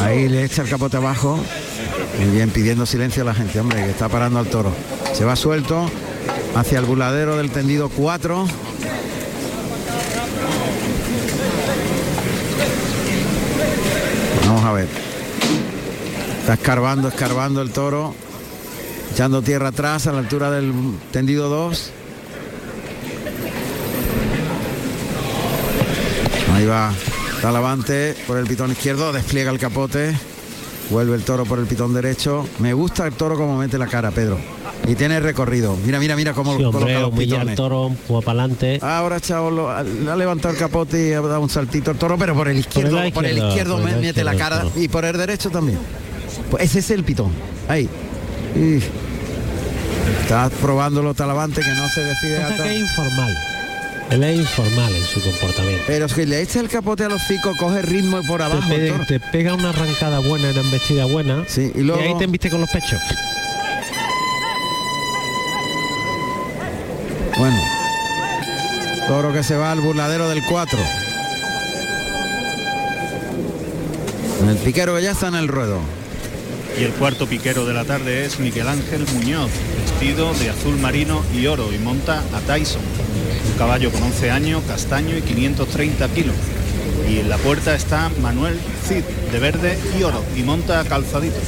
[0.00, 1.38] ahí le echa el capote abajo,
[2.18, 4.72] muy bien, pidiendo silencio a la gente, hombre, que está parando al toro.
[5.12, 5.90] Se va suelto
[6.54, 8.46] hacia el burladero del tendido 4.
[14.46, 14.88] Vamos a ver.
[16.40, 18.14] Está escarbando, escarbando el toro
[19.12, 20.72] echando tierra atrás a la altura del
[21.10, 21.92] tendido 2.
[26.62, 26.92] Ahí va
[27.40, 30.14] Talavante por el pitón izquierdo, despliega el capote,
[30.90, 32.46] vuelve el toro por el pitón derecho.
[32.60, 34.38] Me gusta el toro como mete la cara, Pedro.
[34.86, 35.76] Y tiene recorrido.
[35.84, 37.56] Mira, mira, mira cómo Sí, hombre, los pitones.
[37.56, 37.90] toro,
[38.24, 38.78] para adelante.
[38.80, 42.32] Ahora, chavo, lo- ha levantado el capote y ha dado un saltito el toro, pero
[42.36, 45.04] por el izquierdo, por el izquierdo, izquierdo por el mete la cara el y por
[45.04, 45.80] el derecho también.
[46.48, 47.32] Pues ese es el pitón.
[47.68, 47.88] Ahí.
[48.54, 48.78] Y
[50.22, 53.36] está probándolo Talavante que no se decide a Pasa to- que es informal.
[54.10, 55.84] Él es informal en su comportamiento.
[55.86, 58.72] Pero si le echa el capote a los cinco, coge ritmo y por Te, abajo.
[58.72, 59.06] el pe- toro.
[59.06, 61.44] te pega una arrancada buena, una embestida buena.
[61.48, 63.00] Sí, y luego- ahí te embiste con los pechos.
[67.38, 67.56] Bueno.
[69.08, 70.78] Toro que se va al burladero del 4.
[74.48, 75.78] El piquero que ya está en el ruedo.
[76.78, 79.50] Y el cuarto piquero de la tarde es Miguel Ángel Muñoz,
[79.84, 82.80] vestido de azul marino y oro y monta a Tyson,
[83.50, 86.34] un caballo con 11 años, castaño y 530 kilos.
[87.08, 91.38] Y en la puerta está Manuel Cid, de verde y oro, y monta a calzadito.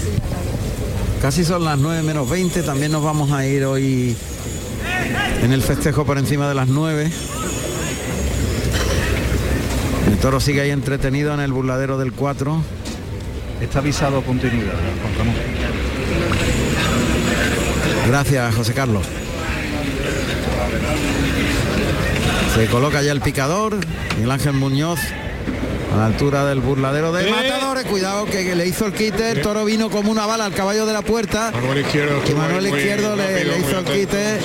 [1.23, 2.63] Casi son las 9 menos 20.
[2.63, 4.15] También nos vamos a ir hoy
[5.43, 7.11] en el festejo por encima de las 9.
[10.09, 12.61] El toro sigue ahí entretenido en el burladero del 4.
[13.65, 14.75] Está avisado continuidad.
[18.07, 19.07] Gracias, José Carlos.
[22.55, 23.79] Se coloca ya el picador,
[24.17, 25.01] Miguel Ángel Muñoz,
[25.95, 27.85] a la altura del burladero de Matadores.
[27.85, 30.87] Cuidado que, que le hizo el quite, el toro vino como una bala al caballo
[30.87, 31.53] de la puerta.
[31.55, 32.21] Manuel Izquierdo.
[32.29, 34.39] Y Manuel muy Izquierdo le, rápido, le muy hizo el quite.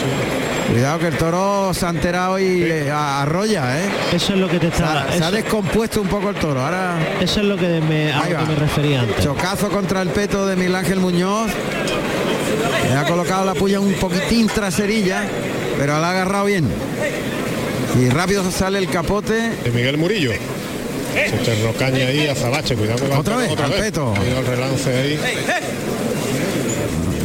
[0.71, 3.89] Cuidado que el toro se ha enterado y arrolla, ¿eh?
[4.13, 5.03] Eso es lo que te Se está.
[5.05, 6.61] ha, se ha descompuesto un poco el toro.
[6.63, 9.23] Ahora eso es lo que me, a lo que me refería antes.
[9.23, 11.49] chocazo contra el peto de Miguel Ángel Muñoz.
[12.87, 15.23] Le ha colocado la puya un poquitín traserilla,
[15.79, 16.67] pero la ha agarrado bien.
[17.99, 19.33] Y rápido sale el capote.
[19.63, 20.31] De Miguel Murillo.
[22.09, 24.13] Ahí a Zabache, cuidado que va Otra vez, peto.
[24.17, 25.19] Cuidado el relance ahí.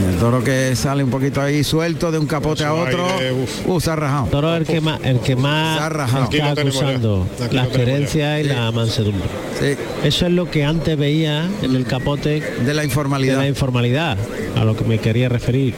[0.08, 3.06] El toro que sale un poquito ahí suelto de un capote a otro.
[3.06, 3.66] aire, uf.
[3.66, 4.26] Uh, se ha rajado.
[4.26, 6.28] Toro es el que más, el que más Se ha rajado.
[6.30, 9.24] Está acusando la experiencia y la mansedumbre.
[9.58, 13.38] Sí, Eso es lo que antes veía en el capote de la de informalidad.
[13.38, 14.18] la informalidad,
[14.56, 15.74] a lo que me quería referir.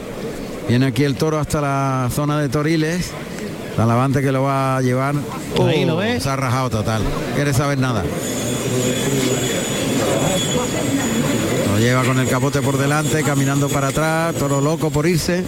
[0.67, 3.11] Viene aquí el toro hasta la zona de Toriles.
[3.77, 5.13] Talavante que lo va a llevar.
[5.59, 6.23] Ahí Uh, lo ves.
[6.23, 7.03] Se ha rajado total.
[7.35, 8.03] Quiere saber nada.
[11.71, 15.43] Lo lleva con el capote por delante, caminando para atrás, toro loco por irse.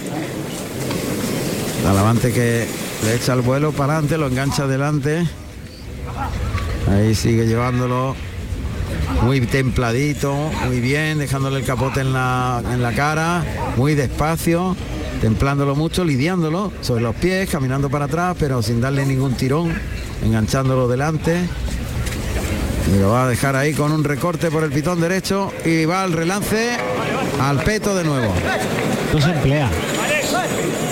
[1.82, 2.66] Talavante que
[3.04, 5.26] le echa el vuelo para adelante, lo engancha adelante.
[6.88, 8.14] Ahí sigue llevándolo
[9.22, 10.34] muy templadito,
[10.66, 13.42] muy bien, dejándole el capote en la, en la cara,
[13.76, 14.76] muy despacio.
[15.20, 19.72] Templándolo mucho, lidiándolo sobre los pies, caminando para atrás, pero sin darle ningún tirón,
[20.24, 21.40] enganchándolo delante.
[22.94, 26.02] Y lo va a dejar ahí con un recorte por el pitón derecho y va
[26.02, 26.76] al relance
[27.40, 28.32] al peto de nuevo.
[29.12, 29.70] No se emplea.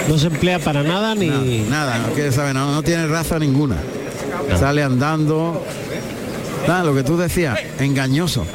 [0.08, 1.66] No se emplea para nada ni.
[1.68, 3.76] Nada, no quiere saber, no, no tiene raza ninguna.
[4.58, 5.65] Sale andando.
[6.66, 8.47] Nada, lo que tú decías, engañoso.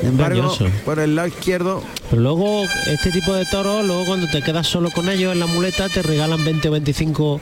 [0.00, 4.42] Sin embargo, por el lado izquierdo, Pero luego, este tipo de toros, luego cuando te
[4.42, 7.40] quedas solo con ellos en la muleta, te regalan 20 o 25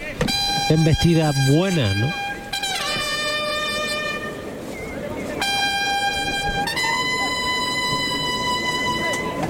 [0.71, 2.29] embestidas buenas, ¿no?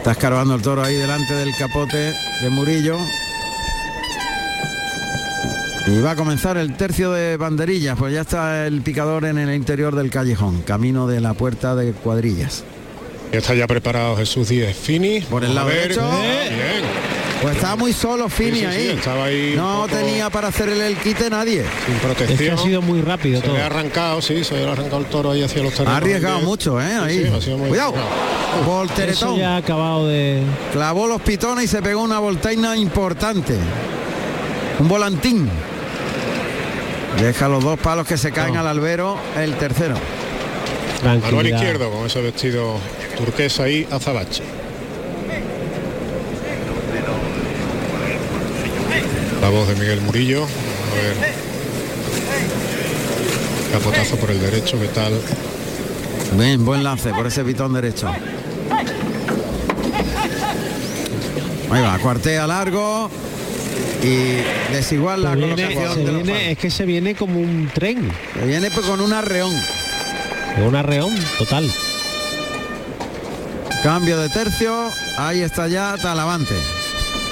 [0.09, 2.97] está escarbando el toro ahí delante del capote de Murillo.
[5.87, 9.55] Y va a comenzar el tercio de banderillas, pues ya está el picador en el
[9.55, 12.65] interior del callejón, camino de la puerta de cuadrillas.
[13.33, 15.21] Está ya preparado Jesús Díez Fini.
[15.21, 16.01] Por el lado derecho.
[16.21, 16.83] Bien.
[17.43, 18.89] Pues estaba muy solo Fini Sí, sí, sí, ahí.
[18.89, 21.65] estaba ahí no poco- tenía para hacerle el quite nadie.
[21.87, 22.33] Sin protección.
[22.33, 23.57] Es que ha sido muy rápido Se todo.
[23.57, 25.95] le ha arrancado, sí, se le ha arrancado el toro ahí hacia los terrenos.
[25.95, 26.97] Ha arriesgado mucho, ¿eh?
[27.01, 27.19] Ahí.
[27.27, 27.91] sí, ha sido muy Cuidado.
[27.91, 28.17] arriesgado.
[28.61, 29.37] Eso Volteretón.
[29.39, 30.43] ya ha acabado de.
[30.73, 33.55] Clavó los pitones y se pegó una voltaina importante.
[34.81, 35.49] Un volantín.
[37.21, 39.95] Deja los dos palos que se caen al albero, el tercero.
[41.05, 42.79] Manuel izquierdo con ese vestido
[43.17, 44.43] turquesa ahí, azabache.
[49.41, 50.43] La voz de Miguel Murillo.
[50.45, 51.33] A ver.
[53.73, 55.13] Capotazo por el derecho, ¿qué tal?
[56.37, 58.09] Bien, buen lance por ese pitón derecho.
[61.71, 63.11] Ahí va, cuartea largo
[64.03, 67.39] y desigual la Se viene, colocación se de los viene- es que se viene como
[67.41, 69.53] un tren, Se viene pues con un arreón.
[70.67, 71.71] Un arreón total.
[73.83, 76.55] Cambio de tercio, ahí está ya Talavante.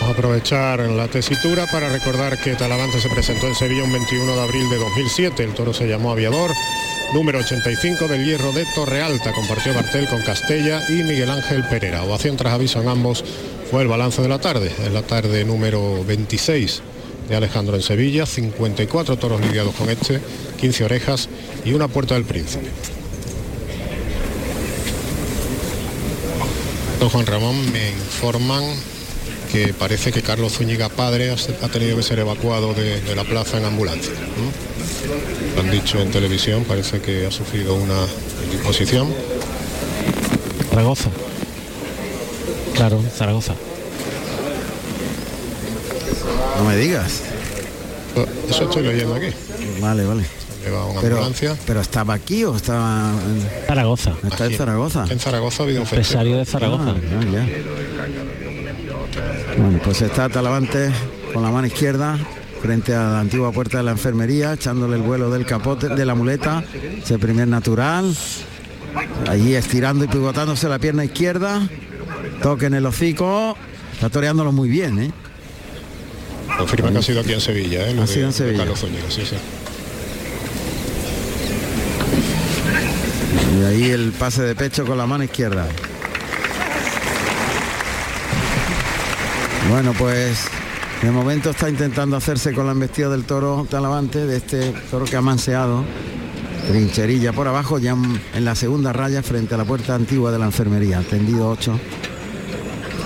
[0.01, 4.36] Vamos a aprovechar la tesitura para recordar que Talavante se presentó en Sevilla un 21
[4.36, 5.43] de abril de 2007.
[5.43, 6.53] El toro se llamó Aviador,
[7.12, 9.33] número 85 del Hierro de Torrealta.
[9.33, 12.05] Compartió Bartel con Castella y Miguel Ángel Pereira.
[12.05, 13.25] Ovación tras aviso en ambos
[13.70, 14.70] fue el balance de la tarde.
[14.85, 16.83] En la tarde número 26
[17.28, 20.20] de Alejandro en Sevilla, 54 toros lidiados con este,
[20.61, 21.28] 15 orejas
[21.65, 22.70] y una puerta del príncipe.
[27.00, 28.65] Don Juan Ramón me informan
[29.52, 33.58] que parece que Carlos Zúñiga padre ha tenido que ser evacuado de, de la plaza
[33.58, 34.12] en ambulancia.
[34.12, 35.55] ¿no?
[35.55, 38.07] Lo han dicho en televisión, parece que ha sufrido una
[38.44, 39.12] indisposición.
[40.70, 41.10] Zaragoza.
[42.75, 43.55] Claro, Zaragoza.
[46.58, 47.23] No me digas.
[48.49, 49.28] Eso estoy leyendo aquí.
[49.81, 50.25] Vale, vale.
[50.67, 51.57] Una Pero, ambulancia.
[51.67, 54.15] pero estaba aquí o estaba en, Zaragoza.
[54.28, 54.57] está en.
[54.57, 55.05] Zaragoza.
[55.09, 55.86] En Zaragoza ha habido un.
[55.86, 56.91] Empresario de Zaragoza.
[56.91, 57.47] Ah, ya, ya.
[59.59, 60.91] Bueno, pues está Talavante
[61.33, 62.19] con la mano izquierda
[62.61, 66.15] frente a la antigua puerta de la enfermería, echándole el vuelo del capote, de la
[66.15, 66.65] muleta,
[67.03, 68.15] ese primer natural,
[69.28, 71.69] allí estirando y pivotándose la pierna izquierda,
[72.43, 73.57] toque en el hocico,
[73.93, 75.12] está toreándolo muy bien, ¿eh?
[76.59, 77.95] Confirma que ha sido aquí en Sevilla, ¿eh?
[77.95, 78.59] Lo Ha de- sido en Sevilla.
[78.59, 79.36] Carlos Zúñiga, sí, sí.
[83.67, 85.67] Ahí el pase de pecho con la mano izquierda.
[89.69, 90.45] Bueno, pues
[91.03, 95.17] de momento está intentando hacerse con la embestida del toro Talavante, de este toro que
[95.17, 95.85] ha manseado.
[96.69, 97.97] Trincherilla por abajo, ya
[98.35, 101.81] en la segunda raya frente a la puerta antigua de la enfermería, tendido 8.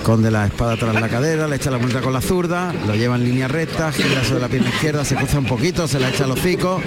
[0.01, 3.15] Esconde la espada tras la cadera, le echa la vuelta con la zurda, lo lleva
[3.17, 6.23] en línea recta, gira sobre la pierna izquierda, se cruza un poquito, se la echa
[6.23, 6.81] al hocico,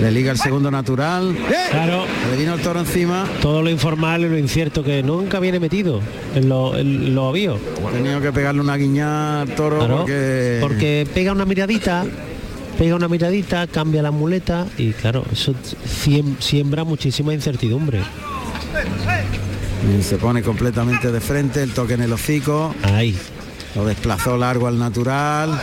[0.00, 1.36] le liga el segundo natural.
[1.70, 2.06] Claro.
[2.30, 3.26] Le vino el toro encima.
[3.42, 6.00] Todo lo informal y lo incierto que nunca viene metido
[6.34, 7.60] en lo, en lo avíos.
[7.86, 10.58] Ha tenido que pegarle una guiña al toro Claro, porque...
[10.62, 12.06] porque pega una miradita,
[12.78, 15.54] pega una miradita, cambia la muleta y claro, eso
[15.86, 18.00] siem- siembra muchísima incertidumbre.
[20.02, 22.74] Se pone completamente de frente, el toque en el hocico.
[22.82, 23.18] Ahí.
[23.74, 25.60] Lo desplazó largo al natural.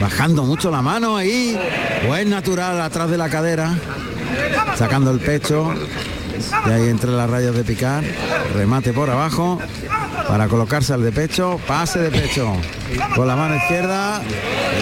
[0.00, 1.58] Bajando mucho la mano ahí.
[2.06, 3.74] Buen natural atrás de la cadera.
[4.76, 5.74] Sacando el pecho.
[6.66, 8.02] Y ahí entre las rayas de picar.
[8.54, 9.58] Remate por abajo.
[10.26, 11.60] Para colocarse al de pecho.
[11.66, 12.52] Pase de pecho.
[13.14, 14.22] Con la mano izquierda.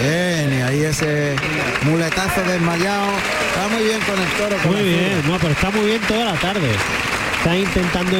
[0.01, 0.57] Bien.
[0.57, 1.35] Y ahí ese
[1.83, 3.07] muletazo desmayado.
[3.49, 4.61] Está muy bien con el toro.
[4.61, 6.69] con Muy bien, no, pero está muy bien toda la tarde.
[7.39, 8.17] Está intentando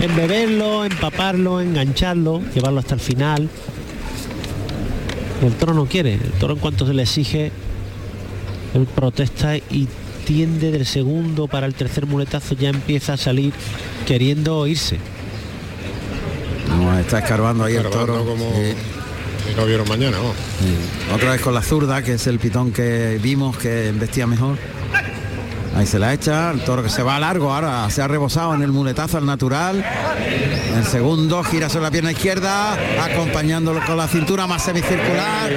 [0.00, 3.48] embeberlo, empaparlo, engancharlo, llevarlo hasta el final.
[5.42, 7.52] El toro no quiere, el toro en cuanto se le exige,
[8.74, 9.88] él protesta y
[10.26, 13.52] tiende del segundo para el tercer muletazo, ya empieza a salir
[14.06, 14.98] queriendo irse.
[16.68, 18.24] No, está escarbando ahí el toro.
[18.24, 18.74] como- Sí.
[19.66, 20.18] vieron mañana.
[21.14, 24.56] Otra vez con la zurda, que es el pitón que vimos que vestía mejor.
[25.76, 28.52] Ahí se la echa, el toro que se va a largo, ahora se ha rebosado
[28.54, 29.84] en el muletazo al natural.
[30.76, 35.50] El segundo gira sobre la pierna izquierda, acompañándolo con la cintura más semicircular.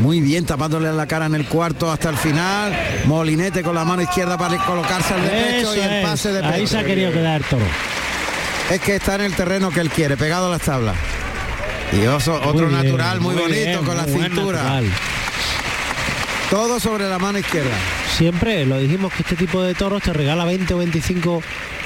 [0.00, 2.76] Muy bien, tapándole la cara en el cuarto hasta el final.
[3.06, 6.52] Molinete con la mano izquierda para colocarse al de pecho y el pase de Ahí
[6.60, 6.66] pecho.
[6.68, 7.64] se ha querido quedar toro.
[8.70, 10.96] Es que está en el terreno que él quiere, pegado a las tablas.
[11.92, 14.58] Y oso- otro Muy bien, natural muy, muy bonito bien, con la muy cintura.
[14.62, 14.90] natural.
[16.50, 17.70] Todo sobre la mano izquierda.
[18.16, 21.42] Siempre lo dijimos que este tipo de toros te regala 20 o 25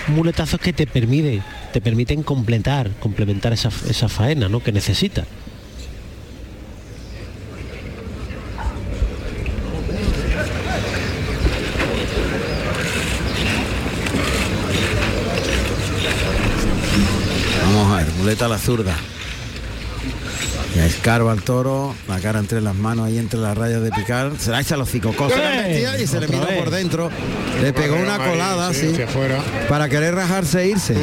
[0.07, 1.43] muletazos que te permiten,
[1.73, 4.63] te permiten completar, complementar esa, esa faena ¿no?
[4.63, 5.25] que necesita.
[17.65, 18.97] Vamos a ver, muleta a la zurda.
[20.85, 24.51] Escarba al toro, la cara entre las manos ahí entre las rayas de picar, se
[24.51, 25.39] la echa a los cinco cosas
[26.01, 27.11] y se le miró por dentro,
[27.61, 29.39] le pegó una colada sí, así, hacia afuera.
[29.69, 30.97] para querer rajarse e irse.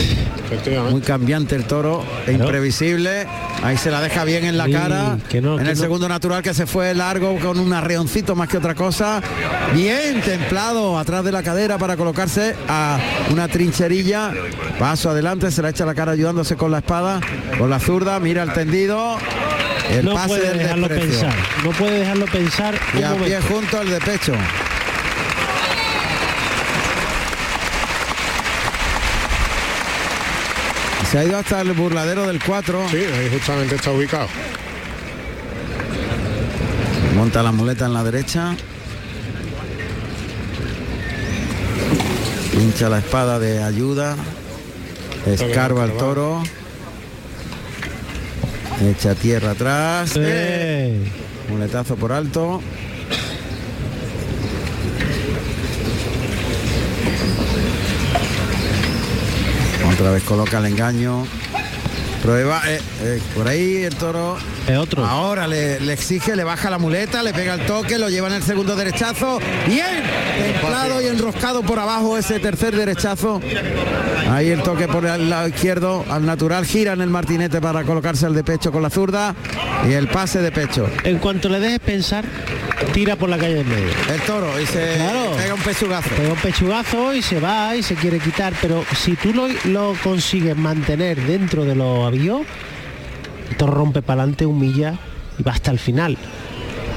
[0.89, 3.27] Muy cambiante el toro, e imprevisible.
[3.63, 5.17] Ahí se la deja bien en la Sí, cara.
[5.29, 5.83] que no, en que el no.
[5.83, 9.21] segundo natural que se fue largo con un arreoncito más que otra cosa.
[9.73, 12.97] Bien templado atrás de la cadera para colocarse a
[13.31, 14.31] una trincherilla.
[14.79, 17.19] Paso adelante, se la echa la cara ayudándose con la espada,
[17.57, 19.17] con la zurda, mira el tendido.
[19.89, 21.19] El no pase puede dejarlo desprecio.
[21.27, 23.47] pensar, no puede dejarlo pensar Y un a pie momento.
[23.47, 24.33] junto al de pecho.
[31.11, 32.89] Se ha ido hasta el burladero del 4.
[32.89, 34.27] Sí, ahí justamente está ubicado.
[37.15, 38.55] Monta la muleta en la derecha.
[42.51, 44.15] Pincha la espada de ayuda.
[45.25, 46.43] Escarba el toro.
[48.81, 50.13] Echa tierra atrás.
[50.15, 51.01] Eh.
[51.49, 52.61] Muletazo por alto.
[59.91, 61.25] Otra vez coloca el engaño.
[62.27, 62.61] Prueba.
[62.67, 64.37] eh, eh, por ahí el toro.
[64.67, 65.05] Es otro.
[65.05, 68.33] Ahora le, le exige, le baja la muleta, le pega el toque, lo lleva en
[68.33, 69.39] el segundo derechazo.
[69.65, 70.03] Bien.
[70.37, 73.39] Templado y enroscado por abajo ese tercer derechazo.
[74.29, 76.65] Ahí el toque por el lado izquierdo al natural.
[76.65, 79.33] Gira en el martinete para colocarse al de pecho con la zurda.
[79.87, 80.85] Y el pase de pecho.
[81.05, 82.25] En cuanto le dejes pensar,
[82.93, 83.89] tira por la calle del medio.
[84.13, 85.31] El toro y se Claro.
[85.37, 86.09] pega un pechugazo.
[86.15, 89.93] Pega un pechugazo y se va y se quiere quitar, pero si tú lo, lo
[90.03, 92.41] consigues mantener dentro de los avíos,
[93.49, 94.95] el toro rompe para adelante, humilla
[95.39, 96.17] y va hasta el final.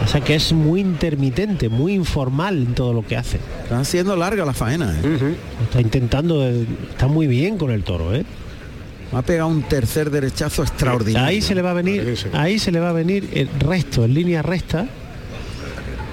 [0.03, 3.39] O sea que es muy intermitente, muy informal en todo lo que hace.
[3.65, 4.99] Está haciendo larga la faena.
[5.05, 5.35] ¿eh?
[5.63, 8.25] Está intentando, eh, está muy bien con el toro, ¿eh?
[9.13, 11.29] Ha pegado un tercer derechazo extraordinario.
[11.29, 14.15] Ahí se le va a venir, ahí se le va a venir el resto, en
[14.15, 14.87] línea recta,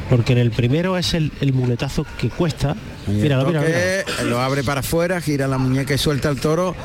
[0.10, 2.76] porque en el primero es el, el muletazo que cuesta.
[3.08, 4.30] Y el Míralo, míralo, míralo.
[4.30, 6.76] Lo abre para afuera, gira la muñeca y suelta el toro.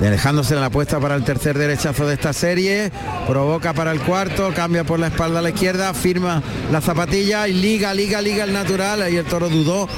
[0.00, 2.92] Dejándose la apuesta para el tercer derechazo de esta serie.
[3.26, 7.54] Provoca para el cuarto, cambia por la espalda a la izquierda, firma la zapatilla y
[7.54, 9.00] liga, liga, liga el natural.
[9.00, 9.88] Ahí el toro dudó.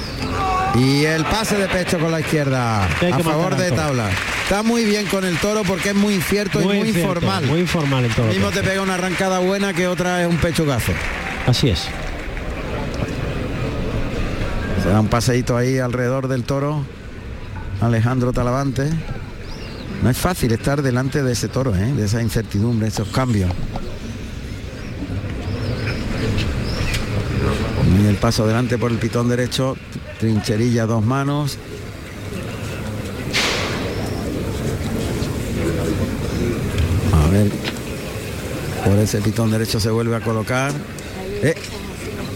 [0.76, 2.84] Y el pase de pecho con la izquierda.
[2.84, 3.82] A favor de toro.
[3.82, 4.10] tabla.
[4.44, 7.46] Está muy bien con el toro porque es muy incierto y muy incierto, informal.
[7.46, 8.26] Muy informal en todo.
[8.26, 10.92] lo Mismo te pega una arrancada buena que otra es un pechugazo.
[11.46, 11.88] Así es.
[14.82, 16.84] Se da un paseíto ahí alrededor del toro.
[17.80, 18.90] Alejandro Talavante.
[20.02, 21.92] No es fácil estar delante de ese toro, ¿eh?
[21.92, 23.50] de esa incertidumbre, esos cambios.
[28.00, 29.76] Y el paso adelante por el pitón derecho,
[30.20, 31.58] trincherilla dos manos.
[37.12, 37.50] A ver,
[38.84, 40.72] por ese pitón derecho se vuelve a colocar.
[41.42, 41.54] Eh,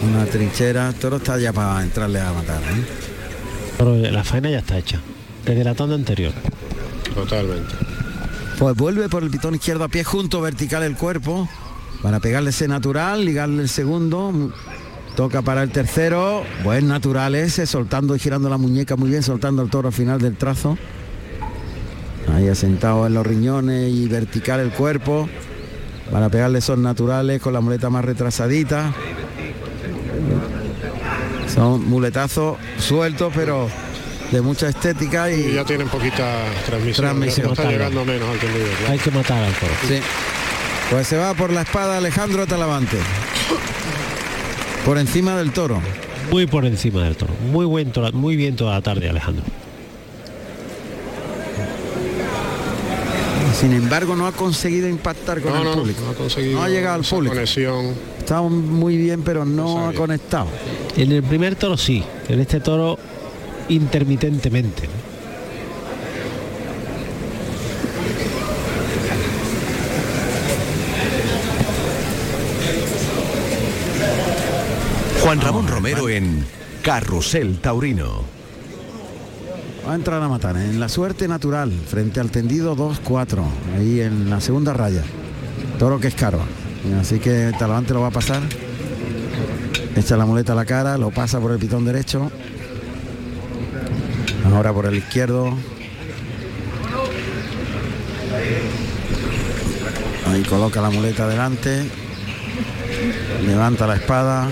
[0.03, 2.61] una trinchera, el toro está ya para entrarle a matar.
[2.61, 2.85] ¿eh?
[3.77, 4.99] Pero la faena ya está hecha.
[5.45, 6.33] Desde la tanda anterior.
[7.13, 7.73] Totalmente.
[8.57, 11.49] Pues vuelve por el pitón izquierdo a pie junto, vertical el cuerpo,
[12.01, 14.51] para pegarle ese natural, ligarle el segundo.
[15.15, 19.61] Toca para el tercero, buen natural ese, soltando y girando la muñeca muy bien, soltando
[19.61, 20.77] el toro al final del trazo.
[22.33, 25.29] Ahí asentado en los riñones y vertical el cuerpo,
[26.11, 28.93] para pegarle esos naturales con la muleta más retrasadita.
[31.53, 33.69] Son muletazos sueltos, pero
[34.31, 37.05] de mucha estética y, Y ya tienen poquita transmisión.
[37.05, 37.51] Transmisión.
[37.51, 38.65] está llegando menos al tendido.
[38.79, 38.93] claro.
[38.93, 39.71] Hay que matar al toro.
[39.87, 39.99] Sí.
[40.89, 42.97] Pues se va por la espada Alejandro Talavante.
[44.85, 45.79] Por encima del toro.
[46.31, 47.33] Muy por encima del toro.
[47.51, 49.43] Muy buen toro, muy bien toda la tarde, Alejandro.
[53.59, 56.01] Sin embargo, no ha conseguido impactar con No, el no, público.
[56.03, 57.33] no ha conseguido No ha llegado al público.
[57.35, 57.93] conexión.
[58.19, 60.47] Está muy bien, pero no ha conectado.
[60.95, 62.99] En el primer toro sí, en este toro
[63.67, 64.87] intermitentemente.
[64.87, 65.13] ¿no?
[75.23, 76.45] Juan Ramón Romero en
[76.81, 78.23] Carrusel Taurino.
[79.87, 83.41] Va a entrar a matar en la suerte natural, frente al tendido 2-4,
[83.77, 85.01] ahí en la segunda raya.
[85.79, 86.39] Toro que es caro.
[86.99, 88.41] Así que Talavante lo va a pasar.
[89.95, 92.31] Echa la muleta a la cara, lo pasa por el pitón derecho.
[94.45, 95.55] Ahora por el izquierdo.
[100.31, 101.83] Ahí coloca la muleta delante.
[103.45, 104.49] Levanta la espada.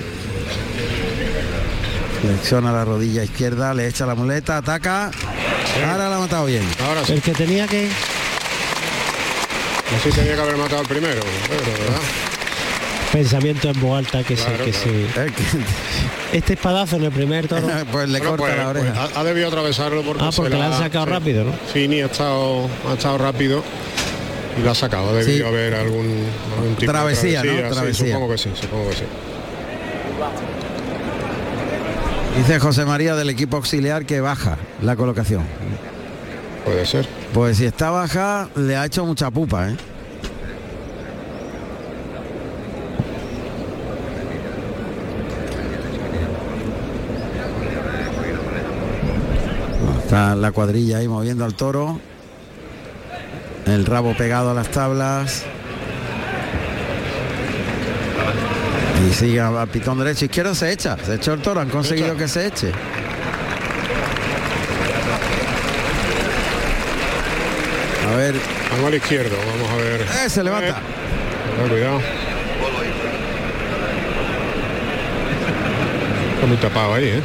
[2.22, 5.10] Flexiona la rodilla izquierda, le echa la muleta, ataca.
[5.90, 6.64] Ahora la ha matado bien.
[6.86, 7.90] Ahora El que tenía que
[9.98, 12.31] Así tenía que haber matado al primero, pero, ¿verdad?
[13.12, 15.32] Pensamiento en voz alta que Claro, se que claro.
[16.32, 19.48] se este espadazo en el primer toro pues le Bueno, pues- pues ha, ha debido
[19.50, 21.52] atravesarlo porque, Ah, porque la han sacado rápido, ¿no?
[21.74, 23.64] Fini ha estado, ha estado rápido
[24.60, 25.10] y la ha sacado.
[25.10, 25.44] Ha debido Sí.
[25.44, 26.26] haber algún,
[26.58, 27.54] algún tipo Travesía, de ¿no?
[27.54, 27.70] travesía.
[27.70, 28.14] sí, Travesía.
[28.14, 29.04] supongo que sí, supongo que sí.
[32.38, 35.44] Dice José María del equipo auxiliar que baja la colocación.
[36.66, 37.06] Puede ser.
[37.34, 39.76] Pues si está baja, le ha hecho mucha pupa, ¿eh?
[50.12, 51.98] Está la cuadrilla ahí moviendo al toro.
[53.66, 55.46] El rabo pegado a las tablas.
[59.08, 60.26] Y sigue al pitón derecho.
[60.26, 60.98] Izquierdo se echa.
[60.98, 61.62] Se echó el toro.
[61.62, 62.74] Han conseguido que se eche.
[68.12, 68.36] A ver.
[68.72, 70.02] Vamos al izquierdo, vamos a ver.
[70.02, 70.72] Eh, se levanta.
[70.72, 72.02] Eh, cuidado.
[76.34, 77.22] Está muy tapado ahí, ¿eh?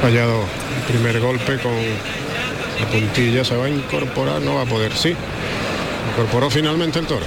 [0.00, 0.44] Fallado
[0.76, 5.14] el primer golpe con la puntilla, se va a incorporar, no va a poder, sí.
[6.12, 7.26] Incorporó finalmente el toro.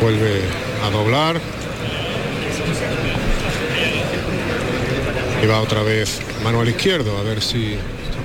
[0.00, 0.42] Vuelve
[0.84, 1.40] a doblar.
[5.42, 7.78] Y va otra vez mano al izquierdo, a ver si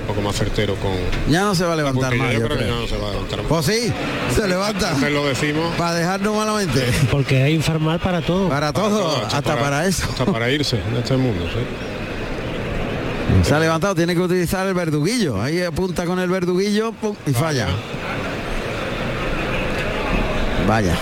[0.04, 0.92] un poco más certero con...
[1.30, 2.32] Ya no se va a levantar más.
[2.32, 2.74] yo creo que creo.
[2.74, 3.48] ya no se va a levantar más.
[3.48, 3.92] Pues sí,
[4.34, 4.92] se levanta.
[5.10, 5.74] Lo decimos.
[5.76, 6.84] Para dejarnos malamente.
[7.10, 10.06] porque hay informal para todo Para todo, hasta para eso.
[10.10, 11.60] Hasta para irse de este mundo, sí.
[13.42, 15.40] Se ha levantado, tiene que utilizar el verduguillo.
[15.40, 17.66] Ahí apunta con el verduguillo pum, y falla.
[20.68, 20.94] Vaya.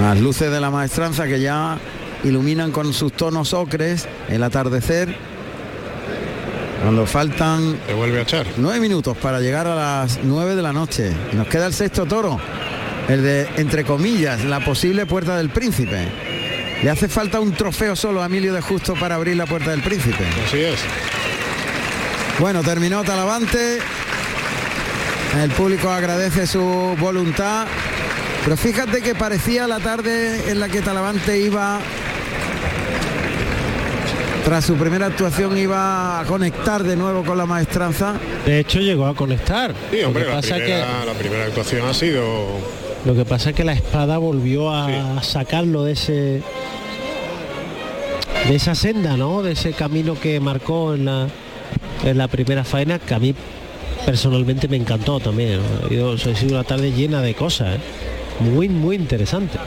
[0.00, 1.78] Las luces de la maestranza que ya
[2.24, 5.14] iluminan con sus tonos ocres el atardecer.
[6.82, 8.46] Cuando faltan Se vuelve a echar.
[8.56, 11.12] nueve minutos para llegar a las nueve de la noche.
[11.32, 12.38] Nos queda el sexto toro,
[13.08, 16.06] el de, entre comillas, la posible puerta del príncipe.
[16.82, 19.82] Le hace falta un trofeo solo a Emilio de Justo para abrir la puerta del
[19.82, 20.24] príncipe.
[20.46, 20.78] Así es.
[22.38, 23.80] Bueno, terminó Talavante.
[25.42, 26.62] El público agradece su
[27.00, 27.66] voluntad.
[28.44, 31.80] Pero fíjate que parecía la tarde en la que Talavante iba,
[34.48, 38.14] tras su primera actuación, iba a conectar de nuevo con la maestranza.
[38.46, 41.86] de hecho llegó a conectar Sí, hombre, lo, que la pasa primera, la primera actuación
[41.86, 42.22] ha sido...
[42.22, 46.42] que, lo que pasa es que la espada volvió a sacarlo de ese
[48.48, 51.26] de esa senda no de ese camino que marcó en la
[52.06, 53.34] en la primera faena que a mí
[54.06, 55.60] personalmente me encantó también
[55.90, 56.12] ¿no?
[56.12, 57.80] Ha sido una tarde llena de cosas ¿eh?
[58.40, 59.58] muy muy interesante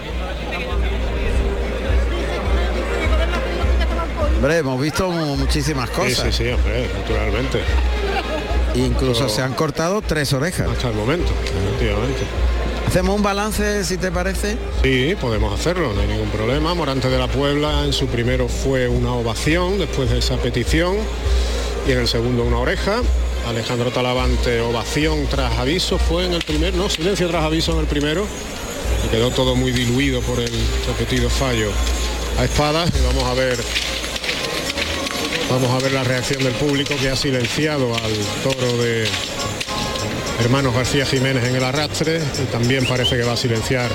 [4.42, 6.36] Hombre, hemos visto mu- muchísimas Sí, cosas.
[6.36, 7.60] sí, sí, hombre, naturalmente.
[8.74, 10.68] Incluso Pero- se han cortado tres orejas.
[10.68, 11.32] Hasta el momento,
[11.68, 12.22] efectivamente.
[12.88, 14.58] Hacemos un balance, si te parece.
[14.82, 16.74] Sí, podemos hacerlo, no hay ningún problema.
[16.74, 20.98] Morante de la Puebla en su primero fue una ovación después de esa petición
[21.88, 23.02] y en el segundo una oreja.
[23.48, 27.86] Alejandro Talavante, ovación tras aviso, fue en el primero, no, silencio tras aviso en el
[27.86, 28.26] primero.
[29.06, 30.52] Y quedó todo muy diluido por el
[30.88, 31.70] repetido fallo
[32.40, 33.58] a espadas y vamos a ver
[35.50, 39.08] vamos a ver la reacción del público que ha silenciado al toro de
[40.40, 43.92] hermanos García Jiménez en el arrastre y también parece que va a silenciar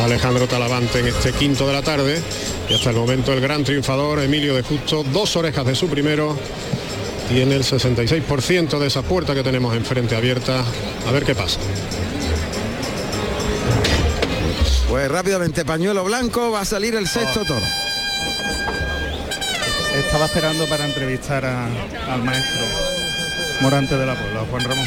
[0.00, 2.20] a Alejandro Talavante en este quinto de la tarde
[2.68, 6.36] y hasta el momento el gran triunfador Emilio de Justo dos orejas de su primero
[7.28, 10.64] tiene el 66% de esa puerta que tenemos enfrente abierta.
[11.06, 11.60] A ver qué pasa.
[14.88, 17.87] Pues rápidamente, pañuelo blanco, va a salir el sexto toro.
[19.98, 21.66] Estaba esperando para entrevistar a-
[22.12, 22.64] al maestro
[23.60, 24.86] Morante de la Puebla, Juan Ramón.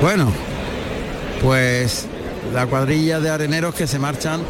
[0.00, 0.32] Bueno,
[1.42, 2.06] pues
[2.54, 4.40] la cuadrilla de areneros que se marchan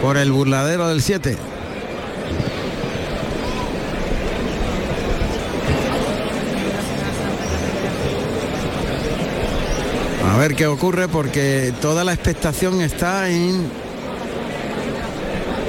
[0.00, 1.36] por el burladero del 7.
[10.38, 13.68] A ver qué ocurre porque toda la expectación está en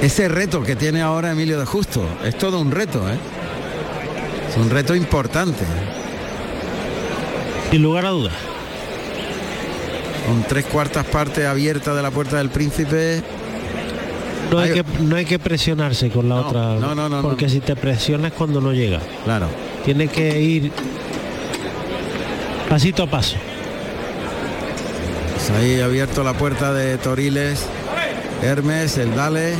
[0.00, 2.04] ese reto que tiene ahora Emilio de Justo.
[2.24, 3.16] Es todo un reto, ¿eh?
[4.48, 5.64] Es un reto importante.
[7.72, 8.32] Sin lugar a dudas.
[10.28, 13.24] Con tres cuartas partes abiertas de la puerta del príncipe.
[14.52, 16.60] No hay, Hay- que, no hay que presionarse con la No, otra.
[16.76, 17.50] no, no, no, Porque no.
[17.50, 19.00] si te presionas cuando no llega.
[19.24, 19.48] Claro.
[19.84, 20.70] Tiene que ir
[22.68, 23.34] pasito a paso.
[25.40, 27.64] Pues ahí abierto la puerta de Toriles.
[28.42, 29.54] Hermes, el Dale.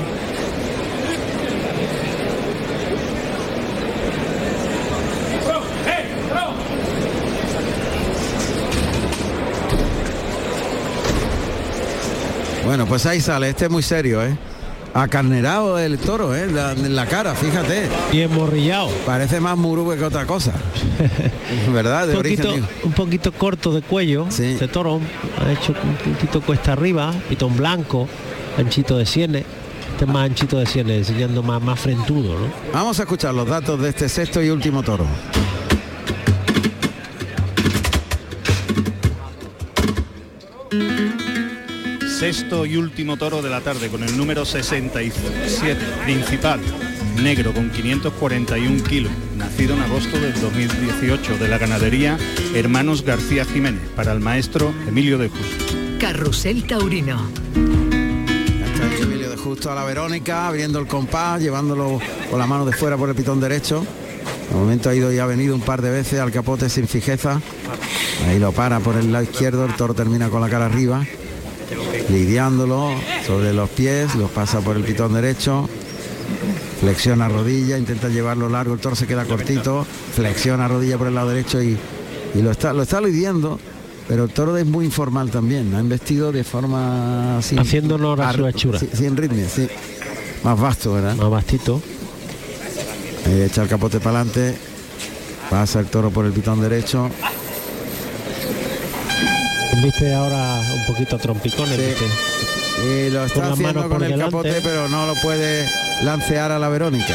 [12.66, 14.36] Bueno, pues ahí sale, este es muy serio, ¿eh?
[14.92, 16.50] Acarnerado el toro, ¿eh?
[16.50, 17.88] La- en la cara, fíjate.
[18.10, 18.88] Bien morrillado.
[19.06, 20.52] Parece más murube que otra cosa.
[21.72, 22.08] ¿Verdad?
[22.08, 22.68] De un, poquito, origen.
[22.84, 24.26] un poquito corto de cuello.
[24.28, 25.00] Este toro
[25.44, 28.08] ha hecho un poquito cuesta arriba, pitón blanco,
[28.58, 29.44] anchito de sienes.
[29.92, 32.46] Este es más anchito de sienes, enseñando más, más frentudo, ¿no?
[32.72, 35.04] Vamos a escuchar los datos de este sexto y último toro.
[42.20, 46.60] Sexto y último toro de la tarde con el número 67, principal,
[47.16, 52.18] negro con 541 kilos, nacido en agosto del 2018 de la ganadería
[52.54, 55.74] Hermanos García Jiménez, para el maestro Emilio de Justo.
[55.98, 57.26] Carrusel Taurino.
[57.54, 62.00] Está Emilio de Justo a la Verónica, abriendo el compás, llevándolo
[62.30, 63.82] con la mano de fuera por el pitón derecho.
[64.50, 67.40] De momento ha ido y ha venido un par de veces al capote sin fijeza.
[68.28, 71.02] Ahí lo para por el lado izquierdo, el toro termina con la cara arriba,
[72.10, 72.90] lidiándolo
[73.26, 75.68] sobre los pies, lo pasa por el pitón derecho,
[76.80, 81.28] flexiona rodilla, intenta llevarlo largo, el toro se queda cortito, flexiona rodilla por el lado
[81.30, 81.76] derecho y,
[82.34, 83.58] y lo está lo está lidiando.
[84.08, 87.56] Pero el toro es muy informal también, ha investido de forma así.
[87.56, 88.80] Haciendo honor a su ar- hechura.
[88.80, 89.68] Sin ritmo, sí.
[90.42, 91.14] Más vasto, ¿verdad?
[91.14, 91.80] Más vastito.
[93.26, 94.56] Ahí echa el capote para adelante.
[95.48, 97.08] Pasa el toro por el pitón derecho.
[99.82, 101.76] Viste ahora un poquito trompicones.
[101.76, 101.82] Sí.
[101.82, 102.04] ¿viste?
[102.86, 104.36] Y lo está haciendo con por el delante.
[104.36, 105.68] capote, pero no lo puede
[106.02, 107.14] lancear a la Verónica.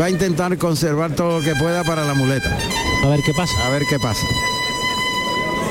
[0.00, 2.56] Va a intentar conservar todo lo que pueda para la muleta.
[3.04, 3.66] A ver qué pasa.
[3.66, 4.26] A ver qué pasa.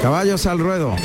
[0.02, 0.96] Caballos al ruedo.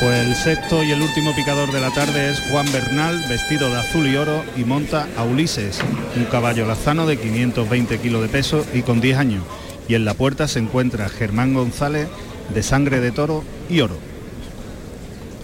[0.00, 3.78] Pues el sexto y el último picador de la tarde es Juan Bernal, vestido de
[3.78, 5.78] azul y oro y monta a Ulises,
[6.16, 9.44] un caballo lazano de 520 kilos de peso y con 10 años.
[9.86, 12.08] Y en la puerta se encuentra Germán González,
[12.54, 13.96] de sangre de toro y oro.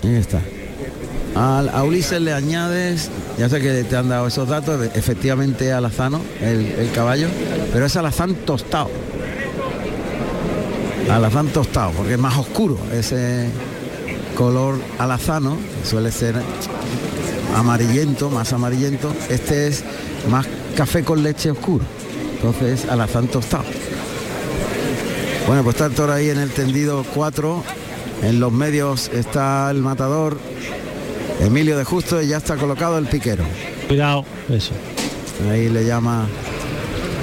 [0.03, 0.41] Ahí está.
[1.35, 6.21] Al, a Ulises le añades, ya sé que te han dado esos datos, efectivamente alazano,
[6.41, 7.29] el, el caballo,
[7.73, 8.91] pero es alazán tostado.
[11.11, 13.47] Alazán tostado, porque es más oscuro ese
[14.37, 16.35] color alazano, suele ser
[17.57, 19.13] amarillento, más amarillento.
[19.29, 19.85] Este es
[20.31, 20.47] más
[20.77, 21.85] café con leche oscuro,
[22.37, 23.65] entonces alazán tostado.
[25.49, 27.65] Bueno, pues está el toro ahí en el tendido 4.
[28.23, 30.37] En los medios está el matador
[31.41, 33.45] Emilio de Justo y ya está colocado el piquero.
[33.89, 34.73] Cuidado, eso.
[35.51, 36.27] Ahí le llama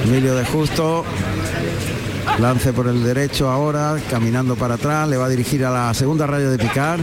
[0.06, 1.06] Emilio de Justo.
[2.40, 6.26] Lance por el derecho ahora, caminando para atrás, le va a dirigir a la segunda
[6.26, 7.00] raya de picar,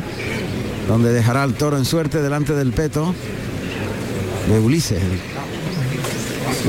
[0.89, 3.15] donde dejará al toro en suerte delante del peto
[4.49, 5.01] de Ulises.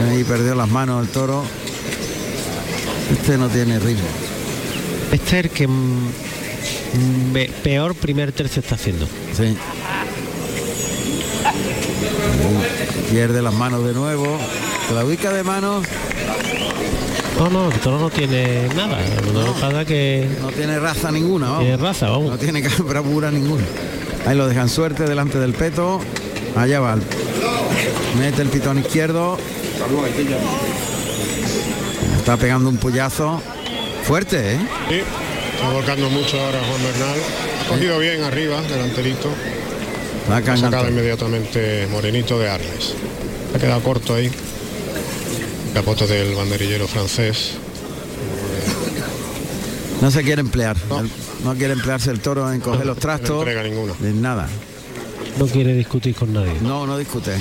[0.07, 1.43] Ahí perdió las manos el toro.
[3.11, 4.33] Este no tiene ritmo.
[5.14, 9.06] Este es el que me- peor primer tercio está haciendo.
[9.38, 9.56] Sí.
[13.11, 14.38] Pierde las manos de nuevo.
[14.93, 15.85] La ubica de manos.
[17.38, 18.98] No, no, el toro no tiene nada.
[19.33, 21.61] No, pasa que No tiene raza ninguna, vamos.
[21.61, 22.32] tiene raza, vamos.
[22.32, 23.64] No tiene bravura ninguna.
[24.25, 26.00] Ahí lo dejan suerte delante del peto.
[26.56, 26.95] Allá va.
[28.19, 29.38] Mete el pitón izquierdo.
[32.17, 33.42] Está pegando un puyazo
[34.03, 34.59] fuerte, ¿eh?
[34.90, 35.01] Sí,
[35.56, 37.19] está volcando mucho ahora Juan Bernal.
[37.64, 39.30] Ha cogido bien arriba, delanterito.
[40.30, 42.93] La Ha sacado inmediatamente Morenito de Arles.
[43.56, 44.32] Ha quedado corto ahí.
[45.73, 47.53] Capote del banderillero francés.
[50.01, 50.75] No se quiere emplear.
[51.43, 53.40] No, quiere emplearse el toro en coger los trastos.
[53.40, 53.93] entrega ninguna.
[54.01, 54.48] En nada.
[55.38, 56.53] No quiere discutir con nadie.
[56.61, 57.32] No, no discute.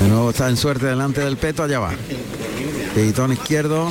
[0.00, 1.92] De nuevo está en suerte delante del peto, allá va.
[2.94, 3.88] Pitón izquierdo.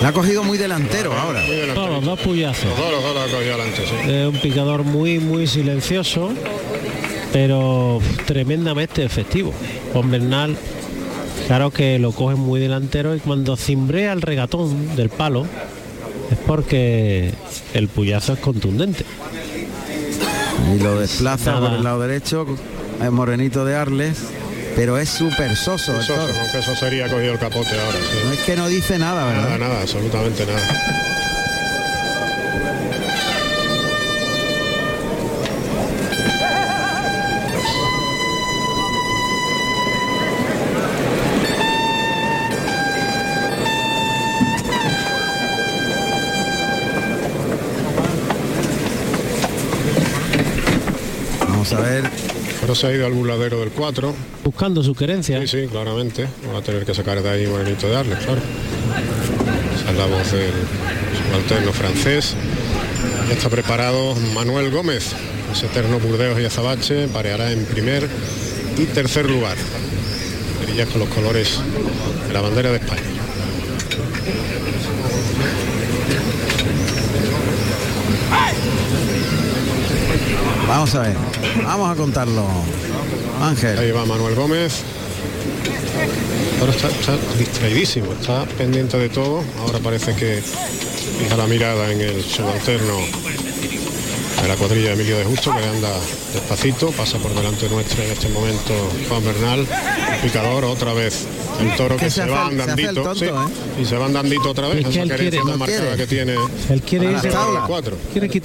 [0.00, 1.42] La ha cogido muy delantero ahora.
[1.74, 2.64] Todos los dos puyazos.
[2.64, 4.10] Los dos, los dos los ha cogido adelante, sí.
[4.10, 6.30] Es un picador muy, muy silencioso,
[7.32, 9.52] pero tremendamente efectivo.
[9.92, 10.56] Juan Bernal,
[11.46, 15.46] claro que lo coge muy delantero y cuando cimbrea el regatón del palo
[16.30, 17.32] es porque
[17.74, 19.04] el puyazo es contundente.
[20.74, 21.68] Y lo desplaza Nada.
[21.68, 22.46] por el lado derecho.
[23.00, 24.16] Es Morenito de Arles.
[24.74, 26.32] Pero es súper soso toro.
[26.40, 28.18] aunque eso sería cogido el capote ahora, sí.
[28.24, 29.42] No es que no dice nada, ¿verdad?
[29.42, 31.21] Nada, nada, absolutamente nada.
[52.72, 54.14] Pero se ha ido al burladero del 4.
[54.44, 55.38] Buscando su querencia.
[55.42, 56.26] Sí, sí, claramente.
[56.54, 58.40] Va a tener que sacar de ahí Morenito de Arles, claro.
[59.78, 60.54] Esa es la voz del
[61.26, 62.34] subalterno francés.
[63.28, 65.12] Ya está preparado Manuel Gómez.
[65.52, 68.08] Ese eterno Burdeos y Azabache pareará en primer
[68.78, 69.58] y tercer lugar.
[70.60, 71.60] Perillas con los colores
[72.26, 73.11] de la bandera de España.
[80.72, 81.14] Vamos a ver.
[81.64, 82.44] Vamos a contarlo.
[83.42, 83.78] Ángel.
[83.78, 84.82] Ahí va Manuel Gómez.
[86.60, 89.42] Ahora está, está distraidísimo, está pendiente de todo.
[89.60, 90.42] Ahora parece que
[91.18, 92.96] fija la mirada en el subalterno
[94.40, 95.90] de la cuadrilla de Emilio de Justo, que anda
[96.32, 98.72] despacito, pasa por delante nuestro en este momento
[99.08, 99.60] Juan Bernal,
[100.14, 101.26] el picador, otra vez
[101.60, 103.30] el toro Que que, se va se andandito, ¿eh?
[103.80, 105.96] y se va andandito otra vez, Es que esa querencia quiere- tan no marcada quiere.
[105.96, 106.34] que tiene
[106.70, 107.64] Él quiere tabla.
[107.68, 107.96] cuatro.
[108.10, 108.40] Quiere quitar